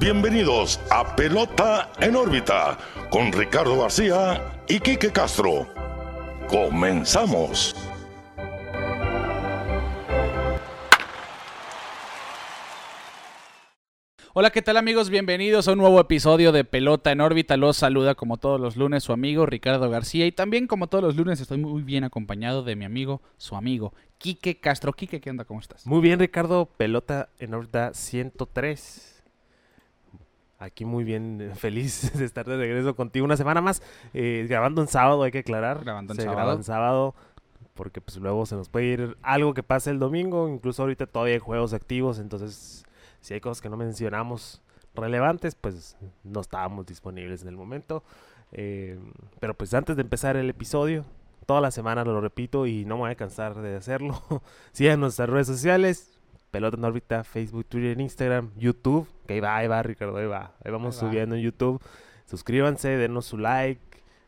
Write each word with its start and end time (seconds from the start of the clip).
bienvenidos 0.00 0.80
a 0.90 1.14
Pelota 1.14 1.92
en 2.00 2.16
órbita 2.16 2.78
con 3.10 3.30
Ricardo 3.32 3.82
García 3.82 4.62
y 4.66 4.80
Quique 4.80 5.12
Castro. 5.12 5.68
Comenzamos. 6.48 7.76
Hola, 14.32 14.50
¿qué 14.50 14.62
tal 14.62 14.78
amigos? 14.78 15.10
Bienvenidos 15.10 15.68
a 15.68 15.72
un 15.72 15.78
nuevo 15.78 16.00
episodio 16.00 16.50
de 16.50 16.64
Pelota 16.64 17.12
en 17.12 17.20
órbita. 17.20 17.58
Los 17.58 17.76
saluda 17.76 18.14
como 18.14 18.38
todos 18.38 18.58
los 18.58 18.78
lunes 18.78 19.04
su 19.04 19.12
amigo 19.12 19.44
Ricardo 19.44 19.90
García 19.90 20.26
y 20.26 20.32
también 20.32 20.66
como 20.66 20.86
todos 20.86 21.04
los 21.04 21.16
lunes 21.16 21.42
estoy 21.42 21.58
muy 21.58 21.82
bien 21.82 22.04
acompañado 22.04 22.62
de 22.62 22.74
mi 22.74 22.86
amigo, 22.86 23.20
su 23.36 23.54
amigo, 23.54 23.92
Quique 24.16 24.60
Castro. 24.60 24.94
Quique, 24.94 25.20
¿qué 25.20 25.28
onda? 25.28 25.44
¿Cómo 25.44 25.60
estás? 25.60 25.86
Muy 25.86 26.00
bien, 26.00 26.18
Ricardo. 26.18 26.70
Pelota 26.78 27.28
en 27.38 27.52
órbita 27.52 27.92
103. 27.92 29.19
Aquí 30.60 30.84
muy 30.84 31.02
bien, 31.02 31.50
feliz 31.56 32.12
de 32.16 32.24
estar 32.24 32.46
de 32.46 32.56
regreso 32.56 32.94
contigo 32.94 33.24
una 33.24 33.36
semana 33.36 33.60
más. 33.60 33.82
eh, 34.14 34.46
grabando 34.48 34.82
en 34.82 34.86
sábado, 34.88 35.24
hay 35.24 35.32
que 35.32 35.38
aclarar. 35.40 35.82
Grabando 35.82 36.12
en 36.12 36.16
Se 36.16 36.22
sábado. 36.22 36.36
graba 36.36 36.52
en 36.54 36.62
sábado 36.64 37.14
porque 37.74 38.00
pues 38.02 38.18
luego 38.18 38.44
se 38.44 38.56
nos 38.56 38.68
puede 38.68 38.86
ir 38.86 39.16
algo 39.22 39.54
que 39.54 39.62
pase 39.62 39.90
el 39.90 39.98
domingo. 39.98 40.48
Incluso 40.48 40.82
ahorita 40.82 41.06
todavía 41.06 41.34
hay 41.34 41.40
juegos 41.40 41.72
activos, 41.72 42.18
entonces 42.18 42.84
si 43.20 43.34
hay 43.34 43.40
cosas 43.40 43.60
que 43.62 43.68
no 43.70 43.76
mencionamos 43.76 44.62
relevantes, 44.94 45.54
pues 45.54 45.96
no 46.22 46.40
estábamos 46.40 46.86
disponibles 46.86 47.42
en 47.42 47.48
el 47.48 47.56
momento. 47.56 48.04
Eh, 48.52 48.98
pero 49.38 49.54
pues 49.54 49.72
antes 49.74 49.96
de 49.96 50.02
empezar 50.02 50.36
el 50.36 50.50
episodio, 50.50 51.04
toda 51.46 51.60
la 51.62 51.70
semana 51.70 52.04
lo 52.04 52.20
repito 52.20 52.66
y 52.66 52.84
no 52.84 52.96
me 52.96 53.02
voy 53.02 53.10
a 53.12 53.14
cansar 53.14 53.54
de 53.62 53.76
hacerlo. 53.76 54.22
Sigan 54.72 55.00
nuestras 55.00 55.30
redes 55.30 55.46
sociales, 55.46 56.19
Pelota 56.50 56.76
en 56.76 56.84
órbita, 56.84 57.24
Facebook, 57.24 57.66
Twitter, 57.66 58.00
Instagram, 58.00 58.50
YouTube, 58.56 59.06
que 59.26 59.34
ahí 59.34 59.40
va, 59.40 59.56
ahí 59.56 59.68
va, 59.68 59.82
Ricardo, 59.82 60.16
ahí 60.16 60.26
va. 60.26 60.52
Ahí 60.64 60.72
vamos 60.72 60.96
Ahí 60.96 61.04
va. 61.04 61.10
subiendo 61.10 61.34
en 61.36 61.42
YouTube. 61.42 61.80
Suscríbanse, 62.26 62.88
denos 62.88 63.26
su 63.26 63.38
like, 63.38 63.80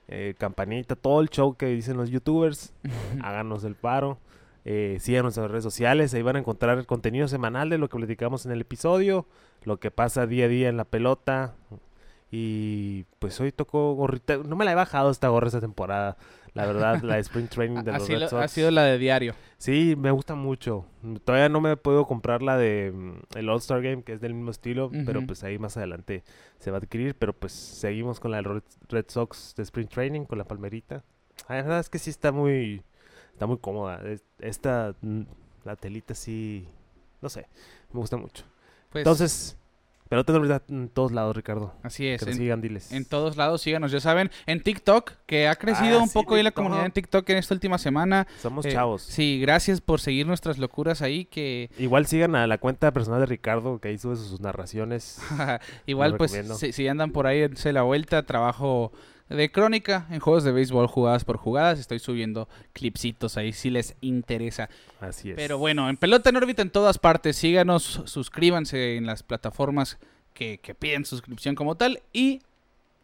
eh, 0.09 0.35
campanita, 0.39 0.97
todo 0.97 1.21
el 1.21 1.29
show 1.29 1.57
que 1.57 1.67
dicen 1.67 1.97
los 1.97 2.11
youtubers. 2.11 2.73
Háganos 3.23 3.65
el 3.65 3.75
paro. 3.75 4.19
Eh, 4.65 4.99
sigan 5.01 5.23
nuestras 5.25 5.51
redes 5.51 5.65
sociales, 5.65 6.15
ahí 6.15 6.23
van 6.23 6.37
a 6.37 6.39
encontrar 6.39 6.79
el 6.79 6.87
contenido 6.87 7.27
semanal 7.27 7.69
de 7.69 7.79
lo 7.79 7.89
que 7.89 7.97
platicamos 7.97 8.47
en 8.47 8.53
el 8.53 8.61
episodio, 8.61 9.27
lo 9.65 9.79
que 9.81 9.91
pasa 9.91 10.25
día 10.27 10.45
a 10.45 10.49
día 10.49 10.69
en 10.69 10.77
la 10.77 10.85
pelota. 10.85 11.55
Y 12.35 13.05
pues 13.19 13.39
hoy 13.41 13.53
tocó 13.53 13.93
gorrita. 13.93 14.39
No 14.39 14.57
me 14.57 14.65
la 14.65 14.73
he 14.73 14.75
bajado 14.75 15.11
esta 15.11 15.29
gorra 15.29 15.49
esta 15.49 15.61
temporada. 15.61 16.17
La 16.55 16.65
verdad, 16.67 17.03
la 17.03 17.15
de 17.17 17.21
Spring 17.21 17.47
Training 17.49 17.83
de 17.85 17.93
los 17.99 18.09
Red 18.09 18.29
Sox. 18.29 18.43
ha 18.43 18.49
sido 18.49 18.71
la 18.71 18.85
de 18.85 18.97
diario. 18.97 19.35
Sí, 19.59 19.95
me 19.99 20.11
gusta 20.11 20.35
mucho. 20.35 20.87
Todavía 21.25 21.51
no 21.51 21.61
me 21.61 21.73
he 21.73 21.77
podido 21.77 22.07
comprar 22.07 22.41
la 22.43 22.57
de 22.57 22.91
mm, 22.91 23.37
el 23.39 23.49
All-Star 23.51 23.83
Game, 23.83 24.03
que 24.03 24.15
es 24.15 24.21
del 24.23 24.33
mismo 24.33 24.51
estilo, 24.51 24.91
pero 25.05 25.27
pues 25.27 25.45
ahí 25.45 25.59
más 25.59 25.77
adelante 25.77 26.25
se 26.59 26.71
va 26.71 26.79
a 26.79 26.81
adquirir. 26.81 27.15
Pero 27.17 27.35
pues 27.35 27.53
seguimos 27.53 28.19
con 28.19 28.31
la 28.31 28.41
Red, 28.41 28.63
Red 28.89 29.07
Sox 29.09 29.55
de 29.55 29.63
Spring 29.63 29.89
Training, 29.89 30.25
con 30.25 30.39
la 30.39 30.45
palmerita. 30.45 31.05
La 31.51 31.57
verdad 31.57 31.81
es 31.81 31.91
que 31.91 31.99
sí 31.99 32.09
está 32.09 32.33
muy, 32.33 32.83
está 33.35 33.45
muy 33.47 33.59
cómoda. 33.59 34.01
Es- 34.07 34.25
Esta, 34.39 34.95
mm, 35.03 35.23
la 35.65 35.77
telita 35.77 36.15
sí, 36.15 36.67
no 37.21 37.29
sé, 37.29 37.47
me 37.93 38.01
gusta 38.01 38.17
mucho. 38.17 38.45
Pues, 38.91 39.03
Entonces, 39.03 39.57
pelota 40.13 40.33
en 40.33 40.39
órbita 40.39 40.63
en 40.69 40.89
todos 40.91 41.11
lados, 41.13 41.35
Ricardo. 41.35 41.73
así 41.83 42.07
es. 42.07 42.21
Que 42.21 42.27
nos 42.27 42.35
En, 42.37 42.41
sigan, 42.43 42.61
diles. 42.61 42.93
en 42.93 43.05
todos 43.07 43.37
lados, 43.39 43.63
síganos, 43.63 43.91
ya 43.93 44.01
saben. 44.01 44.31
En 44.47 44.63
TikTok, 44.63 45.13
que 45.27 45.49
ha 45.49 45.55
crecido 45.57 45.99
Ah, 45.99 46.03
un 46.03 46.09
sí, 46.09 46.15
poco 46.15 46.35
ahí 46.35 46.43
la 46.43 46.51
comunidad 46.51 46.85
en 46.85 46.93
TikTok 46.93 47.29
en 47.31 47.39
esta 47.39 47.55
última 47.55 47.79
semana. 47.79 48.27
Somos 48.43 48.67
Eh, 48.67 48.73
chavos. 48.73 49.01
Sí, 49.03 49.39
gracias 49.41 49.81
por 49.81 50.01
seguir 50.01 50.27
nuestras 50.27 50.59
locuras 50.59 51.01
ahí, 51.01 51.25
que 51.25 51.71
Igual 51.79 52.07
sigan 52.07 52.35
a 52.37 52.47
la 52.47 52.59
cuenta 52.59 52.91
personal 52.93 53.21
de 53.21 53.27
Ricardo, 53.27 53.79
que 53.79 53.89
ahí 53.89 53.97
sube 53.99 54.17
sus 54.17 54.41
narraciones. 54.41 55.19
Igual, 55.87 56.17
pues, 56.19 56.39
si, 56.59 56.73
si 56.73 56.89
andan 56.89 57.13
por 57.13 57.27
ahí, 57.27 57.41
dense 57.41 57.73
la 57.73 57.83
vuelta. 57.83 58.25
Trabajo 58.25 58.93
de 59.35 59.51
crónica 59.51 60.07
en 60.11 60.21
juegos 60.21 60.45
de 60.45 60.53
béisbol 60.53 60.87
jugadas 60.87 61.25
por 61.25 61.37
jugadas. 61.37 61.79
Estoy 61.79 61.99
subiendo 61.99 62.49
clipsitos 62.73 63.37
ahí 63.37 63.53
si 63.53 63.71
les 63.71 63.95
interesa. 64.01 64.69
Así 65.01 65.31
es. 65.31 65.37
Pero 65.37 65.59
bueno, 65.59 65.89
en 65.89 65.97
pelota 65.97 66.31
en 66.31 66.37
órbita 66.37 66.63
en 66.63 66.71
todas 66.71 66.99
partes. 66.99 67.37
Síganos, 67.37 68.03
suscríbanse 68.07 68.97
en 68.97 69.07
las 69.07 69.23
plataformas 69.23 69.99
que, 70.35 70.59
que 70.59 70.75
piden 70.75 71.05
suscripción 71.05 71.55
como 71.55 71.75
tal. 71.77 72.01
Y 72.13 72.41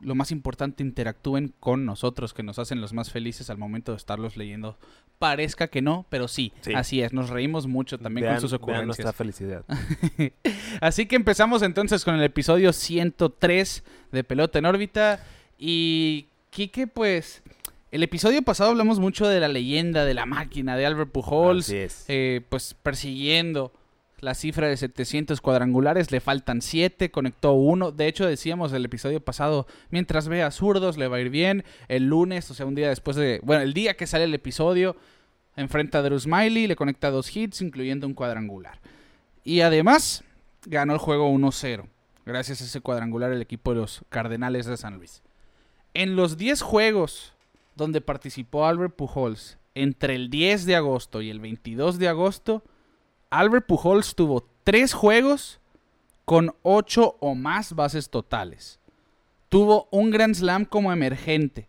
lo 0.01 0.15
más 0.15 0.31
importante, 0.31 0.85
interactúen 0.85 1.53
con 1.59 1.85
nosotros, 1.85 2.33
que 2.33 2.45
nos 2.45 2.61
hacen 2.61 2.81
los 2.81 2.93
más 2.93 3.11
felices 3.11 3.51
al 3.51 3.59
momento 3.59 3.91
de 3.93 3.97
estarlos 3.99 4.37
leyendo. 4.37 4.79
Parezca 5.19 5.67
que 5.67 5.83
no, 5.83 6.07
pero 6.09 6.29
sí, 6.29 6.53
Sí. 6.61 6.73
así 6.75 7.03
es. 7.03 7.13
Nos 7.13 7.31
reímos 7.31 7.67
mucho 7.67 7.99
también 7.99 8.27
Vean- 8.27 8.35
con 8.37 8.41
sus 8.43 8.53
vean 8.53 8.63
ocurrencias. 8.63 8.87
nuestra 8.87 9.13
felicidad. 9.13 9.65
Así 10.81 11.07
que 11.07 11.17
empezamos 11.17 11.63
entonces 11.63 12.05
con 12.05 12.15
el 12.15 12.23
episodio 12.23 12.73
103 12.73 13.83
de 14.13 14.23
Pelota 14.25 14.59
en 14.61 14.67
órbita. 14.67 15.21
Y 15.59 16.27
Quique, 16.51 16.87
pues, 16.87 17.43
el 17.91 18.03
episodio 18.03 18.43
pasado 18.43 18.71
hablamos 18.71 19.01
mucho 19.01 19.27
de 19.27 19.41
la 19.41 19.49
leyenda 19.49 20.05
de 20.05 20.15
la 20.15 20.27
máquina 20.27 20.77
de 20.77 20.87
Albert 20.87 21.11
Pujols, 21.11 21.67
Así 21.67 21.77
es. 21.77 22.05
eh, 22.09 22.43
pues 22.49 22.75
persiguiendo 22.83 23.73
la 24.21 24.35
cifra 24.35 24.67
de 24.69 24.77
700 24.77 25.41
cuadrangulares, 25.41 26.11
le 26.11 26.21
faltan 26.21 26.61
7, 26.61 27.11
conectó 27.11 27.53
uno. 27.53 27.93
De 27.93 28.09
hecho, 28.09 28.27
decíamos 28.27 28.73
el 28.73 28.85
episodio 28.85 29.21
pasado, 29.21 29.67
mientras 29.91 30.27
vea 30.29 30.51
zurdos 30.51 30.97
le 30.99 31.07
va 31.07 31.19
a 31.19 31.21
ir 31.21 31.31
bien. 31.31 31.65
El 31.87 32.07
lunes, 32.07 32.51
o 32.51 32.55
sea, 32.55 32.67
un 32.67 32.75
día 32.75 32.89
después 32.89 33.17
de, 33.17 33.41
bueno, 33.45 33.63
el 33.63 33.75
día 33.75 33.95
que 33.97 34.09
sale 34.09 34.25
el 34.25 34.35
episodio, 34.35 34.97
enfrenta 35.55 35.99
a 35.99 36.03
Drew 36.03 36.19
Smiley, 36.19 36.67
le 36.67 36.75
conecta 36.75 37.11
dos 37.11 37.35
hits, 37.37 37.63
incluyendo 37.63 38.07
un 38.09 38.15
cuadrangular. 38.15 38.81
Y 39.45 39.61
además, 39.61 40.25
ganó 40.67 40.95
el 40.95 40.99
juego 40.99 41.31
1-0. 41.33 41.87
Gracias 42.27 42.61
a 42.61 42.65
ese 42.65 42.81
cuadrangular 42.81 43.33
el 43.33 43.41
equipo 43.41 43.73
de 43.73 43.81
los 43.81 44.03
Cardenales 44.09 44.67
de 44.67 44.77
San 44.77 44.97
Luis. 44.97 45.23
En 45.99 46.15
los 46.15 46.37
10 46.37 46.63
juegos 46.63 47.33
donde 47.75 48.01
participó 48.01 48.67
Albert 48.67 48.95
Pujols 48.95 49.59
entre 49.75 50.15
el 50.15 50.31
10 50.31 50.65
de 50.65 50.77
agosto 50.77 51.23
y 51.23 51.29
el 51.29 51.41
22 51.41 51.99
de 51.99 52.07
agosto, 52.07 52.63
Albert 53.31 53.67
Pujols 53.67 54.15
tuvo 54.15 54.49
3 54.63 54.93
juegos 54.93 55.59
con 56.25 56.55
8 56.63 57.17
o 57.19 57.35
más 57.35 57.73
bases 57.73 58.11
totales. 58.11 58.79
Tuvo 59.49 59.89
un 59.91 60.13
Grand 60.13 60.37
Slam 60.37 60.67
como 60.67 60.93
emergente. 60.93 61.67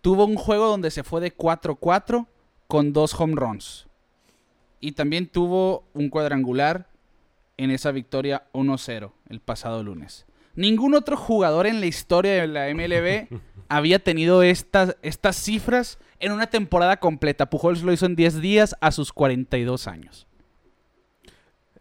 Tuvo 0.00 0.24
un 0.24 0.34
juego 0.34 0.66
donde 0.66 0.90
se 0.90 1.04
fue 1.04 1.20
de 1.20 1.32
4-4 1.32 2.26
con 2.66 2.92
dos 2.92 3.14
home 3.14 3.36
runs. 3.36 3.86
Y 4.80 4.90
también 4.90 5.28
tuvo 5.28 5.84
un 5.94 6.08
cuadrangular 6.08 6.90
en 7.58 7.70
esa 7.70 7.92
victoria 7.92 8.48
1-0 8.54 9.12
el 9.28 9.38
pasado 9.38 9.84
lunes. 9.84 10.26
Ningún 10.58 10.94
otro 10.94 11.16
jugador 11.16 11.66
en 11.68 11.78
la 11.80 11.86
historia 11.86 12.32
de 12.32 12.48
la 12.48 12.66
MLB 12.74 13.28
había 13.68 14.00
tenido 14.00 14.42
estas, 14.42 14.96
estas 15.02 15.36
cifras 15.36 15.98
en 16.18 16.32
una 16.32 16.48
temporada 16.48 16.96
completa. 16.96 17.48
Pujols 17.48 17.82
lo 17.84 17.92
hizo 17.92 18.06
en 18.06 18.16
10 18.16 18.40
días 18.40 18.74
a 18.80 18.90
sus 18.90 19.12
42 19.12 19.86
años. 19.86 20.26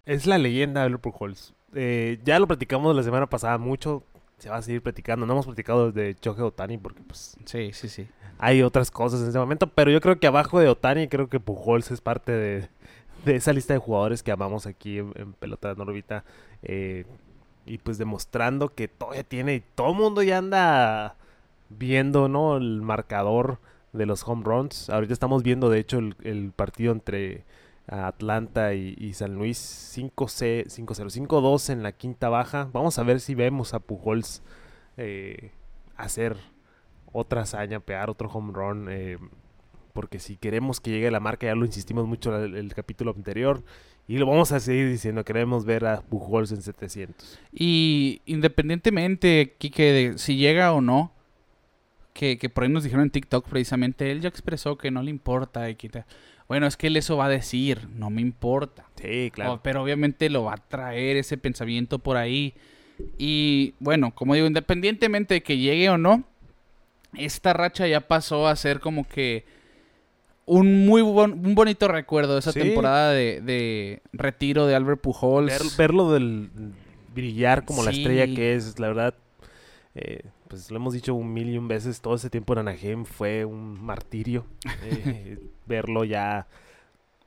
Es 0.05 0.27
la 0.27 0.37
leyenda 0.37 0.87
de 0.87 0.97
Pujols. 0.97 1.55
Eh, 1.73 2.19
ya 2.23 2.37
lo 2.39 2.47
platicamos 2.47 2.95
la 2.95 3.01
semana 3.03 3.27
pasada 3.27 3.57
mucho. 3.57 4.03
Se 4.37 4.49
va 4.49 4.57
a 4.57 4.61
seguir 4.61 4.83
platicando. 4.83 5.25
No 5.25 5.33
hemos 5.33 5.47
platicado 5.47 5.91
de 5.91 6.13
Choje 6.13 6.43
Otani 6.43 6.77
porque 6.77 7.01
pues 7.01 7.35
Sí, 7.45 7.71
sí, 7.73 7.89
sí. 7.89 8.07
hay 8.37 8.61
otras 8.61 8.91
cosas 8.91 9.21
en 9.21 9.29
ese 9.29 9.39
momento. 9.39 9.67
Pero 9.67 9.89
yo 9.89 9.99
creo 10.01 10.19
que 10.19 10.27
abajo 10.27 10.59
de 10.59 10.69
Otani 10.69 11.07
creo 11.07 11.29
que 11.29 11.39
Pujols 11.39 11.89
es 11.89 11.99
parte 11.99 12.31
de, 12.31 12.69
de 13.25 13.35
esa 13.35 13.53
lista 13.53 13.73
de 13.73 13.79
jugadores 13.79 14.21
que 14.21 14.31
amamos 14.31 14.67
aquí 14.67 14.99
en, 14.99 15.11
en 15.15 15.33
Pelota 15.33 15.73
de 15.73 15.81
Órbita. 15.81 16.23
Eh, 16.61 17.05
y 17.67 17.77
pues 17.77 17.97
demostrando 17.97 18.73
que 18.73 18.87
todavía 18.87 19.23
tiene 19.23 19.55
y 19.55 19.59
todo 19.59 19.91
el 19.91 19.97
mundo 19.97 20.23
ya 20.23 20.37
anda 20.39 21.15
viendo, 21.69 22.27
¿no? 22.29 22.57
El 22.57 22.81
marcador 22.81 23.59
de 23.93 24.05
los 24.05 24.27
home 24.27 24.43
runs. 24.43 24.89
Ahorita 24.89 25.13
estamos 25.13 25.43
viendo, 25.43 25.69
de 25.69 25.79
hecho, 25.79 25.99
el, 25.99 26.51
partido 26.55 26.91
entre 26.91 27.45
Atlanta 27.87 28.73
y, 28.73 29.13
San 29.13 29.35
Luis 29.35 29.93
5-0, 29.95 30.67
5-2 30.67 31.69
en 31.71 31.83
la 31.83 31.91
quinta 31.91 32.29
baja. 32.29 32.69
Vamos 32.73 32.99
a 32.99 33.03
ver 33.03 33.19
si 33.19 33.35
vemos 33.35 33.73
a 33.73 33.79
Pujols 33.79 34.41
eh, 34.97 35.51
hacer 35.95 36.37
otra 37.11 37.41
hazaña, 37.41 37.79
pegar 37.79 38.09
otro 38.09 38.29
home 38.29 38.53
run. 38.53 38.87
eh, 38.89 39.17
porque 39.97 40.19
si 40.19 40.37
queremos 40.37 40.79
que 40.79 40.91
llegue 40.91 41.07
a 41.07 41.11
la 41.11 41.19
marca, 41.19 41.47
ya 41.47 41.55
lo 41.55 41.65
insistimos 41.65 42.05
mucho 42.05 42.45
en 42.45 42.55
el 42.55 42.75
capítulo 42.75 43.15
anterior. 43.17 43.63
Y 44.07 44.17
lo 44.17 44.25
vamos 44.25 44.51
a 44.53 44.59
seguir 44.59 44.89
diciendo, 44.89 45.25
queremos 45.25 45.65
ver 45.65 45.85
a 45.85 46.01
Pujols 46.01 46.51
en 46.53 46.61
700. 46.61 47.39
Y 47.51 48.21
independientemente, 48.25 49.55
Kike, 49.57 49.83
de 49.91 50.17
si 50.17 50.37
llega 50.37 50.71
o 50.71 50.79
no, 50.81 51.11
que, 52.13 52.37
que 52.37 52.49
por 52.49 52.63
ahí 52.63 52.69
nos 52.69 52.83
dijeron 52.83 53.03
en 53.03 53.11
TikTok 53.11 53.47
precisamente, 53.47 54.09
él 54.11 54.21
ya 54.21 54.29
expresó 54.29 54.77
que 54.77 54.91
no 54.91 55.03
le 55.03 55.09
importa. 55.11 55.69
Y 55.69 55.77
Bueno, 56.47 56.67
es 56.67 56.77
que 56.77 56.87
él 56.87 56.95
eso 56.97 57.17
va 57.17 57.25
a 57.25 57.29
decir, 57.29 57.87
no 57.95 58.09
me 58.09 58.21
importa. 58.21 58.85
Sí, 58.95 59.29
claro. 59.33 59.53
O- 59.55 59.61
pero 59.61 59.83
obviamente 59.83 60.29
lo 60.29 60.45
va 60.45 60.53
a 60.53 60.57
traer 60.67 61.17
ese 61.17 61.37
pensamiento 61.37 61.99
por 61.99 62.15
ahí. 62.17 62.53
Y 63.17 63.73
bueno, 63.79 64.15
como 64.15 64.33
digo, 64.35 64.47
independientemente 64.47 65.35
de 65.35 65.43
que 65.43 65.57
llegue 65.57 65.89
o 65.89 65.97
no, 65.97 66.23
esta 67.13 67.53
racha 67.53 67.87
ya 67.87 68.01
pasó 68.07 68.47
a 68.47 68.55
ser 68.55 68.79
como 68.79 69.07
que 69.07 69.45
un 70.47 70.85
muy 70.87 71.01
bon- 71.03 71.45
un 71.45 71.53
bonito 71.53 71.87
recuerdo 71.87 72.33
de 72.33 72.39
esa 72.39 72.51
Sí. 72.51 72.59
temporada 72.61 73.11
de, 73.11 73.41
de 73.41 74.01
retiro 74.13 74.65
de 74.65 74.73
Albert 74.75 75.01
Pujols. 75.01 75.51
Ver- 75.51 75.77
verlo 75.77 76.11
del 76.11 76.49
brillar 77.13 77.63
como 77.65 77.83
la 77.83 77.91
estrella 77.91 78.25
que 78.25 78.55
es. 78.55 78.79
La 78.79 78.87
verdad, 78.87 79.13
eh, 79.93 80.23
pues 80.47 80.71
lo 80.71 80.77
hemos 80.77 80.93
dicho 80.93 81.13
un 81.13 81.33
mil 81.33 81.49
y 81.49 81.57
un 81.57 81.67
veces, 81.67 81.99
todo 82.01 82.15
ese 82.15 82.29
tiempo 82.29 82.53
en 82.53 82.59
Anaheim 82.59 83.05
fue 83.05 83.45
un 83.45 83.79
martirio. 83.83 84.45
eh, 84.83 85.37
verlo 85.67 86.03
ya 86.05 86.47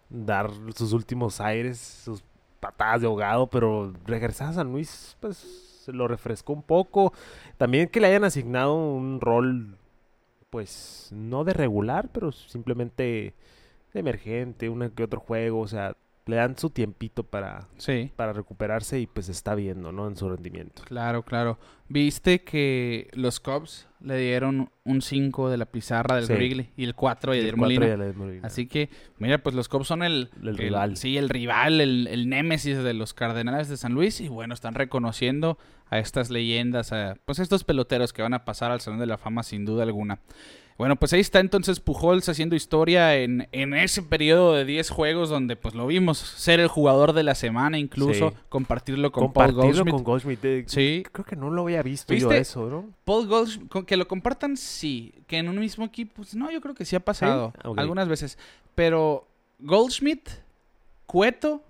dar 0.09 0.51
sus 0.75 0.93
últimos 0.93 1.41
aires, 1.41 1.79
sus 1.79 2.25
patadas 2.59 3.01
de 3.03 3.07
ahogado, 3.07 3.47
pero 3.49 3.93
regresar 4.07 4.49
a 4.49 4.53
San 4.55 4.73
Luis, 4.73 5.17
pues 5.21 5.37
se 5.85 5.93
lo 5.93 6.09
refrescó 6.09 6.53
un 6.53 6.63
poco. 6.63 7.13
También 7.59 7.89
que 7.89 8.01
le 8.01 8.07
hayan 8.09 8.25
asignado 8.25 8.75
un 8.75 9.21
rol, 9.21 9.77
pues 10.51 11.09
no 11.13 11.45
de 11.45 11.53
regular, 11.55 12.11
pero 12.13 12.33
simplemente 12.33 13.35
de 13.95 14.01
emergente, 14.01 14.69
uno 14.69 14.95
que 14.95 15.05
otro 15.05 15.21
juego, 15.21 15.61
o 15.61 15.69
sea, 15.69 15.97
le 16.31 16.37
dan 16.37 16.57
su 16.57 16.71
tiempito 16.71 17.25
para, 17.25 17.69
Sí, 17.77 18.11
para 18.17 18.33
recuperarse 18.33 18.99
y 19.01 19.07
pues 19.07 19.29
está 19.29 19.55
viendo, 19.55 19.93
¿no? 19.93 20.07
En 20.09 20.17
su 20.17 20.29
rendimiento. 20.31 20.83
claro, 20.87 21.23
claro. 21.25 21.59
Viste 21.89 22.43
que 22.45 23.09
los 23.15 23.41
Cubs 23.41 23.89
le 24.01 24.17
dieron 24.17 24.71
un 24.85 25.03
5 25.03 25.51
de 25.51 25.57
la 25.59 25.67
pizarra 25.67 26.15
del 26.17 26.27
Sí. 26.27 26.33
Wrigley 26.35 26.71
y 26.77 26.85
el 26.85 26.95
4 26.95 27.33
de 27.33 27.49
El 27.49 27.57
Molina. 27.57 27.97
le 27.97 28.13
Molina. 28.13 28.47
Así 28.47 28.67
que, 28.69 28.89
mira, 29.19 29.39
pues 29.43 29.57
los 29.57 29.69
Cubs 29.69 29.89
son 29.89 30.05
el, 30.05 30.31
El 30.43 30.57
rival. 30.57 30.97
Sí, 30.97 31.17
el 31.17 31.29
rival, 31.29 31.81
el, 31.81 32.07
el 32.07 32.29
némesis 32.29 32.79
de 32.83 32.95
los 32.95 33.13
Cardenales 33.13 33.69
de 33.69 33.77
San 33.77 33.93
Luis. 33.93 34.21
Y 34.21 34.29
bueno, 34.29 34.55
están 34.55 34.75
reconociendo 34.75 35.59
a 35.87 35.99
estas 35.99 36.31
leyendas, 36.31 36.93
a, 36.93 37.17
pues 37.25 37.41
estos 37.41 37.65
peloteros 37.65 38.13
que 38.13 38.23
van 38.23 38.35
a 38.35 38.45
pasar 38.45 38.71
al 38.71 38.81
Salón 38.81 39.01
de 39.01 39.07
la 39.07 39.19
Fama 39.19 39.43
sin 39.43 39.65
duda 39.65 39.83
alguna. 39.83 40.21
Bueno, 40.81 40.97
pues 40.97 41.13
ahí 41.13 41.21
está 41.21 41.41
entonces 41.41 41.79
Pujols 41.79 42.27
haciendo 42.31 42.57
historia 42.57 43.15
en, 43.17 43.47
en 43.53 43.75
ese 43.75 44.03
periodo 44.03 44.55
de 44.55 44.65
10 44.65 44.89
juegos 44.89 45.29
donde 45.29 45.55
pues 45.55 45.75
lo 45.75 45.87
vimos 45.87 46.17
ser 46.17 46.59
el 46.59 46.69
jugador 46.69 47.13
de 47.13 47.23
la 47.23 47.35
semana, 47.35 47.79
incluso 47.79 48.31
Sí. 48.31 48.37
compartirlo 48.49 49.13
con 49.13 49.31
Paul 49.31 49.53
Goldschmidt. 49.53 49.93
con 49.93 50.05
Goldschmidt. 50.05 50.43
eh, 50.47 50.65
Sí, 50.67 51.03
Creo 51.13 51.27
que 51.27 51.37
no 51.37 51.51
lo 51.51 51.65
había 51.65 51.83
visto 51.83 52.15
yo 52.15 52.33
eso, 52.33 52.71
¿no? 52.71 52.89
Paul 53.05 53.27
Goldschmidt, 53.27 53.85
que 53.85 53.99
lo 53.99 54.09
compartan, 54.09 54.57
sí. 54.57 55.13
Que 55.27 55.37
en 55.37 55.51
un 55.51 55.59
mismo 55.59 55.85
equipo, 55.85 56.15
pues, 56.17 56.35
no, 56.35 56.51
yo 56.51 56.63
creo 56.63 56.75
que 56.75 56.87
sí 56.87 56.97
ha 56.97 57.01
pasado 57.01 57.53
algunas 57.77 58.09
veces. 58.09 58.39
Pero 58.75 59.29
Goldschmidt, 59.59 60.31
Cueto 61.05 61.63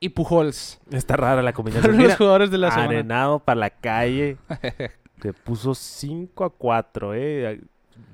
y 0.00 0.08
Pujols. 0.08 0.80
Está 0.90 1.16
rara 1.16 1.42
la 1.44 1.52
combinación. 1.52 1.82
Fueron 1.84 1.98
los 1.98 2.06
Mira, 2.08 2.16
jugadores 2.16 2.50
de 2.50 2.58
la 2.58 2.70
semana. 2.72 2.88
Arenado 2.88 3.38
para 3.38 3.60
la 3.60 3.70
calle. 3.70 4.36
Se 5.22 5.32
puso 5.32 5.76
5 5.76 6.44
a 6.44 6.50
4, 6.50 7.14
¿eh? 7.14 7.60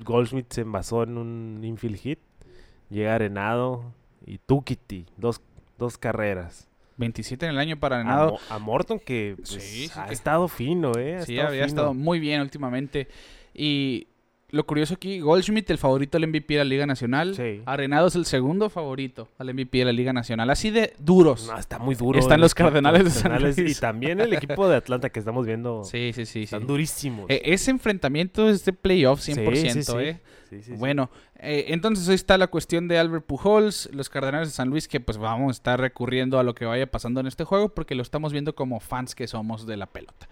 Goldschmidt 0.05 0.53
se 0.53 0.63
envasó 0.63 1.03
en 1.03 1.17
un 1.19 1.61
infield 1.65 1.97
hit. 1.99 2.19
Llega 2.91 3.15
Arenado 3.15 3.93
y 4.27 4.39
Tukiti. 4.39 5.07
Dos, 5.17 5.41
dos 5.79 5.99
carreras. 5.99 6.69
27 6.97 7.47
en 7.47 7.53
el 7.53 7.59
año 7.59 7.79
para 7.79 7.97
Arenado. 7.97 8.39
A 8.51 8.59
Morton 8.59 9.01
que 9.01 9.35
pues, 9.37 9.49
Sí, 9.49 9.61
sí, 9.89 9.91
ha 9.99 10.07
que- 10.07 10.15
estado 10.15 10.47
fino, 10.49 10.93
¿eh? 10.97 11.17
Ha 11.17 11.23
Sí, 11.23 11.33
estado 11.35 11.49
había 11.49 11.65
fino. 11.65 11.67
estado 11.67 11.95
muy 11.95 12.21
bien 12.21 12.41
últimamente. 12.41 13.09
Y 13.53 14.07
lo 14.55 14.65
curioso 14.67 14.95
aquí, 14.95 15.21
Goldschmidt, 15.21 15.69
el 15.71 15.79
favorito 15.79 16.17
al 16.17 16.29
MVP 16.29 16.55
de 16.55 16.59
la 16.59 16.65
Liga 16.65 16.87
Nacional. 16.87 17.35
Sí. 17.35 17.61
Arenado 17.67 18.07
es 18.07 18.15
el 18.15 18.25
segundo 18.25 18.71
favorito 18.71 19.29
al 19.39 19.53
MVP 19.53 19.79
de 19.79 19.85
la 19.87 19.93
Liga 19.93 20.13
Nacional. 20.13 20.49
Así 20.49 20.71
de 20.71 20.95
duros. 20.99 21.49
No, 21.49 21.59
está 21.59 21.79
muy 21.81 21.97
duro. 21.97 22.19
Están 22.21 22.41
los 22.41 22.55
Cardenales 22.55 23.05
de 23.05 23.11
San 23.11 23.23
Cardenales 23.25 23.59
Luis. 23.59 23.77
Y 23.77 23.81
también 23.81 24.21
el 24.21 24.33
equipo 24.33 24.69
de 24.69 24.77
Atlanta 24.77 25.11
que 25.11 25.19
estamos 25.19 25.45
viendo. 25.45 25.83
Sí, 25.83 26.13
sí, 26.15 26.25
sí. 26.25 26.33
sí. 26.33 26.43
Están 26.45 26.67
durísimos. 26.67 27.29
Eh, 27.29 27.43
ese 27.45 27.73
enfrentamiento 27.73 28.49
es 28.49 28.65
de 28.65 28.73
playoff 28.73 29.21
100%, 29.21 29.55
Sí, 29.55 29.71
sí, 29.71 29.83
sí. 29.83 29.93
¿eh? 29.99 30.21
Bueno, 30.77 31.11
eh, 31.37 31.67
entonces 31.69 32.09
ahí 32.09 32.15
está 32.15 32.39
la 32.39 32.47
cuestión 32.47 32.87
de 32.87 32.99
Albert 32.99 33.27
Pujols, 33.27 33.91
los 33.93 34.09
Cardenales 34.09 34.49
de 34.49 34.55
San 34.55 34.71
Luis, 34.71 34.87
que 34.87 35.01
pues 35.01 35.19
vamos 35.19 35.49
a 35.49 35.53
estar 35.53 35.81
recurriendo 35.81 36.39
a 36.39 36.45
lo 36.45 36.55
que 36.55 36.65
vaya 36.65 36.89
pasando 36.89 37.21
en 37.21 37.27
este 37.27 37.43
juego 37.45 37.71
porque 37.71 37.97
lo 37.97 38.03
estamos 38.03 38.33
viendo 38.33 38.55
como 38.55 38.79
fans 38.79 39.15
que 39.17 39.27
somos 39.27 39.67
de 39.67 39.77
la 39.77 39.87
pelota. 39.87 40.29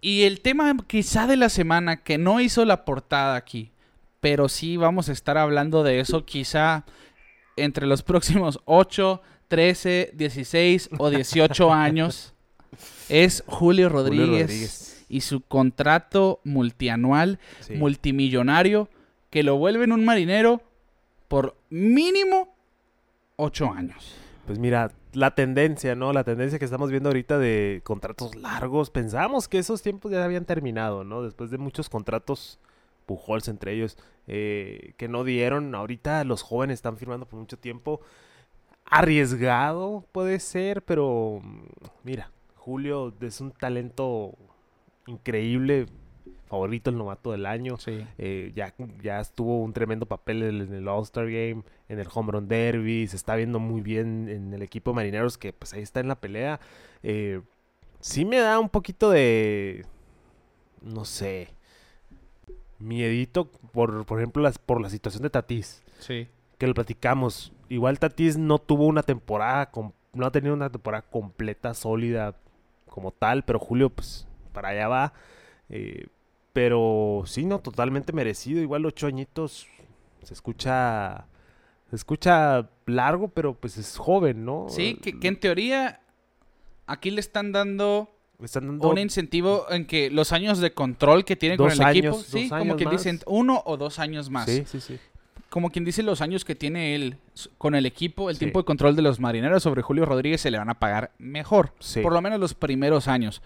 Y 0.00 0.22
el 0.22 0.40
tema 0.40 0.74
quizá 0.86 1.26
de 1.26 1.36
la 1.36 1.48
semana 1.48 2.02
que 2.02 2.16
no 2.18 2.40
hizo 2.40 2.64
la 2.64 2.84
portada 2.84 3.36
aquí, 3.36 3.70
pero 4.20 4.48
sí 4.48 4.76
vamos 4.76 5.08
a 5.08 5.12
estar 5.12 5.36
hablando 5.38 5.82
de 5.82 6.00
eso 6.00 6.24
quizá 6.24 6.84
entre 7.56 7.86
los 7.86 8.02
próximos 8.04 8.60
8, 8.64 9.20
13, 9.48 10.12
16 10.14 10.90
o 10.98 11.10
18 11.10 11.72
años, 11.72 12.34
es 13.08 13.42
Julio 13.46 13.88
Julio 13.88 13.88
Rodríguez, 13.88 15.04
y 15.08 15.22
su 15.22 15.40
contrato 15.40 16.40
multianual 16.44 17.38
Sí. 17.60 17.74
multimillonario 17.74 18.88
que 19.30 19.42
lo 19.42 19.56
vuelven 19.56 19.92
un 19.92 20.04
marinero 20.04 20.62
por 21.28 21.56
mínimo 21.68 22.54
ocho 23.36 23.70
años. 23.72 24.14
Pues 24.46 24.58
mira, 24.58 24.92
la 25.12 25.34
tendencia, 25.34 25.94
¿no? 25.94 26.12
La 26.12 26.24
tendencia 26.24 26.58
que 26.58 26.64
estamos 26.64 26.90
viendo 26.90 27.08
ahorita 27.08 27.38
de 27.38 27.80
contratos 27.84 28.34
largos. 28.34 28.90
Pensamos 28.90 29.48
que 29.48 29.58
esos 29.58 29.82
tiempos 29.82 30.12
ya 30.12 30.24
habían 30.24 30.44
terminado, 30.44 31.04
¿no? 31.04 31.22
Después 31.22 31.50
de 31.50 31.58
muchos 31.58 31.88
contratos, 31.88 32.58
Pujols 33.06 33.48
entre 33.48 33.72
ellos, 33.72 33.98
eh, 34.26 34.94
que 34.96 35.08
no 35.08 35.24
dieron. 35.24 35.74
Ahorita 35.74 36.24
los 36.24 36.42
jóvenes 36.42 36.74
están 36.74 36.96
firmando 36.96 37.26
por 37.26 37.38
mucho 37.38 37.58
tiempo. 37.58 38.00
Arriesgado 38.84 40.04
puede 40.12 40.40
ser, 40.40 40.82
pero 40.82 41.40
mm, 41.42 41.64
mira, 42.04 42.30
Julio 42.56 43.14
es 43.20 43.40
un 43.40 43.52
talento 43.52 44.34
increíble. 45.06 45.86
Favorito 46.50 46.90
el 46.90 46.98
novato 46.98 47.30
del 47.30 47.46
año. 47.46 47.78
Sí. 47.78 48.04
Eh, 48.18 48.50
ya, 48.54 48.74
ya 49.00 49.20
estuvo 49.20 49.62
un 49.62 49.72
tremendo 49.72 50.04
papel 50.04 50.42
en 50.42 50.74
el, 50.74 50.88
All-Star 50.88 51.26
Game, 51.26 51.62
en 51.88 51.98
el 52.00 52.08
Home 52.12 52.32
Run 52.32 52.48
Derby, 52.48 53.06
se 53.06 53.14
está 53.16 53.36
viendo 53.36 53.60
muy 53.60 53.80
bien 53.80 54.28
en 54.28 54.52
el 54.52 54.60
equipo 54.62 54.90
de 54.90 54.96
marineros 54.96 55.38
que 55.38 55.52
pues 55.52 55.72
ahí 55.74 55.82
está 55.82 56.00
en 56.00 56.08
la 56.08 56.20
pelea. 56.20 56.58
Eh, 57.04 57.40
sí 58.00 58.24
me 58.24 58.38
da 58.38 58.58
un 58.58 58.68
poquito 58.68 59.10
de, 59.10 59.86
no 60.82 61.04
sé, 61.04 61.54
miedito 62.78 63.50
por, 63.72 64.04
por 64.06 64.18
ejemplo, 64.18 64.42
las, 64.42 64.58
por 64.58 64.80
la 64.80 64.90
situación 64.90 65.22
de 65.22 65.30
Tatis, 65.30 65.82
Sí. 66.00 66.28
que 66.58 66.66
lo 66.66 66.74
platicamos. 66.74 67.52
Igual 67.68 67.98
Tatis 67.98 68.36
no 68.38 68.58
tuvo 68.58 68.86
una 68.86 69.02
temporada, 69.02 69.70
no 70.12 70.26
ha 70.26 70.32
tenido 70.32 70.54
una 70.54 70.70
temporada 70.70 71.02
completa, 71.02 71.74
sólida 71.74 72.34
como 72.88 73.12
tal, 73.12 73.44
pero 73.44 73.60
Julio 73.60 73.90
pues 73.90 74.26
para 74.52 74.70
allá 74.70 74.88
va. 74.88 75.12
Eh, 75.68 76.08
pero 76.52 77.22
sí, 77.26 77.44
no, 77.44 77.58
totalmente 77.60 78.12
merecido. 78.12 78.60
Igual 78.60 78.86
ocho 78.86 79.06
añitos 79.06 79.66
se 80.22 80.34
escucha. 80.34 81.26
Se 81.90 81.96
escucha 81.96 82.68
largo, 82.86 83.28
pero 83.28 83.54
pues 83.54 83.76
es 83.76 83.96
joven, 83.96 84.44
¿no? 84.44 84.66
Sí, 84.68 84.94
que, 85.02 85.18
que 85.18 85.26
en 85.26 85.40
teoría 85.40 86.00
aquí 86.86 87.10
le 87.10 87.20
están 87.20 87.50
dando 87.50 88.08
están 88.42 88.66
dando 88.68 88.88
un 88.88 88.98
incentivo 88.98 89.66
en 89.70 89.84
que 89.86 90.08
los 90.08 90.32
años 90.32 90.60
de 90.60 90.72
control 90.72 91.24
que 91.24 91.34
tiene 91.36 91.56
con 91.56 91.70
el 91.70 91.80
equipo, 91.82 92.14
sí, 92.22 92.48
como 92.48 92.76
quien 92.76 92.88
más. 92.90 92.98
dicen 92.98 93.20
uno 93.26 93.62
o 93.66 93.76
dos 93.76 93.98
años 93.98 94.30
más. 94.30 94.46
Sí, 94.46 94.62
sí, 94.66 94.80
sí. 94.80 94.98
Como 95.50 95.70
quien 95.70 95.84
dice 95.84 96.04
los 96.04 96.20
años 96.20 96.44
que 96.44 96.54
tiene 96.54 96.94
él 96.94 97.16
con 97.58 97.74
el 97.74 97.84
equipo, 97.84 98.30
el 98.30 98.36
Sí. 98.36 98.40
tiempo 98.40 98.60
de 98.60 98.64
control 98.64 98.94
de 98.94 99.02
los 99.02 99.18
marineros 99.18 99.62
sobre 99.64 99.82
Julio 99.82 100.04
Rodríguez 100.06 100.40
se 100.40 100.50
le 100.52 100.58
van 100.58 100.70
a 100.70 100.78
pagar 100.78 101.10
mejor. 101.18 101.72
Sí. 101.80 102.00
Por 102.02 102.12
lo 102.12 102.22
menos 102.22 102.38
los 102.38 102.54
primeros 102.54 103.08
años. 103.08 103.42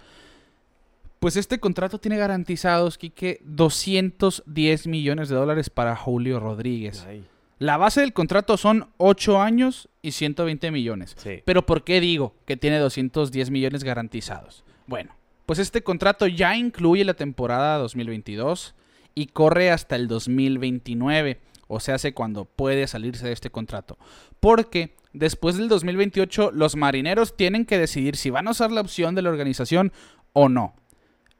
Pues 1.25 1.38
este 1.38 1.59
contrato 1.59 1.99
tiene 1.99 2.19
garantizados, 2.19 2.99
Quique, 2.99 3.40
210 3.47 4.87
millones 4.87 5.31
de 5.31 5.35
dólares 5.35 5.71
para 5.71 5.97
Julio 5.97 6.38
Rodríguez. 6.38 7.02
Ay, 7.09 7.25
La 7.59 7.78
base 7.78 8.02
del 8.02 8.12
contrato 8.12 8.59
son 8.59 8.90
8 8.99 9.40
años 9.40 9.88
y 10.02 10.11
120 10.11 10.71
millones. 10.71 11.14
sí. 11.16 11.40
Pero 11.47 11.64
¿por 11.64 11.83
qué 11.83 12.02
digo 12.02 12.35
que 12.45 12.59
tiene 12.59 12.76
210 12.76 13.49
millones 13.49 13.85
garantizados? 13.85 14.64
Bueno, 14.87 15.16
pues 15.47 15.59
este 15.59 15.83
contrato 15.83 16.26
ya 16.26 16.59
incluye 16.59 17.07
la 17.07 17.14
temporada 17.14 17.78
2022 17.78 18.75
y 19.14 19.28
corre 19.28 19.71
hasta 19.71 19.97
el 19.97 20.09
2029. 20.09 21.40
O 21.69 21.81
sea, 21.81 21.95
hace 21.95 22.12
cuando 22.12 22.45
puede 22.45 22.87
salirse 22.87 23.26
de 23.26 23.33
este 23.33 23.49
contrato. 23.49 23.97
Porque 24.40 24.95
después 25.14 25.57
del 25.57 25.71
2028 25.71 26.50
los 26.52 26.76
marineros 26.76 27.35
tienen 27.35 27.64
que 27.64 27.78
decidir 27.78 28.16
si 28.16 28.28
van 28.28 28.47
a 28.47 28.50
usar 28.50 28.71
la 28.71 28.83
opción 28.83 29.14
de 29.14 29.23
la 29.23 29.31
organización 29.31 29.90
o 30.35 30.50
no. 30.50 30.75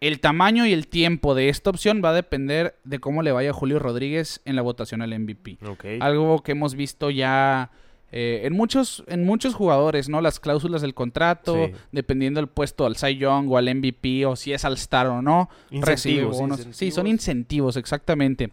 El 0.01 0.21
tamaño 0.21 0.67
y 0.67 0.73
el 0.73 0.87
tiempo 0.87 1.35
de 1.35 1.49
esta 1.49 1.71
opción 1.71 2.03
va 2.05 2.11
a 2.11 2.13
depender 2.15 2.77
de 2.85 2.99
cómo 2.99 3.23
le 3.23 3.33
vaya 3.33 3.51
a 3.51 3.53
Julio 3.55 3.79
Rodríguez 3.79 4.41
en 4.45 4.57
la 4.57 4.63
votación 4.63 5.01
al 5.03 5.19
MVP. 5.19 5.59
Ok. 5.67 5.85
Algo 6.01 6.43
que 6.43 6.53
hemos 6.53 6.75
visto 6.75 7.11
ya 7.11 7.71
eh, 8.13 8.43
en, 8.45 8.53
muchos, 8.53 9.03
en 9.07 9.25
muchos 9.25 9.55
jugadores, 9.55 10.09
¿no? 10.09 10.21
Las 10.21 10.41
cláusulas 10.41 10.83
del 10.83 10.95
contrato, 10.95 11.55
Sí. 11.67 11.73
dependiendo 11.91 12.39
del 12.39 12.49
puesto 12.49 12.85
al 12.87 12.97
Cy 12.97 13.17
Young 13.17 13.51
o 13.51 13.57
al 13.57 13.75
MVP 13.75 14.27
o 14.27 14.37
si 14.37 14.53
es 14.53 14.65
al 14.65 14.75
Star 14.75 15.07
o 15.07 15.23
no, 15.23 15.49
recibe 15.71 16.23
Incentivos, 16.23 16.39
bonos. 16.39 16.67
Sí, 16.73 16.91
son 16.91 17.07
incentivos. 17.07 17.77
exactamente. 17.77 18.51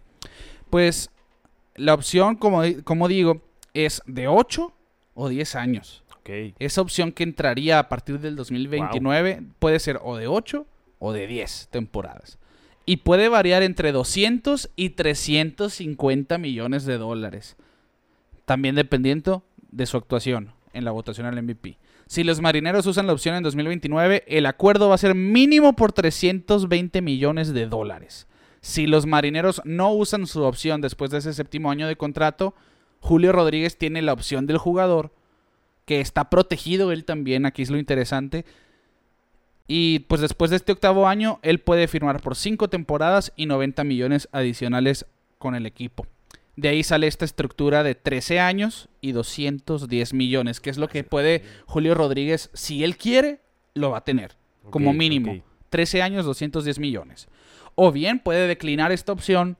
Pues 0.69 1.09
la 1.75 1.93
opción, 1.93 2.37
como, 2.37 2.61
como 2.83 3.07
digo, 3.07 3.41
es 3.73 4.01
de 4.05 4.27
8 4.27 4.73
o 5.15 5.29
10 5.29 5.55
años. 5.55 6.03
Ok. 6.21 6.29
Esa 6.59 6.81
opción 6.81 7.11
que 7.11 7.23
entraría 7.23 7.77
a 7.79 7.89
partir 7.89 8.19
del 8.19 8.35
2029 8.35 9.43
puede 9.59 9.79
ser 9.79 9.99
o 10.03 10.15
de 10.17 10.27
8 10.27 10.65
o 11.01 11.11
de 11.11 11.27
10 11.27 11.67
temporadas. 11.71 12.37
Y 12.85 12.97
puede 12.97 13.27
variar 13.27 13.63
entre 13.63 13.91
200 13.91 14.69
y 14.75 14.91
350 14.91 16.37
millones 16.37 16.85
de 16.85 16.97
dólares. 16.97 17.57
También 18.45 18.75
dependiendo 18.75 19.43
de 19.71 19.85
su 19.85 19.97
actuación 19.97 20.53
en 20.73 20.85
la 20.85 20.91
votación 20.91 21.27
al 21.27 21.41
MVP. 21.41 21.77
Si 22.07 22.23
los 22.23 22.39
marineros 22.39 22.85
usan 22.85 23.07
la 23.07 23.13
opción 23.13 23.35
en 23.35 23.43
2029, 23.43 24.23
el 24.27 24.45
acuerdo 24.45 24.89
va 24.89 24.95
a 24.95 24.99
ser 24.99 25.15
mínimo 25.15 25.75
por 25.75 25.91
320 25.91 27.01
millones 27.01 27.53
de 27.53 27.67
dólares. 27.67 28.27
Si 28.61 28.85
los 28.85 29.07
marineros 29.07 29.61
no 29.65 29.91
usan 29.91 30.27
su 30.27 30.43
opción 30.43 30.81
después 30.81 31.09
de 31.09 31.17
ese 31.17 31.33
séptimo 31.33 31.71
año 31.71 31.87
de 31.87 31.95
contrato, 31.95 32.53
Julio 32.99 33.31
Rodríguez 33.31 33.77
tiene 33.77 34.03
la 34.03 34.13
opción 34.13 34.45
del 34.45 34.59
jugador, 34.59 35.11
que 35.85 35.99
está 35.99 36.29
protegido 36.29 36.91
él 36.91 37.05
también, 37.05 37.45
aquí 37.45 37.63
es 37.63 37.71
lo 37.71 37.79
interesante. 37.79 38.45
Y 39.73 39.99
pues 39.99 40.19
después 40.19 40.51
de 40.51 40.57
este 40.57 40.73
octavo 40.73 41.07
año, 41.07 41.39
él 41.43 41.59
puede 41.59 41.87
firmar 41.87 42.19
por 42.19 42.35
5 42.35 42.69
temporadas 42.69 43.31
y 43.37 43.45
90 43.45 43.85
millones 43.85 44.27
adicionales 44.33 45.05
con 45.37 45.55
el 45.55 45.65
equipo. 45.65 46.07
De 46.57 46.67
ahí 46.67 46.83
sale 46.83 47.07
esta 47.07 47.23
estructura 47.23 47.81
de 47.81 47.95
13 47.95 48.41
años 48.41 48.89
y 48.99 49.13
210 49.13 50.13
millones, 50.13 50.59
que 50.59 50.71
es 50.71 50.77
lo 50.77 50.89
que 50.89 51.05
puede 51.05 51.43
Julio 51.67 51.95
Rodríguez, 51.95 52.49
si 52.51 52.83
él 52.83 52.97
quiere, 52.97 53.39
lo 53.73 53.91
va 53.91 53.99
a 53.99 54.03
tener, 54.03 54.35
como 54.71 54.91
mínimo. 54.91 55.31
ok. 55.31 55.43
13 55.69 56.01
años, 56.01 56.25
210 56.25 56.77
millones. 56.77 57.29
O 57.75 57.93
bien 57.93 58.19
puede 58.19 58.49
declinar 58.49 58.91
esta 58.91 59.13
opción 59.13 59.55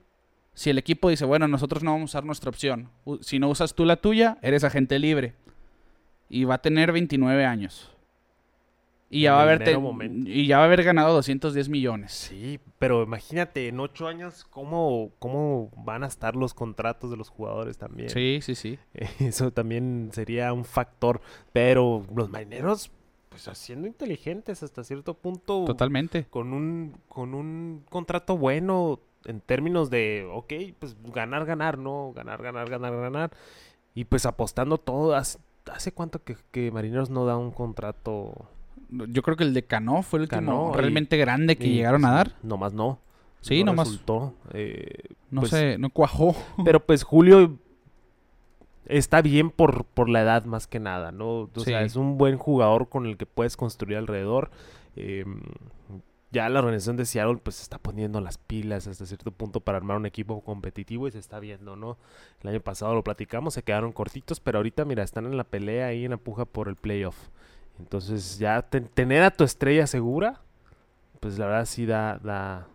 si 0.52 0.68
el 0.68 0.76
equipo 0.76 1.08
dice, 1.08 1.24
bueno, 1.24 1.48
nosotros 1.48 1.82
no 1.82 1.92
vamos 1.92 2.10
a 2.10 2.18
usar 2.18 2.24
nuestra 2.26 2.50
opción. 2.50 2.90
Si 3.22 3.38
no 3.38 3.48
usas 3.48 3.74
tú 3.74 3.86
la 3.86 3.96
tuya, 3.96 4.36
eres 4.42 4.62
agente 4.62 4.98
libre. 4.98 5.32
Y 6.28 6.44
va 6.44 6.56
a 6.56 6.60
tener 6.60 6.92
29 6.92 7.46
años. 7.46 7.88
Y 9.14 9.24
ya, 9.24 9.34
va 9.34 9.40
a 9.40 9.42
haber 9.42 9.68
y 10.24 10.46
ya 10.46 10.56
va 10.56 10.62
a 10.62 10.66
haber 10.66 10.82
ganado 10.84 11.12
210 11.12 11.68
millones. 11.68 12.12
Sí, 12.12 12.58
pero 12.78 13.02
imagínate, 13.02 13.68
en 13.68 13.78
ocho 13.78 14.08
años, 14.08 14.46
¿cómo, 14.48 15.10
¿cómo 15.18 15.70
van 15.76 16.02
a 16.02 16.06
estar 16.06 16.34
los 16.34 16.54
contratos 16.54 17.10
de 17.10 17.18
los 17.18 17.28
jugadores 17.28 17.76
también? 17.76 18.08
Sí, 18.08 18.38
sí, 18.40 18.54
sí. 18.54 18.78
Eso 19.18 19.50
también 19.50 20.08
sería 20.14 20.54
un 20.54 20.64
factor. 20.64 21.20
Pero 21.52 22.06
los 22.16 22.30
marineros, 22.30 22.90
pues 23.28 23.50
siendo 23.52 23.86
inteligentes 23.86 24.62
hasta 24.62 24.82
cierto 24.82 25.12
punto. 25.12 25.66
Totalmente. 25.66 26.24
Con 26.30 26.54
un, 26.54 26.96
con 27.06 27.34
un 27.34 27.84
contrato 27.90 28.38
bueno 28.38 28.98
en 29.26 29.42
términos 29.42 29.90
de, 29.90 30.26
ok, 30.32 30.54
pues 30.78 30.96
ganar, 31.12 31.44
ganar, 31.44 31.76
¿no? 31.76 32.14
Ganar, 32.14 32.42
ganar, 32.42 32.70
ganar, 32.70 32.96
ganar. 32.96 33.30
Y 33.94 34.06
pues 34.06 34.24
apostando 34.24 34.78
todo. 34.78 35.14
¿Hace, 35.14 35.38
hace 35.70 35.92
cuánto 35.92 36.24
que, 36.24 36.38
que 36.50 36.70
Marineros 36.70 37.10
no 37.10 37.26
da 37.26 37.36
un 37.36 37.50
contrato? 37.50 38.48
Yo 39.08 39.22
creo 39.22 39.36
que 39.36 39.44
el 39.44 39.54
de 39.54 39.64
Cano 39.64 40.02
fue 40.02 40.18
el 40.18 40.22
último 40.22 40.40
Cano 40.40 40.70
y- 40.74 40.76
realmente 40.76 41.16
grande 41.16 41.56
que 41.56 41.66
Y, 41.66 41.74
llegaron 41.74 42.04
a 42.04 42.08
pues, 42.08 42.16
dar. 42.32 42.32
Nomás 42.42 42.72
no. 42.72 42.98
Sí, 43.40 43.64
no 43.64 43.72
nomás. 43.72 43.88
resultó. 43.88 44.34
Eh, 44.52 45.04
No 45.30 45.40
pues, 45.40 45.50
sé, 45.50 45.78
no 45.78 45.90
cuajó. 45.90 46.36
Pero 46.64 46.84
pues 46.84 47.02
Julio 47.02 47.56
está 48.86 49.22
bien 49.22 49.50
por, 49.50 49.84
por 49.84 50.08
la 50.08 50.22
edad 50.22 50.44
más 50.44 50.66
que 50.66 50.80
nada, 50.80 51.12
¿no? 51.12 51.48
O 51.54 51.60
sea, 51.60 51.82
es 51.82 51.96
un 51.96 52.18
buen 52.18 52.36
jugador 52.36 52.88
con 52.88 53.06
el 53.06 53.16
que 53.16 53.26
puedes 53.26 53.56
construir 53.56 53.96
alrededor. 53.98 54.50
Eh, 54.96 55.24
ya 56.30 56.48
la 56.48 56.60
organización 56.60 56.96
de 56.96 57.04
Seattle 57.04 57.36
pues 57.42 57.56
se 57.56 57.62
está 57.62 57.78
poniendo 57.78 58.20
las 58.20 58.38
pilas 58.38 58.86
hasta 58.86 59.04
cierto 59.06 59.30
punto 59.32 59.60
para 59.60 59.76
armar 59.78 59.98
un 59.98 60.06
equipo 60.06 60.40
competitivo 60.42 61.06
y 61.06 61.10
se 61.12 61.18
está 61.18 61.38
viendo, 61.40 61.76
¿no? 61.76 61.98
El 62.42 62.50
año 62.50 62.60
pasado 62.60 62.94
lo 62.94 63.04
platicamos, 63.04 63.54
se 63.54 63.62
quedaron 63.62 63.92
cortitos, 63.92 64.40
pero 64.40 64.58
ahorita 64.58 64.84
mira, 64.86 65.02
están 65.02 65.26
en 65.26 65.36
la 65.36 65.44
pelea 65.44 65.86
ahí 65.88 66.04
en 66.04 66.10
la 66.12 66.16
puja 66.16 66.44
por 66.46 66.68
el 66.68 66.76
playoff. 66.76 67.16
Entonces 67.78 68.38
ya 68.38 68.62
ten- 68.62 68.88
tener 68.92 69.22
a 69.22 69.30
tu 69.30 69.44
estrella 69.44 69.86
segura, 69.86 70.40
pues 71.20 71.38
la 71.38 71.46
verdad 71.46 71.66
sí 71.66 71.86
da, 71.86 72.18
da, 72.22 72.66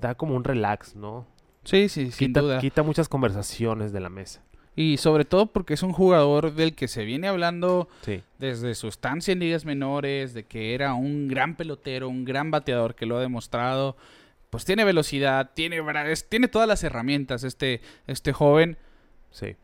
da 0.00 0.14
como 0.14 0.34
un 0.36 0.44
relax, 0.44 0.94
¿no? 0.96 1.26
Sí, 1.64 1.88
sí, 1.88 2.10
sin 2.10 2.28
quita, 2.28 2.40
duda. 2.40 2.58
quita 2.60 2.82
muchas 2.82 3.08
conversaciones 3.08 3.92
de 3.92 4.00
la 4.00 4.08
mesa. 4.10 4.42
Y 4.76 4.96
sobre 4.96 5.24
todo 5.24 5.46
porque 5.46 5.74
es 5.74 5.82
un 5.84 5.92
jugador 5.92 6.52
del 6.54 6.74
que 6.74 6.88
se 6.88 7.04
viene 7.04 7.28
hablando 7.28 7.88
Sí. 8.02 8.22
desde 8.38 8.74
su 8.74 8.88
estancia 8.88 9.32
en 9.32 9.38
ligas 9.38 9.64
menores, 9.64 10.34
de 10.34 10.44
que 10.44 10.74
era 10.74 10.94
un 10.94 11.28
gran 11.28 11.54
pelotero, 11.56 12.08
un 12.08 12.24
gran 12.24 12.50
bateador 12.50 12.94
que 12.96 13.06
lo 13.06 13.16
ha 13.16 13.20
demostrado. 13.20 13.96
Pues 14.50 14.64
tiene 14.64 14.84
velocidad, 14.84 15.50
tiene, 15.54 15.80
tiene 16.28 16.48
todas 16.48 16.68
las 16.68 16.82
herramientas 16.84 17.44
este, 17.44 17.80
este 18.08 18.32
joven. 18.32 18.76
Sí. 19.30 19.56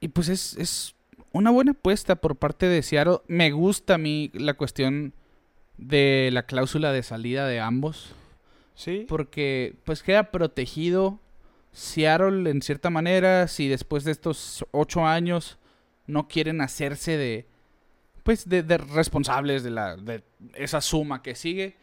Y 0.00 0.08
pues 0.08 0.28
es, 0.28 0.56
es 0.56 0.94
una 1.32 1.50
buena 1.50 1.72
apuesta 1.72 2.16
por 2.16 2.36
parte 2.36 2.66
de 2.66 2.82
Seattle. 2.82 3.18
Me 3.26 3.50
gusta 3.50 3.94
a 3.94 3.98
mí 3.98 4.30
la 4.34 4.54
cuestión 4.54 5.14
de 5.78 6.30
la 6.32 6.44
cláusula 6.44 6.92
de 6.92 7.02
salida 7.02 7.46
de 7.46 7.60
ambos. 7.60 8.14
Sí. 8.74 9.06
Porque 9.08 9.76
pues 9.84 10.02
queda 10.02 10.30
protegido 10.30 11.20
Seattle 11.72 12.50
en 12.50 12.62
cierta 12.62 12.90
manera 12.90 13.48
si 13.48 13.68
después 13.68 14.04
de 14.04 14.12
estos 14.12 14.64
ocho 14.72 15.06
años 15.06 15.58
no 16.06 16.28
quieren 16.28 16.60
hacerse 16.60 17.16
de 17.16 17.46
pues 18.22 18.48
de, 18.48 18.62
de 18.62 18.78
responsables 18.78 19.62
de 19.62 19.70
la 19.70 19.96
de 19.96 20.22
esa 20.54 20.80
suma 20.80 21.22
que 21.22 21.34
sigue 21.34 21.76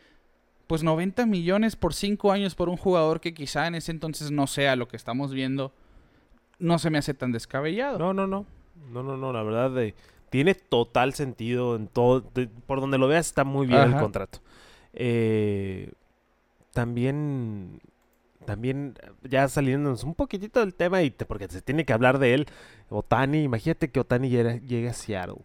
pues 0.67 0.83
90 0.83 1.25
millones 1.25 1.75
por 1.75 1.93
cinco 1.93 2.31
años 2.31 2.53
por 2.53 2.69
un 2.69 2.77
jugador 2.77 3.19
que 3.19 3.33
quizá 3.33 3.65
en 3.67 3.75
ese 3.75 3.91
entonces 3.91 4.29
no 4.29 4.45
sea 4.45 4.75
lo 4.75 4.87
que 4.87 4.97
estamos 4.97 5.33
viendo 5.33 5.73
no 6.59 6.77
se 6.77 6.89
me 6.89 6.99
hace 6.99 7.13
tan 7.13 7.31
descabellado 7.31 7.97
No, 7.97 8.13
no, 8.13 8.27
no. 8.27 8.45
No, 8.91 9.03
no, 9.03 9.17
no. 9.17 9.31
La 9.33 9.43
verdad, 9.43 9.71
de, 9.71 9.95
tiene 10.29 10.55
total 10.55 11.13
sentido 11.13 11.75
en 11.75 11.88
todo. 11.88 12.21
de- 12.33 12.48
por 12.48 12.81
donde 12.81 12.98
lo 12.98 13.07
veas, 13.07 13.27
está 13.27 13.43
muy 13.43 13.67
bien 13.67 13.79
el 13.81 13.95
contrato. 14.01 14.39
Eh, 14.93 15.91
también. 16.74 17.79
También, 18.45 18.95
ya 19.29 19.48
saliéndonos 19.48 20.03
un 20.03 20.15
poquitito 20.15 20.59
del 20.62 20.74
tema, 20.74 21.03
y 21.03 21.12
te- 21.12 21.25
porque 21.25 21.48
se 21.50 21.62
tiene 21.62 21.86
que 21.86 21.93
hablar 21.93 22.17
de 22.17 22.33
él. 22.33 22.48
Otani, 22.89 23.43
imagínate 23.43 23.89
que 23.91 24.00
Otani 24.00 24.29
llegue, 24.29 24.89
a 24.89 24.93
Seattle. 24.93 25.36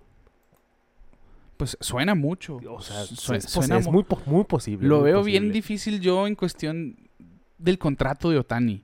pues 1.57 1.77
suena 1.81 2.15
mucho 2.15 2.59
O 2.69 2.81
sea, 2.81 3.05
suena 3.05 3.77
es 3.79 3.87
mu- 3.87 3.93
muy, 3.93 4.03
po- 4.05 4.21
muy 4.27 4.45
posible. 4.45 4.89
Lo 4.89 5.01
muy 5.01 5.05
veo 5.11 5.23
bien 5.23 5.53
difícil 5.53 6.01
yo 6.01 6.27
en 6.27 6.35
cuestión 6.35 6.97
del 7.59 7.79
contrato 7.79 8.31
de 8.31 8.39
Otani. 8.39 8.83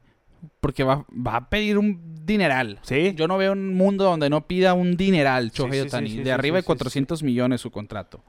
Porque 0.61 0.85
va, 0.85 1.04
va 1.11 1.37
a 1.37 1.49
pedir 1.49 1.78
un 1.78 2.19
dineral. 2.30 2.78
Sí. 2.82 3.12
Yo 3.16 3.28
no 3.28 3.37
veo 3.37 3.52
un 3.52 3.75
mundo 3.75 4.04
donde 4.04 4.30
no 4.30 4.46
pida 4.46 4.72
un 4.75 4.96
dineral 4.96 5.50
Shohei 5.50 5.80
sí, 5.82 5.87
Otani. 5.88 6.10
sí, 6.10 6.22
de 6.22 6.32
arriba 6.32 6.56
de 6.56 6.62
400 6.62 7.22
millones 7.22 7.60
su 7.60 7.70
contrato. 7.70 8.22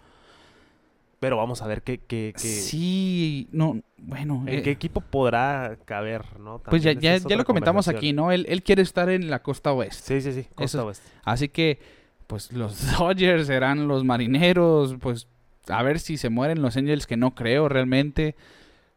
Pero 1.20 1.38
vamos 1.38 1.62
a 1.62 1.68
ver 1.68 1.84
qué, 1.84 2.00
qué, 2.00 2.34
qué- 2.36 2.40
Sí, 2.40 3.48
no, 3.52 3.80
bueno. 4.00 4.44
en 4.48 4.56
eh, 4.60 4.62
qué 4.64 4.72
equipo 4.72 5.02
podrá 5.02 5.78
caber, 5.86 6.24
¿no? 6.40 6.58
pues 6.68 6.82
ya, 6.82 6.94
ya, 6.94 7.20
lo 7.38 7.46
comentamos 7.46 7.88
aquí, 7.88 8.12
¿no? 8.12 8.32
Él, 8.32 8.46
él 8.50 8.64
quiere 8.64 8.82
estar 8.82 9.08
en 9.10 9.30
la 9.30 9.44
costa 9.44 9.72
oeste. 9.72 10.20
Sí, 10.20 10.32
sí, 10.32 10.42
sí. 10.42 10.48
Costa 10.56 10.64
Eso- 10.80 10.86
Oeste. 10.88 11.08
Así 11.24 11.48
que, 11.48 11.78
pues 12.26 12.52
los 12.52 12.76
Dodgers 12.98 13.46
serán 13.46 13.88
los 13.88 14.04
marineros, 14.04 14.96
pues 15.00 15.28
a 15.68 15.84
ver 15.84 16.00
si 16.00 16.18
se 16.18 16.30
mueren 16.30 16.64
los 16.64 16.76
Angels, 16.76 17.06
que 17.06 17.18
no 17.18 17.36
creo 17.36 17.70
realmente. 17.70 18.36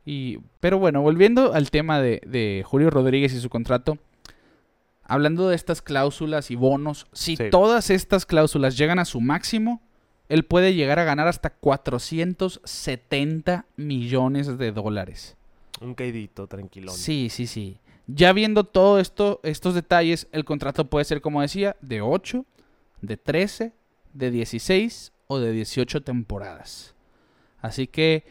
Y, 0.07 0.39
pero 0.61 0.79
bueno, 0.79 1.03
volviendo 1.03 1.53
al 1.53 1.71
tema 1.71 2.01
de, 2.01 2.23
de 2.27 2.63
Julio 2.65 2.89
Rodríguez 2.89 3.35
y 3.35 3.41
su 3.41 3.51
contrato, 3.51 3.99
hablando 5.05 5.49
de 5.49 5.57
estas 5.57 5.83
cláusulas 5.83 6.51
y 6.51 6.57
bonos, 6.57 7.07
si 7.13 7.37
Sí. 7.37 7.51
todas 7.51 7.91
estas 7.91 8.27
cláusulas 8.27 8.77
llegan 8.77 8.99
a 8.99 9.05
su 9.05 9.21
máximo, 9.21 9.81
él 10.29 10.45
puede 10.45 10.75
llegar 10.75 10.99
a 10.99 11.05
ganar 11.05 11.29
hasta 11.29 11.51
470 11.51 13.67
millones 13.77 14.59
de 14.59 14.73
dólares. 14.73 15.37
Un 15.81 15.95
caidito, 15.95 16.47
tranquilón. 16.47 16.95
Sí, 16.97 17.29
sí, 17.31 17.47
sí. 17.47 17.79
Ya 18.07 18.33
viendo 18.33 18.65
todo 18.65 19.01
esto, 19.01 19.41
estos 19.43 19.75
detalles, 19.75 20.29
el 20.33 20.45
contrato 20.45 20.89
puede 20.89 21.05
ser, 21.05 21.21
como 21.21 21.41
decía, 21.41 21.77
de 21.81 22.01
8, 22.01 22.45
de 23.01 23.17
13, 23.17 23.73
de 24.13 24.31
16 24.31 25.13
o 25.27 25.39
de 25.39 25.53
18 25.53 26.03
temporadas. 26.03 26.95
Así 27.61 27.87
que 27.87 28.25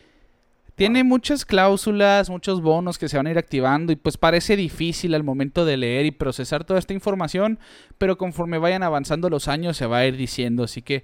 tiene 0.76 1.04
muchas 1.04 1.46
cláusulas, 1.46 2.30
muchos 2.30 2.62
bonos 2.62 2.98
que 2.98 3.08
se 3.10 3.18
van 3.18 3.28
a 3.28 3.32
ir 3.32 3.38
activando 3.38 3.92
y 3.92 3.96
pues 3.96 4.18
parece 4.18 4.56
difícil 4.56 5.14
al 5.14 5.24
momento 5.24 5.66
de 5.66 5.78
leer 5.78 6.06
y 6.06 6.12
procesar 6.12 6.64
toda 6.64 6.80
esta 6.80 6.94
información, 6.94 7.60
pero 7.98 8.18
conforme 8.18 8.58
vayan 8.58 8.82
avanzando 8.84 9.30
los 9.30 9.48
años 9.48 9.78
se 9.78 9.86
va 9.86 10.00
a 10.00 10.06
ir 10.08 10.18
diciendo, 10.18 10.64
así 10.64 10.82
que 10.82 11.04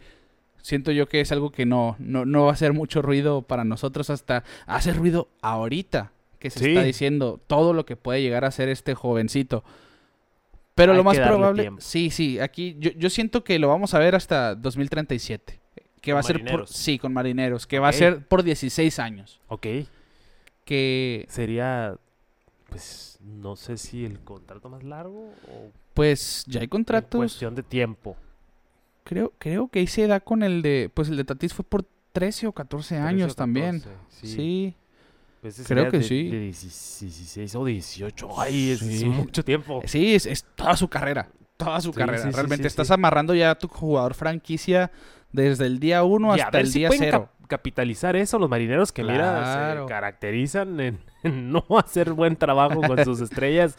siento 0.61 0.91
yo 0.91 1.07
que 1.07 1.21
es 1.21 1.31
algo 1.31 1.51
que 1.51 1.65
no, 1.65 1.95
no, 1.99 2.25
no 2.25 2.43
va 2.45 2.49
a 2.49 2.53
hacer 2.53 2.73
mucho 2.73 3.01
ruido 3.01 3.43
para 3.43 3.63
nosotros 3.63 4.09
hasta 4.09 4.43
hace 4.65 4.91
ruido 4.93 5.29
ahorita 5.41 6.11
que 6.39 6.49
se 6.49 6.59
Sí. 6.59 6.69
está 6.69 6.83
diciendo 6.83 7.39
todo 7.47 7.73
lo 7.73 7.85
que 7.85 7.95
puede 7.95 8.21
llegar 8.21 8.45
a 8.45 8.51
ser 8.51 8.69
este 8.69 8.95
jovencito. 8.95 9.63
Pero 10.73 10.93
Hay 10.93 10.97
lo 10.97 11.03
más 11.03 11.17
probable, 11.19 11.63
tiempo. 11.63 11.81
sí, 11.81 12.09
sí, 12.09 12.39
aquí 12.39 12.77
yo, 12.79 12.91
yo 12.91 13.09
siento 13.09 13.43
que 13.43 13.59
lo 13.59 13.67
vamos 13.67 13.93
a 13.93 13.99
ver 13.99 14.15
hasta 14.15 14.55
2037. 14.55 15.59
Que 16.01 16.13
va 16.13 16.19
a 16.21 16.23
ser 16.23 16.43
por, 16.45 16.67
sí, 16.67 16.97
con 16.97 17.11
marineros, 17.13 17.67
que 17.67 17.79
va 17.79 17.89
a 17.89 17.93
ser 17.93 18.25
por 18.25 18.43
16 18.43 18.99
años. 18.99 19.39
Ok. 19.47 19.67
Que 20.65 21.25
Sería, 21.29 21.95
pues, 22.69 23.17
no 23.21 23.55
sé 23.55 23.77
si 23.77 24.05
el 24.05 24.19
contrato 24.19 24.69
más 24.69 24.83
largo 24.83 25.33
o 25.51 25.71
pues 25.93 26.43
ya 26.47 26.59
hay 26.59 26.65
en 26.65 26.69
contratos. 26.69 27.17
cuestión 27.19 27.55
de 27.55 27.63
tiempo. 27.63 28.15
Creo, 29.03 29.33
creo 29.39 29.67
que 29.67 29.79
ahí 29.79 29.87
se 29.87 30.05
da 30.07 30.19
con 30.19 30.43
el 30.43 30.61
de, 30.61 30.91
pues 30.93 31.09
el 31.09 31.17
de 31.17 31.23
Tatis 31.25 31.53
fue 31.53 31.65
por 31.65 31.83
13 32.13 32.47
o 32.47 32.51
14 32.51 32.97
años 32.97 33.29
13 33.29 33.31
o 33.31 33.35
también. 33.35 33.79
14, 33.79 33.97
Sí. 34.09 34.27
Sí. 34.35 34.75
Pues 35.41 35.63
creo 35.65 35.89
que 35.89 35.99
de- 35.99 36.03
sí. 36.03 36.29
De 36.29 36.39
16 36.41 37.55
o 37.55 37.65
18. 37.65 38.29
Ay, 38.41 38.71
es, 38.71 38.81
es 38.81 38.99
Sí. 38.99 39.05
mucho 39.05 39.43
tiempo. 39.43 39.81
Sí, 39.85 40.13
es, 40.13 40.25
es 40.25 40.43
toda 40.55 40.75
su 40.75 40.87
carrera. 40.89 41.29
Toda 41.57 41.81
su 41.81 41.91
Sí, 41.91 41.97
carrera. 41.97 42.29
Realmente 42.31 42.67
estás 42.67 42.91
amarrando 42.91 43.33
ya 43.33 43.51
a 43.51 43.57
tu 43.57 43.67
jugador 43.67 44.13
franquicia 44.13 44.91
Desde 45.31 45.65
el 45.67 45.79
día 45.79 46.03
1 46.03 46.27
Y 46.35 46.39
a 46.39 46.45
hasta 46.45 46.57
ver 46.57 46.65
el 46.65 46.71
si 46.71 46.79
día 46.79 46.87
pueden 46.89 47.03
0. 47.03 47.29
cap- 47.39 47.47
capitalizar 47.47 48.15
eso 48.15 48.37
los 48.39 48.49
marineros 48.49 48.91
que 48.91 49.03
mira 49.03 49.15
Claro. 49.41 49.83
se 49.87 49.89
caracterizan 49.89 50.79
en, 50.79 50.99
en 51.23 51.51
no 51.51 51.63
hacer 51.77 52.13
buen 52.13 52.35
trabajo 52.35 52.81
con 52.81 53.03
sus 53.03 53.21
estrellas. 53.21 53.77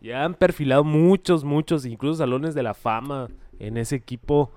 Ya 0.00 0.24
han 0.24 0.34
perfilado 0.34 0.84
muchos, 0.84 1.42
muchos, 1.44 1.84
incluso 1.84 2.18
salones 2.18 2.54
de 2.54 2.62
la 2.62 2.74
fama 2.74 3.28
en 3.58 3.76
ese 3.76 3.96
equipo 3.96 4.52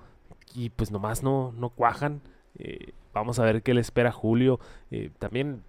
y 0.54 0.70
pues 0.70 0.90
nomás 0.92 1.22
no, 1.22 1.52
no 1.56 1.70
cuajan. 1.70 2.20
Eh, 2.58 2.92
vamos 3.12 3.38
a 3.40 3.44
ver 3.44 3.62
qué 3.62 3.74
le 3.74 3.80
espera 3.80 4.12
Julio. 4.12 4.60
Eh, 4.92 5.10
también 5.18 5.62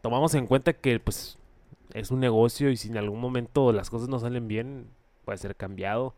tomamos 0.00 0.34
en 0.34 0.46
cuenta 0.46 0.72
que 0.72 0.98
pues 1.00 1.38
es 1.92 2.10
un 2.10 2.20
negocio 2.20 2.70
y 2.70 2.76
si 2.78 2.88
en 2.88 2.96
algún 2.96 3.20
momento 3.20 3.72
las 3.72 3.90
cosas 3.90 4.08
no 4.08 4.18
salen 4.18 4.48
bien, 4.48 4.86
puede 5.26 5.36
ser 5.38 5.54
cambiado. 5.56 6.14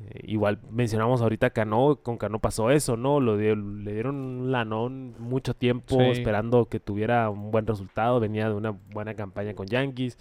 Eh, 0.00 0.20
igual 0.24 0.58
mencionamos 0.72 1.22
ahorita 1.22 1.50
Cano, 1.50 2.00
con 2.02 2.18
Cano 2.18 2.40
pasó 2.40 2.70
eso, 2.70 2.96
¿no? 2.96 3.20
Lo 3.20 3.36
dio- 3.36 3.54
le 3.54 3.92
dieron 3.92 4.16
un 4.16 4.52
lanón 4.52 5.14
mucho 5.20 5.54
tiempo 5.54 5.96
Sí. 5.98 6.04
esperando 6.10 6.66
que 6.66 6.80
tuviera 6.80 7.30
un 7.30 7.50
buen 7.52 7.66
resultado, 7.66 8.18
venía 8.18 8.48
de 8.48 8.54
una 8.54 8.72
buena 8.92 9.14
campaña 9.14 9.54
con 9.54 9.66
Yankees 9.68 10.18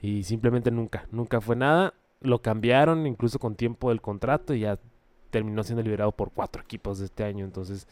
y 0.00 0.22
simplemente 0.22 0.70
nunca, 0.70 1.06
nunca 1.10 1.40
fue 1.40 1.56
nada. 1.56 1.94
Lo 2.20 2.42
cambiaron 2.42 3.06
incluso 3.08 3.38
con 3.40 3.56
tiempo 3.56 3.88
del 3.90 4.00
contrato 4.00 4.54
y 4.54 4.60
ya 4.60 4.78
terminó 5.30 5.62
siendo 5.64 5.82
liberado 5.82 6.12
por 6.12 6.30
cuatro 6.30 6.62
equipos 6.62 7.00
de 7.00 7.06
este 7.06 7.24
año, 7.24 7.44
entonces 7.44 7.86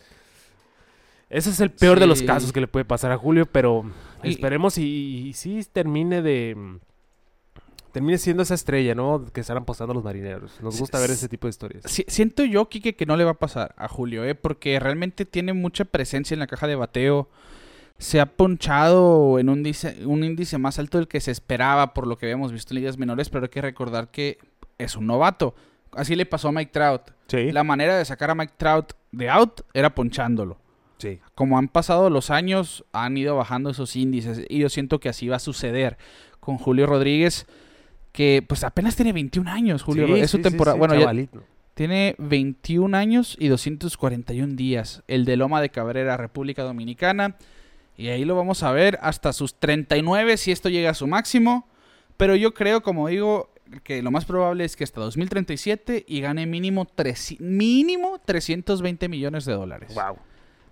ese 1.28 1.50
es 1.50 1.58
el 1.60 1.70
peor 1.70 1.98
de 1.98 2.06
los 2.06 2.22
casos 2.22 2.52
que 2.52 2.60
le 2.60 2.68
puede 2.68 2.84
pasar 2.84 3.10
a 3.10 3.18
Julio, 3.18 3.46
pero 3.46 3.84
Y- 4.22 4.30
esperemos 4.30 4.78
y, 4.78 5.26
y 5.28 5.32
sí 5.32 5.60
termine 5.72 6.22
de 6.22 6.78
termine 7.96 8.18
siendo 8.18 8.42
esa 8.42 8.52
estrella, 8.54 8.94
¿no? 8.94 9.24
Que 9.32 9.40
están 9.40 9.56
apostando 9.56 9.94
los 9.94 10.04
marineros. 10.04 10.60
Nos 10.60 10.74
Sí, 10.74 10.80
gusta 10.80 10.98
ver 10.98 11.10
ese 11.10 11.30
tipo 11.30 11.46
de 11.46 11.50
historias. 11.50 11.82
Si- 11.86 12.04
siento 12.08 12.44
yo, 12.44 12.68
Kike, 12.68 12.94
que 12.94 13.06
no 13.06 13.16
le 13.16 13.24
va 13.24 13.30
a 13.30 13.38
pasar 13.38 13.74
a 13.78 13.88
Julio, 13.88 14.22
¿eh? 14.22 14.34
Porque 14.34 14.78
realmente 14.78 15.24
tiene 15.24 15.54
mucha 15.54 15.86
presencia 15.86 16.34
en 16.34 16.40
la 16.40 16.46
caja 16.46 16.66
de 16.66 16.74
bateo. 16.76 17.30
Se 17.96 18.20
ha 18.20 18.26
ponchado 18.26 19.38
en 19.38 19.48
un 19.48 19.56
índice, 19.60 20.04
un 20.04 20.24
índice 20.24 20.58
más 20.58 20.78
alto 20.78 20.98
del 20.98 21.08
que 21.08 21.20
se 21.22 21.30
esperaba 21.30 21.94
por 21.94 22.06
lo 22.06 22.18
que 22.18 22.26
habíamos 22.26 22.52
visto 22.52 22.74
en 22.74 22.80
ligas 22.80 22.98
menores, 22.98 23.30
pero 23.30 23.44
hay 23.44 23.48
que 23.48 23.62
recordar 23.62 24.10
que 24.10 24.36
es 24.76 24.94
un 24.96 25.06
novato. 25.06 25.54
Así 25.92 26.14
le 26.16 26.26
pasó 26.26 26.48
a 26.48 26.52
Mike 26.52 26.72
Trout. 26.72 27.00
Sí. 27.28 27.50
La 27.50 27.64
manera 27.64 27.96
de 27.96 28.04
sacar 28.04 28.28
a 28.30 28.34
Mike 28.34 28.52
Trout 28.58 28.92
de 29.12 29.30
out 29.30 29.62
era 29.72 29.94
ponchándolo. 29.94 30.58
Sí. 30.98 31.20
Como 31.34 31.56
han 31.56 31.68
pasado 31.68 32.10
los 32.10 32.28
años, 32.28 32.84
han 32.92 33.16
ido 33.16 33.36
bajando 33.36 33.70
esos 33.70 33.96
índices 33.96 34.44
y 34.50 34.58
yo 34.58 34.68
siento 34.68 35.00
que 35.00 35.08
así 35.08 35.28
va 35.28 35.36
a 35.36 35.38
suceder 35.38 35.96
con 36.40 36.58
Julio 36.58 36.86
Rodríguez, 36.86 37.46
que 38.16 38.42
pues 38.46 38.64
apenas 38.64 38.96
tiene 38.96 39.12
21 39.12 39.50
años, 39.50 39.82
Julio. 39.82 40.06
Sí, 40.06 40.14
es 40.14 40.30
su 40.30 40.38
sí, 40.38 40.42
temporada. 40.42 40.74
sí, 40.74 40.78
bueno, 40.78 40.94
ya, 40.94 41.28
tiene 41.74 42.14
21 42.16 42.96
años 42.96 43.36
y 43.38 43.48
241 43.48 44.54
días. 44.56 45.02
El 45.06 45.26
de 45.26 45.36
Loma 45.36 45.60
de 45.60 45.68
Cabrera, 45.68 46.16
República 46.16 46.62
Dominicana. 46.62 47.36
Y 47.98 48.08
ahí 48.08 48.24
lo 48.24 48.34
vamos 48.34 48.62
a 48.62 48.72
ver 48.72 48.98
hasta 49.02 49.34
sus 49.34 49.54
39 49.56 50.38
si 50.38 50.50
esto 50.50 50.70
llega 50.70 50.90
a 50.90 50.94
su 50.94 51.06
máximo. 51.06 51.68
Pero 52.16 52.34
yo 52.36 52.54
creo, 52.54 52.82
como 52.82 53.08
digo, 53.08 53.50
que 53.82 54.00
lo 54.02 54.10
más 54.10 54.24
probable 54.24 54.64
es 54.64 54.76
que 54.76 54.84
hasta 54.84 55.02
2037 55.02 56.06
y 56.08 56.20
gane 56.22 56.46
mínimo, 56.46 56.86
treci- 56.86 57.38
mínimo 57.38 58.18
320 58.24 59.08
millones 59.10 59.44
de 59.44 59.52
dólares. 59.52 59.94
Wow. 59.94 60.16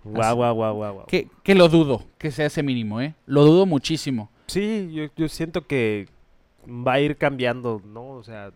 Wow, 0.05 0.35
wow, 0.35 0.55
wow, 0.55 0.73
wow, 0.73 0.93
wow. 0.95 1.05
Que, 1.05 1.27
que 1.43 1.53
lo 1.53 1.69
dudo, 1.69 2.03
que 2.17 2.31
sea 2.31 2.47
ese 2.47 2.63
mínimo, 2.63 3.01
¿eh? 3.01 3.13
Lo 3.27 3.43
dudo 3.43 3.67
muchísimo. 3.67 4.31
Sí, 4.47 4.89
yo, 4.91 5.05
yo 5.15 5.27
siento 5.29 5.67
que 5.67 6.07
va 6.67 6.93
a 6.93 6.99
ir 6.99 7.17
cambiando, 7.17 7.81
¿no? 7.85 8.09
O 8.11 8.23
sea, 8.23 8.51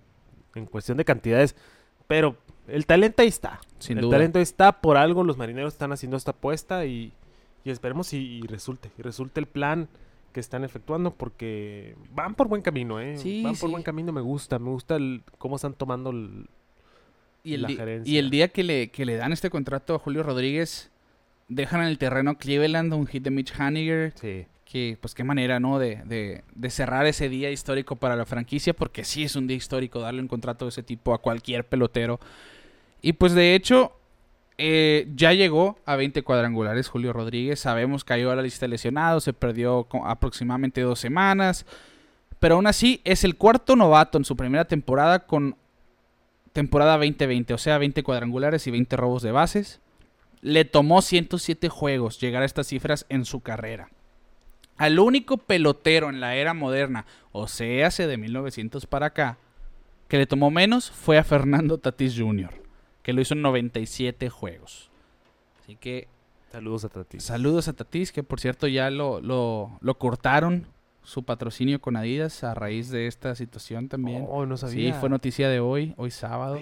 en 0.55 0.65
cuestión 0.65 0.97
de 0.97 1.05
cantidades, 1.05 1.55
pero 2.07 2.37
el 2.67 2.85
talento 2.85 3.21
ahí 3.21 3.27
está. 3.27 3.59
Sin 3.79 3.97
el 3.97 4.03
duda. 4.03 4.17
talento 4.17 4.39
ahí 4.39 4.43
está, 4.43 4.81
por 4.81 4.97
algo 4.97 5.23
los 5.23 5.37
marineros 5.37 5.73
están 5.73 5.91
haciendo 5.91 6.17
esta 6.17 6.31
apuesta 6.31 6.85
y, 6.85 7.13
y 7.63 7.69
esperemos 7.71 8.13
y, 8.13 8.17
y 8.17 8.41
resulte, 8.41 8.91
y 8.97 9.01
resulte 9.01 9.39
el 9.39 9.45
plan 9.45 9.87
que 10.33 10.39
están 10.39 10.63
efectuando 10.63 11.11
porque 11.13 11.95
van 12.13 12.35
por 12.35 12.47
buen 12.47 12.61
camino, 12.61 12.99
¿eh? 12.99 13.17
Sí, 13.17 13.41
van 13.43 13.55
por 13.55 13.69
buen 13.71 13.83
camino, 13.83 14.11
me 14.11 14.21
gusta, 14.21 14.59
me 14.59 14.69
gusta 14.69 14.95
el- 14.95 15.23
cómo 15.37 15.55
están 15.55 15.73
tomando 15.73 16.11
el... 16.11 16.47
Y 17.43 17.53
el, 17.53 17.61
la 17.63 17.69
gerencia. 17.69 18.13
y 18.13 18.17
el 18.17 18.29
día 18.29 18.49
que 18.49 18.63
le, 18.63 18.89
que 18.91 19.05
le 19.05 19.15
dan 19.15 19.31
este 19.31 19.49
contrato 19.49 19.95
a 19.95 19.99
Julio 19.99 20.21
Rodríguez, 20.23 20.91
dejan 21.47 21.81
en 21.81 21.87
el 21.87 21.97
terreno 21.97 22.37
Cleveland 22.37 22.93
un 22.93 23.07
hit 23.07 23.23
de 23.23 23.31
Mitch 23.31 23.53
Haniger. 23.59 24.13
Sí. 24.15 24.45
Que, 24.71 24.97
pues, 25.01 25.15
qué 25.15 25.23
manera, 25.23 25.59
¿no? 25.59 25.79
De, 25.79 26.43
de, 26.53 26.69
cerrar 26.69 27.07
ese 27.07 27.27
día 27.27 27.49
histórico 27.49 27.95
para 27.95 28.15
la 28.15 28.25
franquicia, 28.25 28.73
porque 28.73 29.03
sí 29.03 29.23
es 29.23 29.35
un 29.35 29.47
día 29.47 29.57
histórico 29.57 29.99
darle 29.99 30.21
un 30.21 30.27
contrato 30.27 30.65
de 30.65 30.69
ese 30.69 30.83
tipo 30.83 31.13
a 31.13 31.17
cualquier 31.17 31.65
pelotero. 31.65 32.19
Y 33.01 33.13
pues, 33.13 33.33
de 33.33 33.55
hecho, 33.55 33.93
eh, 34.59 35.07
ya 35.15 35.33
llegó 35.33 35.79
a 35.85 35.95
20 35.95 36.21
cuadrangulares 36.21 36.89
Julio 36.89 37.13
Rodríguez. 37.13 37.61
Sabemos 37.61 38.03
cayó 38.03 38.29
a 38.29 38.35
la 38.35 38.41
lista 38.41 38.65
de 38.65 38.71
lesionados, 38.71 39.23
se 39.23 39.33
perdió 39.33 39.87
aproximadamente 40.03 40.81
dos 40.81 40.99
semanas. 40.99 41.65
Pero 42.39 42.55
aún 42.55 42.67
así, 42.67 43.01
es 43.05 43.23
el 43.23 43.37
cuarto 43.37 43.75
novato 43.75 44.17
en 44.17 44.25
su 44.25 44.35
primera 44.35 44.65
temporada 44.65 45.25
con 45.25 45.55
temporada 46.53 46.97
2020, 46.97 47.53
o 47.53 47.57
sea, 47.57 47.77
20 47.77 48.03
cuadrangulares 48.03 48.67
y 48.67 48.71
20 48.71 48.97
robos 48.97 49.23
de 49.23 49.31
bases. 49.31 49.79
Le 50.41 50.65
tomó 50.65 51.01
107 51.01 51.69
juegos 51.69 52.19
llegar 52.19 52.43
a 52.43 52.45
estas 52.45 52.67
cifras 52.67 53.05
en 53.09 53.25
su 53.25 53.41
carrera. 53.41 53.89
Al 54.79 54.97
único 54.97 55.37
pelotero 55.37 56.09
en 56.09 56.21
la 56.21 56.35
era 56.35 56.53
moderna, 56.53 57.05
o 57.33 57.47
sea, 57.47 57.85
hace 57.87 58.07
de 58.07 58.17
1900 58.17 58.87
para 58.87 59.07
acá, 59.07 59.37
que 60.07 60.17
le 60.17 60.25
tomó 60.25 60.49
menos 60.49 60.89
fue 60.89 61.17
a 61.17 61.23
Fernando 61.23 61.77
Tatis 61.77 62.17
Jr., 62.17 62.49
que 63.03 63.11
lo 63.13 63.21
hizo 63.21 63.33
en 63.33 63.41
97 63.41 64.29
juegos. 64.29 64.89
Así 65.61 65.75
que 65.75 66.07
Saludos 66.51 66.85
a 66.85 66.89
Tati. 66.89 67.19
saludos 67.19 67.67
a 67.67 67.73
Tatis, 67.73 68.11
que 68.11 68.23
por 68.23 68.39
cierto 68.39 68.67
ya 68.67 68.89
lo, 68.89 69.21
lo, 69.21 69.77
lo 69.81 69.97
cortaron 69.99 70.65
su 71.03 71.23
patrocinio 71.23 71.81
con 71.81 71.95
Adidas 71.97 72.43
a 72.43 72.53
raíz 72.53 72.89
de 72.89 73.07
esta 73.07 73.35
situación 73.35 73.89
también. 73.89 74.25
Oh, 74.29 74.45
no 74.45 74.57
sabía. 74.57 74.93
Sí, 74.93 74.99
fue 74.99 75.09
noticia 75.09 75.49
de 75.49 75.59
hoy, 75.59 75.93
hoy 75.97 76.11
sábado. 76.11 76.57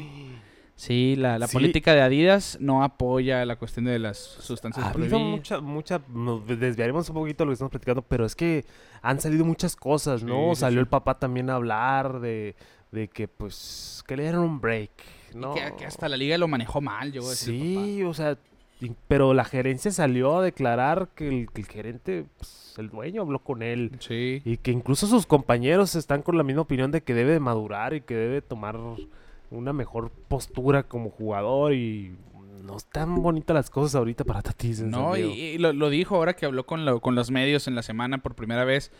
Sí, 0.77 1.15
la, 1.17 1.39
la 1.39 1.47
Sí. 1.47 1.53
política 1.53 1.93
de 1.95 2.01
Adidas 2.01 2.57
no 2.61 2.83
apoya 2.83 3.43
la 3.45 3.55
cuestión 3.57 3.85
de 3.85 3.97
las 3.97 4.17
sustancias 4.17 4.85
Ha 4.85 4.91
prohibidas. 4.93 5.19
mucha, 5.19 5.59
mucha, 5.59 6.01
nos 6.13 6.45
desviaremos 6.47 7.09
un 7.09 7.15
poquito 7.15 7.43
de 7.43 7.45
lo 7.47 7.49
que 7.49 7.53
estamos 7.55 7.71
platicando, 7.71 8.03
pero 8.03 8.25
es 8.25 8.35
que 8.35 8.63
han 9.01 9.19
salido 9.19 9.43
muchas 9.43 9.75
cosas, 9.75 10.21
¿no? 10.23 10.49
Sí, 10.51 10.55
sí, 10.55 10.59
Salió 10.61 10.79
el 10.79 10.87
papá 10.87 11.17
también 11.17 11.49
a 11.49 11.55
hablar 11.55 12.19
de, 12.19 12.55
de 12.91 13.07
que, 13.07 13.27
pues, 13.27 14.03
que 14.07 14.15
le 14.15 14.23
dieron 14.23 14.43
un 14.43 14.61
break, 14.61 14.91
¿no? 15.35 15.53
que, 15.55 15.73
que 15.79 15.85
hasta 15.85 16.07
la 16.07 16.15
liga 16.15 16.37
lo 16.37 16.47
manejó 16.47 16.79
mal, 16.79 17.11
llegó 17.11 17.25
a 17.25 17.31
decir. 17.31 17.59
Sí, 17.59 18.03
o 18.03 18.13
sea, 18.13 18.37
pero 19.07 19.33
la 19.33 19.45
gerencia 19.45 19.89
salió 19.89 20.37
a 20.37 20.43
declarar 20.43 21.09
que 21.15 21.27
el, 21.27 21.49
que 21.51 21.61
el 21.61 21.67
gerente, 21.67 22.25
pues, 22.37 22.75
el 22.77 22.91
dueño 22.91 23.23
habló 23.23 23.39
con 23.39 23.63
él. 23.63 23.93
Sí. 23.97 24.43
Y 24.45 24.57
que 24.57 24.69
incluso 24.69 25.07
sus 25.07 25.25
compañeros 25.25 25.95
están 25.95 26.21
con 26.21 26.37
la 26.37 26.43
misma 26.43 26.61
opinión 26.61 26.91
de 26.91 27.01
que 27.01 27.15
debe 27.15 27.31
de 27.31 27.39
madurar 27.39 27.95
y 27.95 28.01
que 28.01 28.13
debe 28.13 28.43
tomar 28.43 28.77
una 29.51 29.73
mejor 29.73 30.11
postura 30.27 30.83
como 30.83 31.09
jugador 31.09 31.73
y 31.73 32.15
no 32.63 32.75
están 32.77 33.21
bonitas 33.21 33.53
las 33.53 33.69
cosas 33.69 33.95
ahorita 33.95 34.23
para 34.25 34.41
Tatis. 34.41 34.79
en 34.81 34.91
No, 34.91 35.15
y, 35.15 35.57
lo, 35.57 35.71
lo 35.73 35.89
dijo 35.89 36.15
ahora 36.15 36.33
que 36.35 36.45
habló 36.45 36.65
con, 36.65 36.85
lo- 36.85 36.99
con 36.99 37.15
los 37.15 37.31
medios 37.31 37.67
en 37.67 37.75
la 37.75 37.83
semana 37.83 38.17
por 38.17 38.35
primera 38.35 38.65
vez. 38.65 38.91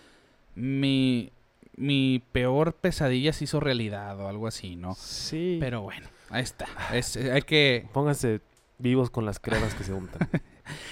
Mi, 0.55 1.31
mi 1.75 2.23
peor 2.31 2.73
pesadilla 2.73 3.33
se 3.33 3.43
hizo 3.43 3.59
realidad 3.59 4.19
o 4.19 4.27
algo 4.27 4.47
así, 4.47 4.75
¿no? 4.75 4.95
Sí. 4.95 5.57
Pero 5.59 5.81
bueno, 5.81 6.07
ahí 6.29 6.43
está. 6.43 6.65
Es- 6.93 7.15
eh, 7.15 7.31
hay 7.31 7.41
que... 7.41 7.87
Pónganse 7.93 8.41
vivos 8.79 9.09
con 9.09 9.25
las 9.25 9.39
cremas 9.39 9.73
que 9.75 9.83
se 9.83 9.93
untan. 9.93 10.27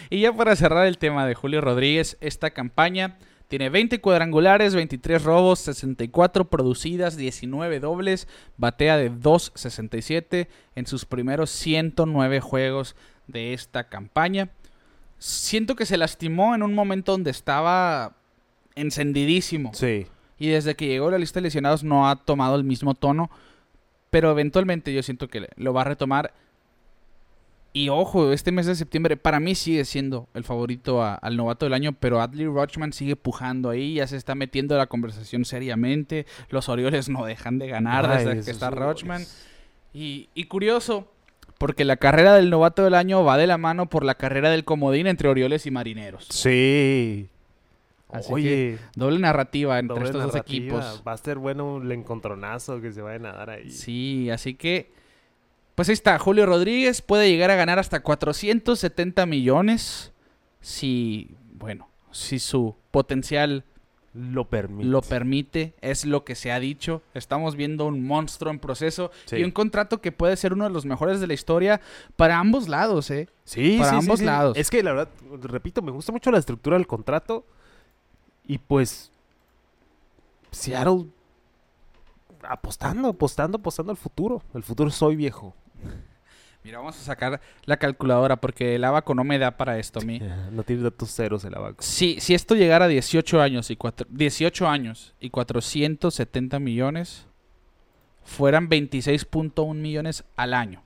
Y 0.10 0.22
ya 0.22 0.32
para 0.32 0.56
cerrar 0.56 0.88
el 0.88 0.98
tema 0.98 1.28
de 1.28 1.36
Julio 1.36 1.60
Rodríguez, 1.60 2.16
esta 2.22 2.52
campaña 2.52 3.18
tiene 3.48 3.70
20 3.70 4.02
cuadrangulares, 4.02 4.74
23 4.74 5.24
robos, 5.24 5.60
64 5.60 6.50
producidas, 6.50 7.16
19 7.16 7.80
dobles, 7.80 8.28
batea 8.58 8.98
de 8.98 9.12
2.67 9.12 10.48
en 10.76 10.88
sus 10.88 11.06
primeros 11.06 11.52
109 11.52 12.40
juegos 12.40 12.96
de 13.28 13.54
esta 13.54 13.88
campaña. 13.88 14.50
Siento 15.20 15.76
que 15.76 15.86
se 15.86 15.98
lastimó 15.98 16.56
en 16.56 16.64
un 16.64 16.74
momento 16.74 17.12
donde 17.12 17.32
estaba 17.32 18.16
encendidísimo. 18.76 19.74
sí. 19.74 20.08
Y 20.38 20.50
desde 20.50 20.76
que 20.76 20.88
llegó 20.88 21.08
a 21.08 21.12
la 21.12 21.18
lista 21.18 21.40
de 21.40 21.44
lesionados 21.44 21.86
no 21.86 22.10
ha 22.10 22.18
tomado 22.18 22.58
el 22.58 22.66
mismo 22.66 22.94
tono. 22.94 23.30
Pero 24.10 24.32
eventualmente 24.32 24.94
yo 24.94 25.02
siento 25.02 25.28
que 25.28 25.48
lo 25.56 25.74
va 25.74 25.82
a 25.82 25.86
retomar. 25.86 26.34
Y 27.78 27.90
ojo, 27.90 28.32
este 28.32 28.54
mes 28.54 28.68
de 28.68 28.76
septiembre 28.76 29.18
para 29.18 29.42
mí 29.42 29.54
sigue 29.54 29.84
siendo 29.84 30.30
el 30.34 30.46
favorito 30.46 31.04
a- 31.04 31.16
al 31.16 31.36
novato 31.36 31.66
del 31.66 31.74
año. 31.74 31.92
Pero 32.00 32.22
Adley 32.22 32.46
Rochman 32.46 32.94
sigue 32.94 33.18
pujando 33.18 33.70
ahí. 33.70 33.96
Ya 33.96 34.08
se 34.08 34.16
está 34.16 34.34
metiendo 34.34 34.76
a 34.76 34.78
la 34.78 34.88
conversación 34.88 35.44
seriamente. 35.44 36.26
Los 36.48 36.70
Orioles 36.70 37.10
no 37.10 37.26
dejan 37.26 37.60
de 37.60 37.68
ganar 37.68 38.06
Ay, 38.10 38.26
desde 38.28 38.46
que 38.46 38.52
está. 38.52 38.70
Rochman. 38.70 39.26
Y, 39.94 40.30
y 40.34 40.46
curioso, 40.46 41.12
porque 41.58 41.84
la 41.84 41.98
carrera 41.98 42.34
del 42.36 42.50
novato 42.50 42.82
del 42.86 42.94
año 42.94 43.26
va 43.26 43.36
de 43.38 43.46
la 43.46 43.58
mano 43.58 43.90
por 43.90 44.06
la 44.06 44.16
carrera 44.16 44.50
del 44.50 44.64
comodín 44.64 45.06
entre 45.08 45.28
Orioles 45.28 45.66
y 45.66 45.72
Marineros. 45.72 46.28
Sí. 46.30 47.28
Así 48.10 48.32
Oye, 48.32 48.78
Doble 48.96 49.20
narrativa 49.20 49.78
entre 49.80 49.96
doble 49.96 50.06
estos 50.12 50.24
dos 50.24 50.36
equipos. 50.38 51.04
Va 51.06 51.12
a 51.12 51.18
ser 51.18 51.38
bueno 51.40 51.82
el 51.82 51.92
encontronazo 51.92 52.80
que 52.80 52.94
se 52.94 53.02
vayan 53.02 53.26
a 53.26 53.34
dar 53.34 53.50
ahí. 53.50 53.70
Sí, 53.70 54.30
así 54.30 54.54
que 54.56 54.92
Pues 55.76 55.90
ahí 55.90 55.94
está, 55.94 56.18
Julio 56.20 56.46
Rodríguez 56.46 57.02
puede 57.02 57.30
llegar 57.30 57.52
a 57.52 57.56
ganar 57.56 57.80
hasta 57.80 58.02
470 58.02 59.26
millones 59.26 60.14
si, 60.62 61.36
bueno, 61.54 61.90
si 62.12 62.40
su 62.40 62.76
potencial 62.92 63.66
Lo 64.14 64.46
permite. 64.50 64.88
lo 64.90 65.02
permite, 65.02 65.74
es 65.82 66.06
lo 66.06 66.24
que 66.24 66.36
se 66.36 66.54
ha 66.54 66.62
dicho. 66.62 67.02
Estamos 67.14 67.58
viendo 67.58 67.86
un 67.88 68.08
monstruo 68.08 68.52
en 68.54 68.60
proceso 68.60 69.12
Sí. 69.26 69.36
y 69.38 69.44
un 69.44 69.52
contrato 69.52 70.00
que 70.00 70.14
puede 70.14 70.38
ser 70.38 70.54
uno 70.54 70.64
de 70.64 70.70
los 70.70 70.86
mejores 70.86 71.20
de 71.20 71.28
la 71.28 71.34
historia 71.34 71.82
para 72.16 72.40
ambos 72.40 72.70
lados, 72.70 73.12
¿eh? 73.12 73.28
Sí, 73.44 73.76
Para 73.78 73.90
sí, 73.90 73.96
sí, 73.98 74.00
ambos 74.06 74.20
sí. 74.20 74.26
lados. 74.26 74.58
Es 74.58 74.70
que 74.70 74.82
la 74.82 74.94
verdad, 74.94 75.10
repito, 75.42 75.82
me 75.82 75.92
gusta 75.92 76.14
mucho 76.14 76.32
la 76.32 76.40
estructura 76.40 76.78
del 76.78 76.88
contrato. 76.88 77.46
Y 78.48 78.60
pues. 78.60 79.12
Seattle. 80.52 81.08
Apostando, 82.48 83.10
apostando, 83.10 83.58
apostando 83.58 83.92
al 83.92 83.98
futuro. 83.98 84.42
El 84.54 84.64
futuro 84.64 84.90
soy 84.92 85.16
viejo. 85.18 85.54
Mira, 86.64 86.80
vamos 86.80 87.00
a 87.00 87.04
sacar 87.04 87.42
la 87.66 87.78
calculadora 87.78 88.38
porque 88.38 88.74
el 88.74 88.84
abaco 88.84 89.14
no 89.14 89.24
me 89.24 89.38
da 89.38 89.56
para 89.56 89.78
esto 89.78 90.00
a 90.00 90.04
mí. 90.04 90.20
No 90.52 90.64
tiene 90.64 90.82
datos 90.82 91.14
ceros 91.14 91.46
el 91.46 91.54
abaco. 91.54 91.84
Si, 91.84 92.20
si 92.20 92.34
esto 92.34 92.56
llegara 92.56 92.86
a 92.86 92.88
18 92.88 93.40
años 93.40 93.70
y 93.70 93.76
cuatro, 93.76 94.08
18 94.10 94.68
años 94.68 95.14
y 95.20 95.30
470 95.30 96.60
millones, 96.60 97.28
fueran 98.24 98.68
26.1 98.68 99.76
millones 99.76 100.24
al 100.36 100.56
año. 100.56 100.82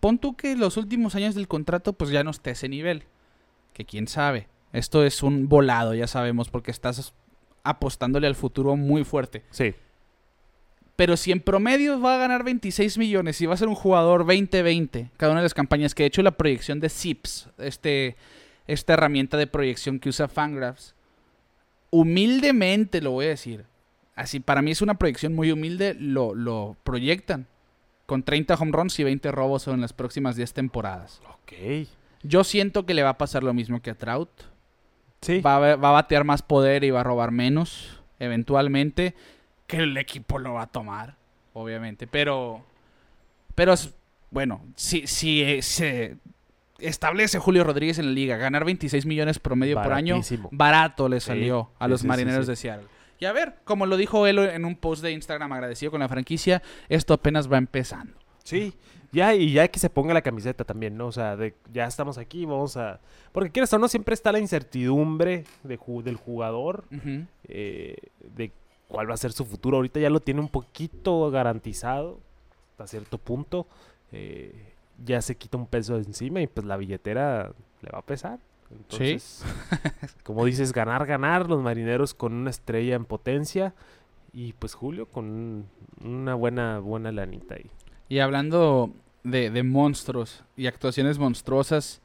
Pon 0.00 0.18
tú 0.18 0.34
que 0.34 0.56
los 0.56 0.76
últimos 0.76 1.14
años 1.14 1.34
del 1.34 1.46
contrato 1.46 1.92
pues 1.92 2.10
ya 2.10 2.24
no 2.24 2.30
esté 2.30 2.50
a 2.50 2.52
ese 2.54 2.68
nivel. 2.68 3.04
Que 3.72 3.84
quién 3.84 4.08
sabe. 4.08 4.48
Esto 4.72 5.04
es 5.04 5.22
un 5.22 5.48
volado, 5.48 5.94
ya 5.94 6.06
sabemos, 6.06 6.48
porque 6.48 6.70
estás 6.70 7.12
apostándole 7.62 8.26
al 8.26 8.34
futuro 8.34 8.76
muy 8.76 9.04
fuerte. 9.04 9.44
Sí. 9.50 9.74
Pero 11.00 11.16
si 11.16 11.32
en 11.32 11.40
promedio 11.40 11.98
va 11.98 12.16
a 12.16 12.18
ganar 12.18 12.44
26 12.44 12.98
millones 12.98 13.40
y 13.40 13.46
va 13.46 13.54
a 13.54 13.56
ser 13.56 13.68
un 13.68 13.74
jugador 13.74 14.26
20-20, 14.26 15.08
cada 15.16 15.32
una 15.32 15.40
de 15.40 15.46
las 15.46 15.54
campañas 15.54 15.94
que 15.94 16.02
he 16.02 16.06
hecho 16.06 16.20
la 16.20 16.32
proyección 16.32 16.78
de 16.78 16.90
ZIPS, 16.90 17.48
este, 17.56 18.16
esta 18.66 18.92
herramienta 18.92 19.38
de 19.38 19.46
proyección 19.46 19.98
que 19.98 20.10
usa 20.10 20.28
Fangraphs, 20.28 20.94
humildemente 21.88 23.00
lo 23.00 23.12
voy 23.12 23.24
a 23.24 23.28
decir, 23.30 23.64
así 24.14 24.40
para 24.40 24.60
mí 24.60 24.72
es 24.72 24.82
una 24.82 24.98
proyección 24.98 25.34
muy 25.34 25.50
humilde, 25.50 25.96
lo, 25.98 26.34
lo 26.34 26.76
proyectan 26.84 27.46
con 28.04 28.22
30 28.22 28.56
home 28.56 28.72
runs 28.72 28.98
y 28.98 29.04
20 29.04 29.32
robos 29.32 29.68
en 29.68 29.80
las 29.80 29.94
próximas 29.94 30.36
10 30.36 30.52
temporadas. 30.52 31.22
Ok. 31.30 31.88
Yo 32.24 32.44
siento 32.44 32.84
que 32.84 32.92
le 32.92 33.04
va 33.04 33.08
a 33.08 33.16
pasar 33.16 33.42
lo 33.42 33.54
mismo 33.54 33.80
que 33.80 33.88
a 33.88 33.94
Trout. 33.94 34.28
Sí. 35.22 35.40
Va, 35.40 35.56
a, 35.56 35.76
va 35.76 35.88
a 35.88 35.92
batear 35.92 36.24
más 36.24 36.42
poder 36.42 36.84
y 36.84 36.90
va 36.90 37.00
a 37.00 37.04
robar 37.04 37.30
menos, 37.30 38.02
eventualmente, 38.18 39.14
que 39.70 39.78
el 39.78 39.96
equipo 39.96 40.38
lo 40.38 40.54
va 40.54 40.62
a 40.62 40.66
tomar, 40.66 41.16
obviamente. 41.52 42.06
Pero, 42.06 42.62
pero 43.54 43.72
es- 43.74 43.94
bueno, 44.30 44.62
si, 44.76 45.06
si 45.06 45.42
eh, 45.42 45.62
se 45.62 46.16
establece 46.78 47.38
Julio 47.38 47.64
Rodríguez 47.64 47.98
en 47.98 48.06
la 48.06 48.12
liga, 48.12 48.36
ganar 48.36 48.64
26 48.64 49.04
millones 49.06 49.38
promedio 49.38 49.80
por 49.82 49.92
año, 49.92 50.20
barato 50.50 51.08
le 51.08 51.20
Sí, 51.20 51.26
salió 51.26 51.70
a 51.78 51.88
los 51.88 52.02
sí, 52.02 52.06
marineros 52.06 52.46
sí. 52.46 52.52
de 52.52 52.56
Seattle. 52.56 52.86
Y 53.18 53.26
a 53.26 53.32
ver, 53.32 53.56
como 53.64 53.84
lo 53.86 53.96
dijo 53.98 54.26
él 54.26 54.38
en 54.38 54.64
un 54.64 54.76
post 54.76 55.02
de 55.02 55.12
Instagram 55.12 55.52
agradecido 55.52 55.90
con 55.90 56.00
la 56.00 56.08
franquicia, 56.08 56.62
esto 56.88 57.12
apenas 57.14 57.52
va 57.52 57.58
empezando. 57.58 58.14
Sí. 58.44 58.72
Ya, 59.12 59.34
y 59.34 59.52
ya 59.52 59.66
que 59.68 59.78
se 59.80 59.90
ponga 59.90 60.14
la 60.14 60.22
camiseta 60.22 60.64
también, 60.64 60.96
¿no? 60.96 61.08
O 61.08 61.12
sea, 61.12 61.36
de, 61.36 61.54
ya 61.72 61.84
estamos 61.86 62.16
aquí, 62.16 62.46
vamos 62.46 62.76
a... 62.76 63.00
Porque 63.32 63.50
quieres 63.50 63.72
o 63.72 63.78
no, 63.78 63.88
siempre 63.88 64.14
está 64.14 64.30
la 64.32 64.38
incertidumbre 64.38 65.44
de 65.64 65.78
del 66.04 66.16
jugador, 66.16 66.84
eh, 67.48 67.96
de 68.36 68.52
cuál 68.90 69.08
va 69.08 69.14
a 69.14 69.16
ser 69.16 69.32
su 69.32 69.44
futuro. 69.46 69.76
Ahorita 69.78 69.98
ya 70.00 70.10
lo 70.10 70.20
tiene 70.20 70.40
un 70.40 70.48
poquito 70.48 71.30
garantizado, 71.30 72.18
hasta 72.72 72.86
cierto 72.86 73.16
punto. 73.18 73.66
eh, 74.12 74.52
ya 75.06 75.22
se 75.22 75.34
quita 75.36 75.56
un 75.56 75.66
peso 75.66 75.94
de 75.94 76.02
encima 76.02 76.42
y 76.42 76.46
pues 76.46 76.66
la 76.66 76.76
billetera 76.76 77.52
le 77.80 77.90
va 77.90 78.00
a 78.00 78.02
pesar. 78.02 78.38
Entonces, 78.70 79.42
como 80.24 80.44
dices, 80.44 80.72
ganar, 80.74 81.06
ganar, 81.06 81.48
los 81.48 81.62
marineros 81.62 82.12
con 82.12 82.34
una 82.34 82.50
estrella 82.50 82.96
en 82.96 83.04
potencia 83.06 83.72
y 84.34 84.52
pues 84.54 84.74
Julio 84.74 85.06
con 85.06 85.24
un- 85.24 85.66
una 86.04 86.34
buena, 86.34 86.80
buena 86.80 87.12
lanita 87.12 87.54
ahí. 87.54 87.70
Y 88.10 88.18
hablando 88.18 88.90
de, 89.24 89.50
de 89.50 89.62
monstruos 89.62 90.44
y 90.56 90.66
actuaciones 90.66 91.18
monstruosas, 91.18 92.00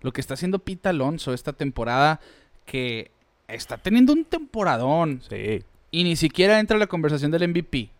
lo 0.00 0.12
que 0.12 0.20
está 0.20 0.34
haciendo 0.34 0.58
Pete 0.58 0.88
Alonso 0.88 1.32
esta 1.32 1.52
temporada, 1.52 2.20
que 2.64 3.10
está 3.48 3.76
teniendo 3.78 4.12
un 4.12 4.24
temporadón 4.24 5.20
Sí. 5.28 5.62
Y 5.90 6.04
ni 6.04 6.16
siquiera 6.16 6.60
entra 6.60 6.76
a 6.76 6.80
la 6.80 6.86
conversación 6.86 7.30
del 7.30 7.48
MVP. 7.48 7.90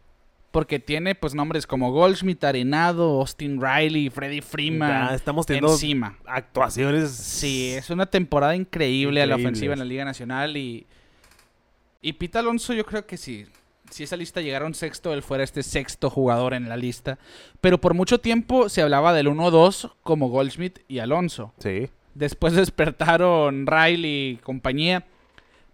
Porque 0.50 0.81
tiene 0.81 1.14
pues 1.14 1.33
nombres 1.33 1.64
como 1.64 1.92
Goldschmidt, 1.92 2.42
Arenado, 2.42 3.20
Austin 3.20 3.61
Riley, 3.61 4.11
Freddie 4.11 4.42
Freeman 4.42 5.09
Ya 5.11 5.14
estamos 5.14 5.46
teniendo 5.46 5.70
encima. 5.70 6.18
actuaciones. 6.26 7.12
Sí, 7.12 7.70
es 7.70 7.88
una 7.88 8.07
temporada 8.07 8.57
increíble 8.57 9.22
a 9.22 9.26
la 9.26 9.37
ofensiva 9.37 9.74
en 9.74 9.79
la. 9.79 9.85
Liga 9.85 10.05
Nacional 10.05 10.57
y 10.57 10.87
y 12.03 12.14
Pete 12.14 12.38
Alonso 12.38 12.72
yo 12.72 12.85
creo 12.85 13.07
que 13.07 13.16
sí. 13.16 13.46
Si 13.90 14.05
esa 14.05 14.16
lista 14.16 14.40
llegara 14.40 14.64
a 14.64 14.68
un 14.68 14.74
sexto, 14.74 15.12
él 15.12 15.22
fuera 15.22 15.42
este 15.42 15.62
sexto 15.62 16.11
jugador 16.11 16.55
en 16.55 16.68
la 16.68 16.76
lista. 16.76 17.18
Pero 17.61 17.81
por 17.81 17.92
mucho 17.94 18.18
tiempo 18.18 18.68
se 18.68 18.83
hablaba 18.83 19.12
del 19.12 19.26
1-2 19.26 19.92
como 20.03 20.29
Goldschmidt 20.29 20.79
y 20.88 21.00
Alonso. 21.00 21.53
Sí. 21.59 21.90
Después 22.14 22.55
despertaron 22.55 23.66
Riley 23.66 24.31
y 24.31 24.37
compañía. 24.37 25.05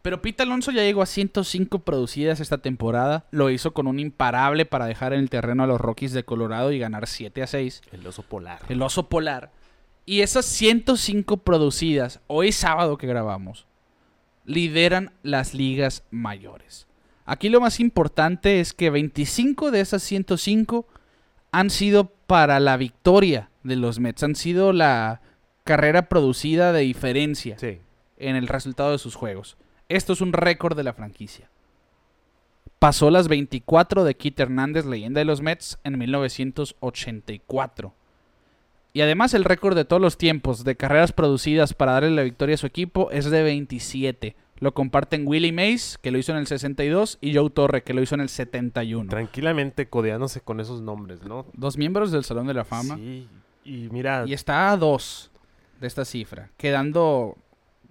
Pero 0.07 0.23
Pete 0.23 0.45
Alonso 0.45 0.71
ya 0.71 0.83
llegó 0.85 1.03
a 1.03 1.07
105 1.07 1.81
producidas 1.81 2.39
esta 2.39 2.59
temporada. 2.59 3.25
Lo 3.33 3.51
hizo 3.51 3.75
con 3.75 3.89
un 3.89 3.99
imparable 3.99 4.65
para 4.65 4.87
dejar 4.87 5.13
en 5.13 5.19
el 5.19 5.31
terreno 5.31 5.65
a 5.65 5.67
los 5.67 5.81
Rockies 5.81 6.13
de 6.13 6.25
Colorado 6.25 6.71
y 6.71 6.79
ganar 6.79 7.09
7 7.09 7.43
a 7.43 7.49
6 7.49 7.83
El 7.91 8.07
oso 8.07 8.23
polar. 8.23 8.61
el 8.69 8.81
oso 8.83 9.09
polar. 9.09 9.51
Y 10.05 10.21
esas 10.21 10.47
105 10.47 11.39
producidas, 11.39 12.21
hoy 12.29 12.53
sábado 12.53 12.99
que 12.99 13.09
grabamos, 13.09 13.67
lideran 14.45 15.11
las 15.25 15.55
ligas 15.55 16.05
mayores. 16.13 16.87
Aquí 17.25 17.49
lo 17.49 17.61
más 17.61 17.81
importante 17.81 18.61
es 18.61 18.75
que 18.75 18.91
25 18.91 19.73
de 19.73 19.81
esas 19.81 20.05
105 20.05 20.87
han 21.51 21.69
sido 21.69 22.13
para 22.29 22.61
la 22.61 22.77
victoria 22.77 23.51
de 23.65 23.75
los 23.75 23.99
Mets. 23.99 24.23
Han 24.23 24.37
sido 24.37 24.73
la 24.73 25.21
carrera 25.65 26.09
producida 26.09 26.73
de 26.73 26.83
diferencia 26.83 27.59
Sí. 27.59 27.81
en 28.19 28.37
el 28.37 28.47
resultado 28.47 28.93
de 28.93 28.99
sus 28.99 29.17
juegos. 29.17 29.57
Esto 29.89 30.13
es 30.13 30.21
un 30.21 30.33
récord 30.33 30.77
de 30.77 30.85
la 30.85 30.93
franquicia. 30.93 31.49
Pasó 32.79 33.11
las 33.11 33.29
24 33.29 34.05
de 34.05 34.17
Keith 34.17 34.39
Hernández, 34.39 34.85
leyenda 34.85 35.21
de 35.21 35.25
los 35.25 35.41
Mets, 35.41 35.79
en 35.85 35.97
1984. 35.99 37.95
Y 38.93 39.01
además 39.03 39.35
el 39.35 39.45
récord 39.45 39.77
de 39.77 39.85
todos 39.85 40.01
los 40.01 40.17
tiempos 40.19 40.65
de 40.65 40.77
carreras 40.77 41.13
producidas 41.13 41.75
para 41.75 41.93
darle 41.93 42.11
la 42.11 42.23
victoria 42.23 42.55
a 42.55 42.59
su 42.59 42.67
equipo 42.67 43.11
es 43.11 43.31
de 43.31 43.43
27. 43.43 44.37
Lo 44.59 44.73
comparten 44.73 45.27
Willie 45.27 45.53
Mays, 45.53 45.99
que 46.01 46.11
lo 46.11 46.19
hizo 46.19 46.33
en 46.33 46.39
el 46.39 46.47
62, 46.47 47.19
y 47.21 47.35
Joe 47.35 47.51
Torre, 47.51 47.83
que 47.83 47.93
lo 47.93 48.01
hizo 48.01 48.15
en 48.15 48.23
el 48.23 48.31
71. 48.31 49.11
Tranquilamente 49.11 49.89
codeándose 49.89 50.41
con 50.41 50.61
esos 50.61 50.81
nombres, 50.81 51.23
¿no? 51.23 51.45
Dos 51.53 51.77
miembros 51.77 52.11
del 52.11 52.25
Salón 52.25 52.47
de 52.47 52.55
la 52.55 52.65
Fama. 52.65 52.97
Sí. 52.97 53.29
Y 53.65 53.89
mira, 53.91 54.25
Y 54.27 54.33
está 54.33 54.71
a 54.71 54.77
dos 54.77 55.31
de 55.79 55.87
esta 55.87 56.05
cifra, 56.07 56.51
quedando 56.57 57.37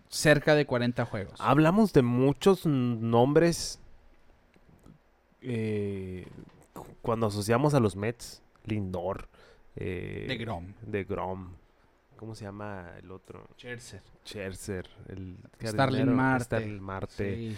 cerca 0.09 0.55
de 0.55 0.65
40 0.65 1.05
juegos. 1.05 1.39
hablamos 1.39 1.91
de 1.93 2.01
muchos 2.01 2.65
nombres 2.65 3.79
eh, 5.41 6.27
cu- 6.73 6.85
cuando 7.01 7.27
asociamos 7.27 7.73
a 7.73 7.79
los 7.79 7.95
Mets. 7.95 8.41
Lindor. 8.65 9.27
Eh, 9.75 10.25
De 10.27 10.37
Grom. 10.37 10.73
De 10.81 11.03
Grom. 11.03 11.49
¿Cómo 12.15 12.33
se 12.33 12.45
llama 12.45 12.93
el 12.97 13.11
otro? 13.11 13.47
Scherzer. 13.57 14.01
Scherzer. 14.25 14.89
El 15.09 15.37
Starling 15.63 16.13
Marte. 16.15 16.45
Starling 16.45 16.79
Marte. 16.81 17.35
Sí. 17.35 17.57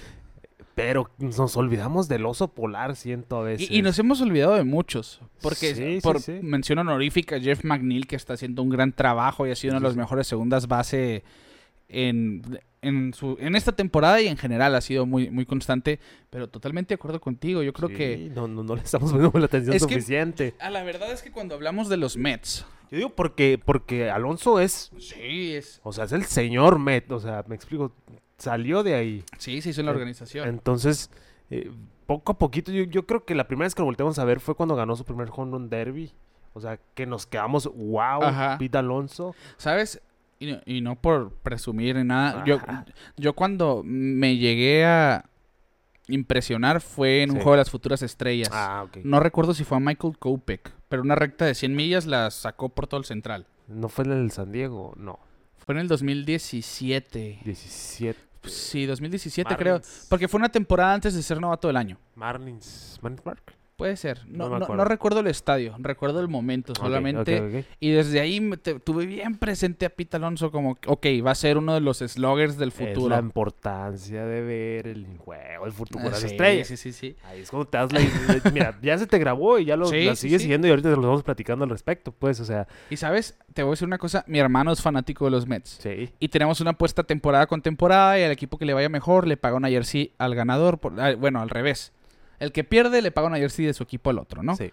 Pero 0.76 1.10
nos 1.20 1.56
olvidamos 1.58 2.08
del 2.08 2.26
oso 2.26 2.50
polar, 2.50 2.96
siento 2.96 3.38
a 3.38 3.44
veces. 3.44 3.70
Y, 3.72 3.78
y 3.78 3.82
nos 3.82 3.98
hemos 4.00 4.20
olvidado 4.22 4.56
de 4.56 4.64
muchos. 4.64 5.22
Porque 5.42 5.74
Sí, 5.76 6.00
por 6.04 6.20
sí. 6.22 6.40
mención 6.42 6.80
honorífica, 6.80 7.40
Jeff 7.40 7.64
McNeil, 7.64 8.06
que 8.08 8.16
está 8.16 8.34
haciendo 8.34 8.62
un 8.64 8.70
gran 8.70 8.92
trabajo 8.92 9.48
y 9.48 9.52
ha 9.52 9.56
sido 9.56 9.78
uno 9.78 9.88
de 9.88 9.94
sí. 9.94 10.00
mejores 10.00 10.28
segundas 10.28 10.68
base 10.68 11.24
en, 11.90 12.60
en, 12.82 13.14
su, 13.14 13.38
en 13.40 13.56
esta 13.56 13.72
temporada 13.72 14.22
y 14.22 14.28
en 14.28 14.38
general 14.38 14.76
ha 14.76 14.82
sido 14.82 15.06
muy, 15.06 15.30
muy 15.30 15.46
constante. 15.46 16.00
Pero 16.30 16.50
totalmente 16.50 16.90
de 16.90 16.96
acuerdo 16.96 17.20
contigo. 17.22 17.64
Yo 17.64 17.74
creo 17.74 17.90
Sí, 17.90 17.96
que. 17.96 18.32
No, 18.36 18.48
no, 18.48 18.64
no 18.64 18.76
le 18.76 18.82
estamos 18.82 19.12
poniendo 19.12 19.38
la 19.40 19.46
atención 19.46 19.76
Es 19.76 19.86
que- 19.86 19.96
suficiente. 19.96 20.56
A 20.60 20.70
la 20.70 20.84
verdad 20.84 21.12
es 21.12 21.22
que 21.22 21.32
cuando 21.32 21.56
hablamos 21.56 21.90
de 21.90 21.98
los 21.98 22.18
Mets. 22.18 22.66
Yo 22.90 22.98
digo 22.98 23.10
porque, 23.10 23.60
porque 23.64 24.10
Alonso 24.10 24.62
es, 24.62 24.92
Sí, 24.98 25.54
es. 25.56 25.82
o 25.84 25.92
sea, 25.92 26.06
es 26.06 26.14
el 26.14 26.24
señor 26.24 26.80
Met, 26.80 27.12
o 27.12 27.20
sea, 27.20 27.44
me 27.48 27.54
explico, 27.56 27.94
salió 28.38 28.82
de 28.82 28.94
ahí. 28.96 29.24
Sí, 29.40 29.62
se 29.62 29.72
hizo 29.72 29.82
en 29.82 29.88
la 29.88 29.92
organización. 29.92 30.48
Entonces, 30.48 31.12
eh, 31.50 31.70
poco 32.06 32.32
a 32.32 32.38
poquito, 32.38 32.72
yo, 32.72 32.84
yo 32.84 33.06
creo 33.06 33.26
que 33.26 33.36
la 33.36 33.46
primera 33.50 33.66
vez 33.66 33.76
que 33.76 33.82
lo 33.82 33.88
volteamos 33.88 34.18
a 34.20 34.24
ver 34.24 34.40
fue 34.40 34.56
cuando 34.56 34.78
ganó 34.78 34.96
su 34.96 35.04
primer 35.04 35.28
home 35.36 35.52
run 35.52 35.70
derby. 35.70 36.14
O 36.54 36.62
sea, 36.62 36.80
que 36.96 37.06
nos 37.06 37.28
quedamos, 37.28 37.66
wow, 37.76 38.24
Ajá. 38.24 38.58
Pete 38.58 38.78
Alonso. 38.78 39.36
¿Sabes? 39.58 40.02
Y 40.40 40.52
no, 40.52 40.60
y 40.66 40.82
no 40.82 40.96
por 40.96 41.32
presumir 41.34 41.96
ni 41.96 42.04
nada. 42.04 42.44
Yo, 42.46 42.60
yo 43.16 43.34
cuando 43.34 43.82
me 43.84 44.38
llegué 44.38 44.86
a, 44.86 45.26
impresionar 46.08 46.80
fue 46.82 47.24
en 47.24 47.32
un 47.32 47.36
Sí. 47.38 47.42
juego 47.42 47.52
de 47.54 47.58
las 47.58 47.70
futuras 47.70 48.02
estrellas. 48.02 48.50
Ah. 48.52 48.86
No 49.04 49.20
recuerdo 49.20 49.54
si 49.54 49.64
fue 49.64 49.78
a 49.78 49.80
Michael 49.80 50.18
Kopek, 50.18 50.72
pero 50.90 51.02
una 51.02 51.16
recta 51.16 51.46
de 51.46 51.54
100 51.54 51.76
millas 51.76 52.06
la 52.06 52.32
sacó 52.32 52.70
por 52.70 52.88
todo 52.88 53.00
el 53.00 53.06
central. 53.06 53.46
¿No 53.68 53.90
fue 53.90 54.06
en 54.06 54.12
el 54.14 54.32
San 54.32 54.52
Diego? 54.52 54.94
No. 54.96 55.20
Fue 55.58 55.76
en 55.76 55.80
el 55.82 55.88
2017. 55.90 57.40
17. 57.44 58.20
Sí, 58.46 58.86
2017 58.86 59.56
creo. 59.58 59.76
Marlins. 59.76 60.08
Porque 60.10 60.28
fue 60.30 60.38
una 60.38 60.50
temporada 60.50 60.94
antes 60.94 61.14
de 61.14 61.22
ser 61.22 61.42
novato 61.42 61.68
del 61.68 61.76
año. 61.76 61.98
Marlins. 62.16 62.98
Marlins 63.02 63.22
Park. 63.22 63.54
Puede 63.78 63.96
ser. 63.96 64.26
No, 64.28 64.50
No 64.50 64.58
no- 64.76 64.86
recuerdo 64.86 65.20
el 65.20 65.28
estadio, 65.28 65.76
recuerdo 65.78 66.20
el 66.20 66.28
momento 66.28 66.74
solamente. 66.74 67.64
Y 67.80 67.92
desde 67.92 68.20
ahí 68.20 68.40
te- 68.64 68.80
tuve 68.80 69.06
bien 69.06 69.38
presente 69.38 69.86
a 69.86 69.90
Pete 69.92 70.18
Alonso 70.18 70.50
como, 70.52 70.80
ok, 70.88 71.06
va 71.24 71.30
a 71.30 71.36
ser 71.36 71.60
uno 71.60 71.76
de 71.76 71.82
los 71.82 72.00
sloggers 72.00 72.58
del 72.58 72.70
Es 72.70 72.74
futuro. 72.74 73.10
la 73.10 73.20
importancia 73.20 74.26
de 74.26 74.42
ver 74.42 74.88
el 74.88 75.06
juego, 75.20 75.68
el 75.68 75.72
futuro 75.74 76.02
de 76.06 76.08
Ah, 76.08 76.12
las 76.12 76.22
sí, 76.22 76.26
estrellas. 76.26 76.68
Sí, 76.68 76.76
sí, 76.76 76.92
sí. 76.92 77.16
Ahí 77.26 77.42
es 77.42 77.52
cuando 77.52 77.68
te 77.68 77.78
das 77.78 77.94
la... 77.94 78.00
Mira, 78.52 78.80
ya 78.82 78.98
se 78.98 79.06
te 79.06 79.20
grabó 79.20 79.60
y 79.60 79.66
ya 79.66 79.78
lo 79.78 79.86
Sí, 79.86 80.06
la 80.06 80.16
sigues 80.16 80.40
sí. 80.42 80.46
siguiendo 80.46 80.66
y 80.68 80.72
ahorita 80.72 80.90
lo 80.90 81.02
vamos 81.02 81.22
platicando 81.22 81.64
al 81.64 81.70
respecto, 81.70 82.12
pues, 82.12 82.40
o 82.40 82.46
sea, 82.46 82.68
Y 82.90 82.98
sabes, 82.98 83.38
te 83.54 83.62
voy 83.62 83.70
a 83.70 83.74
decir 83.74 83.88
una 83.88 84.00
cosa, 84.00 84.24
mi 84.28 84.40
hermano 84.40 84.72
es 84.72 84.82
fanático 84.82 85.26
de 85.26 85.32
los 85.32 85.46
Mets. 85.46 85.78
sí. 85.84 86.10
Y 86.20 86.30
tenemos 86.30 86.62
una 86.62 86.72
apuesta 86.72 87.04
temporada 87.04 87.46
con 87.46 87.62
temporada 87.62 88.18
y 88.20 88.24
al 88.24 88.32
equipo 88.32 88.58
que 88.58 88.66
le 88.66 88.74
vaya 88.74 88.90
mejor 88.90 89.28
le 89.28 89.38
paga 89.38 89.56
una 89.56 89.70
jersey 89.70 90.14
al 90.18 90.34
ganador. 90.34 90.80
por- 90.80 91.00
ah, 91.00 91.14
bueno, 91.14 91.42
al 91.42 91.50
revés. 91.52 91.94
El 92.40 92.52
que 92.52 92.64
pierde 92.64 93.02
le 93.02 93.12
paga 93.12 93.28
una 93.28 93.38
jersey 93.38 93.66
de 93.66 93.74
su 93.74 93.84
equipo 93.84 94.10
al 94.10 94.20
otro, 94.20 94.44
¿no? 94.44 94.56
Sí. 94.56 94.72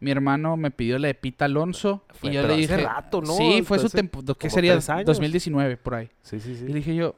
Mi 0.00 0.10
hermano 0.10 0.56
me 0.56 0.70
pidió 0.70 0.98
la 0.98 1.08
de 1.08 1.14
Pita 1.14 1.44
Alonso 1.44 2.04
Fue- 2.14 2.30
y 2.30 2.34
yo 2.34 2.42
pero 2.42 2.56
le 2.56 2.64
hace 2.64 2.74
dije... 2.76 2.86
rato, 2.88 3.20
¿no? 3.20 3.34
Sí, 3.36 3.62
fue 3.62 3.78
su 3.78 3.86
Hace 3.86 3.98
temporada... 3.98 4.34
¿Qué 4.38 4.50
sería? 4.50 4.72
tres 4.72 4.88
años. 4.90 5.06
2019, 5.06 5.76
por 5.76 5.94
ahí. 5.94 6.10
Sí, 6.22 6.40
sí, 6.40 6.56
sí. 6.56 6.64
Y 6.64 6.68
le 6.68 6.74
dije 6.74 6.94
yo, 6.96 7.14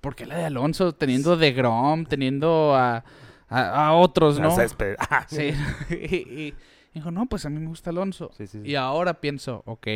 ¿por 0.00 0.14
qué 0.14 0.24
la 0.26 0.36
de 0.38 0.44
Alonso? 0.44 0.92
Teniendo 0.92 1.36
de 1.36 1.52
Grom, 1.52 2.04
teniendo 2.06 2.74
a, 2.76 3.02
a, 3.48 3.86
a 3.88 3.92
otros, 3.94 4.38
¿no? 4.38 4.54
Ah, 5.10 5.26
Sí. 5.28 5.52
y, 5.90 5.94
y 6.16 6.54
dijo, 6.94 7.10
no, 7.10 7.26
pues 7.26 7.44
a 7.44 7.50
mí 7.50 7.58
me 7.58 7.66
gusta 7.66 7.90
Alonso. 7.90 8.30
sí, 8.36 8.46
sí, 8.46 8.60
sí. 8.62 8.68
Y 8.70 8.76
ahora 8.76 9.14
pienso, 9.20 9.62
ok, 9.66 9.86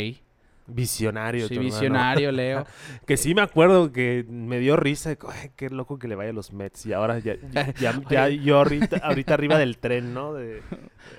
Visionario. 0.75 1.45
hermano. 1.47 1.63
visionario, 1.63 2.33
Leo. 2.33 2.67
Que 3.07 3.17
sí 3.17 3.35
me 3.35 3.43
acuerdo 3.43 3.93
que 3.93 4.25
me 4.29 4.59
dio 4.59 4.77
risa. 4.77 5.11
Ay, 5.29 5.51
qué 5.57 5.71
loco 5.71 5.99
que 5.99 6.09
le 6.09 6.15
vaya 6.15 6.31
a 6.31 6.33
los 6.33 6.53
Mets. 6.53 6.87
Y 6.87 6.93
ahora 6.93 7.19
ya, 7.19 7.37
ya, 7.53 7.73
ya- 7.75 8.01
ya 8.11 8.29
yo 8.29 8.59
ahorita, 8.59 8.99
ahorita 9.03 9.35
arriba 9.35 9.59
del 9.59 9.79
tren, 9.79 10.15
¿no? 10.15 10.35
De, 10.35 10.63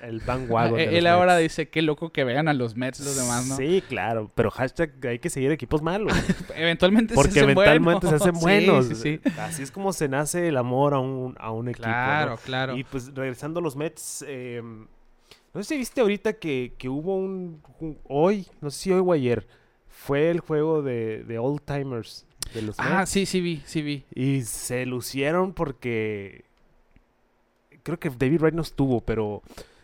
el 0.02 0.20
bandwagon. 0.20 0.76
de 0.76 0.84
Eh, 0.84 0.98
Él 0.98 1.06
ahora 1.06 1.34
Mets. 1.34 1.42
dice, 1.42 1.68
qué 1.68 1.82
loco 1.82 2.10
que 2.12 2.24
vean 2.24 2.48
a 2.48 2.54
los 2.54 2.76
Mets 2.76 3.00
los 3.00 3.16
demás, 3.16 3.46
¿no? 3.46 3.56
Sí, 3.56 3.82
claro. 3.88 4.30
Pero 4.34 4.50
hashtag 4.50 4.92
hay 5.06 5.18
que 5.18 5.30
seguir 5.30 5.50
equipos 5.52 5.82
malos. 5.82 6.12
Eventualmente 6.56 7.14
Porque 7.14 7.30
se 7.32 7.40
hacen 7.40 7.50
eventualmente 7.50 8.08
se 8.08 8.14
hacen 8.14 8.34
Sí, 8.36 8.40
buenos. 8.40 8.86
Sí, 8.86 8.94
sí, 8.94 9.20
Así 9.38 9.62
es 9.62 9.70
como 9.70 9.92
se 9.92 10.08
nace 10.08 10.48
el 10.48 10.56
amor 10.56 10.94
a 10.94 10.98
un, 10.98 11.34
a 11.38 11.50
un 11.50 11.68
equipo. 11.68 11.86
¿no? 11.88 11.92
Claro, 11.94 12.38
claro. 12.44 12.76
Y 12.76 12.84
pues 12.84 13.14
regresando 13.14 13.60
a 13.60 13.62
los 13.62 13.76
Mets, 13.76 14.24
eh, 14.26 14.62
no 15.54 15.62
sé 15.62 15.68
si 15.74 15.78
viste 15.78 16.00
ahorita 16.00 16.34
que, 16.34 16.72
que 16.78 16.88
hubo 16.88 17.16
un, 17.16 17.62
un- 17.80 17.98
Hoy, 18.04 18.46
no 18.60 18.70
sé 18.70 18.78
si 18.78 18.92
hoy 18.92 19.00
o 19.04 19.12
ayer, 19.12 19.46
fue 19.88 20.30
el 20.30 20.40
juego 20.40 20.82
de, 20.82 21.24
de 21.24 21.38
Old 21.38 21.60
Timers 21.64 22.26
de 22.54 22.62
los 22.62 22.76
Ah, 22.78 23.06
sí, 23.06 23.26
sí 23.26 23.40
vi, 23.40 23.62
sí 23.66 23.82
vi. 23.82 24.04
Y 24.14 24.42
se 24.42 24.84
lucieron 24.86 25.52
porque. 25.52 26.44
Creo 27.82 27.98
que 27.98 28.10
David 28.10 28.40
Wright 28.40 28.54
no 28.54 28.62
estuvo, 28.62 29.00
pero. 29.00 29.42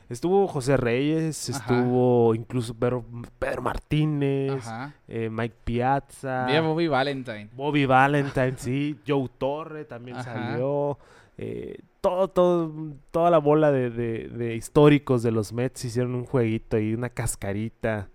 Estuvo 0.08 0.46
José 0.48 0.78
Reyes, 0.78 1.50
Ajá. 1.50 1.58
estuvo 1.58 2.34
incluso 2.34 2.72
Pedro, 2.72 3.04
Pedro 3.38 3.60
Martínez, 3.60 4.64
eh, 5.06 5.28
Mike 5.30 5.54
Piazza. 5.64 6.46
Bobby 6.62 6.88
Valentine. 6.88 7.50
Bobby 7.52 7.84
Valentine, 7.84 8.54
sí. 8.56 8.96
Joe 9.06 9.28
Torre 9.36 9.84
también 9.84 10.16
Ajá. 10.16 10.32
salió. 10.32 10.98
eh, 11.36 11.76
todo, 12.08 12.28
todo, 12.28 12.72
toda 13.10 13.30
la 13.30 13.38
bola 13.38 13.70
de, 13.72 13.90
de- 13.90 14.28
de 14.28 14.54
históricos 14.56 15.22
de 15.22 15.30
los 15.30 15.52
Mets 15.52 15.84
hicieron 15.84 16.14
un 16.14 16.24
jueguito 16.24 16.78
y 16.78 16.94
una 16.94 17.08
cascarita. 17.10 18.08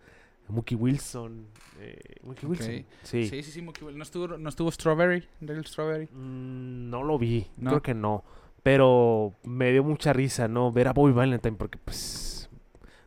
Mookie 0.49 0.75
Wilson. 0.75 1.47
eh, 1.79 1.97
Mookie 2.23 2.45
Wilson. 2.45 2.85
Sí. 3.03 3.25
Sí, 3.27 3.43
sí, 3.43 3.51
sí, 3.51 3.61
Mookie 3.61 3.85
Will- 3.85 3.97
¿No 3.97 4.03
estuvo, 4.03 4.27
no 4.37 4.49
estuvo 4.49 4.71
Strawberry? 4.71 5.23
Strawberry. 5.65 6.05
Mm, 6.11 6.89
no 6.89 7.03
lo 7.03 7.17
vi. 7.17 7.47
¿No? 7.57 7.69
Creo 7.71 7.81
que 7.81 7.93
no. 7.93 8.23
Pero 8.61 9.33
me 9.43 9.71
dio 9.71 9.83
mucha 9.83 10.13
risa, 10.13 10.47
¿no? 10.47 10.71
Ver 10.71 10.87
a 10.87 10.93
Bobby 10.93 11.11
Valentine 11.13 11.55
porque, 11.57 11.77
pues, 11.83 12.49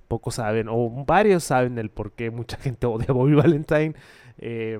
pocos 0.08 0.34
saben, 0.36 0.68
o 0.68 1.04
varios 1.06 1.44
saben 1.44 1.78
el 1.78 1.90
por 1.90 2.12
qué 2.12 2.30
mucha 2.30 2.56
gente 2.58 2.86
odia 2.86 3.06
a 3.10 3.12
Bobby 3.12 3.34
Valentine. 3.34 3.94
Eh, 4.38 4.78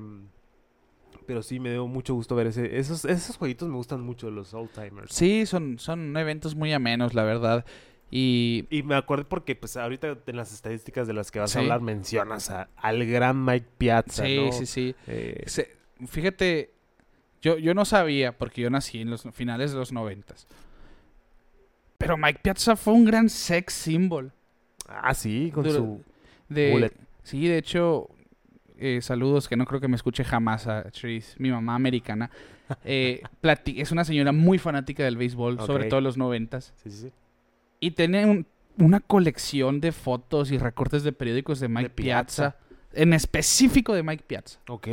pero 1.27 1.43
sí, 1.43 1.59
me 1.61 1.71
dio 1.73 1.87
mucho 1.87 2.15
gusto 2.15 2.35
ver 2.37 2.47
ese. 2.49 2.79
Esos, 2.79 3.05
esos 3.05 3.37
jueguitos 3.37 3.69
me 3.69 3.75
gustan 3.77 4.01
mucho, 4.01 4.31
los 4.31 4.55
old 4.55 4.71
timers. 4.71 5.12
Sí, 5.15 5.47
son, 5.47 5.79
son 5.79 6.17
eventos 6.17 6.55
muy 6.55 6.73
amenos, 6.73 7.15
la 7.15 7.25
verdad. 7.25 7.65
Y 8.11 8.67
Y 8.71 8.83
me 8.85 8.95
acuerdo 8.95 9.29
porque, 9.29 9.57
pues, 9.57 9.77
ahorita 9.77 10.19
en 10.27 10.37
las 10.37 10.53
estadísticas 10.53 11.07
de 11.09 11.12
las 11.12 11.31
que 11.33 11.41
vas 11.41 11.51
Sí. 11.51 11.59
a 11.59 11.62
hablar 11.62 11.81
mencionas 11.81 12.51
a- 12.51 12.69
al 12.77 13.05
gran 13.05 13.45
Mike 13.45 13.67
Piazza, 13.79 14.25
sí, 14.25 14.37
¿no? 14.37 14.53
sí, 14.53 14.67
sí. 14.67 14.95
Eh, 15.09 15.43
Se- 15.47 15.77
fíjate, 16.07 16.71
yo, 17.43 17.59
yo 17.59 17.75
no 17.75 17.85
sabía, 17.85 18.31
porque 18.39 18.62
yo 18.62 18.71
nací 18.71 19.01
en 19.01 19.11
los 19.11 19.23
finales 19.33 19.73
de 19.73 19.79
los 19.79 19.93
noventas. 19.93 20.47
Pero 21.99 22.17
Mike 22.17 22.41
Piazza 22.43 22.77
fue 22.77 22.93
un 22.95 23.05
gran 23.05 23.29
sex 23.29 23.73
symbol. 23.73 24.33
ah, 24.89 25.15
sí, 25.15 25.51
con 25.53 25.65
su... 25.65 26.03
De, 26.49 26.71
Bullet. 26.71 26.93
Sí, 27.25 27.49
de 27.49 27.59
hecho, 27.59 28.09
eh, 28.79 29.01
saludos 29.03 29.49
que 29.49 29.57
no 29.57 29.65
creo 29.67 29.81
que 29.81 29.89
me 29.89 29.97
escuche 29.97 30.25
jamás 30.25 30.67
a 30.67 30.85
Tris, 30.91 31.35
mi 31.39 31.51
mamá 31.51 31.75
americana. 31.75 32.31
Eh, 32.85 33.23
es 33.77 33.93
una 33.93 34.05
señora 34.05 34.33
muy 34.33 34.59
fanática 34.59 35.05
del 35.05 35.17
béisbol, 35.17 35.61
sobre 35.61 35.85
todo 35.85 35.99
en 35.99 36.05
los 36.05 36.17
noventas. 36.17 36.75
Sí, 36.83 36.91
sí, 36.91 36.97
sí. 37.03 37.12
Y 37.79 37.93
tiene 37.93 38.27
un- 38.27 38.45
una 38.77 38.99
colección 38.99 39.81
de 39.81 39.93
fotos 39.93 40.51
y 40.51 40.59
recortes 40.59 41.05
de 41.05 41.12
periódicos 41.12 41.61
de 41.61 41.69
Mike 41.69 41.91
Piazza. 41.91 42.57
Piazza. 42.57 42.57
En 42.93 43.12
específico 43.12 43.95
de 43.95 44.03
Mike 44.03 44.25
Piazza. 44.27 44.59
Ok. 44.69 44.89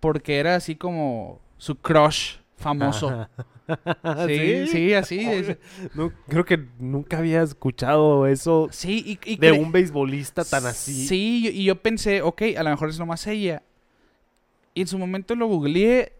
Porque 0.00 0.38
era 0.38 0.56
así 0.56 0.76
como 0.76 1.40
su 1.56 1.76
crush 1.76 2.36
famoso. 2.62 3.28
Sí, 4.26 4.66
sí, 4.66 4.92
así. 4.92 5.18
Oye, 5.20 5.38
es- 5.38 5.94
No, 5.94 6.12
creo 6.28 6.44
que 6.44 6.58
nunca 6.78 7.18
había 7.18 7.42
escuchado 7.42 8.26
eso 8.26 8.68
Sí, 8.70 9.18
y, 9.24 9.32
y 9.34 9.36
de 9.36 9.52
un 9.52 9.72
beisbolista 9.72 10.44
tan 10.44 10.66
así. 10.66 11.06
Sí, 11.06 11.48
y 11.52 11.64
yo 11.64 11.76
pensé, 11.80 12.20
ok, 12.22 12.42
a 12.58 12.62
lo 12.64 12.70
mejor 12.70 12.90
es 12.90 12.98
nomás 12.98 13.26
ella. 13.26 13.62
Y 14.74 14.82
en 14.82 14.86
su 14.88 14.98
momento 14.98 15.34
lo 15.36 15.46
googleé 15.46 16.12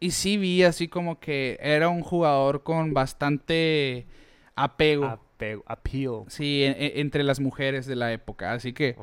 y 0.00 0.10
sí 0.12 0.36
vi 0.36 0.62
así 0.62 0.88
como 0.88 1.20
que 1.20 1.58
era 1.60 1.88
un 1.90 2.00
jugador 2.02 2.62
con 2.62 2.92
bastante 2.94 4.06
apego. 4.56 5.04
Apego, 5.04 5.62
appeal. 5.66 6.22
Sí, 6.28 6.62
en- 6.64 6.76
en- 6.82 6.92
entre 7.00 7.22
las 7.24 7.38
mujeres 7.40 7.84
de 7.86 7.94
la 7.94 8.10
época. 8.12 8.52
Así 8.54 8.72
que 8.72 8.96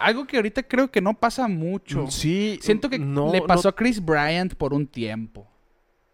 algo 0.00 0.26
que 0.26 0.36
ahorita 0.38 0.62
creo 0.62 0.90
que 0.90 1.02
no 1.02 1.12
pasa 1.14 1.46
mucho. 1.46 2.10
Sí. 2.10 2.58
Siento 2.62 2.88
que 2.88 2.98
no, 2.98 3.30
le 3.30 3.40
no- 3.40 3.46
pasó 3.46 3.68
a 3.68 3.76
Chris 3.76 4.02
Bryant 4.02 4.54
por 4.54 4.72
un 4.72 4.86
tiempo. 4.86 5.46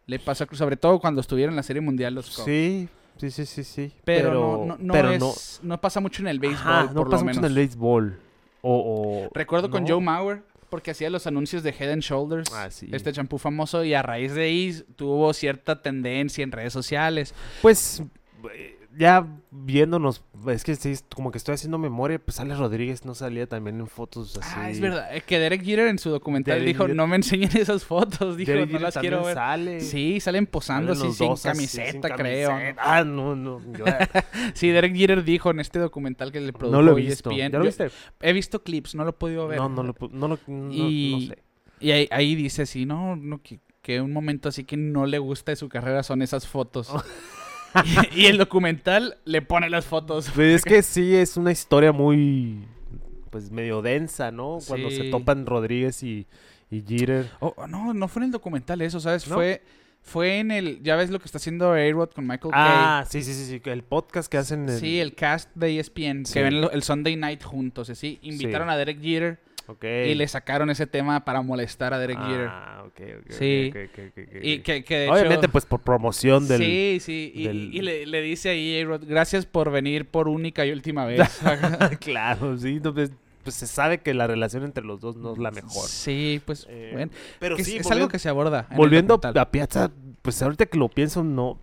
Le 0.08 0.18
pasó, 0.18 0.42
a- 0.44 0.56
sobre 0.56 0.76
todo 0.76 0.98
cuando 0.98 1.20
estuvieron 1.20 1.52
en 1.52 1.56
la 1.56 1.62
Serie 1.62 1.80
Mundial 1.80 2.14
los 2.14 2.28
Cubs. 2.34 2.44
Sí, 2.46 2.88
sí, 3.18 3.30
sí, 3.30 3.46
sí, 3.46 3.62
sí. 3.62 3.92
Pero, 4.04 4.32
no, 4.32 4.66
no, 4.66 4.76
no 4.80 4.92
pero 4.92 5.12
es, 5.12 5.60
no, 5.62 5.80
pasa 5.80 6.00
mucho 6.00 6.22
en 6.22 6.28
el 6.28 6.40
béisbol, 6.40 6.60
Ajá, 6.72 6.84
no 6.92 6.94
por 7.02 7.10
pasa 7.10 7.22
lo 7.24 7.28
mucho 7.28 7.36
menos. 7.36 7.38
en 7.38 7.44
el 7.44 7.54
béisbol. 7.54 8.18
O, 8.62 9.26
o- 9.26 9.30
Recuerdo 9.34 9.70
con. 9.70 9.86
Joe 9.86 10.00
Mauer, 10.00 10.42
porque 10.70 10.90
hacía 10.90 11.10
los 11.10 11.26
anuncios 11.26 11.62
de 11.62 11.70
Head 11.78 11.92
and 11.92 12.02
Shoulders, 12.02 12.50
Ah, 12.52 12.70
sí. 12.70 12.88
este 12.92 13.12
champú 13.12 13.38
famoso, 13.38 13.84
y 13.84 13.94
a 13.94 14.02
raíz 14.02 14.34
de 14.34 14.42
ahí 14.42 14.82
tuvo 14.96 15.32
cierta 15.32 15.80
tendencia 15.82 16.42
en 16.42 16.52
redes 16.52 16.72
sociales. 16.72 17.34
Pues 17.62 18.02
ya 18.98 19.26
viéndonos, 19.50 20.22
es 20.48 20.64
que 20.64 20.74
sí, 20.74 20.94
como 21.14 21.30
que 21.30 21.38
estoy 21.38 21.54
haciendo 21.54 21.78
memoria, 21.78 22.18
pues 22.18 22.40
Alex 22.40 22.58
Rodríguez 22.58 23.04
no 23.04 23.14
salía 23.14 23.46
también 23.46 23.78
en 23.80 23.86
fotos 23.86 24.36
así. 24.36 24.54
Ah, 24.56 24.70
es 24.70 24.80
verdad, 24.80 25.14
eh, 25.14 25.22
que 25.22 25.38
Derek 25.38 25.62
Jeter 25.64 25.86
en 25.86 25.98
su 25.98 26.10
documental 26.10 26.58
Derek 26.58 26.66
dijo, 26.74 26.84
Jeter- 26.86 26.94
no 26.96 27.06
me 27.06 27.16
enseñen 27.16 27.50
esas 27.56 27.84
fotos, 27.84 28.36
dijo, 28.36 28.50
Derek 28.52 28.70
no 28.70 28.78
las 28.80 28.96
quiero 28.98 29.24
ver. 29.24 29.34
Sale. 29.34 29.80
Sí, 29.80 30.20
salen 30.20 30.46
posando 30.46 30.94
Salen 30.94 30.98
así 30.98 31.06
los 31.08 31.16
sin 31.16 31.28
dos 31.28 31.42
camiseta, 31.42 31.90
sin 32.08 32.16
creo. 32.16 32.48
camiseta. 32.50 32.82
Ah, 32.84 33.04
no, 33.04 33.36
no. 33.36 33.60
yo- 33.72 33.84
Sí, 34.54 34.68
Derek 34.70 34.94
Jeter 34.96 35.22
dijo 35.24 35.50
en 35.50 35.60
este 35.60 35.78
documental 35.78 36.32
que 36.32 36.40
le 36.40 36.52
produjo 36.52 36.76
no 36.76 36.82
lo 36.82 36.98
he 36.98 37.02
visto. 37.02 37.30
ESPN. 37.30 37.38
¿Ya 37.38 37.48
lo 37.58 37.64
Yo 37.64 37.68
viste? 37.68 37.90
He 38.20 38.32
visto 38.32 38.62
clips, 38.62 38.94
no 38.94 39.04
lo 39.04 39.10
he 39.10 39.14
podido 39.14 39.46
ver. 39.48 39.58
No, 39.58 39.68
no 39.68 39.82
lo, 39.84 39.94
no 40.10 40.28
lo 40.28 40.38
no, 40.46 40.72
Y- 40.72 41.12
no 41.28 41.34
sé. 41.34 41.42
Y 41.80 41.90
ahí, 41.92 42.08
ahí 42.10 42.34
dice 42.34 42.62
así, 42.62 42.84
no, 42.86 43.14
no 43.14 43.40
que, 43.40 43.60
que 43.82 44.00
un 44.00 44.12
momento 44.12 44.48
así 44.48 44.64
que 44.64 44.76
no 44.76 45.06
le 45.06 45.20
gusta 45.20 45.52
de 45.52 45.56
su 45.56 45.68
carrera 45.68 46.02
son 46.02 46.22
esas 46.22 46.46
fotos. 46.48 46.92
y, 48.14 48.22
y 48.22 48.26
el 48.26 48.38
documental 48.38 49.18
le 49.24 49.42
pone 49.42 49.68
las 49.70 49.84
fotos. 49.86 50.30
Pues 50.34 50.56
es 50.56 50.64
que 50.64 50.82
sí, 50.82 51.14
es 51.14 51.36
una 51.36 51.52
historia 51.52 51.92
muy, 51.92 52.64
pues 53.30 53.50
medio 53.50 53.82
densa, 53.82 54.30
¿no? 54.30 54.58
Cuando 54.66 54.90
se 54.90 55.04
topan 55.10 55.46
Rodríguez 55.46 56.02
y, 56.02 56.26
y 56.70 56.82
Jeter. 56.86 57.30
Oh, 57.40 57.54
no, 57.68 57.92
no 57.94 58.08
fue 58.08 58.20
en 58.20 58.26
el 58.26 58.32
documental 58.32 58.80
eso, 58.82 59.00
¿sabes? 59.00 59.28
¿No? 59.28 59.34
Fue, 59.36 59.62
fue 60.00 60.38
en 60.38 60.50
el, 60.50 60.82
ya 60.82 60.96
ves 60.96 61.10
lo 61.10 61.18
que 61.18 61.26
está 61.26 61.38
haciendo 61.38 61.72
A-Rod 61.72 62.10
con 62.10 62.26
Michael 62.26 62.52
Ah, 62.54 63.04
sí, 63.08 63.22
sí, 63.22 63.34
sí, 63.34 63.44
sí, 63.44 63.60
el 63.70 63.82
podcast 63.82 64.30
que 64.30 64.38
hacen. 64.38 64.68
En- 64.68 64.78
Sí, 64.78 65.00
el 65.00 65.14
cast 65.14 65.50
de 65.54 65.78
ESPN, 65.78 66.24
Sí. 66.24 66.34
que 66.34 66.42
ven 66.42 66.54
el, 66.54 66.70
el 66.72 66.82
Sunday 66.82 67.16
Night 67.16 67.42
juntos, 67.42 67.90
así. 67.90 68.18
Invitaron 68.22 68.68
Sí. 68.68 68.74
a 68.74 68.76
Derek 68.78 69.00
Jeter 69.02 69.40
Y 69.82 70.14
le 70.14 70.26
sacaron 70.28 70.70
ese 70.70 70.86
tema 70.86 71.24
para 71.24 71.42
molestar 71.42 71.92
a 71.94 71.98
Derek 71.98 72.18
Jeter. 72.18 72.48
Ah, 72.50 72.82
ok, 72.86 73.00
ok. 73.20 73.30
Sí. 73.32 73.72
Y 74.42 74.58
que, 74.60 74.82
que 74.84 74.96
de 74.96 75.04
hecho- 75.04 75.12
Obviamente, 75.14 75.48
pues 75.48 75.66
por 75.66 75.80
promoción 75.80 76.48
del. 76.48 76.58
Sí, 76.60 76.98
sí. 77.00 77.32
Y, 77.34 77.44
del- 77.46 77.74
y 77.74 77.80
le, 77.82 78.06
le 78.06 78.22
dice 78.22 78.48
ahí, 78.50 78.84
gracias 79.06 79.46
por 79.46 79.70
venir 79.70 80.06
por 80.06 80.28
única 80.28 80.64
y 80.66 80.72
última 80.72 81.04
vez. 81.04 81.20
claro, 82.00 82.56
sí. 82.58 82.80
no, 82.82 82.94
pues, 82.94 83.12
pues 83.44 83.54
se 83.56 83.66
sabe 83.66 83.98
que 83.98 84.14
la 84.14 84.26
relación 84.26 84.64
entre 84.64 84.84
los 84.84 85.00
dos 85.00 85.16
no 85.16 85.32
es 85.32 85.38
la 85.38 85.50
mejor. 85.50 85.86
Sí, 85.88 86.40
pues, 86.44 86.66
Eh, 86.68 86.90
bueno, 86.92 87.12
Pero 87.38 87.56
es, 87.56 87.66
sí, 87.66 87.76
es 87.76 87.90
algo 87.90 88.08
que 88.08 88.18
se 88.18 88.28
aborda. 88.28 88.68
Volviendo 88.74 89.20
a 89.22 89.50
Piazza, 89.50 89.90
pues 90.22 90.42
ahorita 90.42 90.66
que 90.66 90.78
lo 90.78 90.88
pienso, 90.88 91.22
no. 91.24 91.58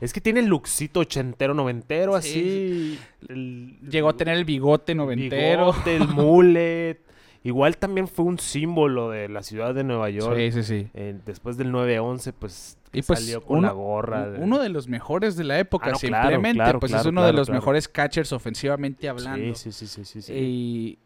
Es 0.00 0.12
que 0.12 0.20
tiene 0.20 0.40
el 0.40 0.46
luxito 0.46 1.00
ochentero, 1.00 1.52
noventero, 1.54 2.20
Sí, 2.22 2.28
así. 2.30 2.98
el- 3.28 3.78
Llegó 3.90 4.10
a 4.10 4.16
tener 4.16 4.36
el 4.36 4.44
bigote 4.44 4.94
noventero. 4.94 5.72
bigote, 5.72 5.96
el 5.96 6.08
mullet. 6.08 7.00
Igual 7.44 7.76
también 7.78 8.08
fue 8.08 8.24
un 8.24 8.38
símbolo 8.38 9.10
de 9.10 9.28
la 9.28 9.42
ciudad 9.42 9.74
de 9.74 9.84
Nueva 9.84 10.10
York. 10.10 10.36
Sí, 10.36 10.52
sí, 10.52 10.62
sí. 10.64 10.88
Eh, 10.94 11.16
después 11.24 11.56
del 11.56 11.70
9-11, 11.72 12.32
pues, 12.38 12.76
Y 12.92 13.02
pues 13.02 13.20
salió 13.20 13.40
con 13.42 13.58
uno, 13.58 13.68
la 13.68 13.72
gorra. 13.74 14.28
de- 14.30 14.40
uno 14.40 14.58
de 14.58 14.68
los 14.68 14.88
mejores 14.88 15.36
de 15.36 15.44
la 15.44 15.58
época, 15.58 15.86
Ah, 15.86 15.92
no, 15.92 15.98
claro, 15.98 16.22
simplemente. 16.28 16.56
claro, 16.58 16.80
pues 16.80 16.92
es 16.92 17.06
uno 17.06 17.24
de 17.24 17.32
los 17.32 17.48
mejores 17.48 17.88
catchers 17.88 18.32
ofensivamente 18.32 19.08
hablando. 19.08 19.54
Sí, 19.54 19.70
sí, 19.72 19.86
sí, 19.86 20.04
sí, 20.04 20.04
sí, 20.04 20.22
sí. 20.22 20.32
Y, 20.32 20.98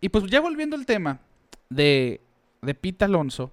y 0.00 0.08
pues 0.10 0.24
ya 0.26 0.40
volviendo 0.40 0.76
al 0.76 0.84
tema 0.84 1.20
de, 1.70 2.20
de 2.60 2.74
Pete 2.74 3.06
Alonso, 3.06 3.50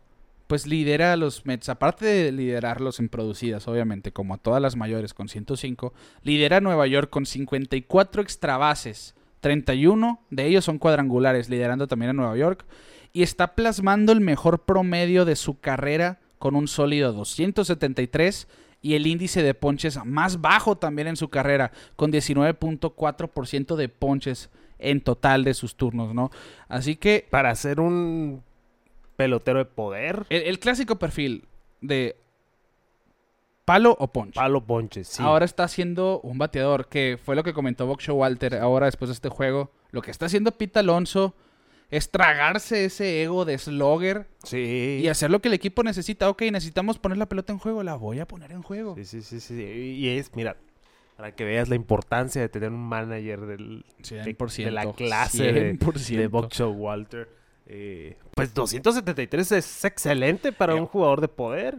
pues 0.47 0.65
lidera 0.67 1.13
a 1.13 1.15
los 1.15 1.45
Mets, 1.45 1.69
aparte 1.69 2.05
de 2.05 2.31
liderarlos 2.31 2.99
en 2.99 3.07
producidas, 3.07 3.67
obviamente, 3.67 4.11
como 4.11 4.33
a 4.33 4.37
todas 4.37 4.61
las 4.61 4.75
mayores 4.75 5.13
con 5.13 5.29
105, 5.29 5.93
lidera 6.23 6.57
a 6.57 6.61
Nueva 6.61 6.85
York 6.87 7.09
con 7.11 7.25
54 7.27 8.21
extra 8.23 8.57
bases, 8.57 9.13
31 9.39 10.21
de 10.29 10.45
ellos 10.45 10.65
son 10.65 10.77
cuadrangulares, 10.79 11.49
liderando 11.49 11.87
también 11.87 12.11
a 12.11 12.13
Nueva 12.13 12.37
York, 12.37 12.65
y 13.13 13.23
está 13.23 13.55
plasmando 13.55 14.11
el 14.11 14.21
mejor 14.21 14.63
promedio 14.65 15.25
de 15.25 15.35
su 15.35 15.59
carrera 15.59 16.19
con 16.37 16.55
un 16.55 16.67
sólido 16.67 17.13
273 17.13 18.47
y 18.81 18.95
el 18.95 19.07
índice 19.07 19.43
de 19.43 19.53
ponches 19.53 20.03
más 20.05 20.41
bajo 20.41 20.77
también 20.77 21.07
en 21.07 21.17
su 21.17 21.29
carrera, 21.29 21.71
con 21.95 22.11
19.4% 22.11 23.75
de 23.75 23.89
ponches 23.89 24.49
en 24.77 25.01
total 25.01 25.43
de 25.43 25.53
sus 25.53 25.75
turnos, 25.75 26.13
¿no? 26.13 26.31
Así 26.67 26.95
que 26.95 27.27
Para 27.29 27.53
ser 27.55 27.79
un 27.81 28.43
pelotero 29.17 29.59
de 29.59 29.65
poder, 29.65 30.25
el, 30.29 30.43
el 30.43 30.59
clásico 30.59 30.97
perfil 30.97 31.45
de 31.81 32.15
palo 33.69 33.95
o 33.99 34.07
ponche. 34.07 34.33
palo 34.33 34.65
ponche, 34.65 35.03
sí. 35.03 35.21
Ahora 35.21 35.45
está 35.45 35.63
haciendo 35.63 36.19
un 36.21 36.39
bateador, 36.39 36.87
que 36.87 37.19
fue 37.23 37.35
lo 37.35 37.43
que 37.43 37.53
comentó 37.53 37.85
Boxo 37.85 38.15
Walter 38.15 38.55
ahora 38.55 38.87
después 38.87 39.09
de 39.09 39.13
este 39.13 39.29
juego. 39.29 39.71
Lo 39.91 40.01
que 40.01 40.09
está 40.09 40.25
haciendo 40.25 40.51
Pete 40.51 40.79
Alonso 40.79 41.35
es 41.91 42.09
tragarse 42.09 42.85
ese 42.85 43.21
ego 43.21 43.45
de 43.45 43.59
slogger 43.59 44.27
sí. 44.43 45.01
y 45.03 45.07
hacer 45.07 45.29
lo 45.29 45.39
que 45.39 45.49
el 45.49 45.53
equipo 45.53 45.83
necesita. 45.83 46.29
Ok, 46.29 46.41
necesitamos 46.51 46.97
poner 46.97 47.19
la 47.19 47.27
pelota 47.27 47.53
en 47.53 47.59
juego, 47.59 47.83
la 47.83 47.93
voy 47.93 48.19
a 48.19 48.27
poner 48.27 48.51
en 48.51 48.63
juego. 48.63 48.95
Sí, 48.95 49.05
sí, 49.05 49.21
sí, 49.21 49.39
sí. 49.39 49.53
Y 49.63 50.09
es, 50.17 50.35
mira, 50.35 50.57
para 51.15 51.35
que 51.35 51.43
veas 51.43 51.69
la 51.69 51.75
importancia 51.75 52.41
de 52.41 52.49
tener 52.49 52.71
un 52.71 52.87
manager 52.87 53.41
del, 53.41 53.85
de, 53.99 54.35
100%. 54.35 54.65
de 54.65 54.71
la 54.71 54.91
clase 54.93 55.51
de, 55.51 55.77
100%. 55.77 56.17
de 56.17 56.27
Buck 56.27 56.53
Walter. 56.75 57.38
Eh, 57.71 58.17
pues 58.33 58.51
273 58.55 59.51
es 59.51 59.85
excelente 59.85 60.51
para 60.51 60.73
un 60.73 60.87
jugador 60.87 61.21
de 61.21 61.27
poder. 61.27 61.77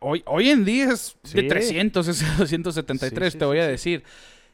Hoy, 0.00 0.22
hoy, 0.26 0.50
en 0.50 0.66
día 0.66 0.90
es 0.92 1.16
de 1.32 1.40
Sí. 1.42 1.48
300, 1.48 2.08
es 2.08 2.38
273, 2.38 3.32
Sí, 3.32 3.32
sí, 3.32 3.38
te 3.38 3.44
voy 3.46 3.58
a 3.58 3.66
decir. 3.66 4.04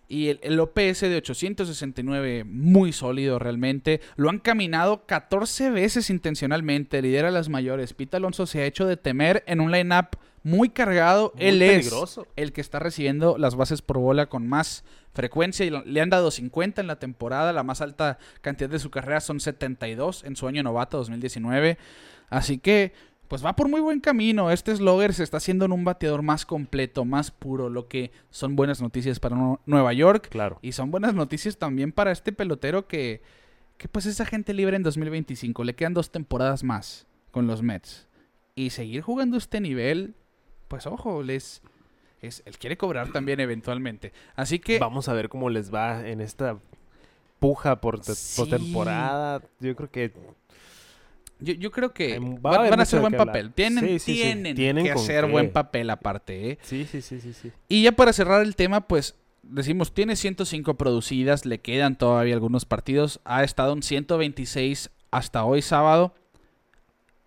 Y 0.08 0.28
el, 0.28 0.38
el 0.44 0.60
OPS 0.60 1.00
de 1.00 1.16
869, 1.16 2.44
muy 2.44 2.92
sólido 2.92 3.40
realmente. 3.40 4.00
Lo 4.14 4.30
han 4.30 4.38
caminado 4.38 5.04
14 5.06 5.70
veces 5.70 6.08
intencionalmente. 6.10 7.02
Lidera 7.02 7.32
las 7.32 7.48
mayores. 7.48 7.92
Pete 7.92 8.16
Alonso 8.18 8.46
se 8.46 8.60
ha 8.60 8.66
hecho 8.66 8.86
de 8.86 8.96
temer 8.96 9.42
en 9.48 9.60
un 9.60 9.72
line-up 9.72 10.10
muy 10.46 10.68
cargado. 10.68 11.32
Muy 11.34 11.44
Él 11.44 11.58
peligroso. 11.58 12.22
es 12.22 12.28
el 12.36 12.52
que 12.52 12.60
está 12.60 12.78
recibiendo 12.78 13.36
las 13.36 13.56
bases 13.56 13.82
por 13.82 13.98
bola 13.98 14.26
con 14.26 14.46
más 14.46 14.84
frecuencia. 15.12 15.66
Y 15.66 15.70
le 15.70 16.00
han 16.00 16.08
dado 16.10 16.30
50 16.30 16.80
en 16.80 16.86
la 16.86 17.00
temporada. 17.00 17.52
La 17.52 17.64
más 17.64 17.80
alta 17.80 18.18
cantidad 18.42 18.70
de 18.70 18.78
su 18.78 18.90
carrera 18.90 19.20
son 19.20 19.40
72 19.40 20.22
en 20.24 20.36
su 20.36 20.46
año 20.46 20.62
novato 20.62 20.98
2019. 20.98 21.78
Así 22.30 22.58
que, 22.58 22.92
pues 23.26 23.44
va 23.44 23.56
por 23.56 23.68
muy 23.68 23.80
buen 23.80 23.98
camino. 23.98 24.52
Este 24.52 24.74
Slogger 24.76 25.12
se 25.14 25.24
está 25.24 25.38
haciendo 25.38 25.64
en 25.64 25.72
un 25.72 25.84
bateador 25.84 26.22
más 26.22 26.46
completo, 26.46 27.04
más 27.04 27.32
puro, 27.32 27.68
lo 27.68 27.88
que 27.88 28.12
son 28.30 28.54
buenas 28.54 28.80
noticias 28.80 29.18
para 29.18 29.34
Nu- 29.34 29.58
Nueva 29.66 29.92
York. 29.94 30.28
Claro. 30.30 30.60
Y 30.62 30.72
son 30.72 30.92
buenas 30.92 31.14
noticias 31.14 31.56
también 31.56 31.90
para 31.90 32.12
este 32.12 32.30
pelotero 32.30 32.86
que, 32.86 33.20
que 33.78 33.88
pues 33.88 34.06
es 34.06 34.20
agente 34.20 34.54
libre 34.54 34.76
en 34.76 34.84
2025. 34.84 35.64
Le 35.64 35.74
quedan 35.74 35.92
dos 35.94 36.12
temporadas 36.12 36.62
más 36.62 37.06
con 37.32 37.48
los 37.48 37.62
Mets. 37.62 38.06
Y 38.54 38.70
seguir 38.70 39.02
jugando 39.02 39.36
este 39.36 39.60
nivel, 39.60 40.14
pues 40.68 40.86
ojo, 40.86 41.22
les, 41.22 41.62
es, 42.20 42.42
él 42.46 42.58
quiere 42.58 42.76
cobrar 42.76 43.12
también 43.12 43.40
eventualmente. 43.40 44.12
Así 44.34 44.58
que 44.58 44.78
Vamos 44.78 45.08
a 45.08 45.12
ver 45.12 45.28
cómo 45.28 45.50
les 45.50 45.72
va 45.72 46.06
en 46.08 46.20
esta 46.20 46.58
puja 47.38 47.80
por, 47.80 48.00
te- 48.00 48.14
Sí. 48.14 48.40
por 48.40 48.48
temporada. 48.48 49.42
Yo 49.60 49.74
creo 49.76 49.90
que 49.90 50.12
yo, 51.38 51.52
yo 51.52 51.70
creo 51.70 51.92
que 51.92 52.18
va 52.18 52.54
a 52.54 52.70
van, 52.70 52.80
a 52.80 52.82
hacer 52.82 53.00
buen 53.00 53.12
papel. 53.12 53.52
Tienen, 53.52 53.84
Sí, 53.84 53.98
sí, 53.98 54.14
sí. 54.14 54.22
tienen, 54.22 54.56
Tienen 54.56 54.84
que 54.84 54.92
hacer 54.92 55.26
qué. 55.26 55.30
buen 55.30 55.50
papel 55.52 55.90
aparte, 55.90 56.50
¿eh? 56.52 56.58
sí, 56.62 56.86
sí, 56.90 57.02
sí, 57.02 57.20
sí, 57.20 57.32
sí. 57.34 57.52
Y 57.68 57.82
ya 57.82 57.92
para 57.92 58.12
cerrar 58.14 58.40
el 58.42 58.56
tema, 58.56 58.80
pues 58.88 59.16
decimos, 59.42 59.92
tiene 59.92 60.16
105 60.16 60.74
producidas, 60.78 61.44
le 61.44 61.60
quedan 61.60 61.96
todavía 61.96 62.32
algunos 62.34 62.64
partidos, 62.64 63.20
ha 63.24 63.44
estado 63.44 63.74
en 63.74 63.82
126 63.82 64.90
hasta 65.10 65.44
hoy 65.44 65.60
sábado. 65.60 66.14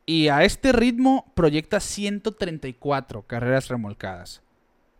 Y 0.09 0.29
a 0.29 0.43
este 0.43 0.71
ritmo 0.71 1.31
proyecta 1.35 1.79
134 1.79 3.27
carreras 3.27 3.67
remolcadas. 3.67 4.41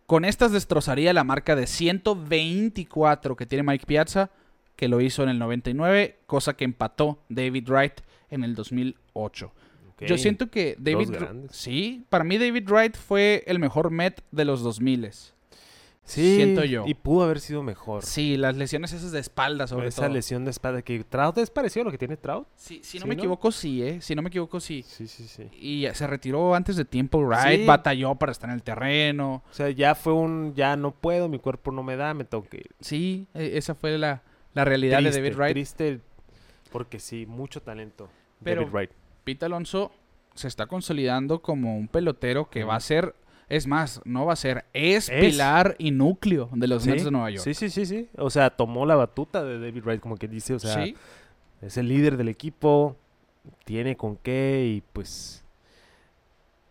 Con 0.06 0.24
estas 0.24 0.52
destrozaría 0.52 1.12
la 1.12 1.24
marca 1.24 1.56
de 1.56 1.66
124 1.66 3.34
que 3.34 3.44
tiene 3.44 3.64
Mike 3.64 3.86
Piazza, 3.86 4.30
que 4.76 4.86
lo 4.86 5.00
hizo 5.00 5.24
en 5.24 5.30
el 5.30 5.40
99, 5.40 6.20
cosa 6.26 6.54
que 6.54 6.64
empató 6.64 7.24
David 7.28 7.68
Wright 7.68 8.02
en 8.30 8.44
el 8.44 8.54
2008. 8.54 9.52
Yo 10.06 10.16
siento 10.16 10.48
que 10.48 10.76
David... 10.78 11.10
Sí, 11.50 12.06
para 12.08 12.22
mí 12.22 12.38
David 12.38 12.70
Wright 12.70 12.96
fue 12.96 13.42
el 13.48 13.58
mejor 13.58 13.90
Met 13.90 14.22
de 14.30 14.44
los 14.44 14.62
2000 14.62 15.10
Sí, 16.04 16.36
siento 16.36 16.64
yo. 16.64 16.84
Y 16.86 16.94
pudo 16.94 17.24
haber 17.24 17.38
sido 17.38 17.62
mejor. 17.62 18.04
Sí, 18.04 18.36
las 18.36 18.56
lesiones 18.56 18.92
esas 18.92 19.12
de 19.12 19.20
espalda 19.20 19.68
sobre 19.68 19.88
Esa 19.88 20.02
todo. 20.06 20.14
lesión 20.14 20.44
de 20.44 20.50
espalda 20.50 20.82
que 20.82 21.04
Trout 21.04 21.38
es 21.38 21.50
parecido 21.50 21.82
a 21.82 21.84
lo 21.84 21.90
que 21.92 21.98
tiene 21.98 22.16
Trout. 22.16 22.48
Sí, 22.56 22.80
si 22.82 22.98
no 22.98 23.02
¿Sí, 23.04 23.08
me 23.08 23.14
no? 23.14 23.20
equivoco, 23.20 23.52
sí, 23.52 23.82
¿eh? 23.84 24.00
Si 24.00 24.14
no 24.16 24.22
me 24.22 24.28
equivoco, 24.28 24.58
sí. 24.58 24.82
Sí, 24.86 25.06
sí, 25.06 25.28
sí. 25.28 25.44
Y 25.52 25.86
se 25.94 26.06
retiró 26.08 26.54
antes 26.56 26.74
de 26.74 26.84
tiempo 26.84 27.18
Wright, 27.20 27.60
Sí. 27.60 27.66
batalló 27.66 28.16
para 28.16 28.32
estar 28.32 28.50
en 28.50 28.56
el 28.56 28.62
terreno. 28.64 29.44
O 29.48 29.54
sea, 29.54 29.70
ya 29.70 29.94
fue 29.94 30.12
un, 30.12 30.52
ya 30.56 30.74
no 30.76 30.90
puedo, 30.90 31.28
mi 31.28 31.38
cuerpo 31.38 31.70
no 31.70 31.84
me 31.84 31.94
da, 31.96 32.12
me 32.12 32.24
tengo 32.24 32.44
que 32.48 32.56
ir. 32.56 32.70
Sí, 32.80 33.28
e- 33.34 33.56
esa 33.56 33.76
fue 33.76 33.96
la, 33.96 34.22
la 34.54 34.64
realidad 34.64 34.98
Triste, 34.98 35.20
de 35.20 35.28
David 35.28 35.38
Wright. 35.38 35.52
Triste, 35.52 36.00
porque 36.72 36.98
sí, 36.98 37.24
mucho 37.26 37.62
talento. 37.62 38.08
Pero- 38.42 38.62
David 38.62 38.72
Wright. 38.74 38.90
Pete 39.22 39.44
Alonso 39.44 39.92
se 40.34 40.48
está 40.48 40.66
consolidando 40.66 41.40
como 41.40 41.76
un 41.76 41.86
pelotero 41.86 42.50
que 42.50 42.64
va 42.64 42.74
a 42.74 42.80
ser, 42.80 43.14
es 43.50 43.66
más, 43.66 44.00
no 44.06 44.24
va 44.24 44.32
a 44.32 44.36
ser, 44.36 44.64
es, 44.72 45.10
Es. 45.10 45.20
pilar 45.20 45.74
y 45.78 45.90
núcleo 45.90 46.48
de 46.52 46.66
los 46.68 46.84
Sí, 46.84 46.88
Mets 46.90 47.04
de 47.04 47.10
Nueva 47.10 47.30
York. 47.30 47.44
Sí, 47.44 47.52
sí, 47.52 47.68
sí, 47.68 47.84
sí. 47.84 48.08
O 48.16 48.30
sea, 48.30 48.48
tomó 48.50 48.86
la 48.86 48.94
batuta 48.96 49.44
de 49.44 49.58
David 49.60 49.84
Wright, 49.84 50.00
como 50.00 50.16
que 50.16 50.28
dice, 50.28 50.54
o 50.54 50.58
sea, 50.58 50.82
Sí. 50.82 50.94
es 51.60 51.76
el 51.76 51.88
líder 51.88 52.16
del 52.16 52.28
equipo, 52.28 52.96
tiene 53.64 53.96
con 53.96 54.16
qué 54.16 54.72
y 54.76 54.82
pues 54.92 55.44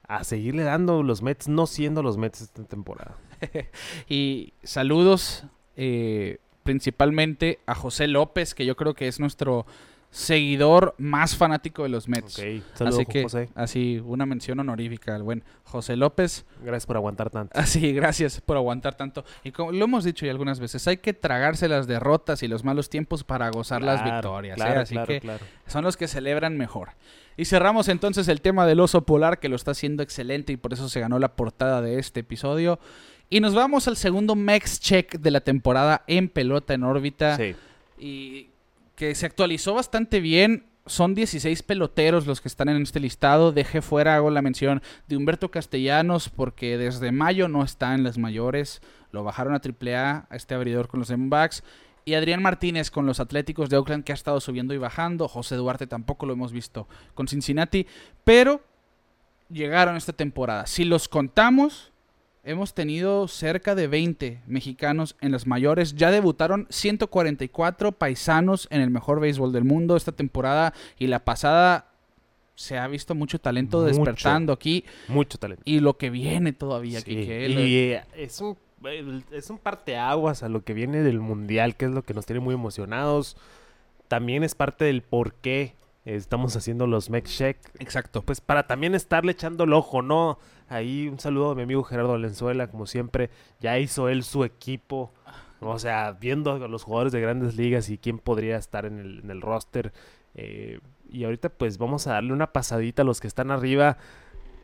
a 0.07 0.23
seguirle 0.23 0.63
dando 0.63 1.03
los 1.03 1.21
Mets, 1.21 1.47
no 1.47 1.67
siendo 1.67 2.01
los 2.01 2.17
Mets 2.17 2.41
esta 2.41 2.63
temporada. 2.63 3.15
Y 4.09 4.53
saludos 4.63 5.45
eh, 5.75 6.39
principalmente 6.63 7.59
a 7.65 7.75
José 7.75 8.07
López, 8.07 8.55
que 8.55 8.65
yo 8.65 8.75
creo 8.75 8.93
que 8.93 9.07
es 9.07 9.19
nuestro 9.19 9.65
seguidor 10.11 10.95
más 10.97 11.35
fanático 11.35 11.83
de 11.83 11.89
los 11.89 12.07
Mets. 12.07 12.39
Ok, 12.39 12.63
saludos 12.73 12.99
Así 12.99 13.05
que, 13.05 13.23
José. 13.23 13.49
así, 13.55 14.01
una 14.03 14.25
mención 14.25 14.59
honorífica 14.59 15.15
al 15.15 15.23
buen 15.23 15.43
José 15.63 15.95
López. 15.95 16.45
Gracias 16.63 16.85
por 16.87 16.95
aguantar 16.97 17.29
tanto. 17.29 17.57
Así, 17.59 17.93
gracias 17.93 18.41
por 18.41 18.57
aguantar 18.57 18.95
tanto. 18.95 19.23
Y 19.43 19.51
como 19.51 19.71
lo 19.71 19.85
hemos 19.85 20.03
dicho 20.03 20.25
ya 20.25 20.31
algunas 20.31 20.59
veces, 20.59 20.87
hay 20.87 20.97
que 20.97 21.13
tragarse 21.13 21.67
las 21.67 21.85
derrotas 21.87 22.41
y 22.43 22.47
los 22.47 22.63
malos 22.63 22.89
tiempos 22.89 23.23
para 23.23 23.49
gozar 23.49 23.81
las 23.83 24.01
Claro, 24.01 24.15
victorias. 24.17 24.57
¿eh? 24.57 24.61
Claro, 24.63 24.81
Así 24.81 24.95
claro, 24.95 25.07
que 25.07 25.39
son 25.67 25.83
los 25.83 25.95
que 25.95 26.07
celebran 26.07 26.57
mejor. 26.57 26.89
Y 27.37 27.45
cerramos 27.45 27.87
entonces 27.87 28.27
el 28.27 28.41
tema 28.41 28.65
del 28.65 28.79
oso 28.81 29.03
polar, 29.05 29.39
que 29.39 29.47
lo 29.47 29.55
está 29.55 29.71
haciendo 29.71 30.03
excelente 30.03 30.51
y 30.51 30.57
por 30.57 30.73
eso 30.73 30.89
se 30.89 30.99
ganó 30.99 31.19
la 31.19 31.35
portada 31.35 31.81
de 31.81 31.99
este 31.99 32.21
episodio. 32.21 32.79
Y 33.29 33.39
nos 33.41 33.53
vamos 33.53 33.87
al 33.87 33.95
segundo 33.95 34.35
Mex 34.35 34.79
Check 34.79 35.19
de 35.19 35.31
la 35.31 35.41
temporada 35.41 36.03
en 36.07 36.29
pelota 36.29 36.73
en 36.73 36.83
órbita. 36.83 37.37
Sí. 37.37 37.55
Y 37.99 38.48
que 38.99 39.15
se 39.15 39.25
actualizó 39.25 39.75
bastante 39.75 40.19
bien. 40.19 40.65
Son 40.85 41.15
16 41.15 41.63
peloteros 41.63 42.27
los 42.27 42.41
que 42.41 42.49
están 42.49 42.67
en 42.67 42.81
este 42.81 42.99
listado. 42.99 43.53
Dejé 43.53 43.81
fuera, 43.81 44.17
hago 44.17 44.29
la 44.29 44.41
mención 44.41 44.81
de 45.07 45.15
Humberto 45.15 45.49
Castellanos 45.49 46.27
porque 46.27 46.77
desde 46.77 47.13
mayo 47.13 47.47
no 47.47 47.63
está 47.63 47.95
en 47.95 48.03
las 48.03 48.17
mayores. 48.17 48.81
Lo 49.13 49.23
bajaron 49.23 49.53
a 49.53 49.61
AAA, 49.61 50.27
a 50.29 50.35
este 50.35 50.53
abridor 50.53 50.89
con 50.89 50.99
los 50.99 51.07
Diamondbacks. 51.07 51.63
Y 52.03 52.15
Adrián 52.15 52.41
Martínez 52.41 52.91
con 52.91 53.05
los 53.05 53.21
Atléticos 53.21 53.69
de 53.69 53.77
Oakland 53.77 54.03
que 54.03 54.11
ha 54.11 54.15
estado 54.15 54.41
subiendo 54.41 54.73
y 54.73 54.77
bajando. 54.77 55.29
José 55.29 55.55
Duarte 55.55 55.87
tampoco 55.87 56.25
lo 56.25 56.33
hemos 56.33 56.51
visto 56.51 56.89
con 57.13 57.29
Cincinnati. 57.29 57.87
Pero 58.25 58.61
llegaron 59.49 59.95
esta 59.95 60.11
temporada. 60.11 60.67
Si 60.67 60.83
los 60.83 61.07
contamos, 61.07 61.93
hemos 62.43 62.73
tenido 62.73 63.27
cerca 63.27 63.75
de 63.75 63.87
20 63.87 64.41
mexicanos 64.47 65.15
en 65.21 65.31
las 65.31 65.45
mayores. 65.47 65.95
Ya 65.95 66.11
debutaron 66.11 66.67
144 66.69 67.91
paisanos 67.91 68.67
en 68.71 68.81
el 68.81 68.89
mejor 68.89 69.19
béisbol 69.19 69.51
del 69.51 69.63
mundo 69.65 69.95
esta 69.95 70.11
temporada 70.11 70.73
y 70.97 71.07
la 71.07 71.19
pasada 71.25 71.85
se 72.55 72.77
ha 72.77 72.87
visto 72.87 73.15
mucho 73.15 73.39
talento 73.39 73.77
Mucho. 73.79 73.87
despertando 73.89 74.51
aquí 74.51 74.83
Mucho 75.07 75.37
talento. 75.37 75.61
y 75.65 75.79
lo 75.79 75.97
que 75.97 76.09
viene 76.09 76.51
todavía. 76.53 76.99
Sí, 77.01 77.11
Y 77.13 77.77
eh, 77.93 78.03
es 78.15 78.41
un, 78.41 78.57
es 79.31 79.49
un 79.49 79.57
parteaguas 79.57 80.43
a 80.43 80.49
lo 80.49 80.63
que 80.63 80.73
viene 80.73 81.01
del 81.01 81.19
mundial, 81.19 81.75
que 81.75 81.85
es 81.85 81.91
lo 81.91 82.03
que 82.03 82.13
nos 82.13 82.25
tiene 82.25 82.39
muy 82.41 82.53
emocionados. 82.53 83.37
También 84.09 84.43
es 84.43 84.55
parte 84.55 84.85
del 84.85 85.01
por 85.03 85.33
qué 85.35 85.73
estamos 86.15 86.55
haciendo 86.55 86.87
los 86.87 87.09
Mech 87.09 87.25
Check. 87.25 87.57
Exacto. 87.79 88.21
Pues 88.21 88.41
para 88.41 88.67
también 88.67 88.95
estarle 88.95 89.31
echando 89.31 89.63
el 89.63 89.73
ojo, 89.73 90.01
¿no? 90.01 90.39
Ahí 90.67 91.07
un 91.07 91.19
saludo 91.19 91.51
a 91.51 91.55
mi 91.55 91.63
amigo 91.63 91.83
Gerardo 91.83 92.11
Valenzuela, 92.11 92.67
como 92.67 92.85
siempre. 92.85 93.29
Ya 93.59 93.77
hizo 93.79 94.09
él 94.09 94.23
su 94.23 94.43
equipo. 94.43 95.11
O 95.61 95.77
sea, 95.77 96.13
viendo 96.13 96.53
a 96.53 96.67
los 96.67 96.83
jugadores 96.83 97.11
de 97.11 97.21
grandes 97.21 97.55
ligas 97.55 97.89
y 97.89 97.97
quién 97.97 98.17
podría 98.17 98.57
estar 98.57 98.85
en 98.85 98.99
el, 98.99 99.19
en 99.19 99.31
el 99.31 99.41
roster. 99.41 99.91
Eh, 100.35 100.79
y 101.11 101.23
ahorita 101.23 101.49
pues 101.49 101.77
vamos 101.77 102.07
a 102.07 102.13
darle 102.13 102.33
una 102.33 102.53
pasadita 102.53 103.01
a 103.01 103.05
los 103.05 103.19
que 103.19 103.27
están 103.27 103.51
arriba. 103.51 103.97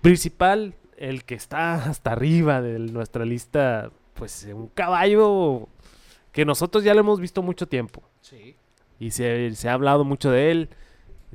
Principal, 0.02 0.76
el 0.98 1.26
que 1.26 1.36
está 1.36 1.74
hasta 1.74 2.12
arriba 2.12 2.62
de 2.62 2.80
nuestra 2.80 3.26
lista, 3.26 3.92
pues 4.14 4.48
un 4.54 4.68
caballo 4.68 5.68
que 6.32 6.46
nosotros 6.46 6.84
ya 6.84 6.94
lo 6.94 7.02
hemos 7.02 7.20
visto 7.20 7.42
mucho 7.42 7.68
tiempo. 7.68 8.04
Sí. 8.22 8.56
Y 9.00 9.12
se, 9.12 9.54
se 9.56 9.70
ha 9.70 9.74
hablado 9.74 10.06
mucho 10.06 10.32
de 10.32 10.52
él, 10.52 10.70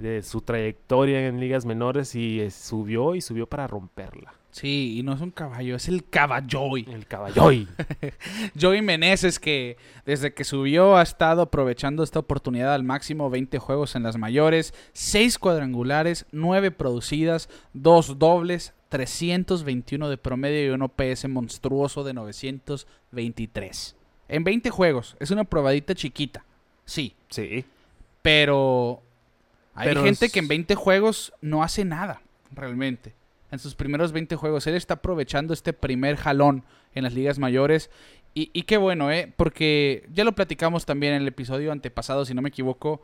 de 0.01 0.23
su 0.23 0.41
trayectoria 0.41 1.27
en 1.27 1.41
ligas 1.41 1.67
menores 1.67 2.15
y 2.15 2.41
eh, 2.41 2.51
subió 2.51 3.15
y 3.15 3.21
subió 3.21 3.47
para 3.47 3.67
romperla. 3.67 4.35
Sí, 4.53 4.99
y 4.99 5.03
no 5.05 5.13
es 5.13 5.21
un 5.21 5.31
caballo, 5.31 5.77
es 5.77 5.87
el 5.89 6.09
caballoy. 6.09 6.85
El 6.91 7.07
caballoy. 7.07 7.69
Joey 8.61 8.83
Meneses 8.83 9.39
que 9.39 9.77
desde 10.05 10.35
que 10.35 10.43
subió 10.43 10.97
ha 10.97 11.03
estado 11.03 11.43
aprovechando 11.43 12.03
esta 12.03 12.19
oportunidad 12.19 12.75
al 12.75 12.83
máximo, 12.83 13.31
20 13.31 13.59
juegos 13.61 13.95
en 13.95 14.03
las 14.03 14.17
mayores, 14.17 14.75
6 14.93 15.39
cuadrangulares, 15.39 16.27
9 16.33 16.73
producidas, 16.73 17.49
2 17.75 18.19
dobles, 18.19 18.75
321 18.89 20.09
de 20.09 20.19
promedio 20.19 20.67
y 20.67 20.71
un 20.71 20.83
OPS 20.83 21.29
monstruoso 21.29 22.03
de 22.03 22.13
923. 22.15 23.97
En 24.29 24.45
20 24.45 24.71
juegos, 24.71 25.17
es 25.21 25.31
una 25.31 25.45
probadita 25.45 25.95
chiquita, 25.95 26.45
sí, 26.85 27.15
sí. 27.29 27.65
pero 28.21 29.03
hay 29.75 29.89
Pero 29.89 30.05
gente 30.05 30.27
es- 30.27 30.33
que 30.33 30.39
en 30.41 30.49
20 30.49 30.75
juegos 30.75 31.33
no 31.41 31.63
hace 31.63 31.85
nada, 31.85 32.23
realmente. 32.53 33.15
En 33.51 33.59
sus 33.59 33.75
primeros 33.75 34.13
20 34.13 34.37
juegos, 34.37 34.67
él 34.67 34.75
está 34.77 34.95
aprovechando 34.95 35.53
este 35.55 35.73
primer 35.73 36.17
jalón 36.17 36.63
en 36.95 37.03
las 37.05 37.15
ligas 37.15 37.39
mayores. 37.39 37.91
Y, 38.33 38.51
y 38.53 38.63
qué 38.63 38.77
bueno, 38.77 39.11
¿eh? 39.11 39.33
Porque 39.37 40.07
ya 40.15 40.23
lo 40.23 40.33
platicamos 40.37 40.87
también 40.87 41.15
en 41.15 41.23
el 41.23 41.29
episodio 41.29 41.73
antepasado, 41.73 42.25
si 42.25 42.33
no 42.33 42.43
me 42.43 42.51
equivoco. 42.51 43.03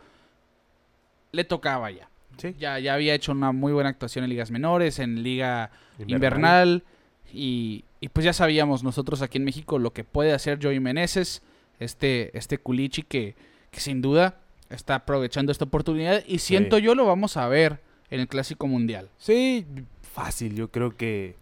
Le 1.33 1.45
tocaba 1.45 1.91
ya. 1.91 2.09
Sí. 2.39 2.55
Ya, 2.59 2.79
ya 2.79 2.95
había 2.95 3.15
hecho 3.15 3.33
una 3.33 3.51
muy 3.53 3.73
buena 3.73 3.91
actuación 3.91 4.25
en 4.25 4.31
ligas 4.31 4.51
menores, 4.51 4.99
en 4.99 5.23
liga 5.23 5.71
Invernal. 5.99 6.13
invernal. 6.15 6.85
y, 7.33 7.85
y 8.01 8.09
pues 8.11 8.25
ya 8.25 8.33
sabíamos 8.33 8.83
nosotros 8.85 9.23
aquí 9.23 9.39
en 9.39 9.45
México 9.45 9.79
lo 9.79 9.93
que 9.93 10.05
puede 10.05 10.33
hacer 10.33 10.59
Joey 10.63 10.79
Meneses, 10.81 11.43
este, 11.81 12.37
este 12.39 12.59
culichi 12.59 13.03
que, 13.03 13.35
que 13.71 13.81
sin 13.81 14.01
duda 14.03 14.37
está 14.71 14.97
aprovechando 14.97 15.53
esta 15.53 15.65
oportunidad 15.65 16.23
y 16.27 16.39
siento 16.39 16.79
yo 16.79 16.95
lo 16.95 17.07
vamos 17.07 17.37
a 17.37 17.49
ver 17.49 17.81
en 18.11 18.21
el 18.21 18.29
Clásico 18.29 18.67
Mundial. 18.67 19.09
Sí, 19.19 19.67
fácil. 20.03 20.55
Yo 20.55 20.71
creo 20.71 20.97
que 20.97 21.37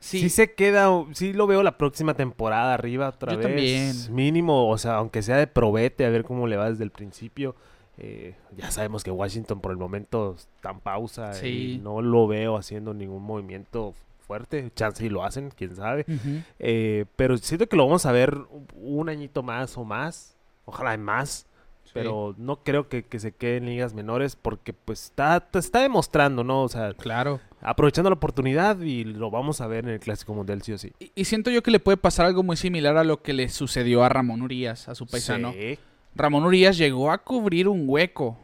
Sí, 0.00 0.20
sí, 0.20 0.28
se 0.28 0.52
queda, 0.52 0.88
sí 1.12 1.32
lo 1.32 1.46
veo 1.46 1.62
la 1.62 1.78
próxima 1.78 2.12
temporada 2.12 2.74
arriba 2.74 3.08
otra 3.08 3.32
Yo 3.32 3.38
vez. 3.38 3.46
también. 3.46 4.14
Mínimo, 4.14 4.68
o 4.68 4.76
sea, 4.76 4.96
aunque 4.96 5.22
sea 5.22 5.36
de 5.38 5.46
probete, 5.46 6.04
a 6.04 6.10
ver 6.10 6.24
cómo 6.24 6.46
le 6.46 6.56
va 6.58 6.68
desde 6.68 6.84
el 6.84 6.90
principio. 6.90 7.56
Eh, 7.96 8.34
ya 8.54 8.70
sabemos 8.70 9.02
que 9.02 9.10
Washington 9.10 9.60
por 9.62 9.70
el 9.72 9.78
momento 9.78 10.34
está 10.36 10.72
en 10.72 10.80
pausa 10.80 11.32
Sí. 11.32 11.76
y 11.76 11.78
no 11.78 12.02
lo 12.02 12.26
veo 12.26 12.56
haciendo 12.58 12.92
ningún 12.92 13.22
movimiento 13.22 13.94
fuerte. 14.26 14.70
Chance 14.74 15.06
y 15.06 15.08
lo 15.08 15.24
hacen, 15.24 15.50
quién 15.56 15.74
sabe. 15.74 16.04
Eh, 16.58 17.06
pero 17.16 17.38
siento 17.38 17.66
que 17.66 17.76
lo 17.76 17.86
vamos 17.86 18.04
a 18.04 18.12
ver 18.12 18.36
un 18.74 19.08
añito 19.08 19.42
más 19.42 19.78
o 19.78 19.84
más. 19.84 20.36
Ojalá 20.66 20.98
más. 20.98 21.46
Pero 21.94 22.34
no 22.36 22.62
creo 22.64 22.88
que, 22.88 23.04
que 23.04 23.18
se 23.20 23.32
quede 23.32 23.58
en 23.58 23.66
ligas 23.66 23.94
menores 23.94 24.36
porque 24.36 24.72
pues 24.72 25.04
está, 25.04 25.48
está 25.54 25.80
demostrando, 25.80 26.44
¿no? 26.44 26.62
O 26.62 26.68
sea, 26.68 26.92
claro. 26.92 27.40
aprovechando 27.60 28.10
la 28.10 28.16
oportunidad 28.16 28.80
y 28.80 29.04
lo 29.04 29.30
vamos 29.30 29.60
a 29.60 29.66
ver 29.68 29.84
en 29.84 29.92
el 29.92 30.00
Clásico 30.00 30.34
Mundial 30.34 30.60
sí 30.62 30.72
o 30.72 30.78
sí. 30.78 30.92
Y, 30.98 31.12
y 31.14 31.24
siento 31.24 31.50
yo 31.50 31.62
que 31.62 31.70
le 31.70 31.80
puede 31.80 31.96
pasar 31.96 32.26
algo 32.26 32.42
muy 32.42 32.56
similar 32.56 32.96
a 32.96 33.04
lo 33.04 33.22
que 33.22 33.32
le 33.32 33.48
sucedió 33.48 34.04
a 34.04 34.08
Ramón 34.08 34.42
Urias, 34.42 34.88
a 34.88 34.94
su 34.94 35.06
paisano. 35.06 35.52
Sí. 35.52 35.78
Ramón 36.14 36.44
Urias 36.44 36.76
llegó 36.76 37.10
a 37.10 37.18
cubrir 37.18 37.68
un 37.68 37.84
hueco 37.86 38.36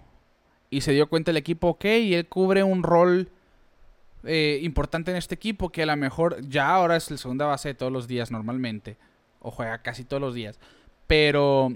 y 0.71 0.81
se 0.83 0.93
dio 0.93 1.09
cuenta 1.09 1.33
el 1.33 1.37
equipo, 1.37 1.69
ok, 1.69 1.85
y 1.85 2.15
él 2.15 2.27
cubre 2.29 2.63
un 2.63 2.83
rol 2.83 3.29
eh, 4.25 4.61
importante 4.63 5.11
en 5.11 5.17
este 5.17 5.35
equipo 5.35 5.71
que 5.71 5.83
a 5.83 5.87
lo 5.87 5.97
mejor 5.97 6.41
ya 6.49 6.71
ahora 6.71 6.97
es 6.97 7.11
el 7.11 7.19
segunda 7.19 7.47
base 7.47 7.69
de 7.69 7.75
todos 7.75 7.93
los 7.93 8.07
días 8.07 8.31
normalmente, 8.31 8.97
o 9.41 9.51
juega 9.51 9.79
casi 9.79 10.05
todos 10.05 10.21
los 10.21 10.35
días, 10.35 10.61
pero 11.07 11.73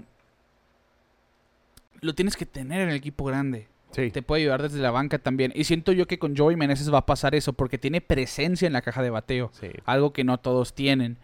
lo 2.05 2.13
tienes 2.15 2.35
que 2.37 2.45
tener 2.45 2.81
en 2.81 2.89
el 2.89 2.95
equipo 2.95 3.25
grande. 3.25 3.67
Sí. 3.91 4.11
Te 4.11 4.21
puede 4.21 4.41
ayudar 4.43 4.61
desde 4.61 4.79
la 4.79 4.91
banca 4.91 5.19
también. 5.19 5.51
Y 5.55 5.63
siento 5.63 5.91
yo 5.93 6.05
que 6.05 6.19
con 6.19 6.35
Joey 6.35 6.55
Meneses 6.57 6.93
va 6.93 6.99
a 6.99 7.05
pasar 7.05 7.33
eso 7.33 7.53
porque 7.53 7.77
tiene 7.77 8.01
presencia 8.01 8.67
en 8.67 8.73
la 8.73 8.81
caja 8.81 9.01
de 9.01 9.09
bateo 9.09 9.51
Sí. 9.53 9.67
algo 9.85 10.11
que 10.11 10.23
no 10.23 10.37
todos 10.37 10.73
tienen. 10.73 11.17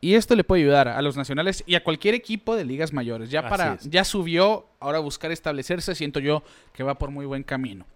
Y 0.00 0.14
esto 0.14 0.34
le 0.36 0.44
puede 0.44 0.62
ayudar 0.62 0.88
a 0.88 1.00
los 1.00 1.16
nacionales 1.16 1.64
y 1.66 1.74
a 1.74 1.82
cualquier 1.84 2.14
equipo 2.14 2.54
de 2.56 2.64
ligas 2.64 2.92
mayores. 2.92 3.30
Ya 3.30 3.48
para 3.48 3.78
ya 3.82 4.04
subió, 4.04 4.66
ahora 4.80 4.98
buscar 4.98 5.32
establecerse, 5.32 5.94
siento 5.94 6.20
yo 6.20 6.42
que 6.72 6.82
va 6.82 6.98
por 6.98 7.10
muy 7.10 7.24
buen 7.24 7.42
camino. 7.44 7.86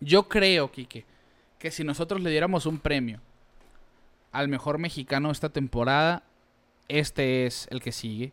Yo 0.00 0.28
creo, 0.28 0.70
Quique, 0.70 1.04
que 1.58 1.70
si 1.70 1.84
nosotros 1.84 2.20
le 2.20 2.30
diéramos 2.30 2.66
un 2.66 2.78
premio 2.78 3.20
al 4.30 4.48
mejor 4.48 4.78
mexicano 4.78 5.30
esta 5.30 5.48
temporada, 5.48 6.22
este 6.88 7.46
es 7.46 7.66
el 7.70 7.80
que 7.80 7.92
sigue, 7.92 8.32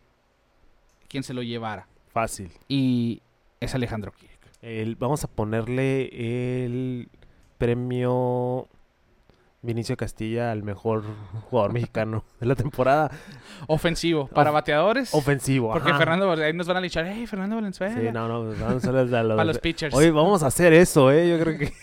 quien 1.07 1.23
se 1.23 1.33
lo 1.33 1.41
llevara. 1.41 1.87
Fácil. 2.13 2.51
Y 2.67 3.21
es 3.59 3.73
Alejandro 3.75 4.11
Kirk. 4.11 4.31
El- 4.61 4.95
vamos 4.95 5.23
a 5.23 5.27
ponerle 5.27 6.63
el 6.65 7.09
premio 7.57 8.67
Vinicio 9.61 9.95
Castilla 9.95 10.51
al 10.51 10.61
mejor 10.63 11.03
jugador 11.49 11.71
mexicano 11.73 12.23
de 12.39 12.45
la 12.45 12.55
temporada. 12.55 13.09
Ofensivo, 13.67 14.27
para 14.27 14.49
Of- 14.51 14.53
bateadores. 14.55 15.13
Ofensivo. 15.13 15.71
porque 15.71 15.89
ajá. 15.89 15.97
Fernando, 15.99 16.31
ahí 16.31 16.53
nos 16.53 16.67
van 16.67 16.77
a 16.77 16.81
lichar, 16.81 17.05
hey, 17.07 17.25
Fernando 17.25 17.55
Valenzuela. 17.55 17.95
Sí, 17.95 18.07
no, 18.13 18.27
no, 18.27 18.53
vamos 18.59 18.85
a 18.85 18.89
a 18.89 18.91
los- 19.23 19.35
Para 19.37 19.45
los 19.45 19.59
pitchers. 19.59 19.95
Oye, 19.95 20.11
vamos 20.11 20.43
a 20.43 20.47
hacer 20.47 20.73
eso, 20.73 21.11
¿eh? 21.11 21.29
Yo 21.29 21.39
creo 21.43 21.57
que... 21.57 21.73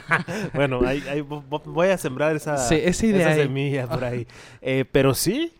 bueno, 0.54 0.80
ahí, 0.86 1.02
ahí 1.10 1.20
vo- 1.20 1.42
vo- 1.48 1.62
voy 1.64 1.88
a 1.88 1.98
sembrar 1.98 2.36
esa, 2.36 2.56
Sí, 2.58 2.76
esa 2.82 3.06
idea 3.06 3.28
ahí. 3.28 3.40
semilla 3.42 3.86
por 3.88 4.04
ahí. 4.04 4.26
Eh, 4.60 4.84
pero 4.90 5.14
sí, 5.14 5.52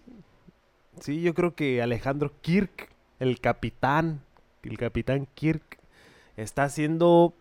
sí, 1.01 1.21
yo 1.23 1.35
creo 1.35 1.55
que 1.55 1.81
Alejandro 1.83 2.31
Kirk, 2.43 2.91
el 3.21 3.41
capitán, 3.41 4.21
el 4.63 4.77
capitán 4.77 5.29
Kirk, 5.35 5.79
está 6.37 6.65
haciendo 6.65 7.35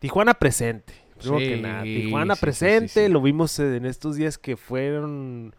Tijuana 0.00 0.34
presente. 0.34 0.94
Primero 1.18 1.38
que 1.38 1.56
nada, 1.60 1.82
Tijuana 1.82 2.34
sí, 2.34 2.40
presente, 2.40 3.06
sí, 3.06 3.12
lo 3.12 3.20
vimos 3.20 3.58
en 3.58 3.84
estos 3.84 4.16
días 4.16 4.38
que 4.38 4.56
fueron 4.56 5.54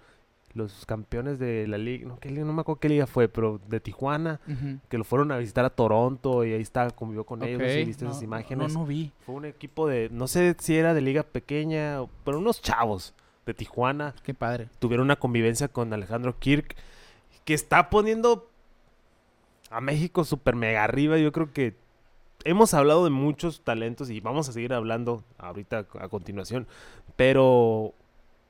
los 0.53 0.85
campeones 0.85 1.39
de 1.39 1.67
la 1.67 1.77
liga, 1.77 2.07
no, 2.07 2.19
¿qué 2.19 2.29
liga? 2.29 2.43
no 2.43 2.51
me 2.51 2.61
acuerdo 2.61 2.79
qué 2.79 2.89
liga 2.89 3.07
fue, 3.07 3.29
pero 3.29 3.61
de 3.69 3.79
Tijuana 3.79 4.41
que 4.89 4.97
lo 4.97 5.03
fueron 5.03 5.31
a 5.31 5.37
visitar 5.37 5.63
a 5.63 5.69
Toronto 5.69 6.43
y 6.43 6.53
ahí 6.53 6.61
está, 6.61 6.89
convivió 6.89 7.23
con 7.23 7.43
ellos, 7.43 7.61
Ok, 7.61 7.85
viste 7.85 8.03
no, 8.03 8.11
esas 8.11 8.23
imágenes. 8.23 8.73
No, 8.73 8.79
no 8.81 8.85
vi. 8.85 9.11
Fue 9.25 9.35
un 9.35 9.45
equipo 9.45 9.87
de, 9.87 10.09
no 10.11 10.27
sé 10.27 10.55
si 10.59 10.75
era 10.75 10.93
de 10.93 11.01
liga 11.01 11.23
pequeña, 11.23 11.99
pero 12.25 12.39
unos 12.39 12.61
chavos 12.61 13.13
de 13.45 13.53
Tijuana 13.53 14.15
Qué 14.23 14.33
padre. 14.33 14.67
tuvieron 14.79 15.05
una 15.05 15.15
convivencia 15.15 15.67
con 15.67 15.93
Alejandro 15.93 16.37
Kirk, 16.39 16.75
que 17.45 17.53
está 17.53 17.89
poniendo 17.89 18.50
a 19.71 19.81
México 19.81 20.23
súper 20.23 20.55
mega 20.55 20.83
arriba. 20.83 21.17
Yo 21.17 21.31
creo 21.31 21.51
que 21.51 21.75
hemos 22.43 22.73
hablado 22.73 23.03
de 23.03 23.09
muchos 23.09 23.61
talentos 23.61 24.09
y 24.09 24.19
vamos 24.19 24.49
a 24.49 24.51
seguir 24.53 24.73
hablando 24.73 25.23
ahorita 25.37 25.85
a 25.99 26.07
continuación, 26.09 26.67
pero 27.15 27.93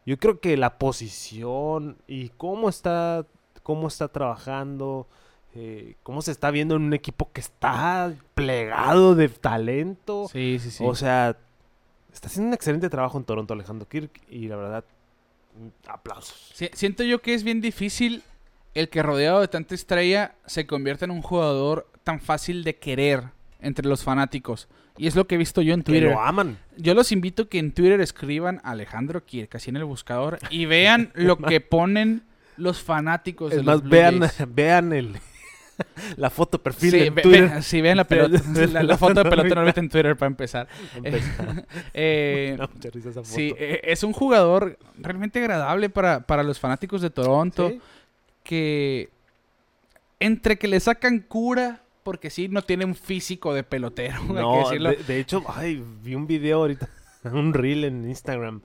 yo 0.06 0.18
creo 0.18 0.40
que 0.40 0.58
la 0.58 0.78
posición 0.78 1.98
y 2.08 2.30
cómo 2.30 2.70
está, 2.70 3.26
cómo 3.64 3.88
está 3.88 4.08
trabajando, 4.08 5.08
eh, 5.54 5.96
cómo 6.04 6.22
se 6.22 6.32
está 6.32 6.52
viendo 6.52 6.76
en 6.76 6.84
un 6.84 6.94
equipo 6.94 7.30
que 7.34 7.42
está 7.42 8.14
plegado 8.34 9.16
de 9.16 9.30
talento. 9.30 10.28
Sí, 10.32 10.58
sí, 10.60 10.72
sí. 10.72 10.84
O 10.86 10.96
sea, 10.96 11.38
está 12.14 12.28
haciendo 12.28 12.48
un 12.50 12.54
excelente 12.54 12.90
trabajo 12.90 13.18
en 13.18 13.26
Toronto 13.26 13.54
Alejandro 13.54 13.88
Kirk 13.88 14.22
y 14.30 14.48
la 14.48 14.56
verdad, 14.56 14.84
aplausos. 15.88 16.52
Si- 16.56 16.70
siento 16.74 17.04
yo 17.04 17.22
que 17.22 17.34
es 17.34 17.44
bien 17.44 17.60
difícil 17.62 18.24
el 18.74 18.90
que 18.90 19.04
rodeado 19.04 19.42
de 19.42 19.48
tanta 19.48 19.76
estrella 19.76 20.36
se 20.46 20.66
convierte 20.66 21.06
en 21.06 21.12
un 21.12 21.22
jugador 21.22 21.88
tan 22.04 22.20
fácil 22.20 22.64
de 22.64 22.78
querer 22.78 23.24
entre 23.60 23.88
los 23.88 24.04
fanáticos. 24.04 24.68
Y 24.98 25.08
es 25.08 25.16
lo 25.16 25.26
que 25.28 25.36
he 25.36 25.38
visto 25.38 25.62
yo 25.62 25.74
en 25.74 25.82
Que 25.82 25.92
Twitter. 25.94 26.12
lo 26.12 26.20
aman. 26.22 26.58
Yo 26.78 26.94
los 26.94 27.12
invito 27.12 27.48
que 27.50 27.60
en 27.60 27.72
Twitter 27.72 28.02
escriban 28.02 28.60
Alejandro 28.64 29.26
Kirk, 29.26 29.56
así 29.56 29.70
en 29.70 29.78
el 29.78 29.86
buscador, 29.86 30.38
y 30.50 30.66
vean 30.66 31.12
lo 31.16 31.38
que 31.38 31.62
ponen 31.62 32.24
los 32.58 32.82
fanáticos 32.82 33.52
de 33.52 33.58
Es 33.58 33.66
los 33.66 33.76
más, 33.76 33.82
Blue 33.82 33.92
vean, 33.92 34.20
vean 34.50 34.94
el, 34.94 35.16
la 36.18 36.30
foto 36.30 36.62
perfil 36.62 36.92
Sí, 36.92 37.00
en 37.04 37.16
ve- 37.16 37.22
Twitter. 37.24 37.50
ve- 37.50 37.62
sí, 37.62 37.82
vean 37.82 37.98
la, 37.98 38.04
pelota, 38.04 38.42
la, 38.84 38.98
foto 38.98 39.24
de 39.24 39.30
pelota 39.30 39.56
no 39.56 39.68
en 39.76 39.90
Twitter 39.90 40.16
para 40.18 40.28
empezar. 40.28 40.68
Eh, 41.94 42.58
risa 42.94 43.10
esa 43.10 43.22
foto. 43.24 43.24
sí, 43.36 43.54
eh, 43.58 43.82
es 43.84 44.04
un 44.04 44.14
jugador 44.14 44.78
realmente 44.98 45.40
agradable 45.40 45.90
para, 45.90 46.22
para 46.26 46.44
los 46.44 46.60
fanáticos 46.60 47.02
de 47.02 47.10
Toronto. 47.10 47.70
Sí. 47.70 47.82
Que 48.44 49.10
entre 50.20 50.58
que 50.58 50.68
le 50.68 50.80
sacan 50.80 51.20
cura, 51.20 51.84
porque 52.04 52.30
sí, 52.30 52.48
no 52.48 52.62
tiene 52.62 52.86
un 52.86 52.96
físico 52.96 53.54
de 53.54 53.64
pelotero, 53.64 54.16
hay 54.22 54.28
que 54.28 54.34
No, 54.34 54.60
decirlo. 54.60 54.90
de, 54.90 54.98
de 54.98 55.20
hecho, 55.20 55.44
ay, 55.48 55.84
vi 56.04 56.16
un 56.16 56.28
video 56.28 56.60
ahorita, 56.60 56.90
un 57.24 57.54
reel 57.54 57.84
en 57.84 58.08
Instagram 58.10 58.62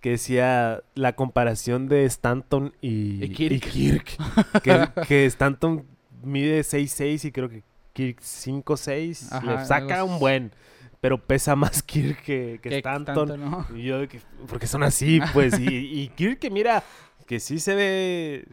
que 0.00 0.10
decía 0.10 0.82
la 0.94 1.14
comparación 1.16 1.88
de 1.88 2.04
Stanton 2.04 2.74
y, 2.80 3.24
Y 3.24 3.28
Kirk. 3.30 3.52
y 3.52 3.60
Kirk. 3.60 4.62
que, 4.62 4.88
que 5.08 5.26
Stanton 5.26 5.84
mide 6.22 6.60
6'6 6.60 7.24
y 7.24 7.32
creo 7.32 7.48
que 7.48 7.62
Kirk 7.92 8.20
5'6. 8.20 9.32
Ajá, 9.32 9.60
Le 9.60 9.64
saca 9.66 10.04
un 10.04 10.18
buen, 10.20 10.52
pero 11.00 11.18
pesa 11.18 11.56
más 11.56 11.82
Kirk 11.82 12.22
que, 12.22 12.60
que 12.62 12.68
Que 12.68 12.76
Stanton. 12.78 13.28
tanto, 13.28 13.36
¿no? 13.38 13.66
Y 13.76 13.84
yo 13.84 14.06
que, 14.06 14.20
porque 14.48 14.66
son 14.66 14.82
así, 14.82 15.18
pues. 15.32 15.58
y, 15.58 15.66
y 16.02 16.08
Kirk 16.08 16.38
que 16.38 16.50
mira, 16.50 16.84
que 17.26 17.40
sí 17.40 17.58
se 17.58 17.74
ve 17.74 18.46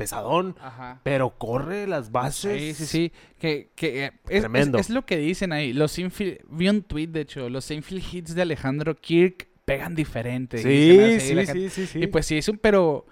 pesadón, 0.00 0.56
Ajá. 0.60 1.00
pero 1.04 1.30
corre 1.38 1.86
las 1.86 2.10
bases. 2.10 2.58
Sí, 2.60 2.74
sí, 2.74 2.86
sí. 2.86 3.12
Que, 3.38 3.68
que 3.74 4.06
eh, 4.06 4.12
es, 4.28 4.40
Tremendo. 4.40 4.78
es- 4.78 4.86
es 4.88 4.94
lo 4.94 5.04
que 5.04 5.16
dicen 5.18 5.52
ahí. 5.52 5.72
Los 5.72 5.98
infield, 5.98 6.38
vi 6.48 6.68
un 6.68 6.82
tweet, 6.82 7.08
de 7.08 7.20
hecho, 7.20 7.48
los 7.48 7.70
infield 7.70 8.02
hits 8.12 8.34
de 8.34 8.42
Alejandro 8.42 8.94
Kirk 8.96 9.48
pegan 9.64 9.94
diferente. 9.94 10.58
Sí, 10.58 11.20
sí, 11.20 11.46
sí, 11.46 11.68
sí, 11.68 11.86
sí. 11.86 11.98
Y 12.02 12.06
pues 12.08 12.26
sí, 12.26 12.38
es 12.38 12.48
un, 12.48 12.56
pero 12.58 13.06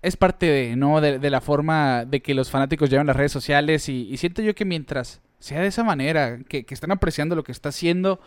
es 0.00 0.16
parte 0.16 0.46
de, 0.46 0.76
¿no? 0.76 1.00
De, 1.00 1.18
de 1.18 1.30
la 1.30 1.40
forma 1.40 2.04
de 2.04 2.22
que 2.22 2.32
los 2.34 2.50
fanáticos 2.50 2.88
llevan 2.88 3.06
las 3.08 3.16
redes 3.16 3.32
sociales 3.32 3.88
y, 3.88 4.08
y 4.10 4.16
siento 4.16 4.40
yo 4.42 4.54
que 4.54 4.64
mientras 4.64 5.20
sea 5.38 5.60
de 5.60 5.66
esa 5.66 5.84
manera, 5.84 6.38
que, 6.48 6.64
que 6.64 6.72
están 6.74 6.92
apreciando 6.92 7.34
lo 7.36 7.42
que 7.44 7.52
está 7.52 7.68
haciendo, 7.70 8.20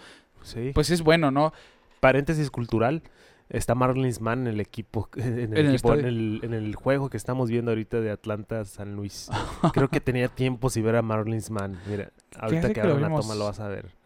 Sí. 0.43 0.71
pues 0.73 0.89
es 0.89 1.01
bueno, 1.01 1.31
¿no? 1.31 1.53
paréntesis 1.99 2.49
cultural, 2.49 3.01
está 3.49 3.75
Marlins 3.75 4.21
Mann 4.21 4.41
en 4.41 4.47
el 4.47 4.59
equipo, 4.59 5.09
en 5.15 5.33
el, 5.33 5.43
En 5.43 5.57
el 5.57 5.69
equipo, 5.69 5.93
en, 5.93 6.05
el, 6.05 6.39
en 6.43 6.53
el 6.53 6.75
juego 6.75 7.09
que 7.09 7.17
estamos 7.17 7.49
viendo 7.49 7.71
ahorita 7.71 7.99
de 7.99 8.11
Atlanta 8.11 8.63
San 8.65 8.95
Luis. 8.95 9.29
Creo 9.73 9.89
que 9.89 9.99
tenía 9.99 10.27
tiempo 10.27 10.69
si 10.69 10.81
ver 10.81 10.95
a 10.95 11.01
Marlins 11.01 11.49
Mann. 11.49 11.77
Mira, 11.87 12.11
ahorita 12.37 12.69
que 12.69 12.73
que 12.75 12.81
abran 12.81 13.01
la 13.01 13.09
toma 13.09 13.35
lo 13.35 13.45
vas 13.45 13.59
a 13.59 13.67
ver. 13.67 13.98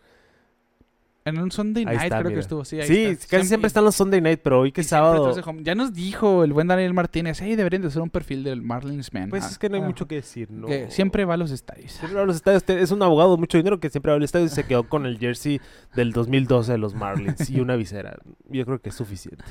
En 1.26 1.40
un 1.40 1.52
Sunday 1.52 1.84
Ahí 1.88 1.96
night 1.96 2.04
está, 2.04 2.18
creo 2.18 2.30
mira. 2.30 2.36
que 2.36 2.40
estuvo, 2.42 2.66
sí. 2.66 2.80
ahí 2.82 2.88
Sí, 2.88 3.04
está. 3.06 3.38
casi 3.38 3.48
siempre 3.48 3.68
están 3.68 3.86
los 3.86 3.96
Sunday 3.96 4.20
night, 4.20 4.42
pero 4.44 4.60
hoy 4.60 4.72
que 4.74 4.82
es 4.82 4.88
siempre 4.88 5.08
sábado. 5.08 5.60
Ya 5.62 5.74
nos 5.74 5.94
dijo 5.94 6.44
el 6.44 6.52
buen 6.52 6.68
Daniel 6.68 6.94
Martínez, 6.94 7.40
hey, 7.42 7.56
deberían 7.56 7.82
de 7.82 7.88
hacer 7.88 8.02
un 8.02 8.10
perfil 8.10 8.44
del 8.44 8.62
Marlins 8.62 9.14
Man. 9.14 9.30
pues 9.30 9.46
Ah, 9.46 9.48
es 9.50 9.58
que 9.58 9.70
no 9.70 9.78
hay 9.78 9.84
ah, 9.84 9.86
mucho 9.86 10.06
que 10.08 10.16
decir, 10.16 10.52
¿no? 10.52 10.68
que 10.68 10.92
siempre 10.92 11.24
va 11.24 11.36
a 11.36 11.38
los 11.38 11.52
estadios. 11.52 11.94
Siempre 11.94 12.16
va 12.18 12.24
a 12.24 12.26
los 12.26 12.36
estadios. 12.36 12.64
Es 12.68 12.92
un 12.92 13.02
abogado 13.04 13.32
de 13.36 13.38
mucho 13.40 13.58
dinero 13.58 13.80
que 13.80 13.90
siempre 13.90 14.12
va 14.12 14.18
al 14.18 14.24
estadio 14.24 14.48
y 14.48 14.50
se 14.50 14.66
quedó 14.66 14.84
con 14.90 15.06
el 15.06 15.18
jersey 15.18 15.62
del 15.96 16.12
2012 16.12 16.74
de 16.74 16.78
los 16.78 16.94
Marlins 16.94 17.50
y 17.50 17.62
una 17.62 17.76
visera. 17.78 18.18
Yo 18.50 18.66
creo 18.66 18.80
que 18.82 18.90
es 18.90 18.96
suficiente. 18.96 19.44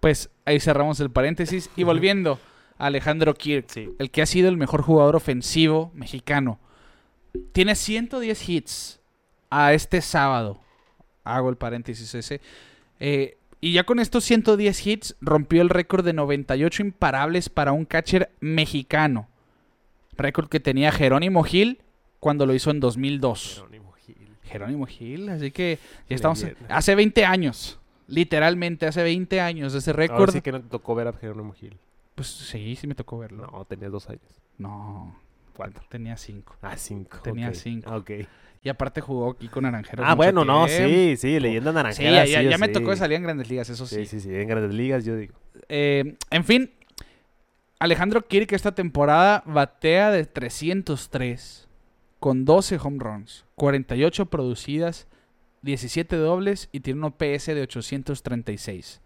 Pues 0.00 0.28
ahí 0.44 0.60
cerramos 0.60 1.00
el 1.00 1.10
paréntesis. 1.10 1.70
Y 1.76 1.84
volviendo 1.84 2.38
a 2.78 2.86
Alejandro 2.86 3.32
Kirk, 3.32 3.66
Sí. 3.70 3.88
el 3.98 4.10
que 4.10 4.20
ha 4.20 4.26
sido 4.26 4.50
el 4.50 4.58
mejor 4.58 4.82
jugador 4.82 5.16
ofensivo 5.16 5.90
mexicano. 5.94 6.60
Tiene 7.52 7.74
110 7.74 8.48
hits 8.50 9.00
a 9.48 9.72
este 9.72 10.02
sábado. 10.02 10.60
Hago 11.34 11.50
el 11.50 11.56
paréntesis 11.56 12.14
ese. 12.14 12.40
Eh, 13.00 13.36
y 13.60 13.72
ya 13.72 13.84
con 13.84 13.98
estos 13.98 14.24
110 14.24 14.86
hits 14.86 15.16
rompió 15.20 15.62
el 15.62 15.70
récord 15.70 16.04
de 16.04 16.12
98 16.12 16.82
imparables 16.82 17.48
para 17.48 17.72
un 17.72 17.84
catcher 17.84 18.30
mexicano. 18.40 19.28
Récord 20.16 20.48
que 20.48 20.60
tenía 20.60 20.92
Jerónimo 20.92 21.42
Gil 21.42 21.80
cuando 22.20 22.46
lo 22.46 22.54
hizo 22.54 22.70
en 22.70 22.80
2002. 22.80 23.54
Jerónimo 23.56 23.92
Gil. 23.92 24.28
Jerónimo 24.44 24.86
Gil, 24.86 25.28
así 25.30 25.50
que 25.50 25.78
ya 26.08 26.16
estamos... 26.16 26.46
Hace 26.68 26.94
20 26.94 27.24
años. 27.24 27.78
Literalmente, 28.08 28.86
hace 28.86 29.02
20 29.02 29.40
años 29.40 29.74
ese 29.74 29.92
récord. 29.92 30.30
sí 30.32 30.40
que 30.40 30.52
no 30.52 30.60
te 30.60 30.68
tocó 30.68 30.94
ver 30.94 31.08
a 31.08 31.12
Jerónimo 31.12 31.52
Gil. 31.52 31.76
Pues 32.14 32.28
sí, 32.28 32.76
sí 32.76 32.86
me 32.86 32.94
tocó 32.94 33.18
verlo. 33.18 33.48
No, 33.50 33.64
tenías 33.64 33.90
dos 33.92 34.08
años. 34.08 34.22
No, 34.58 35.18
¿Cuánto? 35.54 35.82
tenía 35.88 36.16
5. 36.16 36.56
Ah, 36.62 36.76
cinco. 36.76 37.18
Tenía 37.22 37.52
cinco. 37.52 37.94
Ok. 37.94 38.10
Y 38.66 38.68
aparte 38.68 39.00
jugó 39.00 39.30
aquí 39.30 39.46
con 39.46 39.62
Naranjeros. 39.62 40.04
Ah, 40.08 40.16
bueno, 40.16 40.44
no, 40.44 40.66
sí, 40.66 41.14
sí, 41.16 41.38
leyenda 41.38 41.70
Sí, 41.70 41.74
naranjera. 41.76 42.10
ya, 42.10 42.24
ya- 42.24 42.40
sí, 42.40 42.48
ya 42.48 42.58
me 42.58 42.66
sí. 42.66 42.72
tocó 42.72 42.96
salir 42.96 43.16
en 43.18 43.22
Grandes 43.22 43.48
Ligas, 43.48 43.70
eso 43.70 43.86
sí. 43.86 43.94
Sí, 43.94 44.06
sí, 44.06 44.20
sí, 44.20 44.34
en 44.34 44.48
grandes 44.48 44.74
ligas, 44.74 45.04
yo 45.04 45.14
digo. 45.16 45.34
Eh, 45.68 46.16
en 46.32 46.42
fin, 46.44 46.72
Alejandro 47.78 48.26
Kirk 48.26 48.50
esta 48.52 48.74
temporada 48.74 49.44
batea 49.46 50.10
de 50.10 50.24
303 50.24 51.68
con 52.18 52.44
12 52.44 52.76
home 52.82 52.96
runs, 52.98 53.44
48 53.54 54.26
producidas, 54.26 55.06
17 55.62 56.16
dobles 56.16 56.68
y 56.72 56.80
tiene 56.80 56.98
un 56.98 57.04
OPS 57.04 57.54
de 57.54 57.62
836. 57.62 59.00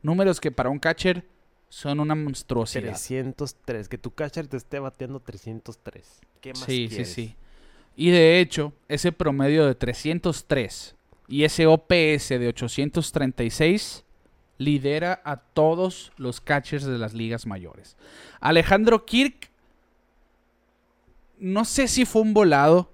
Números 0.00 0.40
que 0.40 0.50
para 0.50 0.70
un 0.70 0.78
catcher 0.78 1.26
son 1.68 2.00
una 2.00 2.14
monstruosidad. 2.14 2.84
303, 2.84 3.88
que 3.90 3.98
tu 3.98 4.12
catcher 4.12 4.46
te 4.46 4.56
esté 4.56 4.78
bateando 4.78 5.20
303. 5.20 6.20
¿Qué 6.40 6.52
más 6.54 6.60
Sí, 6.64 6.86
quieres? 6.88 7.08
sí, 7.12 7.26
sí. 7.28 7.36
Y 7.96 8.10
de 8.10 8.40
hecho, 8.40 8.72
ese 8.88 9.12
promedio 9.12 9.66
de 9.66 9.74
303 9.74 10.96
y 11.28 11.44
ese 11.44 11.66
OPS 11.66 12.28
de 12.28 12.48
836 12.48 14.04
lidera 14.58 15.20
a 15.24 15.36
todos 15.36 16.12
los 16.16 16.40
catchers 16.40 16.84
de 16.84 16.98
las 16.98 17.14
ligas 17.14 17.46
mayores. 17.46 17.96
Alejandro 18.40 19.04
Kirk, 19.04 19.50
no 21.38 21.64
sé 21.64 21.88
si 21.88 22.04
fue 22.04 22.22
un 22.22 22.34
volado 22.34 22.90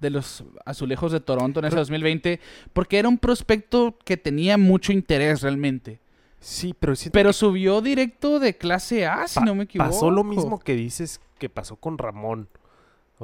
de 0.00 0.10
los 0.10 0.44
azulejos 0.64 1.12
de 1.12 1.20
Toronto 1.20 1.60
en 1.60 1.66
ese 1.66 1.76
2020, 1.76 2.40
porque 2.72 2.98
era 2.98 3.08
un 3.08 3.18
prospecto 3.18 3.96
que 4.04 4.16
tenía 4.16 4.58
mucho 4.58 4.92
interés 4.92 5.42
realmente. 5.42 6.00
Sí, 6.40 6.74
pero 6.78 6.94
Pero 7.12 7.32
subió 7.32 7.80
directo 7.80 8.40
de 8.40 8.56
clase 8.56 9.06
A, 9.06 9.28
si 9.28 9.40
no 9.40 9.54
me 9.54 9.64
equivoco. 9.64 9.90
Pasó 9.90 10.10
lo 10.10 10.24
mismo 10.24 10.58
que 10.58 10.74
dices 10.74 11.20
que 11.38 11.48
pasó 11.48 11.76
con 11.76 11.98
Ramón. 11.98 12.48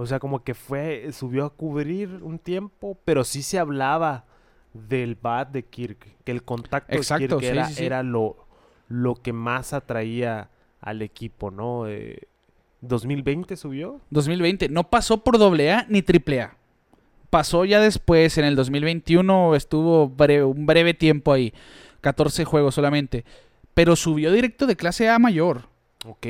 O 0.00 0.06
sea, 0.06 0.20
como 0.20 0.44
que 0.44 0.54
fue, 0.54 1.10
subió 1.12 1.44
a 1.44 1.50
cubrir 1.50 2.20
un 2.22 2.38
tiempo, 2.38 2.96
pero 3.04 3.24
sí 3.24 3.42
se 3.42 3.58
hablaba 3.58 4.26
del 4.72 5.16
bat 5.16 5.50
de 5.50 5.64
Kirk, 5.64 6.16
que 6.24 6.30
el 6.30 6.44
contacto 6.44 6.94
Exacto, 6.96 7.36
de 7.36 7.40
Kirk 7.40 7.40
sí, 7.40 7.46
era, 7.48 7.64
sí, 7.68 7.74
sí. 7.74 7.84
era 7.84 8.02
lo, 8.04 8.46
lo 8.88 9.16
que 9.16 9.32
más 9.32 9.72
atraía 9.72 10.50
al 10.80 11.02
equipo, 11.02 11.50
¿no? 11.50 11.88
Eh, 11.88 12.28
¿2020 12.82 13.56
subió? 13.56 14.00
2020. 14.10 14.68
No 14.68 14.84
pasó 14.88 15.24
por 15.24 15.36
AA 15.42 15.86
ni 15.88 15.98
AAA. 16.06 16.54
Pasó 17.30 17.64
ya 17.64 17.80
después, 17.80 18.38
en 18.38 18.44
el 18.44 18.54
2021 18.54 19.56
estuvo 19.56 20.08
breve- 20.08 20.44
un 20.44 20.64
breve 20.64 20.94
tiempo 20.94 21.32
ahí. 21.32 21.52
14 22.02 22.44
juegos 22.44 22.74
solamente. 22.76 23.24
Pero 23.74 23.96
subió 23.96 24.30
directo 24.30 24.66
de 24.66 24.76
clase 24.76 25.08
A 25.08 25.18
mayor. 25.18 25.64
Ok. 26.06 26.26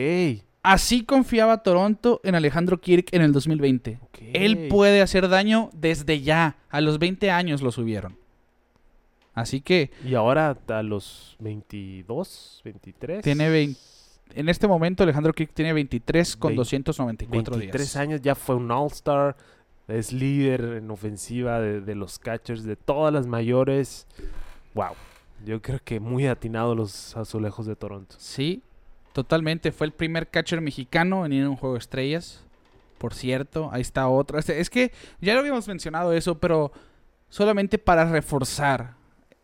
Así 0.63 1.05
confiaba 1.05 1.63
Toronto 1.63 2.21
en 2.25 2.35
Alejandro 2.35 2.81
Kirk 2.81 3.09
en 3.13 3.23
el 3.23 3.33
2020. 3.33 3.99
ok. 4.03 4.19
Él 4.35 4.69
puede 4.69 5.01
hacer 5.01 5.29
daño 5.29 5.71
desde 5.73 6.21
ya. 6.21 6.57
A 6.69 6.81
los 6.81 6.99
20 6.99 7.31
años 7.31 7.63
lo 7.63 7.71
subieron. 7.73 8.17
Así 9.35 9.61
que 9.61 9.91
Y 10.05 10.15
ahora 10.15 10.57
a 10.69 10.83
los 10.83 11.37
22, 11.39 12.61
23. 12.65 13.23
tiene 13.23 13.49
20. 13.49 13.81
En 14.35 14.49
este 14.49 14.67
momento 14.69 15.05
Alejandro 15.05 15.33
Kirk 15.33 15.53
tiene 15.55 15.73
23 15.73 16.37
con 16.37 16.51
Vein- 16.51 16.57
294 16.57 17.57
23 17.57 17.81
días. 17.83 17.97
años, 17.97 18.21
ya 18.21 18.35
fue 18.35 18.57
un 18.57 18.71
All-Star, 18.71 19.37
es 19.87 20.13
líder 20.13 20.61
en 20.79 20.91
ofensiva 20.91 21.61
de, 21.61 21.81
de 21.81 21.95
los 21.95 22.19
catchers 22.19 22.65
de 22.65 22.77
todas 22.77 23.13
las 23.15 23.27
mayores. 23.27 24.07
Wow, 24.75 24.93
yo 25.47 25.63
creo 25.63 25.81
que 25.83 25.99
muy 25.99 26.27
atinado 26.27 26.75
los 26.75 27.17
azulejos 27.17 27.65
de 27.65 27.75
Toronto. 27.77 28.17
Sí, 28.19 28.63
totalmente. 29.13 29.73
Fue 29.73 29.87
el 29.87 29.93
primer 29.93 30.29
catcher 30.29 30.61
mexicano 30.61 31.25
en 31.27 31.33
ir 31.33 31.45
a 31.45 31.51
un 31.51 31.57
juego 31.57 31.75
de 31.75 31.81
estrellas. 31.81 32.45
Por 32.99 33.15
cierto, 33.15 33.69
ahí 33.73 33.81
está 33.81 34.09
otro. 34.09 34.39
Es 34.39 34.71
que 34.71 34.93
ya 35.21 35.35
lo 35.35 35.41
habíamos 35.41 35.69
mencionado 35.69 36.13
eso, 36.13 36.39
pero 36.39 36.73
solamente 37.29 37.79
para 37.79 38.05
reforzar 38.11 38.95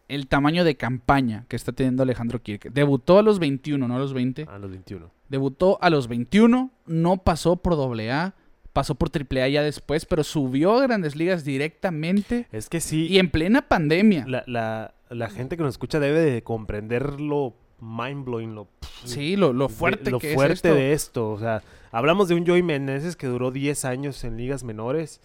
el 0.09 0.27
tamaño 0.27 0.65
de 0.65 0.77
campaña 0.77 1.47
que 1.49 1.57
está 1.57 1.73
teniendo 1.73 2.03
Alejandro 2.03 2.43
Kirk. 2.43 2.71
Debutó 2.73 3.19
a 3.19 3.23
los 3.23 3.39
21, 3.39 3.87
no 3.89 3.95
a 3.97 3.99
los 3.99 4.13
20. 4.13 4.47
A 4.51 4.59
los 4.59 4.71
21. 4.71 5.11
Debutó 5.29 5.79
a 5.81 5.89
los 5.91 6.09
21, 6.09 6.71
no 6.87 7.17
pasó 7.19 7.57
por 7.57 7.75
AA, 7.75 8.35
pasó 8.73 8.95
por 8.97 9.11
AAA 9.11 9.49
ya 9.49 9.63
después, 9.63 10.05
pero 10.05 10.23
subió 10.25 10.75
a 10.77 10.83
Grandes 10.83 11.17
Ligas 11.17 11.45
directamente 11.45 12.47
Es 12.53 12.69
que 12.69 12.81
sí, 12.81 13.07
y 13.07 13.19
en 13.19 13.31
plena 13.31 13.63
pandemia. 13.63 14.27
la, 14.27 14.43
la- 14.47 14.95
la 15.11 15.31
gente 15.31 15.57
que 15.57 15.63
nos 15.63 15.75
escucha 15.75 16.01
debe 16.01 16.19
de 16.21 16.43
comprender 16.43 17.21
lo 17.21 17.55
mind 17.81 18.25
blowing, 18.25 18.55
lo, 18.55 18.69
Sí, 19.05 19.37
lo, 19.37 19.53
lo 19.53 19.69
de- 19.69 19.75
fuerte 19.75 20.11
lo 20.11 20.19
que 20.19 20.35
fuerte 20.35 20.53
es 20.53 20.59
esto. 20.65 20.75
de 20.75 20.93
esto. 20.93 21.31
O 21.33 21.39
sea, 21.39 21.63
hablamos 21.93 22.29
de 22.29 22.35
un 22.35 22.47
Joey 22.47 22.63
Meneses 22.63 23.17
que 23.17 23.27
duró 23.27 23.51
10 23.51 23.85
años 23.85 24.23
en 24.25 24.37
ligas 24.37 24.65
menores. 24.65 25.21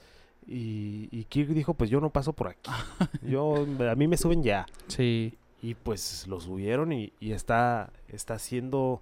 Y, 0.48 1.08
y 1.12 1.26
Kirk 1.26 1.50
dijo, 1.50 1.76
pues 1.76 1.90
yo 1.90 2.02
no 2.02 2.10
paso 2.10 2.34
por 2.34 2.48
aquí. 2.48 2.72
yo, 3.22 3.66
a 3.90 3.96
mí 3.96 4.08
me 4.08 4.18
suben 4.18 4.42
ya. 4.44 4.66
Sí. 4.88 5.36
Y 5.62 5.76
pues 5.76 6.26
lo 6.28 6.40
subieron 6.40 6.92
y, 6.94 7.14
y 7.20 7.34
está, 7.34 7.92
está 8.08 8.40
siendo 8.40 9.02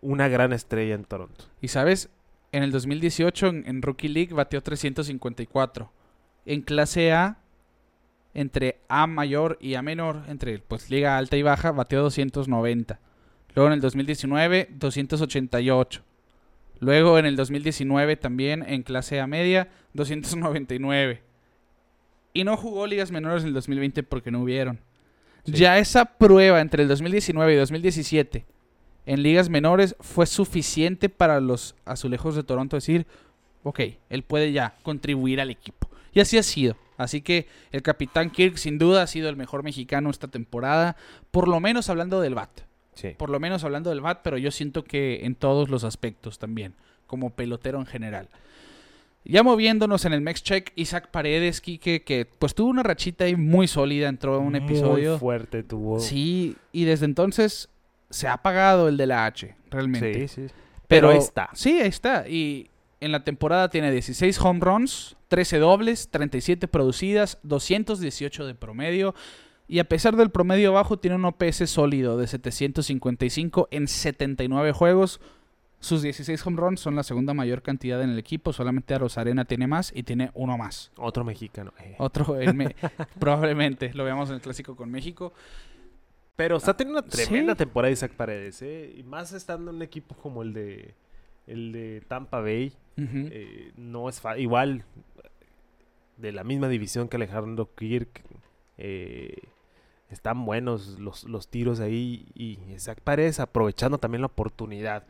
una 0.00 0.28
gran 0.28 0.52
estrella 0.52 0.94
en 0.94 1.04
Toronto. 1.04 1.44
Y 1.60 1.68
sabes, 1.68 2.08
en 2.52 2.62
el 2.62 2.72
2018 2.72 3.46
en, 3.48 3.64
en 3.68 3.82
Rookie 3.82 4.08
League 4.08 4.34
bateó 4.34 4.62
354. 4.62 5.90
En 6.46 6.62
clase 6.62 7.12
A, 7.12 7.38
entre 8.34 8.80
A 8.88 9.06
mayor 9.06 9.56
y 9.60 9.74
A 9.74 9.82
menor, 9.82 10.24
entre 10.28 10.58
pues 10.58 10.90
liga 10.90 11.16
alta 11.16 11.36
y 11.36 11.42
baja, 11.42 11.72
bateó 11.72 12.02
290. 12.02 13.00
Luego 13.54 13.68
en 13.68 13.74
el 13.74 13.80
2019, 13.80 14.68
288. 14.72 16.02
Luego 16.80 17.18
en 17.18 17.26
el 17.26 17.36
2019 17.36 18.16
también 18.16 18.64
en 18.66 18.82
clase 18.82 19.20
A 19.20 19.26
media, 19.26 19.68
299. 19.94 21.22
Y 22.32 22.44
no 22.44 22.56
jugó 22.56 22.86
ligas 22.86 23.12
menores 23.12 23.42
en 23.42 23.48
el 23.48 23.54
2020 23.54 24.02
porque 24.02 24.32
no 24.32 24.42
hubieron. 24.42 24.80
Sí. 25.44 25.52
Ya 25.52 25.78
esa 25.78 26.04
prueba 26.04 26.60
entre 26.60 26.82
el 26.82 26.88
2019 26.88 27.54
y 27.54 27.56
2017 27.56 28.44
en 29.06 29.22
ligas 29.22 29.48
menores 29.48 29.94
fue 30.00 30.26
suficiente 30.26 31.08
para 31.08 31.40
los 31.40 31.76
azulejos 31.84 32.34
de 32.34 32.42
Toronto 32.42 32.76
decir, 32.76 33.06
ok, 33.62 33.80
él 34.08 34.22
puede 34.22 34.52
ya 34.52 34.76
contribuir 34.82 35.40
al 35.40 35.50
equipo. 35.50 35.90
Y 36.14 36.20
así 36.20 36.38
ha 36.38 36.42
sido. 36.42 36.76
Así 36.96 37.20
que 37.22 37.48
el 37.72 37.82
capitán 37.82 38.30
Kirk 38.30 38.56
sin 38.56 38.78
duda 38.78 39.02
ha 39.02 39.06
sido 39.06 39.28
el 39.28 39.36
mejor 39.36 39.62
mexicano 39.64 40.10
esta 40.10 40.28
temporada, 40.28 40.96
por 41.30 41.48
lo 41.48 41.58
menos 41.60 41.90
hablando 41.90 42.20
del 42.20 42.34
BAT. 42.34 42.60
Sí. 42.94 43.10
Por 43.18 43.30
lo 43.30 43.40
menos 43.40 43.64
hablando 43.64 43.90
del 43.90 44.00
BAT, 44.00 44.20
pero 44.22 44.38
yo 44.38 44.52
siento 44.52 44.84
que 44.84 45.24
en 45.24 45.34
todos 45.34 45.68
los 45.68 45.82
aspectos 45.82 46.38
también, 46.38 46.74
como 47.06 47.30
pelotero 47.30 47.80
en 47.80 47.86
general. 47.86 48.28
Ya 49.24 49.42
moviéndonos 49.42 50.04
en 50.04 50.12
el 50.12 50.20
Mex 50.20 50.42
Check, 50.42 50.72
Isaac 50.76 51.08
Paredes, 51.10 51.60
Quique, 51.60 52.02
que 52.02 52.26
pues 52.38 52.54
tuvo 52.54 52.68
una 52.68 52.82
rachita 52.82 53.24
ahí 53.24 53.34
muy 53.36 53.66
sólida, 53.66 54.08
entró 54.08 54.34
a 54.34 54.38
un 54.38 54.54
episodio. 54.54 55.12
Muy 55.12 55.18
fuerte 55.18 55.62
tuvo. 55.62 55.98
Sí, 55.98 56.56
y 56.72 56.84
desde 56.84 57.06
entonces 57.06 57.70
se 58.10 58.28
ha 58.28 58.34
apagado 58.34 58.86
el 58.86 58.96
de 58.98 59.06
la 59.06 59.24
H, 59.24 59.56
realmente. 59.70 60.28
sí, 60.28 60.46
sí. 60.46 60.54
Pero 60.86 61.08
Pero 61.08 61.10
ahí 61.10 61.18
está. 61.18 61.48
Sí, 61.54 61.80
ahí 61.80 61.88
está. 61.88 62.28
Y 62.28 62.68
en 63.04 63.12
la 63.12 63.24
temporada 63.24 63.68
tiene 63.68 63.90
16 63.92 64.40
home 64.40 64.60
runs, 64.60 65.16
13 65.28 65.58
dobles, 65.58 66.08
37 66.10 66.68
producidas, 66.68 67.38
218 67.42 68.46
de 68.46 68.54
promedio. 68.54 69.14
Y 69.66 69.78
a 69.78 69.84
pesar 69.88 70.16
del 70.16 70.30
promedio 70.30 70.72
bajo, 70.72 70.98
tiene 70.98 71.16
un 71.16 71.24
OPS 71.24 71.68
sólido 71.70 72.16
de 72.18 72.26
755 72.26 73.68
en 73.70 73.88
79 73.88 74.72
juegos. 74.72 75.20
Sus 75.80 76.00
16 76.02 76.46
home 76.46 76.56
runs 76.58 76.80
son 76.80 76.96
la 76.96 77.02
segunda 77.02 77.34
mayor 77.34 77.60
cantidad 77.62 78.02
en 78.02 78.10
el 78.10 78.18
equipo. 78.18 78.52
Solamente 78.52 78.94
Arena 78.94 79.44
tiene 79.44 79.66
más 79.66 79.92
y 79.94 80.02
tiene 80.02 80.30
uno 80.34 80.56
más. 80.56 80.90
Otro 80.96 81.24
mexicano. 81.24 81.72
eh. 81.80 81.94
Otro, 81.98 82.40
en 82.40 82.56
Me- 82.56 82.74
probablemente 83.18 83.92
lo 83.94 84.04
veamos 84.04 84.28
en 84.30 84.36
el 84.36 84.40
clásico 84.40 84.76
con 84.76 84.90
México. 84.90 85.32
Pero 86.36 86.56
está 86.56 86.76
teniendo 86.76 87.00
una 87.00 87.08
tremenda 87.08 87.52
Sí. 87.52 87.58
temporada 87.58 87.92
Isaac 87.92 88.12
Paredes, 88.12 88.60
¿eh? 88.62 88.94
Y 88.96 89.02
más 89.02 89.32
estando 89.32 89.70
en 89.70 89.76
un 89.76 89.82
equipo 89.82 90.14
como 90.16 90.42
el 90.42 90.52
de 90.52 90.94
el 91.46 91.72
de 91.72 92.02
Tampa 92.08 92.40
Bay. 92.40 92.72
Eh, 92.96 93.72
no 93.76 94.08
es 94.08 94.20
fácil. 94.20 94.42
Igual, 94.42 94.84
de 96.16 96.32
la 96.32 96.44
misma 96.44 96.68
división 96.68 97.08
que 97.08 97.16
Alejandro 97.16 97.68
Kirk. 97.74 98.22
eh, 98.78 99.36
están 100.10 100.44
buenos 100.44 100.98
los, 101.00 101.24
los 101.24 101.48
tiros 101.48 101.80
ahí. 101.80 102.26
Y 102.34 102.58
Isaac 102.72 103.00
Paredes 103.02 103.40
aprovechando 103.40 103.98
también 103.98 104.20
la 104.22 104.26
oportunidad. 104.26 105.04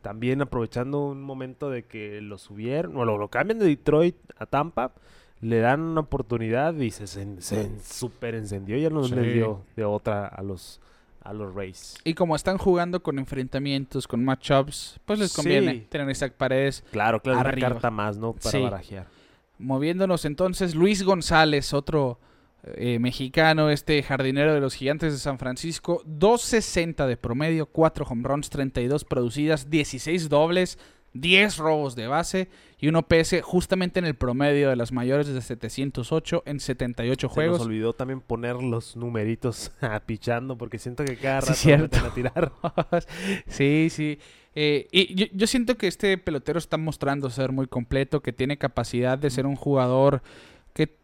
También 0.00 0.42
aprovechando 0.42 1.06
un 1.10 1.22
momento 1.22 1.70
de 1.70 1.84
que 1.84 2.20
lo 2.20 2.38
subieron, 2.38 2.96
o 2.96 3.04
lo, 3.04 3.18
lo 3.18 3.28
cambian 3.28 3.60
de 3.60 3.66
Detroit 3.66 4.16
a 4.36 4.46
Tampa. 4.46 4.92
Le 5.40 5.58
dan 5.58 5.80
una 5.80 6.00
oportunidad 6.00 6.74
y 6.74 6.90
se, 6.90 7.06
se, 7.06 7.40
se 7.40 7.70
super 7.84 8.34
encendió. 8.34 8.76
Ya 8.78 8.90
no 8.90 9.04
Sí. 9.04 9.14
les 9.14 9.34
dio 9.34 9.64
de 9.76 9.84
otra 9.84 10.26
a 10.26 10.42
los, 10.42 10.80
a 11.24 11.32
los 11.32 11.54
Rays. 11.54 11.96
Y 12.04 12.14
como 12.14 12.34
están 12.36 12.58
jugando 12.58 13.02
con 13.02 13.18
enfrentamientos, 13.18 14.06
con 14.08 14.24
matchups, 14.24 14.98
pues 15.04 15.18
les 15.18 15.32
conviene 15.34 15.72
Sí. 15.72 15.86
tener 15.88 16.08
Isaac 16.10 16.34
Paredes. 16.34 16.84
Claro, 16.90 17.20
claro, 17.20 17.40
una 17.40 17.48
Arriba. 17.48 17.68
carta 17.68 17.90
más, 17.90 18.16
¿no? 18.18 18.32
Para 18.34 18.50
Sí. 18.50 18.60
barajear. 18.60 19.06
Moviéndonos 19.58 20.24
entonces, 20.24 20.74
Luis 20.74 21.02
González, 21.02 21.72
otro 21.72 22.18
eh, 22.76 23.00
mexicano, 23.00 23.70
este 23.70 24.00
jardinero 24.04 24.54
de 24.54 24.60
los 24.60 24.74
gigantes 24.74 25.12
de 25.12 25.18
San 25.18 25.36
Francisco, 25.40 26.00
260 26.06 27.08
de 27.08 27.16
promedio, 27.16 27.66
4 27.66 28.04
home 28.08 28.22
runs, 28.22 28.50
32 28.50 29.04
producidas, 29.04 29.68
16 29.68 30.28
dobles, 30.28 30.78
10 31.14 31.58
robos 31.58 31.94
de 31.94 32.06
base 32.06 32.48
y 32.78 32.88
un 32.88 32.96
OPS 32.96 33.42
justamente 33.42 33.98
en 33.98 34.06
el 34.06 34.14
promedio 34.14 34.70
de 34.70 34.76
las 34.76 34.92
mayores 34.92 35.26
de 35.28 35.40
708 35.40 36.42
en 36.46 36.58
78 36.58 37.20
Se 37.20 37.26
nos 37.26 37.32
juegos. 37.34 37.60
olvidó 37.60 37.92
también 37.92 38.20
poner 38.20 38.56
los 38.56 38.96
numeritos 38.96 39.72
pichando 40.06 40.56
porque 40.56 40.78
siento 40.78 41.04
que 41.04 41.16
cada 41.16 41.40
Sí, 41.42 41.46
rato 41.48 41.58
cierto. 41.60 41.96
meten 41.96 42.10
a 42.10 42.14
tirar. 42.14 42.52
sí, 43.46 43.88
sí. 43.90 44.18
Eh, 44.54 44.88
y 44.90 45.14
yo, 45.14 45.26
yo 45.32 45.46
siento 45.46 45.76
que 45.76 45.86
este 45.86 46.18
pelotero 46.18 46.58
está 46.58 46.76
mostrando 46.76 47.30
ser 47.30 47.52
muy 47.52 47.66
completo, 47.66 48.20
que 48.20 48.32
tiene 48.32 48.58
capacidad 48.58 49.16
de 49.18 49.30
ser 49.30 49.46
un 49.46 49.56
jugador 49.56 50.22
que 50.74 50.94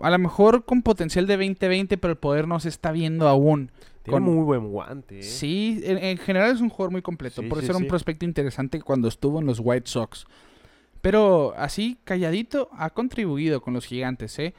a 0.00 0.10
lo 0.10 0.18
mejor 0.18 0.64
con 0.64 0.82
potencial 0.82 1.26
de 1.26 1.38
20-20, 1.38 1.98
pero 2.00 2.12
el 2.12 2.18
poder 2.18 2.46
no 2.48 2.60
se 2.60 2.68
está 2.68 2.92
viendo 2.92 3.28
aún. 3.28 3.70
Tiene 4.02 4.16
Con- 4.20 4.22
muy 4.34 4.44
buen 4.44 4.68
guante. 4.70 5.20
¿eh? 5.20 5.22
Sí, 5.22 5.80
en, 5.84 5.98
en 5.98 6.18
general 6.18 6.52
es 6.54 6.60
un 6.60 6.68
jugador 6.68 6.90
muy 6.92 7.02
completo. 7.02 7.40
Sí, 7.42 7.48
por 7.48 7.58
sí, 7.58 7.64
eso 7.64 7.72
era 7.72 7.78
un 7.78 7.84
sí. 7.84 7.88
prospecto 7.88 8.24
interesante 8.24 8.80
cuando 8.82 9.08
estuvo 9.08 9.38
en 9.40 9.46
los 9.46 9.60
White 9.62 9.88
Sox. 9.88 10.26
Pero 11.00 11.54
así, 11.56 11.98
calladito, 12.04 12.68
ha 12.72 12.90
contribuido 12.90 13.60
con 13.60 13.74
los 13.74 13.86
gigantes, 13.86 14.38
¿eh? 14.38 14.54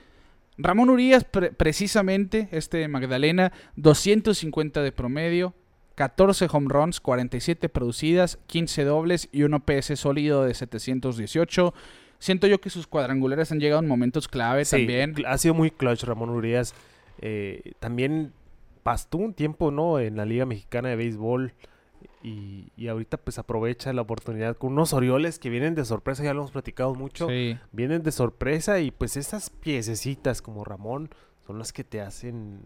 Ramón 0.57 0.89
Urias, 0.89 1.23
pre- 1.23 1.51
precisamente, 1.51 2.47
este 2.51 2.77
de 2.77 2.87
Magdalena, 2.87 3.51
250 3.75 4.81
de 4.83 4.91
promedio, 4.91 5.53
14 5.95 6.47
home 6.51 6.67
runs, 6.69 6.99
47 6.99 7.69
producidas, 7.69 8.37
15 8.47 8.83
dobles 8.83 9.29
y 9.31 9.43
un 9.43 9.53
OPS 9.55 9.93
sólido 9.99 10.43
de 10.43 10.53
718. 10.53 11.73
Siento 12.19 12.47
yo 12.47 12.61
que 12.61 12.69
sus 12.69 12.87
cuadrangulares 12.87 13.51
han 13.51 13.59
llegado 13.59 13.81
en 13.81 13.87
momentos 13.87 14.27
clave 14.27 14.65
Sí, 14.65 14.77
también. 14.77 15.15
Ha 15.25 15.37
sido 15.37 15.53
muy 15.53 15.71
clutch 15.71 16.03
Ramón 16.03 16.29
Urias. 16.29 16.73
Eh, 17.19 17.73
también 17.79 18.31
pastó 18.83 19.17
un 19.17 19.33
tiempo, 19.33 19.71
¿no? 19.71 19.99
En 19.99 20.15
la 20.17 20.25
Liga 20.25 20.45
Mexicana 20.45 20.89
de 20.89 20.95
Béisbol. 20.97 21.53
Y, 22.21 22.71
y 22.77 22.87
ahorita 22.87 23.17
pues 23.17 23.37
aprovecha 23.37 23.91
la 23.91 24.01
oportunidad 24.01 24.55
con 24.55 24.73
unos 24.73 24.93
Orioles 24.93 25.39
que 25.39 25.49
vienen 25.49 25.75
de 25.75 25.83
sorpresa, 25.83 26.23
ya 26.23 26.33
lo 26.33 26.39
hemos 26.41 26.51
platicado 26.51 26.95
mucho. 26.95 27.27
Sí. 27.27 27.57
Vienen 27.73 28.01
de 28.03 28.11
sorpresa 28.11 28.79
y 28.79 28.91
pues 28.91 29.17
esas 29.17 29.49
piececitas 29.49 30.41
como 30.41 30.63
Ramón 30.63 31.09
son 31.45 31.59
las 31.59 31.73
que 31.73 31.83
te 31.83 31.99
hacen 31.99 32.61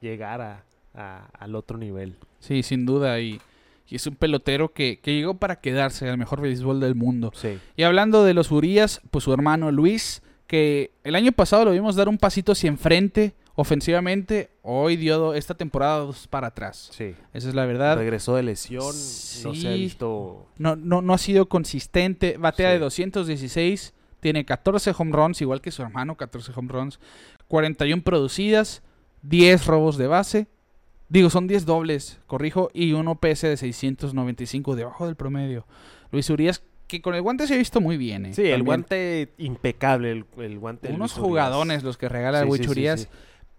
llegar 0.00 0.40
a, 0.42 0.64
a- 0.94 1.26
al 1.38 1.54
otro 1.54 1.78
nivel. 1.78 2.16
Sí, 2.38 2.62
sin 2.62 2.84
duda. 2.84 3.18
Y, 3.20 3.40
y 3.88 3.96
es 3.96 4.06
un 4.06 4.14
pelotero 4.16 4.72
que, 4.72 4.98
que 5.00 5.14
llegó 5.14 5.34
para 5.34 5.60
quedarse 5.60 6.08
al 6.10 6.18
mejor 6.18 6.42
béisbol 6.42 6.78
del 6.80 6.94
mundo. 6.94 7.32
Sí. 7.34 7.58
Y 7.76 7.82
hablando 7.84 8.24
de 8.24 8.34
los 8.34 8.50
Urias, 8.50 9.00
pues 9.10 9.24
su 9.24 9.32
hermano 9.32 9.70
Luis, 9.72 10.22
que 10.46 10.90
el 11.02 11.14
año 11.14 11.32
pasado 11.32 11.64
lo 11.64 11.70
vimos 11.72 11.96
dar 11.96 12.08
un 12.10 12.18
pasito 12.18 12.52
hacia 12.52 12.68
enfrente 12.68 13.34
ofensivamente, 13.56 14.50
hoy 14.62 14.96
dio 14.96 15.34
esta 15.34 15.54
temporada 15.54 15.98
dos 15.98 16.28
para 16.28 16.48
atrás. 16.48 16.90
Sí. 16.92 17.14
Esa 17.32 17.48
es 17.48 17.54
la 17.54 17.64
verdad. 17.66 17.96
Regresó 17.96 18.36
de 18.36 18.42
lesión, 18.44 18.84
no 18.86 18.92
se 18.92 19.48
ha 19.48 19.52
Sí. 19.54 19.68
visto. 19.78 20.46
No, 20.58 20.76
no, 20.76 21.02
no 21.02 21.12
ha 21.14 21.18
sido 21.18 21.48
consistente. 21.48 22.36
Batea 22.38 22.68
Sí. 22.70 22.72
de 22.74 22.78
216. 22.78 23.94
Tiene 24.20 24.44
14 24.44 24.92
home 24.96 25.12
runs, 25.12 25.40
igual 25.40 25.60
que 25.60 25.70
su 25.70 25.82
hermano, 25.82 26.16
14 26.16 26.52
home 26.54 26.68
runs. 26.72 27.00
41 27.48 28.02
producidas. 28.02 28.82
10 29.22 29.66
robos 29.66 29.96
de 29.96 30.06
base. 30.06 30.46
Digo, 31.08 31.30
son 31.30 31.46
10 31.48 31.64
dobles, 31.66 32.18
corrijo. 32.26 32.70
Y 32.74 32.92
un 32.92 33.08
OPS 33.08 33.42
de 33.48 33.56
695, 33.56 34.76
debajo 34.76 35.06
del 35.06 35.16
promedio. 35.16 35.66
Luis 36.12 36.28
Urias, 36.30 36.62
que 36.86 37.00
con 37.00 37.14
el 37.14 37.22
guante 37.22 37.46
se 37.46 37.54
ha 37.54 37.58
visto 37.58 37.80
muy 37.80 37.96
bien. 37.96 38.26
¿eh? 38.26 38.34
Sí, 38.34 38.42
el 38.42 38.62
guante 38.62 39.32
impecable, 39.38 40.10
el, 40.12 40.26
el 40.38 40.58
guante. 40.58 40.92
Unos 40.92 41.12
jugadones 41.14 41.82
los 41.82 41.96
que 41.96 42.08
regala 42.08 42.42
Sí, 42.42 42.46
Luis 42.48 42.58
sí, 42.60 42.64
sí, 42.64 42.70
Urias. 42.70 43.00
sí. 43.02 43.08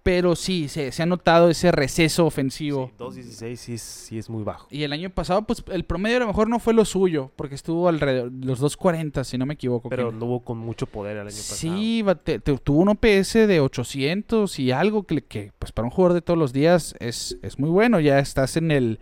Pero 0.08 0.38
sí, 0.38 0.70
se, 0.70 0.94
se 0.94 1.04
ha 1.04 1.06
notado 1.06 1.50
ese 1.50 1.70
receso 1.70 2.26
ofensivo. 2.26 2.92
Sí, 2.98 3.04
2.16 3.04 3.56
sí 3.58 3.74
es, 3.74 3.82
sí 3.82 4.18
es 4.18 4.30
muy 4.30 4.42
bajo. 4.44 4.66
Y 4.72 4.84
el 4.84 4.94
año 4.94 5.10
pasado, 5.10 5.42
pues 5.42 5.62
el 5.70 5.84
promedio 5.84 6.16
a 6.16 6.20
lo 6.22 6.28
mejor 6.28 6.48
no 6.48 6.60
fue 6.60 6.74
lo 6.74 6.86
suyo, 6.86 7.30
porque 7.36 7.56
estuvo 7.56 7.90
alrededor 7.90 8.32
los 8.32 8.60
240, 8.60 9.26
si 9.26 9.38
no 9.38 9.46
me 9.46 9.56
equivoco. 9.56 9.90
Pero 9.90 10.08
anduvo 10.10 10.40
con 10.40 10.60
mucho 10.60 10.86
poder 10.88 11.18
el 11.18 11.24
año 11.28 11.36
pasado. 11.36 11.58
sí, 11.58 12.02
bate- 12.04 12.40
te- 12.40 12.58
tuvo 12.58 12.80
un 12.84 12.90
OPS 12.90 13.34
de 13.48 13.60
800 13.60 14.60
y 14.60 14.72
algo 14.72 15.04
que, 15.04 15.22
que, 15.24 15.52
pues 15.60 15.74
para 15.74 15.86
un 15.86 15.92
jugador 15.92 16.14
de 16.14 16.22
todos 16.22 16.40
los 16.40 16.54
días 16.54 16.96
es, 17.00 17.38
es 17.42 17.60
muy 17.60 17.70
bueno. 17.70 18.00
Ya 18.00 18.20
estás 18.20 18.56
en 18.56 18.72
el, 18.72 19.00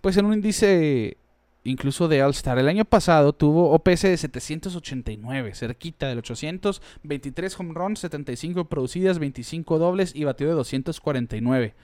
pues 0.00 0.16
en 0.16 0.24
un 0.26 0.34
índice 0.34 1.16
incluso 1.64 2.08
de 2.08 2.22
All-Star. 2.22 2.58
El 2.58 2.68
año 2.68 2.84
pasado 2.84 3.32
tuvo 3.32 3.70
OPS 3.72 4.02
de 4.02 4.16
789, 4.16 5.54
cerquita 5.54 6.08
del 6.08 6.18
800, 6.18 6.82
23 7.02 7.60
home 7.60 7.74
runs, 7.74 8.00
75 8.00 8.68
producidas, 8.68 9.18
25 9.18 9.78
dobles 9.78 10.14
y 10.14 10.24
batió 10.24 10.48
de 10.48 10.54
249. 10.54 11.74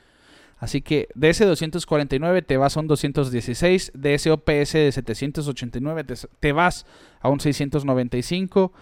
Así 0.58 0.82
que 0.82 1.08
de 1.14 1.30
ese 1.30 1.44
249 1.44 2.42
te 2.42 2.56
vas 2.56 2.76
a 2.76 2.80
un 2.80 2.88
216, 2.88 3.92
de 3.94 4.14
ese 4.14 4.30
OPS 4.32 4.72
de 4.72 4.92
789 4.92 6.04
te, 6.40 6.52
vas 6.52 6.84
a 7.20 7.28
un 7.28 7.38
695. 7.38 8.72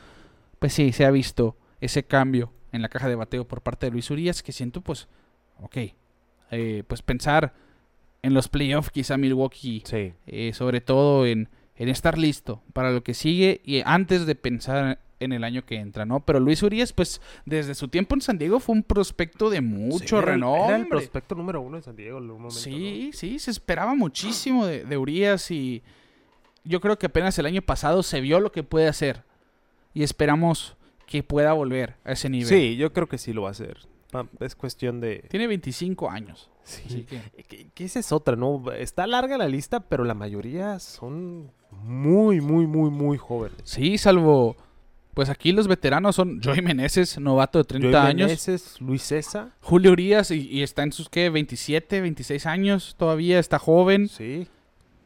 Pues 0.58 0.72
sí, 0.72 0.92
se 0.92 1.04
ha 1.04 1.10
visto 1.10 1.54
ese 1.80 2.02
cambio 2.04 2.50
en 2.72 2.80
la 2.80 2.88
caja 2.88 3.08
de 3.08 3.14
bateo 3.14 3.46
por 3.46 3.60
parte 3.60 3.86
de 3.86 3.92
Luis 3.92 4.10
Urias 4.10 4.42
que 4.42 4.52
siento 4.52 4.80
pues, 4.80 5.06
ok, 5.60 5.76
eh, 6.50 6.82
pues 6.86 7.02
pensar 7.02 7.52
en 8.22 8.34
los 8.34 8.48
playoffs 8.48 8.90
quizá 8.90 9.16
Milwaukee, 9.16 9.82
Sí. 9.86 10.12
eh, 10.26 10.52
sobre 10.52 10.80
todo 10.80 11.26
en, 11.26 11.48
en 11.76 11.88
estar 11.88 12.18
listo 12.18 12.62
para 12.72 12.90
lo 12.90 13.02
que 13.02 13.14
sigue 13.14 13.60
y 13.64 13.82
antes 13.84 14.26
de 14.26 14.34
pensar 14.34 14.98
en 15.18 15.32
el 15.32 15.44
año 15.44 15.64
que 15.64 15.76
entra, 15.76 16.04
¿no? 16.04 16.20
Pero 16.20 16.40
Luis 16.40 16.62
Urias, 16.62 16.92
pues 16.92 17.22
desde 17.46 17.74
su 17.74 17.88
tiempo 17.88 18.14
en 18.14 18.20
San 18.20 18.36
Diego 18.36 18.60
fue 18.60 18.74
un 18.74 18.82
prospecto 18.82 19.48
de 19.48 19.62
mucho 19.62 20.18
Sí, 20.18 20.24
renombre. 20.24 20.66
Era 20.74 20.76
el 20.76 20.88
prospecto 20.88 21.34
número 21.34 21.62
uno 21.62 21.76
de 21.78 21.82
San 21.82 21.96
Diego 21.96 22.18
en 22.18 22.24
un 22.24 22.28
momento. 22.36 22.50
Sí, 22.50 23.10
sí, 23.14 23.38
se 23.38 23.50
esperaba 23.50 23.94
muchísimo 23.94 24.66
de, 24.66 24.84
de 24.84 24.96
Urias 24.98 25.50
y 25.50 25.82
yo 26.64 26.80
creo 26.82 26.98
que 26.98 27.06
apenas 27.06 27.38
el 27.38 27.46
año 27.46 27.62
pasado 27.62 28.02
se 28.02 28.20
vio 28.20 28.40
lo 28.40 28.52
que 28.52 28.62
puede 28.62 28.88
hacer 28.88 29.22
y 29.94 30.02
esperamos 30.02 30.76
que 31.06 31.22
pueda 31.22 31.52
volver 31.54 31.94
a 32.04 32.12
ese 32.12 32.28
nivel. 32.28 32.48
Sí, 32.48 32.76
yo 32.76 32.92
creo 32.92 33.06
que 33.06 33.16
sí 33.16 33.32
lo 33.32 33.42
va 33.42 33.48
a 33.48 33.52
hacer. 33.52 33.78
Es 34.40 34.54
cuestión 34.54 35.00
de... 35.00 35.24
Tiene 35.30 35.46
25 35.46 36.10
años. 36.10 36.50
Sí. 36.66 36.82
Así 36.86 37.02
que- 37.04 37.20
Que, 37.44 37.68
que 37.72 37.84
esa 37.84 38.00
es 38.00 38.10
otra, 38.12 38.34
¿no? 38.36 38.62
Está 38.72 39.06
larga 39.06 39.38
la 39.38 39.48
lista, 39.48 39.80
pero 39.80 40.02
la 40.04 40.14
mayoría 40.14 40.78
son 40.80 41.50
muy, 41.70 42.40
muy, 42.40 42.66
muy, 42.66 42.90
muy 42.90 43.16
jóvenes. 43.18 43.58
Sí, 43.64 43.98
salvo. 43.98 44.56
Pues 45.14 45.30
aquí 45.30 45.52
los 45.52 45.66
veteranos 45.68 46.14
son 46.16 46.42
Joey 46.42 46.60
Meneses, 46.60 47.18
novato 47.18 47.58
de 47.58 47.64
30 47.64 47.88
Joey 47.88 48.10
años. 48.10 48.26
Meneses, 48.26 48.80
Luis 48.80 49.02
César. 49.02 49.52
Julio 49.62 49.92
Urias 49.92 50.30
y, 50.30 50.46
y 50.50 50.62
está 50.62 50.82
en 50.82 50.92
sus, 50.92 51.08
¿qué? 51.08 51.30
27, 51.30 52.00
26 52.02 52.44
años 52.46 52.96
todavía, 52.98 53.38
está 53.38 53.58
joven. 53.58 54.08
Sí, 54.08 54.46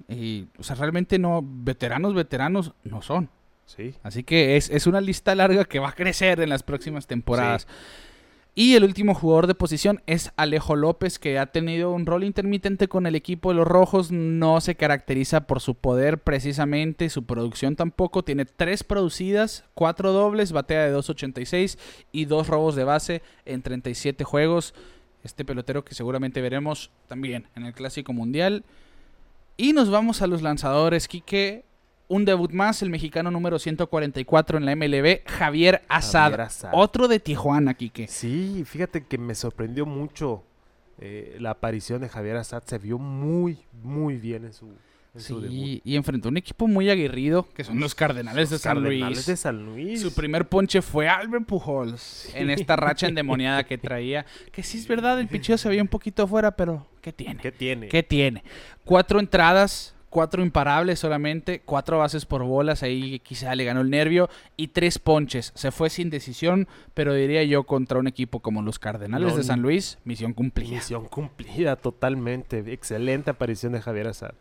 Y, 0.08 0.46
o 0.58 0.64
sea, 0.64 0.74
realmente 0.76 1.18
no, 1.20 1.42
veteranos, 1.44 2.14
veteranos 2.14 2.72
no 2.82 3.02
son. 3.02 3.28
sí. 3.66 3.94
Así 4.02 4.24
que 4.24 4.56
es, 4.56 4.68
es 4.70 4.88
una 4.88 5.00
lista 5.00 5.32
larga 5.36 5.64
que 5.64 5.78
va 5.78 5.90
a 5.90 5.94
crecer 5.94 6.40
en 6.40 6.48
las 6.48 6.64
próximas 6.64 7.06
temporadas. 7.06 7.68
Y 8.55 8.74
el 8.74 8.82
último 8.82 9.14
jugador 9.14 9.46
de 9.46 9.55
posición 9.55 10.03
es 10.07 10.32
Alejo 10.36 10.74
López, 10.74 11.20
que 11.20 11.38
ha 11.38 11.46
tenido 11.46 11.92
un 11.92 12.05
rol 12.05 12.24
intermitente 12.24 12.88
con 12.88 13.07
el 13.07 13.14
equipo 13.14 13.51
de 13.51 13.57
los 13.57 13.66
Rojos. 13.66 14.11
No 14.11 14.61
se 14.61 14.74
caracteriza 14.74 15.46
por 15.46 15.61
su 15.61 15.76
poder 15.76 16.18
precisamente, 16.18 17.11
su 17.11 17.24
producción 17.24 17.76
tampoco. 17.76 18.24
Tiene 18.24 18.44
tres 18.44 18.82
producidas, 18.82 19.64
cuatro 19.74 20.12
dobles, 20.12 20.51
batea 20.51 20.86
de 20.86 20.96
2.86 20.96 21.78
y 22.11 22.24
dos 22.24 22.48
robos 22.48 22.74
de 22.74 22.84
base 22.84 23.22
en 23.44 23.62
37 23.62 24.24
juegos. 24.24 24.74
Este 25.22 25.44
pelotero 25.44 25.84
que 25.84 25.94
seguramente 25.94 26.40
veremos 26.40 26.90
también 27.07 27.46
en 27.55 27.66
el 27.66 27.72
Clásico 27.72 28.12
Mundial. 28.12 28.64
Y 29.57 29.74
nos 29.74 29.90
vamos 29.90 30.22
a 30.22 30.26
los 30.26 30.42
lanzadores, 30.42 31.07
Quique. 31.07 31.64
Un 32.11 32.24
debut 32.24 32.50
más, 32.50 32.82
el 32.82 32.90
mexicano 32.90 33.30
número 33.30 33.61
144 33.61 34.58
en 34.58 34.64
la 34.66 34.74
MLB, 34.74 35.20
Javier 35.28 35.82
Azad. 35.88 36.22
Javier 36.32 36.40
Azad. 36.40 36.70
Otro 36.72 37.06
de 37.06 37.20
Tijuana, 37.20 37.72
Quique. 37.74 38.08
Sí, 38.08 38.64
fíjate 38.66 39.04
que 39.04 39.16
me 39.16 39.36
sorprendió 39.36 39.86
mucho 39.86 40.42
eh, 40.98 41.36
la 41.38 41.50
aparición 41.50 42.00
de 42.00 42.08
Javier 42.08 42.36
Assad. 42.38 42.64
Se 42.66 42.78
vio 42.78 42.98
muy, 42.98 43.58
muy 43.84 44.16
bien 44.16 44.44
en 44.46 44.52
su, 44.52 44.66
en 45.14 45.20
su 45.20 45.40
debut. 45.40 45.54
Sí, 45.56 45.82
y 45.84 45.94
enfrentó 45.94 46.26
a 46.26 46.30
un 46.32 46.38
equipo 46.38 46.66
muy 46.66 46.90
aguerrido, 46.90 47.48
que 47.54 47.62
son 47.62 47.78
los 47.78 47.94
Cardenales 47.94 48.50
de 48.50 48.54
Los 48.56 48.62
San 48.62 48.74
Cardenales 48.78 49.16
Luis. 49.18 49.26
de 49.26 49.36
San 49.36 49.64
Luis. 49.64 50.00
Su 50.00 50.12
primer 50.12 50.48
ponche 50.48 50.82
fue 50.82 51.08
Albert 51.08 51.46
Pujols 51.46 52.28
en 52.34 52.50
esta 52.50 52.74
racha 52.74 53.06
endemoniada 53.06 53.62
que 53.62 53.78
traía. 53.78 54.26
Que 54.50 54.64
sí 54.64 54.78
es 54.78 54.88
verdad, 54.88 55.20
el 55.20 55.28
picheo 55.28 55.56
se 55.56 55.68
veía 55.68 55.80
un 55.80 55.86
poquito 55.86 56.24
afuera, 56.24 56.56
pero 56.56 56.88
¿qué 57.02 57.12
tiene? 57.12 57.40
¿Qué 57.40 57.52
tiene? 57.52 57.86
¿Qué 57.86 58.02
tiene? 58.02 58.42
Cuatro 58.84 59.20
entradas, 59.20 59.94
cuatro 60.11 60.42
imparables 60.42 60.98
solamente, 60.98 61.62
cuatro 61.64 61.98
bases 61.98 62.26
por 62.26 62.42
bolas, 62.42 62.82
ahí 62.82 63.20
quizá 63.20 63.54
le 63.54 63.64
ganó 63.64 63.80
el 63.80 63.90
nervio, 63.90 64.28
y 64.56 64.68
tres 64.68 64.98
ponches. 64.98 65.52
Se 65.54 65.70
fue 65.70 65.88
sin 65.88 66.11
decisión, 66.11 66.68
pero 66.92 67.14
diría 67.14 67.42
yo 67.44 67.62
contra 67.64 67.98
un 67.98 68.08
equipo 68.08 68.40
como 68.40 68.61
los 68.61 68.78
Cardenales 68.78 69.30
No, 69.32 69.36
de 69.36 69.44
San 69.44 69.62
Luis, 69.62 69.98
misión 70.04 70.34
cumplida. 70.34 70.70
Misión 70.70 71.06
cumplida 71.06 71.76
totalmente. 71.76 72.58
Excelente 72.72 73.30
aparición 73.30 73.72
de 73.72 73.80
Javier 73.80 74.08
Assad. 74.08 74.32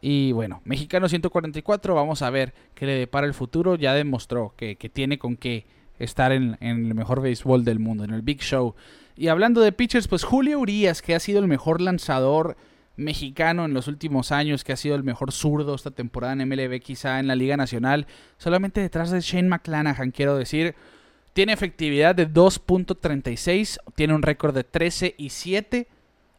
Y 0.00 0.32
bueno, 0.32 0.62
Mexicano 0.64 1.08
144, 1.08 1.94
vamos 1.94 2.22
a 2.22 2.30
ver 2.30 2.54
qué 2.74 2.86
le 2.86 2.94
depara 2.94 3.26
el 3.26 3.34
futuro. 3.34 3.76
Ya 3.76 3.94
demostró 3.94 4.54
que, 4.56 4.74
que 4.74 4.88
tiene 4.88 5.18
con 5.18 5.36
qué 5.36 5.66
estar 6.00 6.32
en, 6.32 6.56
en 6.60 6.86
el 6.86 6.94
mejor 6.94 7.20
béisbol 7.20 7.64
del 7.64 7.78
mundo, 7.78 8.02
en 8.02 8.10
el 8.12 8.22
Big 8.22 8.40
Show. 8.40 8.74
Y 9.14 9.28
hablando 9.28 9.60
de 9.60 9.72
pitchers, 9.72 10.08
pues 10.08 10.24
Julio 10.24 10.58
Urias, 10.58 11.02
que 11.02 11.14
ha 11.14 11.20
sido 11.20 11.38
el 11.38 11.46
mejor 11.46 11.80
lanzador 11.80 12.56
mexicano 12.96 13.64
en 13.64 13.74
los 13.74 13.88
últimos 13.88 14.32
años, 14.32 14.64
que 14.64 14.72
ha 14.72 14.76
sido 14.76 14.94
el 14.94 15.02
mejor 15.02 15.32
zurdo 15.32 15.74
esta 15.74 15.90
temporada 15.90 16.34
en 16.34 16.48
MLB, 16.48 16.80
quizá 16.80 17.18
en 17.20 17.26
la 17.26 17.34
Liga 17.34 17.56
Nacional, 17.56 18.06
solamente 18.38 18.80
detrás 18.80 19.10
de 19.10 19.20
Shane 19.20 19.48
McClanahan, 19.48 20.10
quiero 20.10 20.36
decir. 20.36 20.74
Tiene 21.32 21.54
efectividad 21.54 22.14
de 22.14 22.28
2.36, 22.28 23.78
tiene 23.94 24.14
un 24.14 24.20
récord 24.22 24.54
de 24.54 24.64
13 24.64 25.14
y 25.16 25.30
7, 25.30 25.88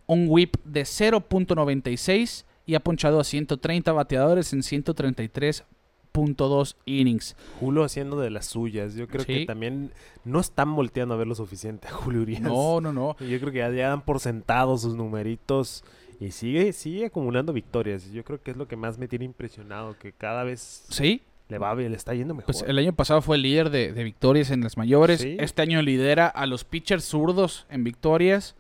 un 0.05 0.27
whip 0.29 0.55
de 0.65 0.83
0.96 0.83 2.45
y 2.67 2.75
ha 2.75 2.79
ponchado 2.79 3.19
a 3.19 3.23
130 3.23 3.91
bateadores 3.91 4.53
en 4.53 4.59
133.2 4.61 6.75
innings. 6.85 7.35
Julio 7.59 7.83
haciendo 7.83 8.19
de 8.19 8.29
las 8.29 8.45
suyas. 8.45 8.95
Yo 8.95 9.07
creo 9.07 9.23
Sí. 9.23 9.33
que 9.39 9.45
también 9.45 9.91
no 10.23 10.39
están 10.39 10.75
volteando 10.75 11.15
a 11.15 11.17
ver 11.17 11.27
lo 11.27 11.35
suficiente 11.35 11.87
a 11.87 11.91
Julio 11.91 12.21
Urias. 12.21 12.41
No, 12.41 12.79
no, 12.81 12.93
no. 12.93 13.15
Yo 13.19 13.39
creo 13.39 13.51
que 13.51 13.57
ya, 13.59 13.69
ya 13.71 13.89
dan 13.89 14.01
por 14.05 14.19
sentados 14.19 14.81
sus 14.83 14.95
numeritos 14.95 15.83
y 16.25 16.31
sigue, 16.31 16.73
sigue 16.73 17.05
acumulando 17.05 17.53
victorias. 17.53 18.11
Yo 18.11 18.23
creo 18.23 18.41
que 18.41 18.51
es 18.51 18.57
lo 18.57 18.67
que 18.67 18.75
más 18.75 18.97
me 18.97 19.07
tiene 19.07 19.25
impresionado, 19.25 19.97
que 19.97 20.11
cada 20.13 20.43
vez 20.43 20.85
Sí, 20.89 21.21
le 21.49 21.57
va 21.57 21.73
bien, 21.75 21.91
le 21.91 21.97
está 21.97 22.13
yendo 22.13 22.33
mejor. 22.33 22.45
pues 22.53 22.63
el 22.67 22.77
año 22.77 22.93
pasado 22.93 23.21
fue 23.21 23.35
el 23.37 23.41
líder 23.43 23.69
de, 23.69 23.91
de 23.93 24.03
victorias 24.03 24.49
en 24.51 24.61
las 24.61 24.77
mayores. 24.77 25.21
Sí. 25.21 25.35
Este 25.39 25.61
año 25.61 25.81
lidera 25.81 26.27
a 26.27 26.45
los 26.45 26.63
pitchers 26.63 27.03
zurdos 27.03 27.65
en 27.69 27.83
victorias. 27.83 28.55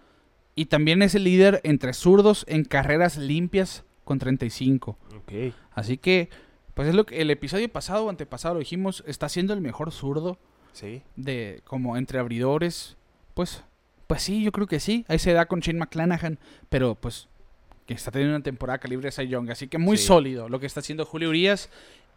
Y 0.55 0.65
también 0.65 1.01
es 1.01 1.15
el 1.15 1.23
líder 1.23 1.61
entre 1.63 1.93
zurdos 1.93 2.45
en 2.47 2.63
carreras 2.63 3.17
limpias 3.17 3.83
con 4.03 4.19
35. 4.19 4.97
Ok. 5.17 5.53
Así 5.73 5.97
que, 5.97 6.29
pues 6.75 6.87
es 6.89 6.93
lo 6.95 7.05
que 7.05 7.21
el 7.21 7.31
episodio 7.31 7.67
pasado 7.71 8.05
o 8.05 8.09
antepasado 8.09 8.53
lo 8.55 8.59
dijimos, 8.59 9.03
está 9.07 9.29
siendo 9.29 9.53
el 9.53 9.61
mejor 9.61 9.91
zurdo 9.91 10.37
Sí. 10.73 11.01
de 11.15 11.61
como 11.65 11.97
entre 11.97 12.19
abridores, 12.19 12.97
pues 13.33 13.63
pues 14.05 14.21
sí, 14.21 14.43
yo 14.43 14.51
creo 14.51 14.67
que 14.67 14.79
sí. 14.79 15.05
Ahí 15.07 15.17
se 15.17 15.33
da 15.33 15.45
con 15.47 15.61
Shane 15.61 15.79
McClanahan, 15.79 16.37
pero 16.69 16.93
pues 16.93 17.29
que 17.85 17.93
está 17.93 18.11
teniendo 18.11 18.35
una 18.35 18.43
temporada 18.43 18.77
calibre 18.79 19.11
Cy 19.11 19.27
Young, 19.27 19.49
así 19.51 19.67
que 19.67 19.77
muy 19.77 19.97
Sí. 19.97 20.05
sólido 20.05 20.49
lo 20.49 20.59
que 20.59 20.65
está 20.65 20.79
haciendo 20.79 21.05
Julio 21.05 21.29
Urias 21.29 21.69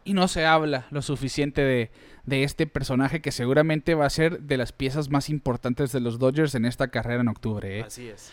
y 0.05 0.13
no 0.15 0.29
se 0.29 0.47
habla 0.47 0.87
lo 0.91 1.03
suficiente 1.03 1.63
de, 1.63 1.91
de 2.25 2.45
este 2.45 2.67
personaje 2.69 3.21
que 3.21 3.33
seguramente 3.33 3.95
va 3.95 4.07
a 4.07 4.11
ser 4.11 4.41
de 4.43 4.57
las 4.57 4.71
piezas 4.73 5.11
más 5.11 5.29
importantes 5.29 5.91
de 5.91 5.99
los 6.01 6.19
Dodgers 6.21 6.55
en 6.55 6.65
esta 6.65 6.89
carrera 6.89 7.21
en 7.23 7.29
octubre. 7.29 7.81
¿eh? 7.81 7.83
Así 7.83 8.09
es. 8.09 8.31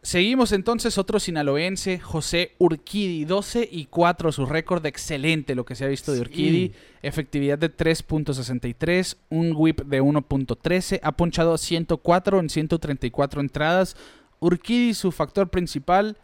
Seguimos 0.00 0.52
entonces 0.52 0.96
otro 0.96 1.18
sinaloense, 1.18 1.98
José 1.98 2.52
Urquidi, 2.58 3.24
12 3.24 3.68
y 3.70 3.86
4, 3.86 4.30
su 4.30 4.46
récord 4.46 4.86
excelente 4.86 5.56
lo 5.56 5.64
que 5.64 5.74
se 5.74 5.84
ha 5.84 5.88
visto 5.88 6.12
de 6.12 6.18
Sí. 6.18 6.22
Urquidi, 6.22 6.72
efectividad 7.02 7.58
de 7.58 7.68
3.63, 7.68 9.16
un 9.28 9.52
whip 9.56 9.80
de 9.82 10.00
1.13, 10.00 11.00
ha 11.02 11.12
ponchado 11.12 11.52
a 11.52 11.58
104 11.58 12.38
en 12.40 12.48
134 12.48 13.40
entradas. 13.40 13.96
Urquidi 14.40 14.94
su 14.94 15.10
factor 15.10 15.48
principal 15.50 16.16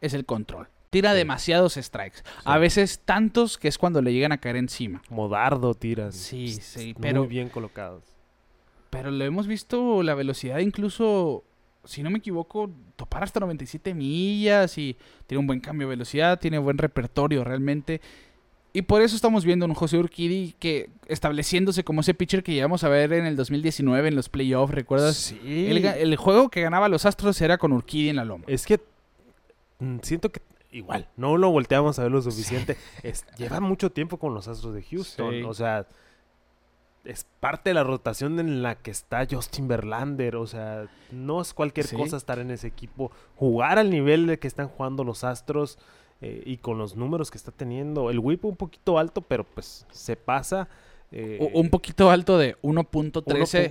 es 0.00 0.14
el 0.14 0.24
control. 0.24 0.68
Tira 0.90 1.12
Sí. 1.12 1.18
demasiados 1.18 1.74
strikes, 1.74 2.20
a 2.44 2.56
veces 2.58 3.00
tantos 3.04 3.58
que 3.58 3.68
es 3.68 3.76
cuando 3.76 4.00
le 4.00 4.12
llegan 4.12 4.32
a 4.32 4.38
caer 4.38 4.56
encima. 4.56 5.02
Como 5.08 5.28
dardo 5.28 5.74
tiras. 5.74 6.14
Sí, 6.14 6.48
sí, 6.48 6.94
Muy 6.94 7.02
pero 7.02 7.26
bien 7.26 7.48
colocados. 7.50 8.04
pero 8.90 9.10
lo 9.10 9.22
hemos 9.24 9.46
visto 9.46 10.02
la 10.02 10.14
velocidad 10.14 10.58
incluso, 10.60 11.44
si 11.84 12.02
no 12.02 12.08
me 12.08 12.18
equivoco, 12.18 12.70
topar 12.96 13.22
hasta 13.22 13.38
97 13.38 13.92
millas 13.92 14.78
y 14.78 14.96
tiene 15.26 15.40
un 15.40 15.46
buen 15.46 15.60
cambio 15.60 15.86
de 15.86 15.90
velocidad, 15.90 16.38
tiene 16.40 16.56
buen 16.58 16.78
repertorio 16.78 17.44
realmente. 17.44 18.00
Y 18.72 18.82
por 18.82 19.02
eso 19.02 19.14
estamos 19.16 19.44
viendo 19.44 19.66
un 19.66 19.74
José 19.74 19.98
Urquidi 19.98 20.54
que 20.58 20.88
estableciéndose 21.06 21.84
como 21.84 22.00
ese 22.02 22.14
pitcher 22.14 22.42
que 22.42 22.52
llegamos 22.54 22.82
a 22.84 22.88
ver 22.88 23.12
en 23.12 23.26
el 23.26 23.36
2019 23.36 24.08
en 24.08 24.14
los 24.14 24.28
playoffs, 24.30 24.72
¿recuerdas? 24.74 25.16
Sí. 25.16 25.38
El, 25.68 25.84
el 25.84 26.16
juego 26.16 26.48
que 26.48 26.62
ganaba 26.62 26.88
los 26.88 27.04
Astros 27.04 27.40
era 27.42 27.58
con 27.58 27.72
Urquidi 27.72 28.08
en 28.10 28.16
la 28.16 28.24
loma. 28.24 28.44
Es 28.46 28.64
que 28.66 28.80
siento 30.02 30.30
que 30.30 30.40
igual, 30.70 31.08
no 31.16 31.36
lo 31.36 31.50
volteamos 31.50 31.98
a 31.98 32.02
ver 32.02 32.12
lo 32.12 32.22
suficiente. 32.22 32.76
Es- 33.02 33.24
lleva 33.36 33.60
mucho 33.60 33.90
tiempo 33.90 34.18
con 34.18 34.34
los 34.34 34.48
Astros 34.48 34.74
de 34.74 34.82
Houston. 34.82 35.32
Sí. 35.34 35.42
O 35.42 35.54
sea, 35.54 35.86
es 37.04 37.24
parte 37.40 37.70
de 37.70 37.74
la 37.74 37.84
rotación 37.84 38.38
en 38.38 38.62
la 38.62 38.74
que 38.74 38.90
está 38.90 39.26
Justin 39.30 39.66
Verlander. 39.68 40.36
O 40.36 40.46
sea, 40.46 40.86
no 41.10 41.40
es 41.40 41.54
cualquier 41.54 41.86
Sí. 41.86 41.96
cosa 41.96 42.16
estar 42.16 42.38
en 42.38 42.50
ese 42.50 42.66
equipo. 42.66 43.10
Jugar 43.36 43.78
al 43.78 43.88
nivel 43.90 44.26
de 44.26 44.38
que 44.38 44.46
están 44.48 44.68
jugando 44.68 45.04
los 45.04 45.24
Astros 45.24 45.78
eh, 46.20 46.42
y 46.44 46.56
con 46.58 46.78
los 46.78 46.96
números 46.96 47.30
que 47.30 47.38
está 47.38 47.52
teniendo. 47.52 48.10
El 48.10 48.18
whip 48.18 48.44
un 48.44 48.56
poquito 48.56 48.98
alto, 48.98 49.20
pero 49.22 49.44
pues 49.44 49.86
se 49.90 50.16
pasa. 50.16 50.68
eh, 51.10 51.50
un 51.54 51.70
poquito 51.70 52.10
alto 52.10 52.36
de 52.36 52.56
1.13, 52.60 53.22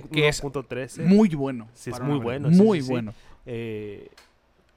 1.13. 0.02 0.08
que 0.10 0.26
es 0.26 0.42
1.13. 0.42 1.04
muy 1.04 1.28
bueno. 1.28 1.68
Sí, 1.74 1.90
es 1.90 2.00
muy 2.00 2.18
bueno, 2.18 2.48
Muy 2.50 2.80
bueno. 2.80 3.14
Eh, 3.46 4.08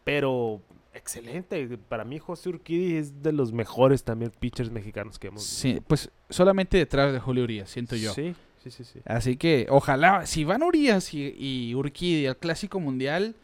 Pero 0.03 0.61
excelente. 0.93 1.77
Para 1.77 2.03
mí 2.03 2.19
José 2.19 2.49
Urquidi 2.49 2.95
es 2.95 3.21
de 3.21 3.31
los 3.31 3.51
mejores 3.51 4.03
también 4.03 4.31
pitchers 4.39 4.71
mexicanos 4.71 5.19
que 5.19 5.27
hemos 5.27 5.43
Sí, 5.43 5.81
pues 5.87 6.09
solamente 6.29 6.77
detrás 6.77 7.13
de 7.13 7.19
Julio 7.19 7.43
Urias, 7.43 7.69
siento 7.69 7.95
yo. 7.95 8.13
Sí, 8.13 8.35
sí, 8.63 8.71
sí, 8.71 8.83
sí. 8.83 8.99
Así 9.05 9.37
que 9.37 9.67
ojalá, 9.69 10.25
si 10.25 10.43
van 10.43 10.63
Urias 10.63 11.13
y, 11.13 11.35
y 11.37 11.75
Urquidi 11.75 12.27
al 12.27 12.37
Clásico 12.37 12.79
Mundial, 12.79 13.35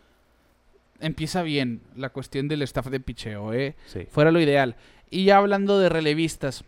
empieza 0.99 1.43
bien 1.43 1.81
la 1.95 2.09
cuestión 2.09 2.47
del 2.47 2.61
staff 2.63 2.87
de 2.87 2.99
picheo, 2.99 3.53
¿eh? 3.53 3.75
Sí. 3.85 4.07
Fuera 4.09 4.31
lo 4.31 4.39
ideal. 4.39 4.75
Y 5.09 5.25
ya 5.25 5.37
hablando 5.37 5.79
de 5.79 5.89
relevistas, 5.89 6.63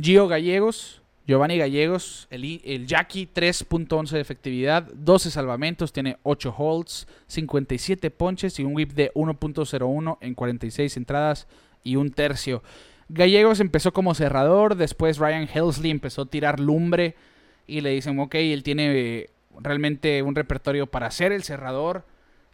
Gio 0.00 0.28
Gallegos, 0.28 1.02
Giovanni 1.26 1.56
Gallegos, 1.56 2.28
el, 2.30 2.60
el 2.64 2.86
Jackie, 2.86 3.26
3.11 3.32 4.10
de 4.10 4.20
efectividad, 4.20 4.82
12 4.82 5.30
salvamentos, 5.30 5.92
tiene 5.92 6.18
8 6.22 6.54
holds, 6.56 7.06
57 7.28 8.10
ponches 8.10 8.58
y 8.58 8.64
un 8.64 8.74
whip 8.74 8.92
de 8.92 9.10
1.01 9.14 10.18
en 10.20 10.34
46 10.34 10.96
entradas 10.98 11.46
y 11.82 11.96
un 11.96 12.10
tercio. 12.10 12.62
Gallegos 13.08 13.60
empezó 13.60 13.92
como 13.92 14.14
cerrador, 14.14 14.76
después 14.76 15.18
Ryan 15.18 15.48
Helsley 15.52 15.90
empezó 15.90 16.22
a 16.22 16.26
tirar 16.26 16.60
lumbre 16.60 17.14
y 17.66 17.80
le 17.80 17.90
dicen, 17.90 18.18
ok, 18.18 18.34
él 18.34 18.62
tiene 18.62 18.92
eh, 18.92 19.30
realmente 19.58 20.22
un 20.22 20.34
repertorio 20.34 20.86
para 20.86 21.10
ser 21.10 21.32
el 21.32 21.42
cerrador 21.42 22.04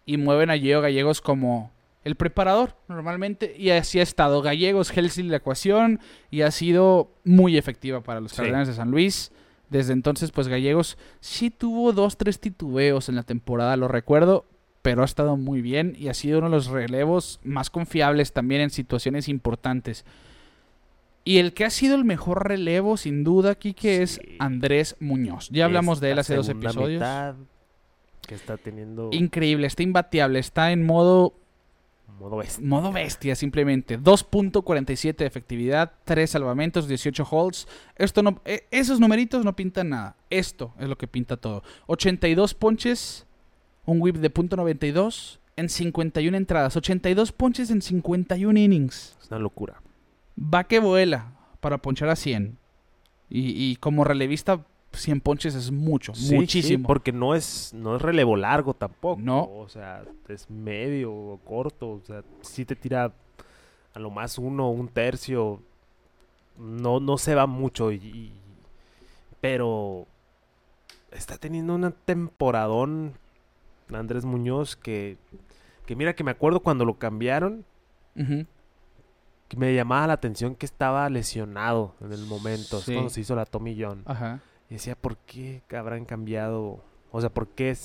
y 0.07 0.17
mueven 0.17 0.51
a 0.51 0.59
Gio 0.59 0.81
Gallegos 0.81 1.21
como 1.21 1.73
el 2.05 2.15
preparador 2.15 2.77
normalmente 2.89 3.55
y 3.59 3.71
así 3.71 4.01
ha 4.01 4.03
estado 4.03 4.43
Gallegos, 4.43 4.97
Helsley 4.97 5.29
la 5.29 5.37
ecuación 5.39 6.01
y 6.31 6.43
ha 6.43 6.51
sido 6.51 7.13
muy 7.25 7.59
efectiva 7.59 8.01
para 8.03 8.21
los 8.21 8.33
Sí. 8.33 8.39
Cardenales 8.39 8.69
de 8.69 8.75
San 8.75 8.91
Luis. 8.91 9.33
Desde 9.69 9.93
entonces, 9.93 10.33
pues 10.33 10.49
Gallegos 10.49 10.99
sí 11.21 11.51
tuvo 11.51 11.93
dos, 11.93 12.17
tres 12.17 12.41
titubeos 12.41 13.09
en 13.09 13.15
la 13.17 13.23
temporada, 13.23 13.77
lo 13.77 13.87
recuerdo, 13.87 14.45
pero 14.83 15.03
ha 15.03 15.05
estado 15.05 15.37
muy 15.37 15.61
bien 15.61 15.95
y 15.97 16.09
ha 16.09 16.15
sido 16.15 16.39
uno 16.39 16.49
de 16.49 16.57
los 16.57 16.67
relevos 16.67 17.39
más 17.45 17.71
confiables 17.71 18.33
también 18.33 18.63
en 18.63 18.71
situaciones 18.71 19.29
importantes. 19.29 20.05
Y 21.23 21.39
el 21.39 21.53
que 21.53 21.65
ha 21.65 21.71
sido 21.71 21.97
el 21.97 22.05
mejor 22.05 22.49
relevo, 22.49 22.97
sin 22.97 23.23
duda, 23.25 23.53
aquí 23.53 23.75
que 23.75 24.03
es. 24.03 24.21
Andrés 24.39 24.97
Muñoz. 25.01 25.51
Ya 25.51 25.67
hablamos 25.67 26.01
de 26.01 26.13
él 26.13 26.19
hace 26.19 26.35
dos 26.35 26.49
episodios. 26.49 27.01
mitad 27.01 27.35
que 28.27 28.35
está 28.35 28.57
teniendo 28.57 29.11
Increíble, 29.13 29.67
está 29.67 29.83
imbateable, 29.83 30.39
está 30.39 30.73
en 30.73 30.85
modo 30.85 31.35
modo 32.21 32.37
bestia. 32.37 32.67
Modo 32.67 32.93
bestia, 32.93 33.35
simplemente. 33.35 33.99
2.47 33.99 35.17
de 35.17 35.27
efectividad, 35.27 35.93
3 36.05 36.31
salvamentos, 36.31 36.87
18 36.87 37.27
holds. 37.29 37.67
Esto 37.97 38.23
no, 38.23 38.41
eh, 38.45 38.67
esos 38.71 39.01
numeritos 39.01 39.45
no 39.45 39.57
pintan 39.57 39.89
nada. 39.89 40.17
Esto 40.29 40.75
es 40.79 40.89
lo 40.89 40.97
que 40.97 41.09
pinta 41.09 41.39
todo. 41.39 41.63
82 41.87 42.55
ponches, 42.55 43.27
un 43.87 44.01
whip 44.03 44.17
de 44.17 44.33
.92 44.33 45.39
en 45.57 45.69
51 45.69 46.37
entradas. 46.37 46.77
82 46.77 47.33
ponches 47.33 47.71
en 47.71 47.81
51 47.81 48.59
innings. 48.59 49.17
Es 49.21 49.29
una 49.31 49.41
locura. 49.41 49.83
Va 50.39 50.65
que 50.65 50.79
vuela 50.79 51.33
para 51.61 51.79
ponchar 51.79 52.11
a 52.11 52.17
100. 52.17 52.59
Y, 53.31 53.71
y 53.71 53.77
como 53.77 54.05
relevista, 54.05 54.67
100 54.93 55.21
ponches 55.21 55.55
es 55.55 55.71
mucho, 55.71 56.15
Sí, 56.15 56.35
muchísimo. 56.35 56.79
sí, 56.81 56.85
porque 56.87 57.13
no 57.13 57.35
es, 57.35 57.73
no 57.75 57.97
es 57.97 58.03
relevo 58.03 58.37
largo 58.37 58.75
tampoco. 58.75 59.21
No. 59.23 59.43
O 59.45 59.69
sea, 59.69 60.03
es 60.29 60.51
medio 60.51 61.13
o 61.13 61.39
corto. 61.45 61.91
O 61.93 62.01
sea, 62.05 62.23
sí 62.41 62.65
te 62.65 62.75
tira 62.77 63.13
a 63.95 63.99
lo 63.99 64.11
más 64.11 64.37
uno, 64.39 64.71
un 64.71 64.89
tercio. 64.89 65.61
No, 66.59 66.99
no 67.01 67.19
se 67.19 67.35
va 67.35 67.47
mucho. 67.47 67.93
Y, 67.93 67.97
y- 67.97 68.33
pero 69.41 70.07
está 71.13 71.39
teniendo 71.39 71.75
una 71.75 71.93
temporadón 71.93 73.15
Andrés 73.93 74.25
Muñoz 74.25 74.77
que, 74.77 75.17
que 75.87 75.97
mira 75.97 76.15
que 76.15 76.25
me 76.25 76.31
acuerdo 76.31 76.61
cuando 76.61 76.85
lo 76.85 76.99
cambiaron. 76.99 77.65
Que 78.15 79.57
me 79.57 79.75
llamaba 79.75 80.07
la 80.09 80.13
atención 80.13 80.55
que 80.55 80.67
estaba 80.67 81.09
lesionado 81.09 81.95
en 82.01 82.13
el 82.13 82.25
momento. 82.27 82.79
Es 82.79 82.85
cuando 82.85 83.09
se 83.09 83.21
hizo 83.23 83.35
la 83.35 83.47
Tommy 83.47 83.77
John. 83.81 84.03
Ajá. 84.05 84.41
Y 84.71 84.75
decía, 84.75 84.95
¿por 84.95 85.17
qué 85.19 85.63
habrán 85.77 86.05
cambiado? 86.05 86.83
O 87.11 87.21
sea, 87.21 87.29
¿por 87.29 87.49
qué 87.49 87.77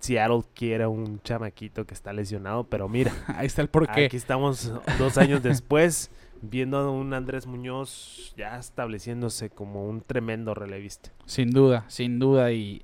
Seattle 0.00 0.42
quiere 0.54 0.84
a 0.84 0.88
un 0.88 1.20
chamaquito 1.22 1.86
que 1.86 1.92
está 1.92 2.12
lesionado? 2.14 2.64
Pero 2.64 2.88
mira, 2.88 3.12
Ahí 3.36 3.46
está 3.46 3.60
el 3.62 3.68
porqué. 3.68 4.06
aquí 4.06 4.16
estamos 4.16 4.72
dos 4.98 5.18
años 5.18 5.42
después 5.42 6.10
viendo 6.42 6.78
a 6.78 6.90
un 6.90 7.12
Andrés 7.12 7.46
Muñoz 7.46 8.32
ya 8.36 8.58
estableciéndose 8.58 9.50
como 9.50 9.86
un 9.86 10.00
tremendo 10.00 10.54
relevista. 10.54 11.10
Sin 11.26 11.50
duda, 11.50 11.84
sin 11.88 12.18
duda. 12.18 12.50
Y 12.52 12.82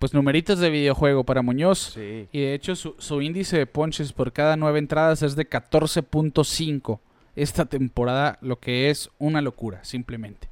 pues 0.00 0.12
numeritos 0.12 0.58
de 0.58 0.68
videojuego 0.68 1.22
para 1.22 1.42
Muñoz. 1.42 1.92
Sí. 1.94 2.26
Y 2.32 2.40
de 2.40 2.54
hecho 2.54 2.74
su, 2.74 2.96
su 2.98 3.22
índice 3.22 3.56
de 3.58 3.66
ponches 3.66 4.12
por 4.12 4.32
cada 4.32 4.56
nueve 4.56 4.80
entradas 4.80 5.22
es 5.22 5.36
de 5.36 5.48
14.5 5.48 6.98
esta 7.36 7.64
temporada, 7.64 8.38
lo 8.40 8.58
que 8.58 8.90
es 8.90 9.08
una 9.18 9.40
locura, 9.40 9.84
simplemente. 9.84 10.48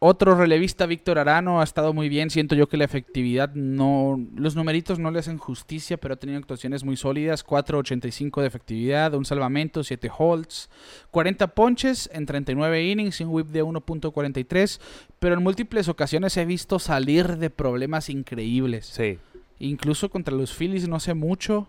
Otro 0.00 0.34
relevista, 0.34 0.84
Víctor 0.84 1.18
Arano, 1.18 1.60
ha 1.60 1.64
estado 1.64 1.94
muy 1.94 2.08
bien. 2.08 2.28
Siento 2.28 2.54
yo 2.54 2.68
que 2.68 2.76
la 2.76 2.84
efectividad 2.84 3.54
no. 3.54 4.22
Los 4.34 4.54
numeritos 4.54 4.98
no 4.98 5.10
le 5.10 5.20
hacen 5.20 5.38
justicia, 5.38 5.96
pero 5.96 6.14
ha 6.14 6.16
tenido 6.18 6.38
actuaciones 6.38 6.84
muy 6.84 6.96
sólidas. 6.96 7.46
4.85 7.46 8.42
de 8.42 8.46
efectividad, 8.46 9.14
un 9.14 9.24
salvamento, 9.24 9.82
7 9.82 10.10
holds, 10.18 10.68
40 11.10 11.46
ponches 11.54 12.10
en 12.12 12.26
39 12.26 12.84
innings 12.84 13.20
un 13.20 13.28
whip 13.28 13.46
de 13.46 13.64
1.43. 13.64 14.80
Pero 15.18 15.36
en 15.36 15.42
múltiples 15.42 15.88
ocasiones 15.88 16.36
he 16.36 16.44
visto 16.44 16.78
salir 16.78 17.38
de 17.38 17.48
problemas 17.48 18.10
increíbles. 18.10 18.86
Sí. 18.86 19.18
Incluso 19.58 20.10
contra 20.10 20.34
los 20.34 20.52
Phillies 20.52 20.88
no 20.88 20.96
hace 20.96 21.14
mucho. 21.14 21.68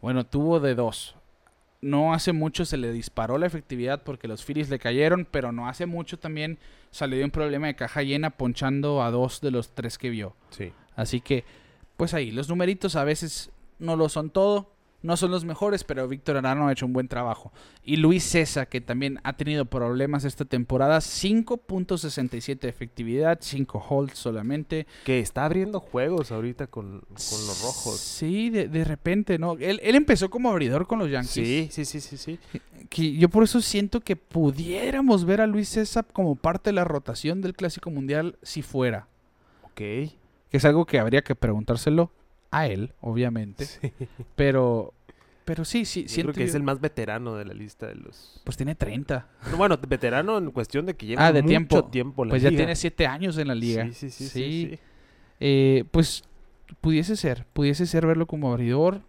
Bueno, 0.00 0.24
tuvo 0.24 0.60
de 0.60 0.74
dos. 0.74 1.15
No 1.86 2.12
hace 2.12 2.32
mucho 2.32 2.64
se 2.64 2.76
le 2.76 2.90
disparó 2.90 3.38
la 3.38 3.46
efectividad 3.46 4.02
porque 4.02 4.26
los 4.26 4.44
Phillies 4.44 4.68
le 4.70 4.80
cayeron, 4.80 5.24
pero 5.30 5.52
no 5.52 5.68
hace 5.68 5.86
mucho 5.86 6.18
también 6.18 6.58
salió 6.90 7.18
de 7.18 7.24
un 7.24 7.30
problema 7.30 7.68
de 7.68 7.76
caja 7.76 8.02
llena 8.02 8.30
ponchando 8.30 9.04
a 9.04 9.12
dos 9.12 9.40
de 9.40 9.52
los 9.52 9.70
tres 9.70 9.96
que 9.96 10.10
vio. 10.10 10.34
Sí. 10.50 10.72
Así 10.96 11.20
que, 11.20 11.44
pues 11.96 12.12
ahí, 12.12 12.32
los 12.32 12.48
numeritos 12.48 12.96
a 12.96 13.04
veces 13.04 13.50
no 13.78 13.94
lo 13.94 14.08
son 14.08 14.30
todo, 14.30 14.72
no 15.02 15.16
son 15.16 15.30
los 15.30 15.44
mejores, 15.44 15.84
pero 15.84 16.08
Víctor 16.08 16.36
Arano 16.36 16.66
ha 16.66 16.72
hecho 16.72 16.86
un 16.86 16.92
buen 16.92 17.08
trabajo. 17.08 17.52
Y 17.84 17.96
Luis 17.96 18.24
César, 18.24 18.68
que 18.68 18.80
también 18.80 19.20
ha 19.22 19.34
tenido 19.36 19.64
problemas 19.66 20.24
esta 20.24 20.44
temporada, 20.44 20.98
5.67 20.98 22.60
de 22.60 22.68
efectividad, 22.68 23.38
5 23.40 23.84
holds 23.88 24.18
solamente. 24.18 24.86
Que 25.04 25.20
está 25.20 25.44
abriendo 25.44 25.80
juegos 25.80 26.32
ahorita 26.32 26.66
con, 26.66 27.00
con 27.00 27.46
los 27.46 27.62
rojos. 27.62 28.00
Sí, 28.00 28.50
de, 28.50 28.68
de 28.68 28.84
repente, 28.84 29.38
¿no? 29.38 29.52
Él, 29.52 29.80
él 29.82 29.94
empezó 29.94 30.30
como 30.30 30.50
abridor 30.50 30.86
con 30.86 30.98
los 30.98 31.10
Yankees. 31.10 31.30
Sí, 31.32 31.68
sí, 31.70 31.84
sí, 31.84 32.00
sí, 32.00 32.16
sí. 32.16 32.38
Que 32.88 33.12
yo 33.12 33.28
por 33.28 33.44
eso 33.44 33.60
siento 33.60 34.00
que 34.00 34.16
pudiéramos 34.16 35.24
ver 35.24 35.40
a 35.40 35.46
Luis 35.46 35.68
César 35.68 36.06
como 36.12 36.36
parte 36.36 36.70
de 36.70 36.74
la 36.74 36.84
rotación 36.84 37.42
del 37.42 37.54
Clásico 37.54 37.90
Mundial 37.90 38.38
si 38.42 38.62
fuera. 38.62 39.08
Ok. 39.64 39.76
Que 39.76 40.12
es 40.50 40.64
algo 40.64 40.86
que 40.86 40.98
habría 40.98 41.22
que 41.22 41.34
preguntárselo 41.34 42.10
a 42.58 42.66
él, 42.66 42.92
obviamente. 43.00 43.64
Sí. 43.66 43.92
Pero, 44.34 44.92
pero 45.44 45.64
sí, 45.64 45.84
sí, 45.84 46.02
Yo 46.02 46.08
siento 46.08 46.32
creo 46.32 46.44
que 46.44 46.48
es 46.48 46.54
el 46.54 46.62
más 46.62 46.80
veterano 46.80 47.36
de 47.36 47.44
la 47.44 47.54
lista 47.54 47.86
de 47.86 47.94
los... 47.94 48.40
Pues 48.44 48.56
tiene 48.56 48.74
30. 48.74 49.26
No, 49.50 49.56
Bueno, 49.56 49.78
veterano 49.88 50.38
en 50.38 50.50
cuestión 50.50 50.86
de 50.86 50.94
que 50.94 51.06
lleva 51.06 51.26
Ah, 51.26 51.32
de 51.32 51.42
mucho 51.42 51.48
tiempo. 51.50 51.84
tiempo 51.84 52.22
en 52.24 52.28
la 52.28 52.32
Pues 52.32 52.42
ya 52.42 52.50
tiene 52.50 52.74
7 52.74 53.06
años 53.06 53.38
en 53.38 53.48
la 53.48 53.54
liga. 53.54 53.84
Sí, 53.86 53.92
sí, 53.92 54.10
sí, 54.10 54.24
sí, 54.24 54.28
Sí. 54.30 54.68
sí. 54.72 54.78
Eh, 55.40 55.84
pues 55.90 56.24
pudiese 56.80 57.14
ser, 57.16 57.46
pudiese 57.52 57.86
ser 57.86 58.06
verlo 58.06 58.26
como 58.26 58.50
abridor 58.50 59.00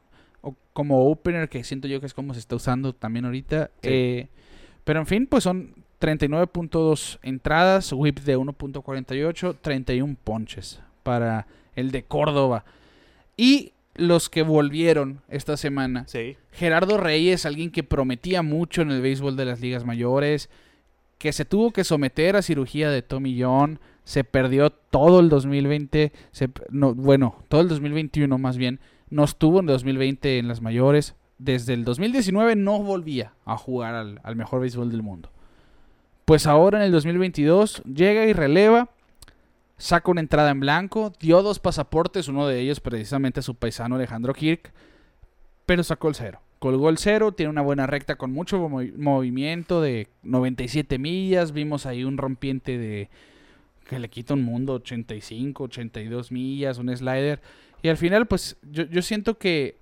o 0.41 0.55
como 0.73 1.09
opener, 1.09 1.49
que 1.49 1.63
siento 1.63 1.87
yo 1.87 1.99
que 1.99 2.05
es 2.05 2.13
como 2.13 2.33
se 2.33 2.39
está 2.39 2.55
usando 2.55 2.93
también 2.93 3.25
ahorita. 3.25 3.71
Eh, 3.81 4.27
pero 4.83 4.99
en 4.99 5.07
fin, 5.07 5.25
pues 5.25 5.43
son 5.43 5.73
39.2 5.99 7.19
entradas, 7.23 7.91
whip 7.93 8.19
de 8.19 8.37
1.48, 8.37 9.55
31 9.61 10.15
ponches 10.23 10.81
para 11.03 11.47
el 11.75 11.91
de 11.91 12.03
Córdoba. 12.03 12.63
Y 13.37 13.73
los 13.95 14.29
que 14.29 14.41
volvieron 14.43 15.21
esta 15.29 15.57
semana. 15.57 16.05
Sí. 16.07 16.35
Gerardo 16.51 16.97
Reyes, 16.97 17.45
alguien 17.45 17.71
que 17.71 17.83
prometía 17.83 18.41
mucho 18.41 18.81
en 18.81 18.91
el 18.91 19.01
béisbol 19.01 19.35
de 19.37 19.45
las 19.45 19.61
ligas 19.61 19.85
mayores, 19.85 20.49
que 21.17 21.31
se 21.33 21.45
tuvo 21.45 21.71
que 21.71 21.83
someter 21.83 22.35
a 22.35 22.41
cirugía 22.41 22.89
de 22.91 23.01
Tommy 23.01 23.41
John, 23.41 23.79
se 24.03 24.23
perdió 24.23 24.69
todo 24.69 25.19
el 25.19 25.29
2020, 25.29 26.11
se- 26.31 26.49
no, 26.69 26.93
bueno, 26.93 27.37
todo 27.49 27.61
el 27.61 27.67
2021 27.69 28.37
más 28.37 28.57
bien, 28.57 28.79
no 29.09 29.23
estuvo 29.23 29.59
en 29.59 29.65
2020 29.65 30.37
en 30.37 30.47
las 30.47 30.61
mayores, 30.61 31.15
desde 31.39 31.73
el 31.73 31.83
2019 31.85 32.55
no 32.55 32.79
volvía 32.83 33.33
a 33.45 33.57
jugar 33.57 33.95
al, 33.95 34.19
al 34.23 34.35
mejor 34.35 34.61
béisbol 34.61 34.91
del 34.91 35.01
mundo. 35.03 35.29
Pues 36.25 36.45
ahora 36.45 36.77
en 36.79 36.83
el 36.85 36.91
2022 36.91 37.83
llega 37.83 38.25
y 38.25 38.33
releva, 38.33 38.89
saca 39.77 40.09
una 40.11 40.21
entrada 40.21 40.49
en 40.51 40.59
blanco, 40.59 41.13
dio 41.19 41.41
dos 41.43 41.59
pasaportes, 41.59 42.27
uno 42.27 42.47
de 42.47 42.59
ellos 42.59 42.79
precisamente 42.79 43.39
a 43.41 43.43
su 43.43 43.55
paisano 43.55 43.95
Alejandro 43.95 44.33
Kirk, 44.33 44.71
pero 45.65 45.83
sacó 45.83 46.09
el 46.09 46.15
cero. 46.15 46.41
Colgó 46.59 46.89
el 46.89 46.97
cero, 46.97 47.33
tiene 47.33 47.51
una 47.51 47.61
buena 47.61 47.85
recta 47.85 48.15
con 48.15 48.31
mucho 48.31 48.57
movi- 48.67 48.95
movimiento 48.95 49.79
de 49.81 50.07
97 50.23 50.97
millas. 50.97 51.51
Vimos 51.51 51.85
ahí 51.85 52.03
un 52.03 52.17
rompiente 52.17 52.79
de 52.79 53.09
que 53.87 53.99
le 53.99 54.09
quita 54.09 54.33
un 54.33 54.41
mundo 54.43 54.73
85, 54.73 55.65
82 55.65 56.31
millas, 56.31 56.79
un 56.79 56.95
slider. 56.95 57.41
Y 57.83 57.89
al 57.89 57.97
final, 57.97 58.25
pues 58.25 58.57
yo, 58.63 58.85
yo 58.85 59.01
siento 59.03 59.37
que 59.37 59.77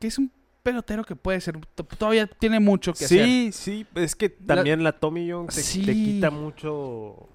que 0.00 0.08
es 0.08 0.18
un 0.18 0.30
pelotero 0.62 1.04
que 1.04 1.14
puede 1.16 1.40
ser, 1.40 1.58
todavía 1.98 2.26
tiene 2.26 2.58
mucho 2.60 2.92
que 2.92 3.04
hacer. 3.04 3.24
Sí, 3.24 3.50
sí, 3.52 3.86
es 3.94 4.16
que 4.16 4.28
también 4.28 4.82
la, 4.82 4.92
Tommy 4.92 5.26
Young 5.26 5.48
te, 5.48 5.54
te 5.54 5.62
Sí. 5.62 5.84
quita 5.84 6.30
mucho 6.30 7.28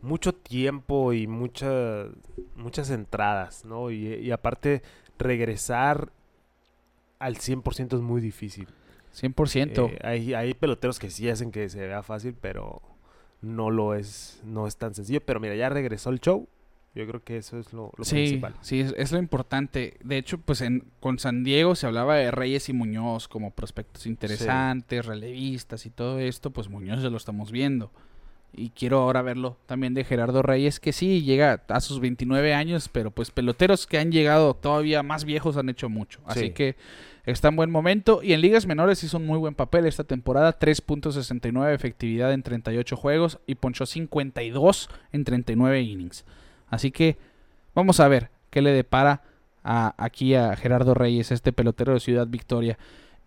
mucho 0.00 0.34
tiempo 0.34 1.12
y 1.12 1.26
muchas 1.26 2.08
muchas 2.56 2.90
entradas, 2.90 3.64
¿no? 3.64 3.90
Y, 3.90 4.14
y 4.14 4.30
aparte 4.30 4.82
regresar 5.18 6.12
al 7.18 7.36
100% 7.36 7.96
es 7.96 8.00
muy 8.00 8.20
difícil. 8.20 8.68
100%. 9.14 9.90
Eh, 9.90 9.98
hay, 10.02 10.34
hay 10.34 10.54
peloteros 10.54 10.98
que 10.98 11.10
sí 11.10 11.28
hacen 11.28 11.50
que 11.50 11.68
se 11.68 11.80
vea 11.80 12.02
fácil, 12.02 12.34
pero 12.40 12.80
no 13.40 13.70
lo 13.70 13.94
es, 13.94 14.40
no 14.44 14.66
es 14.66 14.76
tan 14.76 14.94
sencillo. 14.94 15.20
Pero 15.24 15.40
mira, 15.40 15.54
ya 15.54 15.68
regresó 15.68 16.10
el 16.10 16.20
show. 16.20 16.48
Yo 16.94 17.06
creo 17.06 17.22
que 17.22 17.36
eso 17.36 17.58
es 17.58 17.72
lo, 17.72 17.92
lo 17.96 18.04
sí, 18.04 18.14
principal. 18.14 18.54
sí, 18.60 18.80
es, 18.80 18.94
es 18.96 19.12
lo 19.12 19.18
importante. 19.18 19.98
De 20.02 20.16
hecho, 20.16 20.38
pues 20.38 20.60
en, 20.62 20.84
con 21.00 21.18
San 21.18 21.44
Diego 21.44 21.74
se 21.74 21.86
hablaba 21.86 22.16
de 22.16 22.30
Reyes 22.30 22.68
y 22.68 22.72
Muñoz 22.72 23.28
como 23.28 23.52
prospectos 23.52 24.06
interesantes, 24.06 25.06
relevistas 25.06 25.86
y 25.86 25.90
todo 25.90 26.18
esto. 26.18 26.50
Pues 26.50 26.68
Muñoz 26.68 27.02
ya 27.02 27.10
lo 27.10 27.16
estamos 27.16 27.52
viendo. 27.52 27.92
Y 28.52 28.70
quiero 28.70 28.98
ahora 29.00 29.22
verlo 29.22 29.56
también 29.66 29.94
de 29.94 30.04
Gerardo 30.04 30.42
Reyes, 30.42 30.80
que 30.80 30.92
sí, 30.92 31.22
llega 31.22 31.62
a 31.68 31.80
sus 31.80 32.00
29 32.00 32.54
años, 32.54 32.88
pero 32.88 33.10
pues 33.10 33.30
peloteros 33.30 33.86
que 33.86 33.98
han 33.98 34.10
llegado 34.10 34.54
todavía 34.54 35.02
más 35.02 35.24
viejos 35.24 35.56
han 35.56 35.68
hecho 35.68 35.88
mucho. 35.88 36.20
Así 36.24 36.46
Sí. 36.46 36.50
que 36.50 36.76
está 37.24 37.48
en 37.48 37.56
buen 37.56 37.70
momento. 37.70 38.20
Y 38.22 38.32
en 38.32 38.40
ligas 38.40 38.66
menores 38.66 39.04
hizo 39.04 39.18
un 39.18 39.26
muy 39.26 39.38
buen 39.38 39.54
papel 39.54 39.86
esta 39.86 40.02
temporada. 40.04 40.58
3.69 40.58 41.72
efectividad 41.74 42.32
en 42.32 42.42
38 42.42 42.96
juegos 42.96 43.38
y 43.46 43.54
ponchó 43.56 43.86
52 43.86 44.88
en 45.12 45.24
39 45.24 45.80
innings. 45.82 46.24
Así 46.68 46.90
que 46.90 47.16
vamos 47.74 48.00
a 48.00 48.08
ver 48.08 48.30
qué 48.50 48.62
le 48.62 48.70
depara 48.72 49.22
a- 49.62 49.94
aquí 49.98 50.34
a 50.34 50.56
Gerardo 50.56 50.94
Reyes, 50.94 51.30
este 51.30 51.52
pelotero 51.52 51.92
de 51.92 52.00
Ciudad 52.00 52.26
Victoria. 52.26 52.78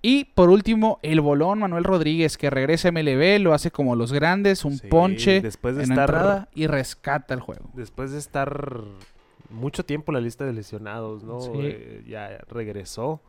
Y 0.02 0.26
por 0.26 0.50
último, 0.50 1.00
el 1.04 1.22
bolón 1.22 1.60
Manuel 1.60 1.84
Rodríguez, 1.84 2.38
que 2.38 2.50
regresa 2.50 2.88
a 2.88 2.92
MLB, 2.92 3.40
lo 3.40 3.54
hace 3.54 3.70
como 3.70 3.96
los 3.96 4.12
grandes, 4.12 4.66
un 4.66 4.78
Sí, 4.78 4.88
ponche 4.88 5.42
después 5.42 5.76
de 5.76 5.84
en 5.84 5.92
estar 5.92 6.10
entrada 6.10 6.50
y 6.56 6.66
rescata 6.68 7.34
el 7.36 7.40
juego. 7.40 7.70
después 7.74 8.12
de 8.12 8.18
estar 8.18 8.82
mucho 9.50 9.86
tiempo 9.86 10.12
en 10.12 10.16
la 10.16 10.22
lista 10.22 10.46
de 10.46 10.54
lesionados, 10.54 11.24
¿no? 11.24 11.40
Sí. 11.42 11.52
Eh, 11.56 12.04
ya 12.08 12.40
regresó 12.50 13.22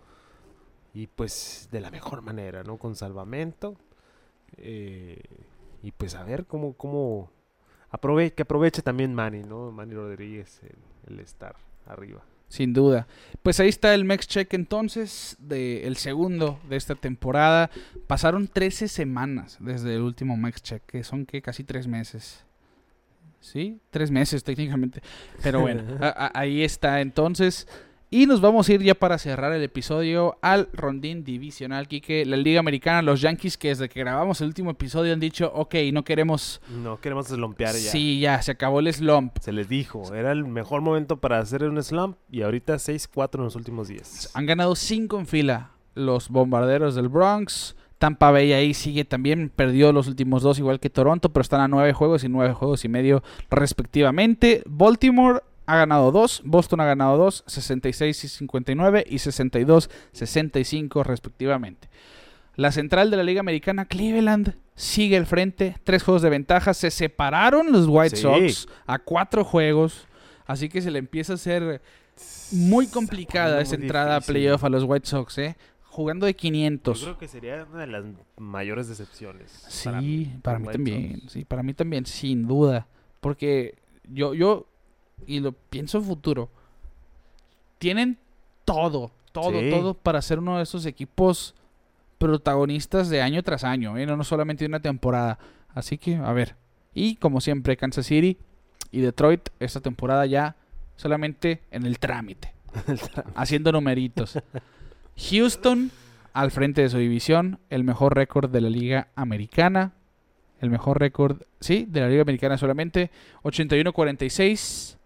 y 0.94 1.08
pues 1.08 1.68
de 1.70 1.80
la 1.80 1.90
mejor 1.90 2.22
manera, 2.22 2.62
¿no? 2.64 2.78
Con 2.78 2.96
salvamento 2.96 3.76
eh, 4.56 5.20
y 5.82 5.90
pues 5.92 6.14
a 6.14 6.22
ver 6.24 6.46
cómo 6.46 6.74
cómo 6.74 7.30
aprove 7.90 8.32
que 8.32 8.42
aproveche 8.42 8.80
también 8.82 9.14
Manny, 9.14 9.42
¿no? 9.42 9.70
Manny 9.72 9.94
Rodríguez 9.94 10.60
el, 10.62 11.12
el 11.14 11.20
estar 11.20 11.56
arriba. 11.86 12.22
Sin 12.53 12.74
duda. 12.74 13.07
Pues 13.42 13.61
ahí 13.61 13.70
está 13.70 13.94
el 13.94 14.05
Mex 14.05 14.26
Check 14.26 14.53
entonces, 14.53 15.38
de 15.38 15.86
el 15.86 15.96
segundo 15.96 16.61
de 16.68 16.76
esta 16.76 16.94
temporada. 16.94 17.70
Pasaron 18.07 18.46
13 18.46 18.88
semanas 18.88 19.57
desde 19.59 19.94
el 19.94 20.03
último 20.03 20.36
Mex 20.36 20.61
Check, 20.61 20.82
que 20.84 21.03
son 21.03 21.24
que 21.24 21.40
casi 21.40 21.64
tres 21.64 21.86
meses. 21.86 22.44
¿Sí? 23.40 23.80
Tres 23.88 24.11
meses 24.11 24.44
técnicamente. 24.44 25.00
Pero 25.42 25.62
bueno, 25.62 25.82
ahí 26.34 26.62
está 26.62 27.00
entonces. 27.00 27.66
Y 28.14 28.26
nos 28.26 28.42
vamos 28.42 28.68
a 28.68 28.74
ir 28.74 28.82
ya 28.82 28.94
para 28.94 29.16
cerrar 29.16 29.54
el 29.54 29.62
episodio 29.62 30.36
al 30.42 30.68
rondín 30.74 31.24
divisional, 31.24 31.88
Quique. 31.88 32.26
La 32.26 32.36
Liga 32.36 32.60
Americana, 32.60 33.00
los 33.00 33.22
Yankees, 33.22 33.56
que 33.56 33.68
desde 33.68 33.88
que 33.88 34.00
grabamos 34.00 34.38
el 34.42 34.48
último 34.48 34.70
episodio 34.70 35.14
han 35.14 35.18
dicho, 35.18 35.50
ok, 35.54 35.76
no 35.94 36.04
queremos... 36.04 36.60
No 36.82 37.00
queremos 37.00 37.28
slumpear 37.28 37.72
ya. 37.72 37.90
Sí, 37.90 38.20
ya, 38.20 38.42
se 38.42 38.52
acabó 38.52 38.80
el 38.80 38.92
slump. 38.92 39.38
Se 39.40 39.50
les 39.50 39.66
dijo, 39.66 40.14
era 40.14 40.30
el 40.30 40.44
mejor 40.44 40.82
momento 40.82 41.16
para 41.16 41.38
hacer 41.38 41.64
un 41.64 41.82
slump 41.82 42.18
y 42.30 42.42
ahorita 42.42 42.74
6-4 42.74 43.36
en 43.36 43.44
los 43.44 43.56
últimos 43.56 43.88
10. 43.88 44.32
Han 44.34 44.44
ganado 44.44 44.76
cinco 44.76 45.18
en 45.18 45.26
fila 45.26 45.70
los 45.94 46.28
bombarderos 46.28 46.94
del 46.94 47.08
Bronx. 47.08 47.76
Tampa 47.96 48.30
Bay 48.30 48.52
ahí 48.52 48.74
sigue 48.74 49.06
también, 49.06 49.48
perdió 49.48 49.90
los 49.90 50.06
últimos 50.06 50.42
dos 50.42 50.58
igual 50.58 50.80
que 50.80 50.90
Toronto, 50.90 51.32
pero 51.32 51.40
están 51.40 51.62
a 51.62 51.68
nueve 51.68 51.94
juegos 51.94 52.24
y 52.24 52.28
nueve 52.28 52.52
juegos 52.52 52.84
y 52.84 52.88
medio 52.88 53.22
respectivamente. 53.48 54.62
Baltimore 54.66 55.40
ha 55.66 55.76
ganado 55.76 56.10
dos, 56.12 56.42
Boston 56.44 56.80
ha 56.80 56.84
ganado 56.84 57.16
dos, 57.16 57.44
66 57.46 58.24
y 58.24 58.28
59 58.28 59.04
y 59.08 59.18
62 59.18 59.90
65 60.12 61.02
respectivamente. 61.04 61.88
La 62.56 62.70
central 62.72 63.10
de 63.10 63.16
la 63.16 63.22
Liga 63.22 63.40
Americana, 63.40 63.86
Cleveland, 63.86 64.56
sigue 64.74 65.16
al 65.16 65.26
frente, 65.26 65.76
tres 65.84 66.02
juegos 66.02 66.20
de 66.22 66.28
ventaja. 66.30 66.74
Se 66.74 66.90
separaron 66.90 67.72
los 67.72 67.86
White 67.88 68.16
Sí. 68.16 68.22
Sox 68.22 68.68
a 68.86 68.98
cuatro 68.98 69.44
juegos, 69.44 70.06
así 70.46 70.68
que 70.68 70.82
se 70.82 70.90
le 70.90 70.98
empieza 70.98 71.32
a 71.32 71.36
hacer 71.36 71.80
muy 72.50 72.86
complicada 72.88 73.54
Muy 73.54 73.62
esa 73.62 73.74
entrada 73.76 74.12
a 74.16 74.18
difícil. 74.18 74.34
playoff 74.34 74.64
a 74.64 74.68
los 74.68 74.84
White 74.84 75.06
Sox, 75.08 75.38
¿eh? 75.38 75.56
Jugando 75.84 76.26
de 76.26 76.32
Yo 76.32 76.38
500. 76.38 77.02
creo 77.02 77.18
que 77.18 77.28
sería 77.28 77.66
una 77.70 77.80
de 77.80 77.86
las 77.86 78.04
mayores 78.36 78.88
decepciones. 78.88 79.50
Sí, 79.68 79.84
para 80.42 80.58
mí, 80.58 80.64
los 80.64 80.66
White 80.66 80.72
también. 80.72 81.22
Sí, 81.28 81.44
para 81.44 81.62
mí 81.62 81.74
también, 81.74 82.04
sin 82.06 82.46
duda. 82.46 82.86
Porque 83.20 83.74
yo, 84.08 84.34
yo, 84.34 84.66
y 85.26 85.40
lo 85.40 85.52
pienso 85.52 85.98
en 85.98 86.04
futuro, 86.04 86.48
tienen 87.78 88.18
todo, 88.64 89.10
todo, 89.32 89.60
Sí. 89.60 89.70
todo 89.70 89.94
para 89.94 90.22
ser 90.22 90.38
uno 90.38 90.56
de 90.56 90.62
esos 90.62 90.86
equipos 90.86 91.54
protagonistas 92.18 93.08
de 93.08 93.20
año 93.22 93.42
tras 93.42 93.64
año, 93.64 93.98
¿eh? 93.98 94.06
no, 94.06 94.16
no 94.16 94.24
solamente 94.24 94.64
de 94.64 94.68
una 94.68 94.80
temporada. 94.80 95.38
Así 95.74 95.98
que, 95.98 96.16
a 96.16 96.32
ver. 96.32 96.54
Y 96.94 97.16
como 97.16 97.40
siempre, 97.40 97.76
Kansas 97.76 98.06
City 98.06 98.38
y 98.90 99.00
Detroit 99.00 99.48
esta 99.58 99.80
temporada 99.80 100.26
ya 100.26 100.54
solamente 100.96 101.62
en 101.70 101.86
el 101.86 101.98
trámite, 101.98 102.52
haciendo 103.34 103.72
numeritos. 103.72 104.38
Houston 105.30 105.90
al 106.32 106.50
frente 106.50 106.82
de 106.82 106.88
su 106.90 106.98
división, 106.98 107.58
el 107.70 107.84
mejor 107.84 108.14
récord 108.14 108.50
de 108.50 108.60
la 108.60 108.70
liga 108.70 109.08
americana, 109.16 109.92
el 110.60 110.70
mejor 110.70 111.00
récord, 111.00 111.42
sí, 111.60 111.86
de 111.88 112.00
la 112.00 112.08
liga 112.08 112.22
americana 112.22 112.56
solamente, 112.56 113.10
81-46. 113.42 114.96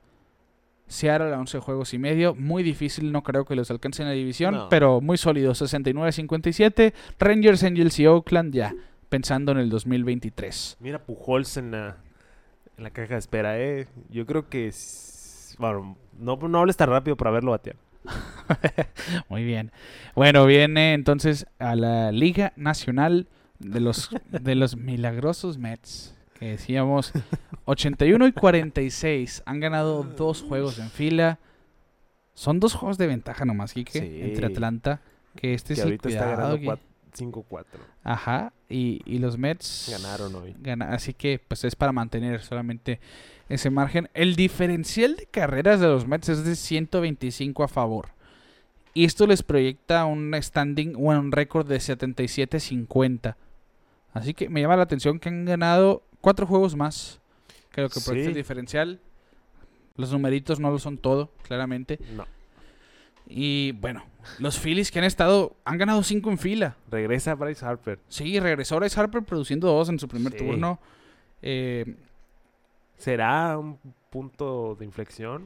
Seattle 0.88 1.34
a 1.34 1.38
11 1.40 1.58
juegos 1.60 1.92
y 1.94 1.98
medio, 1.98 2.34
muy 2.34 2.62
difícil, 2.62 3.10
no 3.12 3.22
creo 3.22 3.44
que 3.44 3.56
los 3.56 3.70
alcance 3.70 4.02
en 4.02 4.08
la 4.08 4.14
división, 4.14 4.54
No. 4.54 4.68
pero 4.68 5.00
muy 5.00 5.16
sólido, 5.16 5.52
69-57. 5.52 6.92
Rangers, 7.18 7.62
Angels 7.64 7.98
y 7.98 8.06
Oakland 8.06 8.54
ya 8.54 8.74
pensando 9.08 9.52
en 9.52 9.58
el 9.58 9.68
2023. 9.70 10.76
Mira 10.80 11.04
Pujols 11.04 11.56
en 11.56 11.70
la, 11.72 11.96
en 12.76 12.84
la 12.84 12.90
caja 12.90 13.14
de 13.14 13.18
espera, 13.18 13.58
¿eh? 13.58 13.86
Yo 14.10 14.26
creo 14.26 14.48
que... 14.48 14.68
es- 14.68 15.54
Bueno, 15.58 15.96
no, 16.18 16.36
no 16.36 16.58
hables 16.58 16.76
tan 16.76 16.88
rápido 16.90 17.16
para 17.16 17.30
verlo 17.30 17.50
batear. 17.52 17.76
Muy 19.28 19.44
bien. 19.44 19.72
Bueno, 20.14 20.46
viene 20.46 20.94
entonces 20.94 21.46
a 21.58 21.74
la 21.76 22.12
Liga 22.12 22.52
Nacional 22.56 23.26
de 23.58 23.80
los, 23.80 24.10
de 24.30 24.54
los 24.54 24.76
milagrosos 24.76 25.58
Mets. 25.58 26.15
Que 26.38 26.50
decíamos 26.50 27.12
81 27.64 28.26
y 28.26 28.32
46. 28.32 29.42
Han 29.46 29.60
ganado 29.60 30.02
dos 30.04 30.42
juegos 30.42 30.78
en 30.78 30.90
fila. 30.90 31.38
Son 32.34 32.60
dos 32.60 32.74
juegos 32.74 32.98
de 32.98 33.06
ventaja 33.06 33.44
nomás, 33.44 33.72
Quique, 33.72 34.00
Sí. 34.00 34.20
entre 34.22 34.46
Atlanta. 34.46 35.00
Que 35.34 35.54
este 35.54 35.74
que 35.74 35.80
el 35.80 35.86
ahorita 35.86 36.08
está 36.08 36.26
ganando 36.26 36.58
que- 36.58 36.66
cuat- 36.66 36.80
5-4. 37.14 37.80
Ajá. 38.04 38.52
Y, 38.68 39.00
y 39.06 39.18
los 39.20 39.38
Mets 39.38 39.88
Ganaron 39.90 40.34
hoy. 40.34 40.54
gana- 40.60 40.90
así 40.92 41.14
que 41.14 41.40
pues 41.48 41.64
es 41.64 41.74
para 41.74 41.92
mantener 41.92 42.42
solamente 42.42 43.00
ese 43.48 43.70
margen. 43.70 44.10
El 44.12 44.36
diferencial 44.36 45.16
de 45.16 45.24
carreras 45.26 45.80
de 45.80 45.86
los 45.86 46.06
Mets 46.06 46.28
es 46.28 46.44
de 46.44 46.54
125 46.56 47.62
a 47.64 47.68
favor. 47.68 48.08
Y 48.92 49.04
esto 49.06 49.26
les 49.26 49.42
proyecta 49.42 50.04
un 50.04 50.34
standing, 50.38 50.92
bueno, 50.94 51.20
un 51.20 51.32
récord 51.32 51.66
de 51.66 51.80
77-50. 51.80 53.36
Así 54.12 54.34
que 54.34 54.48
me 54.50 54.60
llama 54.60 54.76
la 54.76 54.82
atención 54.82 55.18
que 55.18 55.28
han 55.30 55.44
ganado 55.46 56.02
cuatro 56.26 56.44
juegos 56.44 56.74
más. 56.74 57.20
Creo 57.70 57.88
que 57.88 58.00
proyecta 58.00 58.30
el 58.30 58.34
Sí. 58.34 58.40
diferencial. 58.40 58.98
Los 59.94 60.10
numeritos 60.10 60.58
no 60.58 60.72
lo 60.72 60.80
son 60.80 60.98
todo, 60.98 61.30
claramente. 61.44 62.00
No. 62.16 62.26
Y 63.28 63.70
bueno, 63.72 64.02
los 64.40 64.58
Phillies 64.58 64.90
que 64.90 64.98
han 64.98 65.04
estado, 65.04 65.54
han 65.64 65.78
ganado 65.78 66.02
cinco 66.02 66.28
en 66.32 66.38
fila. 66.38 66.74
Regresa 66.90 67.36
Bryce 67.36 67.64
Harper. 67.64 68.00
Sí, 68.08 68.40
regresó 68.40 68.74
Bryce 68.74 68.98
Harper 68.98 69.22
produciendo 69.22 69.68
dos 69.68 69.88
en 69.88 70.00
su 70.00 70.08
primer 70.08 70.32
Sí. 70.32 70.38
turno. 70.38 70.80
Eh, 71.42 71.94
¿Será 72.96 73.56
un 73.56 73.78
punto 74.10 74.74
de 74.76 74.84
inflexión? 74.84 75.44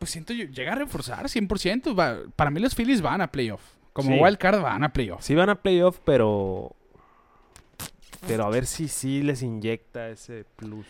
pues 0.00 0.10
siento 0.10 0.32
yo, 0.32 0.46
llega 0.46 0.72
a 0.72 0.76
reforzar 0.76 1.28
100%. 1.28 1.94
Va- 1.94 2.18
para 2.34 2.50
mí 2.50 2.58
los 2.58 2.74
Phillies 2.74 3.00
van 3.00 3.20
a 3.20 3.30
playoff. 3.30 3.62
Como 3.92 4.10
Sí. 4.14 4.18
wild 4.20 4.38
card 4.38 4.60
van 4.60 4.82
a 4.82 4.92
playoff. 4.92 5.22
Sí 5.22 5.36
van 5.36 5.50
a 5.50 5.54
playoff, 5.62 6.00
pero... 6.04 6.74
Pero 8.26 8.44
a 8.44 8.50
ver 8.50 8.66
si 8.66 8.88
sí 8.88 9.22
les 9.22 9.42
inyecta 9.42 10.08
ese 10.08 10.44
plus. 10.56 10.86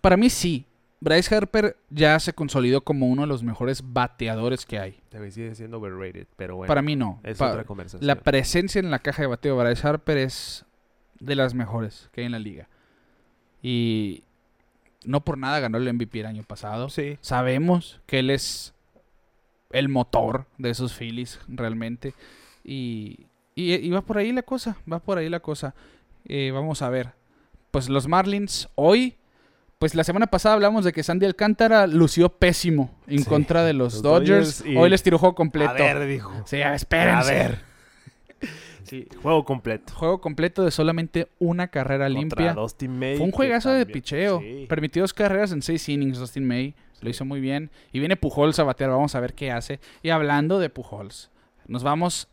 Para 0.00 0.16
mí 0.16 0.30
sí. 0.30 0.64
Bryce 1.00 1.32
Harper 1.34 1.76
ya 1.90 2.18
se 2.18 2.32
consolidó 2.32 2.80
como 2.80 3.06
uno 3.06 3.22
de 3.22 3.28
los 3.28 3.44
mejores 3.44 3.82
bateadores 3.92 4.66
que 4.66 4.80
hay. 4.80 4.98
También 5.10 5.30
sigue 5.32 5.54
siendo 5.54 5.78
overrated, 5.78 6.26
pero 6.36 6.56
bueno. 6.56 6.66
Para 6.68 6.82
mí 6.82 6.96
no. 6.96 7.20
Es 7.22 7.38
Pa- 7.38 7.50
otra 7.52 7.64
conversación. 7.64 8.04
la 8.06 8.16
presencia 8.16 8.80
en 8.80 8.90
la 8.90 8.98
caja 8.98 9.22
de 9.22 9.28
bateo 9.28 9.56
de 9.56 9.64
Bryce 9.64 9.86
Harper 9.86 10.18
es 10.18 10.64
de 11.20 11.36
las 11.36 11.54
mejores 11.54 12.08
que 12.12 12.22
hay 12.22 12.26
en 12.26 12.32
la 12.32 12.40
liga. 12.40 12.68
Y 13.62 14.24
no 15.04 15.24
por 15.24 15.38
nada 15.38 15.60
ganó 15.60 15.78
el 15.78 15.92
MVP 15.92 16.20
el 16.20 16.26
año 16.26 16.42
pasado. 16.42 16.88
Sí. 16.90 17.16
Sabemos 17.20 18.00
que 18.06 18.18
él 18.18 18.30
es 18.30 18.74
el 19.70 19.88
motor 19.88 20.46
de 20.58 20.70
esos 20.70 20.92
Phillies 20.94 21.38
realmente. 21.46 22.12
Y, 22.64 23.26
y, 23.54 23.74
y 23.74 23.90
va 23.90 24.00
por 24.02 24.18
ahí 24.18 24.32
la 24.32 24.42
cosa, 24.42 24.76
va 24.90 24.98
por 24.98 25.18
ahí 25.18 25.28
la 25.28 25.40
cosa. 25.40 25.74
Eh, 26.28 26.50
vamos 26.52 26.82
a 26.82 26.90
ver. 26.90 27.12
Pues 27.70 27.88
los 27.88 28.06
Marlins 28.08 28.68
hoy, 28.74 29.16
pues 29.78 29.94
la 29.94 30.04
semana 30.04 30.26
pasada 30.26 30.54
hablamos 30.54 30.84
de 30.84 30.92
que 30.92 31.02
Sandy 31.02 31.26
Alcántara 31.26 31.86
lució 31.86 32.28
pésimo 32.30 32.94
en 33.06 33.20
Sí, 33.20 33.24
contra 33.24 33.64
de 33.64 33.72
los, 33.72 33.94
los 33.94 34.02
Dodgers. 34.02 34.58
Dodgers 34.58 34.64
y- 34.66 34.76
Hoy 34.76 34.90
les 34.90 35.02
tiró 35.02 35.18
juego 35.18 35.34
completo. 35.34 35.70
A 35.70 35.74
ver, 35.74 36.06
dijo. 36.06 36.32
Sí, 36.46 36.56
espérense. 36.60 37.30
A 37.30 37.34
ver. 37.34 37.58
Sí, 38.84 39.06
juego 39.22 39.44
completo. 39.44 39.92
Juego 39.94 40.20
completo 40.20 40.64
de 40.64 40.70
solamente 40.70 41.28
una 41.38 41.68
carrera 41.68 42.08
limpia. 42.08 42.54
Dustin 42.54 42.98
May, 42.98 43.16
Fue 43.18 43.26
un 43.26 43.32
juegazo 43.32 43.70
de 43.70 43.84
picheo. 43.84 44.40
Sí. 44.40 44.64
Permitió 44.66 45.02
dos 45.02 45.12
carreras 45.12 45.52
en 45.52 45.60
seis 45.60 45.86
innings, 45.90 46.18
Dustin 46.18 46.46
May. 46.46 46.74
Lo 47.02 47.10
hizo 47.10 47.24
muy 47.26 47.40
bien. 47.40 47.70
Y 47.92 47.98
viene 47.98 48.16
Pujols 48.16 48.58
a 48.58 48.64
batear. 48.64 48.90
Vamos 48.90 49.14
a 49.14 49.20
ver 49.20 49.34
qué 49.34 49.52
hace. 49.52 49.78
Y 50.02 50.08
hablando 50.08 50.58
de 50.58 50.70
Pujols, 50.70 51.30
nos 51.66 51.82
vamos 51.82 52.28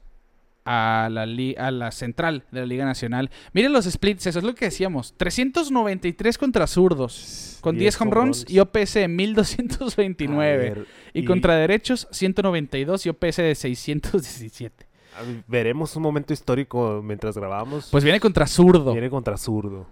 a 0.66 1.10
la, 1.12 1.26
li- 1.26 1.56
a 1.58 1.70
la 1.72 1.92
central 1.92 2.44
de 2.52 2.62
la 2.62 2.66
Liga 2.66 2.86
Nacional. 2.86 3.30
Miren 3.54 3.72
los 3.72 3.86
splits, 3.86 4.26
eso 4.28 4.40
es 4.40 4.46
lo 4.46 4.56
que 4.56 4.66
decíamos. 4.66 5.14
393 5.18 6.38
contra 6.38 6.66
zurdos. 6.68 7.60
Con 7.62 7.78
10 7.78 8.02
home 8.02 8.12
runs 8.12 8.46
y 8.50 8.60
OPS 8.60 8.94
de 8.96 9.08
1229. 9.08 10.54
A 10.54 10.58
ver, 10.58 10.88
y, 11.14 11.22
y- 11.22 11.26
contra 11.26 11.56
derechos, 11.56 12.08
192 12.12 13.06
y 13.06 13.10
OPS 13.10 13.38
de 13.38 13.56
617. 13.56 14.88
a 15.18 15.22
ver, 15.24 15.44
Veremos 15.48 15.96
un 15.96 16.04
momento 16.04 16.34
histórico 16.34 17.02
mientras 17.04 17.38
grabamos. 17.38 17.90
Pues 17.92 18.04
viene 18.04 18.20
contra 18.20 18.48
zurdo. 18.48 18.92
Viene 18.94 19.10
contra 19.10 19.38
zurdo. 19.38 19.88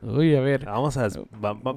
Uy, 0.00 0.34
a 0.34 0.40
ver. 0.40 0.64
Vamos 0.64 0.96
a... 0.96 1.08
va- 1.44 1.52
va- 1.52 1.76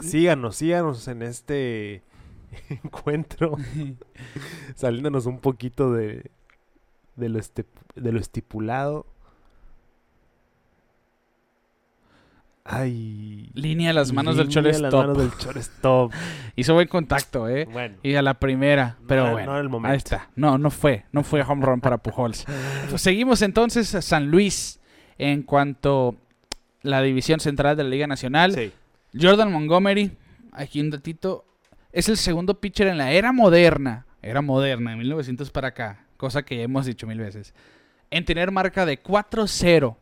síganos, 0.00 0.56
síganos 0.56 1.08
en 1.08 1.22
este 1.22 2.02
encuentro. 2.68 3.56
Saliéndonos 4.76 5.26
un 5.26 5.38
poquito 5.40 5.92
de, 5.92 6.30
de, 7.16 7.28
lo, 7.28 7.38
este- 7.38 7.66
de 7.94 8.12
lo 8.12 8.20
estipulado. 8.20 9.06
Ay. 12.68 13.48
Línea 13.54 13.90
a 13.90 13.92
las 13.92 14.12
manos 14.12 14.36
del 14.36 14.48
línea 14.48 14.60
a 14.60 14.64
las 14.64 14.80
shortstop. 14.80 15.00
manos 15.00 15.18
del 15.18 15.30
shortstop. 15.38 16.12
Hizo 16.56 16.74
buen 16.74 16.88
contacto, 16.88 17.48
¿eh? 17.48 17.64
Bueno. 17.70 17.96
Y 18.02 18.14
a 18.16 18.22
la 18.22 18.34
primera, 18.34 18.96
No 19.00 19.06
pero 19.06 19.22
era- 19.22 19.32
bueno. 19.32 19.46
no 19.46 19.52
era 19.52 19.60
el 19.62 19.68
momento. 19.68 19.92
Ahí 19.92 19.98
está. 19.98 20.30
No, 20.34 20.58
no 20.58 20.70
fue. 20.70 21.04
No 21.12 21.22
fue 21.22 21.42
home 21.42 21.64
run 21.64 21.80
para 21.80 21.98
Pujols. 21.98 22.44
Pues 22.90 23.02
seguimos 23.02 23.42
entonces 23.42 23.94
a 23.94 24.02
San 24.02 24.30
Luis 24.30 24.80
en 25.18 25.42
cuanto 25.42 26.16
la 26.82 27.02
división 27.02 27.38
central 27.40 27.76
de 27.76 27.84
la 27.84 27.90
Liga 27.90 28.06
Nacional. 28.08 28.52
Sí. 28.54 28.72
Jordan 29.18 29.52
Montgomery, 29.52 30.16
aquí 30.52 30.80
un 30.80 30.90
datito, 30.90 31.44
es 31.92 32.08
el 32.08 32.16
segundo 32.16 32.60
pitcher 32.60 32.88
en 32.88 32.98
la 32.98 33.12
era 33.12 33.32
moderna, 33.32 34.06
era 34.22 34.42
moderna, 34.42 34.90
de 34.90 34.96
1900 34.96 35.50
para 35.50 35.68
acá, 35.68 36.04
cosa 36.16 36.44
que 36.44 36.56
ya 36.56 36.62
hemos 36.62 36.86
dicho 36.86 37.06
mil 37.06 37.18
veces, 37.18 37.54
en 38.10 38.24
tener 38.24 38.50
marca 38.50 38.86
de 38.86 39.02
4-0 39.02 39.96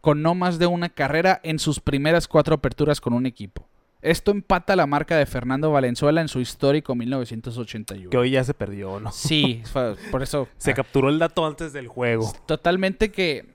con 0.00 0.22
no 0.22 0.34
más 0.34 0.58
de 0.58 0.66
una 0.66 0.90
carrera 0.90 1.40
en 1.42 1.58
sus 1.58 1.80
primeras 1.80 2.28
cuatro 2.28 2.56
aperturas 2.56 3.00
con 3.00 3.14
un 3.14 3.24
equipo. 3.24 3.66
Esto 4.02 4.32
empata 4.32 4.76
la 4.76 4.86
marca 4.86 5.16
de 5.16 5.24
Fernando 5.24 5.70
Valenzuela 5.70 6.20
en 6.20 6.28
su 6.28 6.38
histórico 6.40 6.94
1981. 6.94 8.10
Que 8.10 8.18
hoy 8.18 8.32
ya 8.32 8.44
se 8.44 8.52
perdió, 8.52 9.00
¿no? 9.00 9.10
Sí, 9.10 9.62
por 10.10 10.22
eso. 10.22 10.46
Se 10.58 10.74
capturó 10.74 11.08
el 11.08 11.18
dato 11.18 11.46
antes 11.46 11.72
del 11.72 11.88
juego. 11.88 12.30
totalmente 12.46 13.10
que 13.10 13.53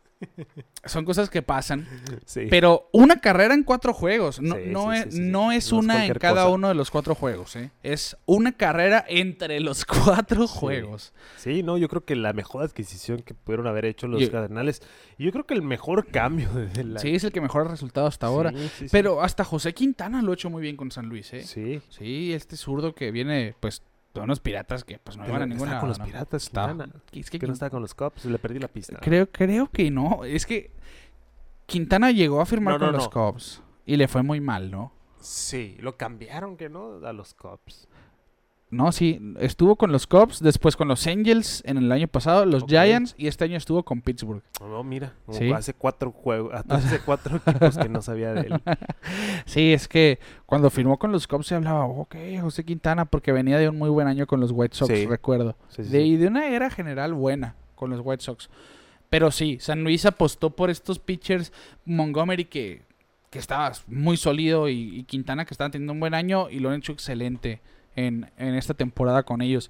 son 0.85 1.05
cosas 1.05 1.29
que 1.29 1.41
pasan. 1.41 1.87
Sí. 2.25 2.47
Pero 2.49 2.89
una 2.93 3.19
carrera 3.19 3.53
en 3.53 3.63
cuatro 3.63 3.93
juegos. 3.93 4.39
No, 4.41 4.55
Sí, 4.55 4.61
no 4.67 4.91
sí, 4.93 4.97
es, 4.99 5.05
no 5.07 5.11
es 5.11 5.15
No 5.19 5.51
es 5.51 5.71
una 5.71 6.05
en 6.05 6.13
cada 6.13 6.43
cosa. 6.43 6.53
uno 6.55 6.67
de 6.69 6.73
los 6.75 6.91
cuatro 6.91 7.15
juegos. 7.15 7.55
¿eh? 7.55 7.71
Es 7.83 8.17
una 8.25 8.51
carrera 8.53 9.03
entre 9.07 9.59
los 9.59 9.85
cuatro 9.85 10.47
juegos. 10.47 11.13
Sí, 11.37 11.63
no, 11.63 11.77
yo 11.77 11.87
creo 11.89 12.05
que 12.05 12.15
la 12.15 12.33
mejor 12.33 12.63
adquisición 12.63 13.21
que 13.21 13.33
pudieron 13.33 13.67
haber 13.67 13.85
hecho 13.85 14.07
los 14.07 14.21
Yo- 14.21 14.31
Cardenales. 14.31 14.81
Yo 15.17 15.31
creo 15.31 15.45
que 15.45 15.53
el 15.53 15.61
mejor 15.61 16.07
cambio 16.07 16.49
de 16.53 16.83
la... 16.83 16.99
Sí, 16.99 17.15
es 17.15 17.23
el 17.23 17.31
que 17.31 17.41
mejor 17.41 17.67
ha 17.67 17.69
resultado 17.71 18.07
hasta 18.07 18.27
ahora. 18.27 18.53
Pero 18.91 19.21
hasta 19.21 19.43
José 19.43 19.73
Quintana 19.73 20.21
lo 20.21 20.31
ha 20.31 20.35
hecho 20.35 20.49
muy 20.49 20.61
bien 20.61 20.77
con 20.77 20.91
San 20.91 21.07
Luis. 21.07 21.33
¿eh? 21.33 21.43
Sí. 21.43 21.81
Sí, 21.89 22.33
este 22.33 22.55
zurdo 22.55 22.95
que 22.95 23.11
viene, 23.11 23.53
pues, 23.59 23.83
de 24.13 24.21
unos 24.21 24.39
piratas 24.39 24.83
que 24.83 24.97
pues 24.99 25.17
no 25.17 25.27
iban 25.27 25.43
a 25.43 25.45
ningún 25.45 25.67
estaba 25.67 25.71
lado. 25.73 25.79
con 25.81 25.89
los 25.89 25.99
¿no? 25.99 26.05
piratas, 26.05 26.43
Está- 26.43 26.67
Quintana. 26.67 26.93
Es 27.11 27.29
que 27.29 27.39
Que 27.39 27.47
no 27.47 27.53
estaba 27.53 27.69
con 27.69 27.81
los 27.81 27.93
Cubs, 27.93 28.25
le 28.25 28.39
perdí 28.39 28.59
la 28.59 28.67
pista. 28.67 28.97
creo, 29.01 29.29
creo 29.31 29.69
que 29.69 29.91
no. 29.91 30.23
Es 30.25 30.45
que 30.45 30.71
Quintana 31.65 32.11
llegó 32.11 32.41
a 32.41 32.45
firmar 32.45 32.73
No, 32.75 32.79
con 32.79 32.87
no, 32.87 32.97
los 32.97 33.05
no. 33.05 33.11
Cubs 33.31 33.61
y 33.85 33.95
le 33.97 34.07
fue 34.07 34.23
muy 34.23 34.41
mal, 34.41 34.71
¿no? 34.71 34.91
Sí, 35.19 35.77
lo 35.79 35.97
cambiaron, 35.97 36.57
que 36.57 36.69
no? 36.69 37.05
A 37.05 37.13
los 37.13 37.33
Cubs. 37.33 37.87
No, 38.71 38.91
sí, 38.91 39.19
estuvo 39.39 39.75
con 39.77 39.91
los 39.91 40.05
Cubs, 40.05 40.41
después 40.43 40.75
con 40.75 40.87
los 40.87 41.07
Angels 41.07 41.63
en 41.65 41.77
el 41.77 41.91
año 41.91 42.07
pasado, 42.07 42.45
los. 42.45 42.65
Giants 42.67 43.15
y 43.17 43.25
este 43.25 43.45
año 43.45 43.57
estuvo 43.57 43.81
con 43.83 44.01
Pittsburgh. 44.01 44.43
No, 44.61 44.83
mira, 44.83 45.13
Sí. 45.31 45.51
hace 45.51 45.73
cuatro 45.73 46.11
juegos, 46.11 46.53
hace 46.69 46.99
cuatro 46.99 47.37
equipos 47.37 47.77
que 47.79 47.89
no 47.89 48.01
sabía 48.03 48.33
de 48.33 48.41
él. 48.41 48.61
Sí, 49.45 49.73
es 49.73 49.87
que 49.87 50.19
cuando 50.45 50.69
firmó 50.69 50.99
con 50.99 51.11
los 51.11 51.25
Cubs 51.27 51.47
se 51.47 51.55
hablaba, 51.55 51.85
ok, 51.85 52.15
José 52.41 52.63
Quintana, 52.63 53.05
porque 53.05 53.31
venía 53.31 53.57
de 53.57 53.69
un 53.69 53.77
muy 53.77 53.89
buen 53.89 54.07
año 54.07 54.27
con 54.27 54.39
los 54.39 54.51
White 54.51 54.75
Sox, 54.75 54.93
Sí. 54.93 55.07
recuerdo. 55.07 55.55
Sí, 55.69 55.81
De, 55.83 56.01
y 56.03 56.17
de 56.17 56.27
una 56.27 56.47
era 56.49 56.69
general 56.69 57.15
buena 57.15 57.55
con 57.73 57.89
los 57.89 58.01
White 58.03 58.23
Sox. 58.23 58.49
Pero 59.09 59.31
sí, 59.31 59.57
San 59.59 59.83
Luis 59.83 60.05
apostó 60.05 60.51
por 60.51 60.69
estos 60.69 60.99
pitchers, 60.99 61.51
Montgomery 61.85 62.45
que, 62.45 62.83
que 63.31 63.39
estaba 63.39 63.71
muy 63.87 64.17
sólido 64.17 64.69
y, 64.69 64.99
y 64.99 65.03
Quintana 65.05 65.45
que 65.45 65.55
estaba 65.55 65.71
teniendo 65.71 65.93
un 65.93 65.99
buen 65.99 66.13
año 66.13 66.51
y 66.51 66.59
lo 66.59 66.69
han 66.69 66.75
hecho 66.77 66.91
excelente 66.91 67.61
en, 67.95 68.31
en 68.37 68.55
esta 68.55 68.73
temporada 68.73 69.23
con 69.23 69.41
ellos. 69.41 69.69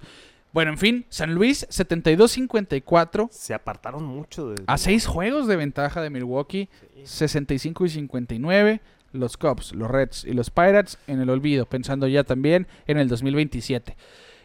Bueno, 0.52 0.72
en 0.72 0.78
fin, 0.78 1.06
San 1.10 1.34
Luis 1.34 1.66
72-54 1.68 3.28
Se 3.30 3.54
apartaron 3.54 4.04
mucho 4.04 4.50
de... 4.50 4.64
a 4.66 4.78
seis 4.78 5.06
juegos 5.06 5.46
de 5.46 5.56
ventaja 5.56 6.02
de 6.02 6.10
Milwaukee. 6.10 6.68
65 7.04 7.86
y 7.86 7.88
59. 7.88 8.80
Los 9.12 9.36
Cubs, 9.36 9.72
los 9.74 9.90
Reds 9.90 10.24
y 10.24 10.32
los 10.32 10.50
Pirates 10.50 10.98
en 11.08 11.20
el 11.20 11.30
olvido, 11.30 11.66
pensando 11.66 12.06
ya 12.06 12.22
también 12.22 12.68
en 12.86 12.98
el 12.98 13.08
2027. 13.08 13.96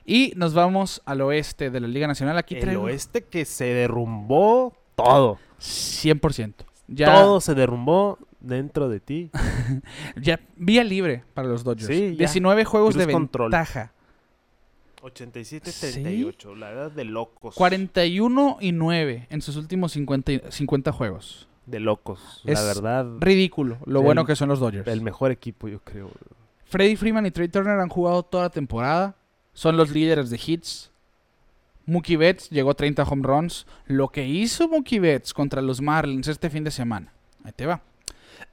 Y 0.06 0.34
nos 0.36 0.54
vamos 0.54 1.02
al 1.06 1.22
oeste 1.22 1.70
de 1.70 1.80
la 1.80 1.88
Liga 1.88 2.08
Nacional. 2.08 2.38
Aquí 2.38 2.56
El 2.56 2.62
traigo 2.62 2.84
oeste 2.84 3.24
que 3.24 3.46
se 3.46 3.66
derrumbó 3.66 4.74
todo. 4.96 5.40
100%. 5.60 6.54
Ya, 6.88 7.14
Todo 7.14 7.42
se 7.42 7.56
derrumbó 7.56 8.20
dentro 8.46 8.90
de 8.90 9.00
ti. 9.00 9.30
ya 10.22 10.40
vía 10.56 10.84
libre 10.84 11.24
para 11.34 11.48
los 11.48 11.64
Dodgers. 11.64 11.88
Sí, 11.88 12.12
ya. 12.12 12.18
19 12.20 12.66
juegos 12.66 12.96
de 12.96 13.04
Cruise 13.04 13.14
control. 13.16 13.52
ventaja. 13.52 13.92
87-38, 15.02 16.56
la 16.56 16.70
verdad 16.70 16.92
de 16.92 17.06
locos. 17.06 17.56
41 17.56 18.58
y 18.60 18.72
9 18.72 19.28
en 19.30 19.42
sus 19.42 19.56
últimos 19.56 19.92
50, 19.94 20.32
y- 20.32 20.42
50 20.50 20.92
juegos. 20.92 21.48
De 21.66 21.80
locos. 21.80 22.42
Es 22.46 22.60
la 22.60 22.66
verdad, 22.66 23.08
Ridículo 23.20 23.78
lo 23.86 24.00
El- 24.00 24.06
bueno 24.06 24.26
que 24.26 24.36
son 24.36 24.50
los 24.50 24.60
Dodgers. 24.60 24.88
el 24.88 25.02
mejor 25.02 25.32
equipo, 25.32 25.68
yo 25.68 25.80
creo. 25.80 26.12
Freddie 26.66 26.98
Freeman 26.98 27.26
y 27.26 27.32
Trey 27.32 27.48
Turner 27.48 27.80
han 27.80 27.90
jugado 27.90 28.24
toda 28.24 28.44
la 28.46 28.50
temporada. 28.50 29.16
Son 29.54 29.78
los 29.78 29.92
líderes 29.92 30.30
de 30.30 30.40
hits. 30.44 30.92
Mookie 31.86 32.18
Betts 32.18 32.50
llegó 32.50 32.72
a 32.72 32.74
30 32.74 33.04
home 33.04 33.24
runs. 33.24 33.66
Lo 33.86 34.10
que 34.10 34.28
hizo 34.28 34.68
Mookie 34.68 35.00
Betts 35.00 35.34
contra 35.34 35.62
los 35.62 35.82
Marlins 35.82 36.28
este 36.28 36.50
fin 36.50 36.64
de 36.64 36.72
semana. 36.72 37.14
Ahí 37.44 37.52
te 37.56 37.66
va. 37.66 37.82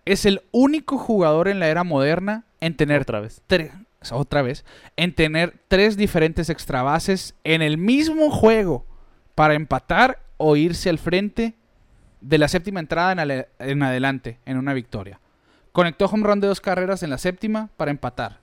Es 0.04 0.26
el 0.26 0.42
único 0.50 0.98
jugador 0.98 1.48
en 1.48 1.60
la 1.60 1.68
era 1.68 1.84
moderna 1.84 2.44
en 2.60 2.76
tener 2.76 3.02
Otra 3.02 3.20
vez. 3.20 3.42
tre- 3.48 3.70
otra 4.10 4.42
vez 4.42 4.64
en 4.96 5.14
tener 5.14 5.54
tres 5.68 5.96
diferentes 5.96 6.50
extra 6.50 6.82
bases 6.82 7.34
en 7.44 7.62
el 7.62 7.78
mismo 7.78 8.30
juego 8.32 8.84
para 9.36 9.54
empatar 9.54 10.18
o 10.38 10.56
irse 10.56 10.90
al 10.90 10.98
frente 10.98 11.54
de 12.20 12.38
la 12.38 12.48
séptima 12.48 12.80
entrada 12.80 13.12
en, 13.12 13.18
ale- 13.20 13.48
en 13.60 13.82
adelante 13.82 14.38
en 14.44 14.56
una 14.58 14.74
victoria. 14.74 15.20
Conectó 15.70 16.06
home 16.06 16.24
run 16.26 16.40
de 16.40 16.48
dos 16.48 16.60
carreras 16.60 17.02
en 17.04 17.10
la 17.10 17.18
séptima 17.18 17.70
para 17.76 17.90
empatar. 17.92 18.40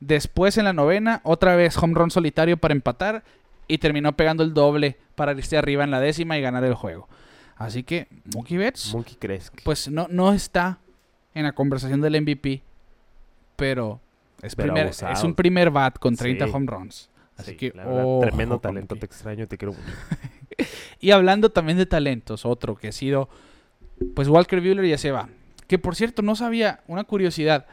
Después 0.00 0.58
en 0.58 0.64
la 0.64 0.72
novena, 0.72 1.20
otra 1.22 1.54
vez 1.54 1.76
home 1.76 1.94
run 1.94 2.10
solitario 2.10 2.56
para 2.56 2.74
empatar 2.74 3.22
y 3.68 3.78
terminó 3.78 4.16
pegando 4.16 4.42
el 4.42 4.52
doble 4.54 4.96
para 5.14 5.32
irse 5.32 5.56
arriba 5.56 5.84
en 5.84 5.90
la 5.90 6.00
décima 6.00 6.36
y 6.36 6.42
ganar 6.42 6.64
el 6.64 6.74
juego. 6.74 7.08
Así 7.56 7.84
que 7.84 8.08
Mookie 8.34 8.56
Betts 8.56 8.92
Monkey 8.92 9.14
Kresk. 9.16 9.54
pues 9.64 9.88
no, 9.88 10.06
no 10.10 10.32
está 10.32 10.78
en 11.34 11.44
la 11.44 11.52
conversación 11.52 12.00
del 12.00 12.20
MVP, 12.22 12.62
pero 13.56 14.00
es, 14.42 14.54
Pero 14.54 14.68
primer- 14.68 14.84
abusado. 14.84 15.12
es 15.12 15.22
un 15.24 15.34
primer 15.34 15.70
bat 15.70 15.98
con 15.98 16.16
30 16.16 16.46
Sí. 16.46 16.52
home 16.54 16.66
runs. 16.66 17.10
Así 17.36 17.52
Sí, 17.52 17.56
que, 17.56 17.72
la 17.74 17.84
verdad, 17.84 18.04
ojo 18.04 18.20
tremendo 18.22 18.58
talento, 18.60 18.94
te 18.96 19.06
extraño, 19.06 19.46
te 19.46 19.58
quiero 19.58 19.72
mucho. 19.72 19.84
Y 21.00 21.10
hablando 21.10 21.50
también 21.50 21.76
de 21.76 21.84
talentos, 21.86 22.46
otro 22.46 22.76
que 22.76 22.88
ha 22.88 22.92
sido, 22.92 23.28
pues 24.14 24.28
Walker 24.28 24.60
Buehler 24.60 24.86
ya 24.86 24.98
se 24.98 25.10
va. 25.10 25.28
Que 25.66 25.78
por 25.78 25.96
cierto, 25.96 26.22
no 26.22 26.36
sabía, 26.36 26.80
una 26.86 27.04
curiosidad. 27.04 27.66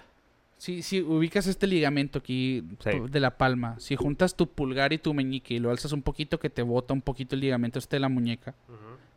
Si, 0.57 0.81
si 0.81 1.01
ubicas 1.01 1.47
este 1.47 1.65
ligamento 1.67 2.19
aquí 2.19 2.63
Sí. 2.83 2.89
de 3.09 3.19
la 3.19 3.37
palma, 3.37 3.79
si 3.79 3.95
juntas 3.95 4.35
tu 4.35 4.47
pulgar 4.47 4.93
y 4.93 4.97
tu 4.97 5.13
meñique 5.13 5.53
y 5.55 5.59
lo 5.59 5.69
alzas 5.71 5.91
un 5.91 6.01
poquito, 6.01 6.39
que 6.39 6.49
te 6.49 6.61
bota 6.63 6.93
un 6.93 7.01
poquito 7.01 7.35
el 7.35 7.41
ligamento 7.41 7.79
este 7.79 7.95
de 7.97 7.99
la 8.01 8.09
muñeca. 8.09 8.53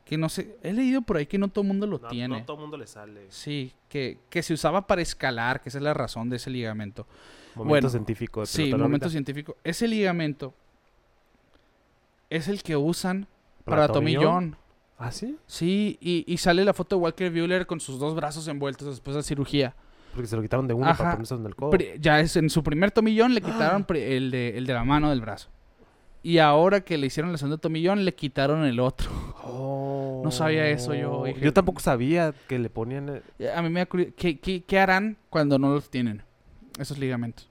Que 0.05 0.19
no 0.19 0.29
sé, 0.29 0.59
he 0.63 0.73
leído 0.73 1.01
por 1.03 1.17
ahí 1.17 1.27
que 1.27 1.39
no 1.39 1.49
todo 1.49 1.63
el 1.63 1.69
mundo 1.69 1.87
lo 1.87 1.99
No, 1.99 2.09
tiene. 2.09 2.39
no 2.41 2.45
todo 2.45 2.57
el 2.57 2.61
mundo 2.63 2.77
le 2.77 2.87
sale. 2.87 3.27
Sí, 3.31 3.73
que, 3.89 4.19
que 4.29 4.43
se 4.43 4.53
usaba 4.53 4.87
para 4.87 5.01
escalar, 5.01 5.63
que 5.63 5.71
esa 5.71 5.79
es 5.79 5.85
la 5.85 5.95
razón 5.95 6.29
de 6.29 6.37
ese 6.37 6.51
ligamento. 6.51 7.07
Momento 7.55 7.69
Bueno, 7.71 7.89
científico. 7.89 8.41
de 8.41 8.47
Sí, 8.47 8.75
momento 8.75 9.09
científico. 9.09 9.57
Ese 9.65 9.89
ligamento 9.89 10.53
es 12.31 12.49
el 12.49 12.63
que 12.63 12.77
usan 12.77 13.27
para, 13.65 13.83
¿Para 13.83 13.93
Tommy 13.95 14.17
John. 14.17 14.57
¿Ah, 14.99 15.11
sí? 15.11 15.37
Sí, 15.47 15.99
y, 16.01 16.25
y 16.33 16.37
sale 16.39 16.65
la 16.65 16.73
foto 16.75 16.97
de 16.97 17.03
Walker 17.03 17.31
Bueller 17.31 17.67
con 17.67 17.81
sus 17.81 17.99
dos 17.99 18.15
brazos 18.15 18.47
envueltos 18.49 18.87
después 18.89 19.15
de 19.15 19.19
la 19.21 19.23
cirugía. 19.25 19.75
Porque 20.13 20.29
se 20.29 20.37
lo 20.37 20.43
quitaron 20.43 20.69
de 20.69 20.75
uno 20.75 20.87
Ajá. 20.87 20.99
para 20.99 21.11
ponerse 21.13 21.35
en 21.35 21.47
el 21.47 21.57
codo. 21.57 21.77
Ya 21.99 22.21
es 22.21 22.37
en 22.37 22.49
su 22.51 22.63
primer 22.63 22.91
tomillón 22.91 23.35
le 23.35 23.41
quitaron 23.43 23.85
el, 23.89 24.31
de, 24.31 24.57
el 24.57 24.67
de 24.67 24.73
la 24.75 24.85
mano 24.85 25.11
del 25.11 25.21
brazo. 25.21 25.49
Y 26.25 26.39
ahora 26.39 26.81
que 26.81 26.97
le 26.99 27.07
hicieron 27.07 27.31
la 27.33 27.39
segunda 27.39 27.59
tomillón 27.59 28.05
le 28.05 28.15
quitaron 28.15 28.65
el 28.65 28.81
otro. 28.81 29.11
Oh. 29.45 30.23
No 30.25 30.31
sabía 30.31 30.67
eso 30.71 30.95
yo, 30.95 31.23
dije- 31.25 31.41
Yo 31.41 31.53
tampoco 31.53 31.81
sabía 31.81 32.33
que 32.49 32.59
le 32.59 32.71
ponían... 32.71 33.23
A 33.55 33.61
mí 33.63 33.69
me 33.69 33.81
da 33.81 33.87
¿qué, 34.17 34.39
qué, 34.41 34.65
qué 34.65 34.79
harán 34.79 35.19
cuando 35.29 35.59
no 35.59 35.69
los 35.75 35.91
tienen? 35.91 36.23
Esos 36.79 36.97
ligamentos. 36.99 37.51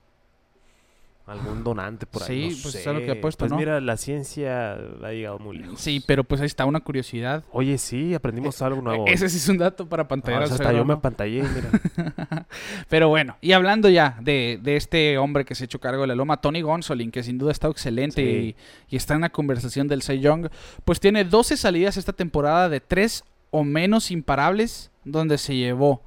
Algún 1.25 1.63
donante 1.63 2.05
por 2.05 2.21
ahí. 2.23 2.51
Sí, 2.51 2.57
no 2.57 2.61
pues 2.63 2.75
es 2.75 2.83
sé. 2.83 2.89
algo 2.89 3.05
que 3.05 3.11
apuesto, 3.11 3.39
Pues 3.39 3.51
¿no? 3.51 3.57
mira, 3.57 3.79
la 3.79 3.95
ciencia 3.95 4.73
ha 4.73 5.11
llegado 5.13 5.39
muy 5.39 5.57
lejos. 5.57 5.79
Sí, 5.79 6.03
pero 6.05 6.25
pues 6.25 6.41
ahí 6.41 6.47
está 6.47 6.65
una 6.65 6.81
curiosidad. 6.81 7.45
Oye, 7.53 7.77
sí, 7.77 8.13
aprendimos 8.13 8.61
algo 8.61 8.81
nuevo. 8.81 9.07
Ese 9.07 9.29
sí 9.29 9.37
es 9.37 9.47
un 9.47 9.57
dato 9.57 9.87
para 9.87 10.03
Ah, 10.03 10.07
pantallar 10.09 10.43
o 10.43 10.47
sea, 10.47 10.55
hasta 10.55 10.73
yo 10.73 10.83
me 10.83 10.93
apantallé, 10.95 11.43
mira. 11.43 12.45
Pero 12.89 13.07
bueno, 13.07 13.37
y 13.39 13.53
hablando 13.53 13.87
ya 13.87 14.17
de, 14.21 14.59
de 14.61 14.75
este 14.75 15.17
hombre 15.17 15.45
que 15.45 15.55
se 15.55 15.63
ha 15.63 15.65
hecho 15.65 15.79
cargo 15.79 16.01
de 16.01 16.07
la 16.07 16.15
loma, 16.15 16.41
Tony 16.41 16.61
Gonsolin, 16.61 17.09
que 17.09 17.23
sin 17.23 17.37
duda 17.37 17.51
está 17.53 17.69
excelente 17.69 18.21
Sí. 18.21 18.55
y, 18.89 18.93
y 18.93 18.97
está 18.97 19.13
en 19.13 19.21
la 19.21 19.29
conversación 19.29 19.87
del 19.87 20.01
Cy 20.01 20.19
Young, 20.19 20.47
pues 20.83 20.99
tiene 20.99 21.23
12 21.23 21.55
salidas 21.55 21.95
esta 21.95 22.11
temporada 22.11 22.67
de 22.67 22.81
3 22.81 23.23
o 23.51 23.63
menos 23.63 24.11
imparables 24.11 24.91
donde 25.05 25.37
se 25.37 25.55
llevó 25.55 26.01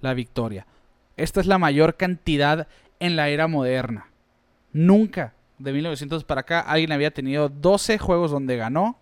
la 0.00 0.14
victoria. 0.14 0.66
Esta 1.16 1.40
es 1.40 1.46
la 1.46 1.58
mayor 1.58 1.96
cantidad 1.96 2.68
en 3.00 3.16
la 3.16 3.28
era 3.30 3.48
moderna. 3.48 4.06
Nunca, 4.72 5.34
de 5.58 5.72
1900 5.72 6.24
para 6.24 6.42
acá, 6.42 6.60
alguien 6.60 6.92
había 6.92 7.10
tenido 7.10 7.48
12 7.48 7.98
juegos 7.98 8.30
donde 8.30 8.56
ganó, 8.56 8.98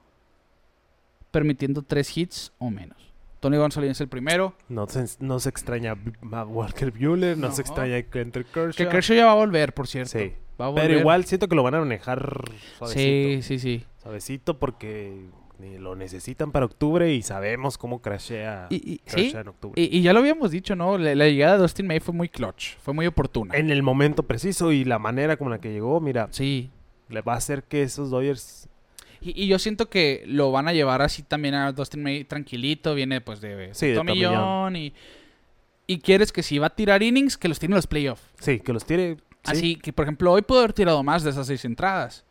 permitiendo 1.31 1.83
3 1.83 2.17
hits 2.17 2.53
o 2.59 2.71
menos. 2.71 2.97
Tony 3.41 3.57
Gonsolin 3.57 3.91
es 3.91 4.01
el 4.01 4.09
primero. 4.09 4.55
No 4.69 4.87
se, 4.89 5.07
no 5.21 5.39
se 5.39 5.49
extraña 5.49 5.97
a 6.33 6.45
Walker 6.45 6.91
Bueller, 6.91 7.39
no, 7.39 7.53
se 7.53 7.63
extraña 7.63 7.97
a 7.97 7.99
Hunter 7.99 8.45
Kershaw. 8.45 8.73
Que 8.73 8.89
Kershaw 8.89 9.17
ya 9.17 9.27
va 9.27 9.33
a 9.33 9.37
volver, 9.37 9.73
por 9.75 9.87
cierto. 9.87 10.19
Sí. 10.19 10.33
Va 10.61 10.67
a 10.67 10.75
Pero 10.75 10.99
igual 10.99 11.25
siento 11.25 11.47
que 11.47 11.55
lo 11.55 11.63
van 11.63 11.77
a 11.77 11.81
manejar 11.81 12.51
suavecito. 12.79 13.01
Sí, 13.01 13.43
sí, 13.43 13.59
sí. 13.61 13.85
Suavecito 14.03 14.59
porque 14.59 15.29
lo 15.59 15.97
necesitan 15.97 16.53
para 16.53 16.67
octubre 16.67 17.13
y 17.13 17.23
sabemos 17.23 17.79
cómo 17.79 18.01
crashea 18.01 18.67
Y, 18.71 18.77
y- 18.77 19.01
sí, 19.07 19.33
en 19.37 19.49
octubre. 19.49 19.81
y, 19.81 19.97
y 19.99 20.03
ya 20.03 20.13
lo 20.13 20.21
habíamos 20.21 20.51
dicho, 20.53 20.77
¿no? 20.77 20.99
La, 20.99 21.15
la 21.15 21.27
llegada 21.27 21.55
de 21.57 21.63
Dustin 21.63 21.87
May 21.87 22.01
fue 22.01 22.15
muy 22.15 22.29
clutch, 22.29 22.77
fue 22.79 22.95
muy 22.95 23.07
oportuna. 23.07 23.57
En 23.57 23.71
el 23.71 23.83
momento 23.83 24.23
preciso 24.23 24.71
y 24.73 24.85
la 24.85 24.99
manera 24.99 25.37
como 25.37 25.51
la 25.51 25.61
que 25.61 25.73
llegó, 25.73 26.01
mira, 26.01 26.29
Sí. 26.31 26.71
le 27.09 27.23
va 27.23 27.35
a 27.35 27.37
hacer 27.39 27.65
que 27.65 27.83
esos 27.83 28.11
Dodgers... 28.11 28.69
Y, 29.21 29.49
yo 29.49 29.59
siento 29.59 29.91
que 29.91 30.23
lo 30.27 30.53
van 30.53 30.69
a 30.69 30.73
llevar 30.73 31.03
así 31.03 31.25
también 31.25 31.55
a 31.55 31.73
Dustin 31.73 32.05
May 32.05 32.23
tranquilito, 32.23 32.95
viene 32.95 33.21
pues 33.21 33.41
de, 33.41 33.71
Sí, 33.75 33.89
de 33.89 33.95
Tommy 33.97 34.13
Tommy 34.23 34.25
John. 34.37 34.77
Y, 34.77 34.95
y 35.89 35.99
quieres 35.99 36.31
que 36.31 36.45
si 36.45 36.59
va 36.59 36.69
a 36.69 36.71
tirar 36.77 37.03
innings, 37.03 37.37
que 37.37 37.49
los 37.49 37.59
tiene 37.59 37.73
en 37.73 37.77
los 37.79 37.89
playoffs. 37.89 38.23
Sí, 38.39 38.61
que 38.61 38.73
los 38.73 38.85
tire... 38.85 39.17
sí. 39.17 39.23
Así 39.45 39.77
que, 39.77 39.93
por 39.93 40.05
ejemplo, 40.05 40.31
hoy 40.31 40.43
pudo 40.43 40.61
haber 40.61 40.73
tirado 40.73 41.03
más 41.03 41.25
de 41.25 41.31
esas 41.31 41.49
seis 41.49 41.65
entradas. 41.65 42.25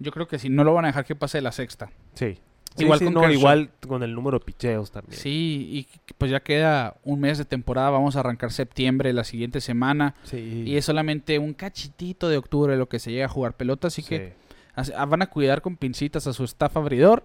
Yo 0.00 0.10
creo 0.10 0.26
que 0.26 0.40
si 0.40 0.48
no 0.48 0.64
lo 0.64 0.74
van 0.74 0.86
a 0.86 0.88
dejar 0.88 1.04
que 1.04 1.14
pase 1.14 1.38
de 1.38 1.42
la 1.42 1.52
sexta. 1.52 1.90
Sí. 2.14 2.38
Igual 2.76 2.98
Igual 3.00 3.04
con 3.04 3.14
no, 3.14 3.20
Kershaw. 3.20 3.38
igual 3.38 3.70
con 3.86 4.02
el 4.02 4.14
número 4.14 4.38
de 4.38 4.44
picheos 4.44 4.90
también. 4.90 5.20
Sí, 5.20 5.68
y 5.70 6.12
pues 6.18 6.30
ya 6.30 6.40
queda 6.40 6.96
un 7.04 7.20
mes 7.20 7.38
de 7.38 7.44
temporada, 7.44 7.90
vamos 7.90 8.16
a 8.16 8.20
arrancar 8.20 8.50
septiembre 8.50 9.12
la 9.12 9.22
siguiente 9.24 9.60
semana. 9.60 10.14
Sí. 10.24 10.64
Y 10.66 10.76
es 10.76 10.84
solamente 10.84 11.38
un 11.38 11.54
cachitito 11.54 12.28
de 12.28 12.36
octubre 12.36 12.76
lo 12.76 12.88
que 12.88 12.98
se 12.98 13.12
llega 13.12 13.26
a 13.26 13.28
jugar 13.28 13.54
pelota, 13.56 13.86
así 13.88 14.02
que 14.02 14.34
Sí. 14.76 14.90
Ah, 14.96 15.04
Van 15.04 15.22
a 15.22 15.26
cuidar 15.28 15.62
con 15.62 15.76
pincitas 15.76 16.26
a 16.26 16.32
su 16.32 16.42
staff 16.44 16.76
abridor. 16.76 17.24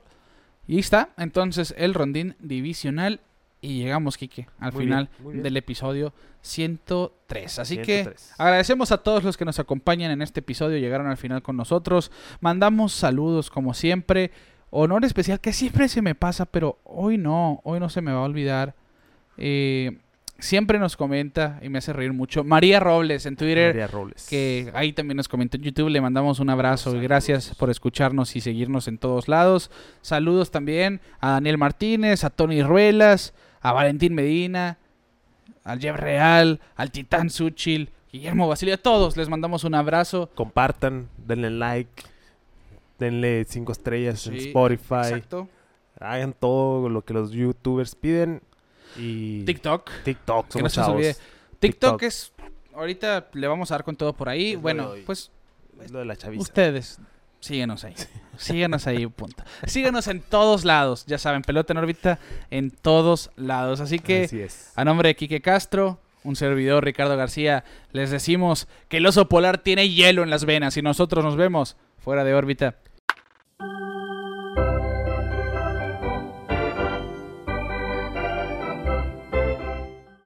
Y 0.67 0.73
ahí 0.73 0.79
está. 0.81 1.09
Entonces, 1.17 1.73
el 1.79 1.95
rondín 1.95 2.35
divisional. 2.39 3.21
Y 3.61 3.79
llegamos, 3.81 4.17
Quique, 4.17 4.47
al 4.59 4.71
Muy 4.71 4.83
final 4.83 5.09
bien, 5.11 5.23
muy 5.23 5.33
bien. 5.33 5.43
del 5.43 5.57
episodio 5.57 6.13
103. 6.77 7.59
Así 7.59 7.77
que 7.77 8.03
103. 8.03 8.33
agradecemos 8.37 8.91
a 8.91 8.99
todos 8.99 9.23
los 9.23 9.35
que 9.35 9.45
nos 9.45 9.59
acompañan 9.59 10.11
en 10.11 10.21
este 10.21 10.39
episodio. 10.41 10.77
Llegaron 10.77 11.07
al 11.07 11.17
final 11.17 11.41
con 11.41 11.57
nosotros. 11.57 12.11
Mandamos 12.39 12.93
saludos 12.93 13.49
como 13.49 13.73
siempre. 13.73 14.31
Honor 14.71 15.05
especial 15.05 15.39
que 15.39 15.53
siempre 15.53 15.87
se 15.87 16.01
me 16.01 16.15
pasa, 16.15 16.45
pero 16.45 16.79
hoy 16.83 17.17
no. 17.17 17.61
Hoy 17.63 17.79
no 17.79 17.89
se 17.89 18.01
me 18.01 18.11
va 18.11 18.19
a 18.19 18.23
olvidar. 18.23 18.75
Eh, 19.37 19.97
siempre 20.39 20.79
nos 20.79 20.95
comenta 20.95 21.59
y 21.61 21.69
me 21.69 21.79
hace 21.79 21.93
reír 21.93 22.13
mucho. 22.13 22.43
María 22.43 22.79
Robles 22.79 23.25
en 23.25 23.35
Twitter 23.35 23.73
María 23.73 23.87
Robles. 23.87 24.27
que 24.29 24.71
ahí 24.73 24.93
también 24.93 25.17
nos 25.17 25.27
comentó 25.27 25.57
en 25.57 25.63
YouTube. 25.63 25.89
Le 25.89 26.01
mandamos 26.01 26.39
un 26.39 26.49
abrazo 26.49 26.95
y 26.95 27.01
gracias 27.01 27.55
por 27.55 27.69
escucharnos 27.69 28.35
y 28.35 28.41
seguirnos 28.41 28.87
en 28.87 28.97
todos 28.97 29.27
lados. 29.27 29.71
Saludos 30.01 30.51
también 30.51 31.01
a 31.19 31.31
Daniel 31.31 31.57
Martínez, 31.57 32.23
a 32.23 32.29
Tony 32.29 32.63
Ruelas, 32.63 33.33
a 33.61 33.73
Valentín 33.73 34.15
Medina, 34.15 34.77
al 35.63 35.79
Jeff 35.79 35.95
Real, 35.97 36.59
al 36.75 36.91
Titán 36.91 37.29
Suchil, 37.29 37.89
Guillermo 38.11 38.47
Basilio, 38.47 38.75
a 38.75 38.77
todos 38.77 39.17
les 39.17 39.29
mandamos 39.29 39.63
un 39.63 39.75
abrazo. 39.75 40.29
Compartan, 40.33 41.09
denle 41.17 41.51
like, 41.51 42.03
denle 42.99 43.45
cinco 43.45 43.71
estrellas 43.71 44.27
en 44.27 44.35
Spotify. 44.35 44.95
Exacto. 45.13 45.47
Hagan 45.99 46.33
todo 46.33 46.89
lo 46.89 47.03
que 47.03 47.13
los 47.13 47.31
youtubers 47.31 47.95
piden. 47.95 48.41
Y 48.97 49.43
TikTok. 49.45 49.89
TikTok, 50.03 50.47
Que 50.49 50.63
no 50.63 50.69
somos 50.69 51.01
se. 51.03 51.13
TikTok 51.13 51.59
TikTok. 51.59 52.03
es. 52.03 52.31
Ahorita 52.73 53.27
le 53.33 53.47
vamos 53.47 53.71
a 53.71 53.75
dar 53.75 53.83
con 53.83 53.95
todo 53.95 54.13
por 54.13 54.29
ahí. 54.29 54.53
Es 54.53 54.61
bueno, 54.61 54.93
de 54.93 55.01
pues 55.01 55.31
Es 55.83 55.91
lo 55.91 55.99
de 55.99 56.05
la 56.05 56.15
chaviza. 56.15 56.41
Ustedes, 56.41 56.99
síguenos 57.39 57.83
ahí. 57.83 57.93
Síganos 58.37 58.87
ahí, 58.87 59.05
punto. 59.07 59.43
Síganos 59.65 60.07
en 60.07 60.21
todos 60.21 60.63
lados. 60.63 61.05
Ya 61.05 61.17
saben, 61.17 61.41
pelota 61.41 61.73
en 61.73 61.77
órbita 61.77 62.19
en 62.49 62.71
todos 62.71 63.31
lados. 63.35 63.81
Así 63.81 63.99
que, 63.99 64.23
Así 64.23 64.39
es. 64.41 64.71
a 64.75 64.85
nombre 64.85 65.09
de 65.09 65.15
Quique 65.15 65.41
Castro, 65.41 65.99
un 66.23 66.35
servidor 66.37 66.85
Ricardo 66.85 67.17
García, 67.17 67.65
les 67.91 68.11
decimos 68.11 68.67
que 68.87 68.97
el 68.97 69.05
oso 69.05 69.27
polar 69.27 69.57
tiene 69.57 69.89
hielo 69.89 70.23
en 70.23 70.29
las 70.29 70.45
venas 70.45 70.77
y 70.77 70.81
nosotros 70.81 71.23
nos 71.25 71.35
vemos 71.35 71.75
fuera 71.97 72.23
de 72.23 72.33
órbita. 72.33 72.75
Thank 73.59 73.71
you. 73.71 73.98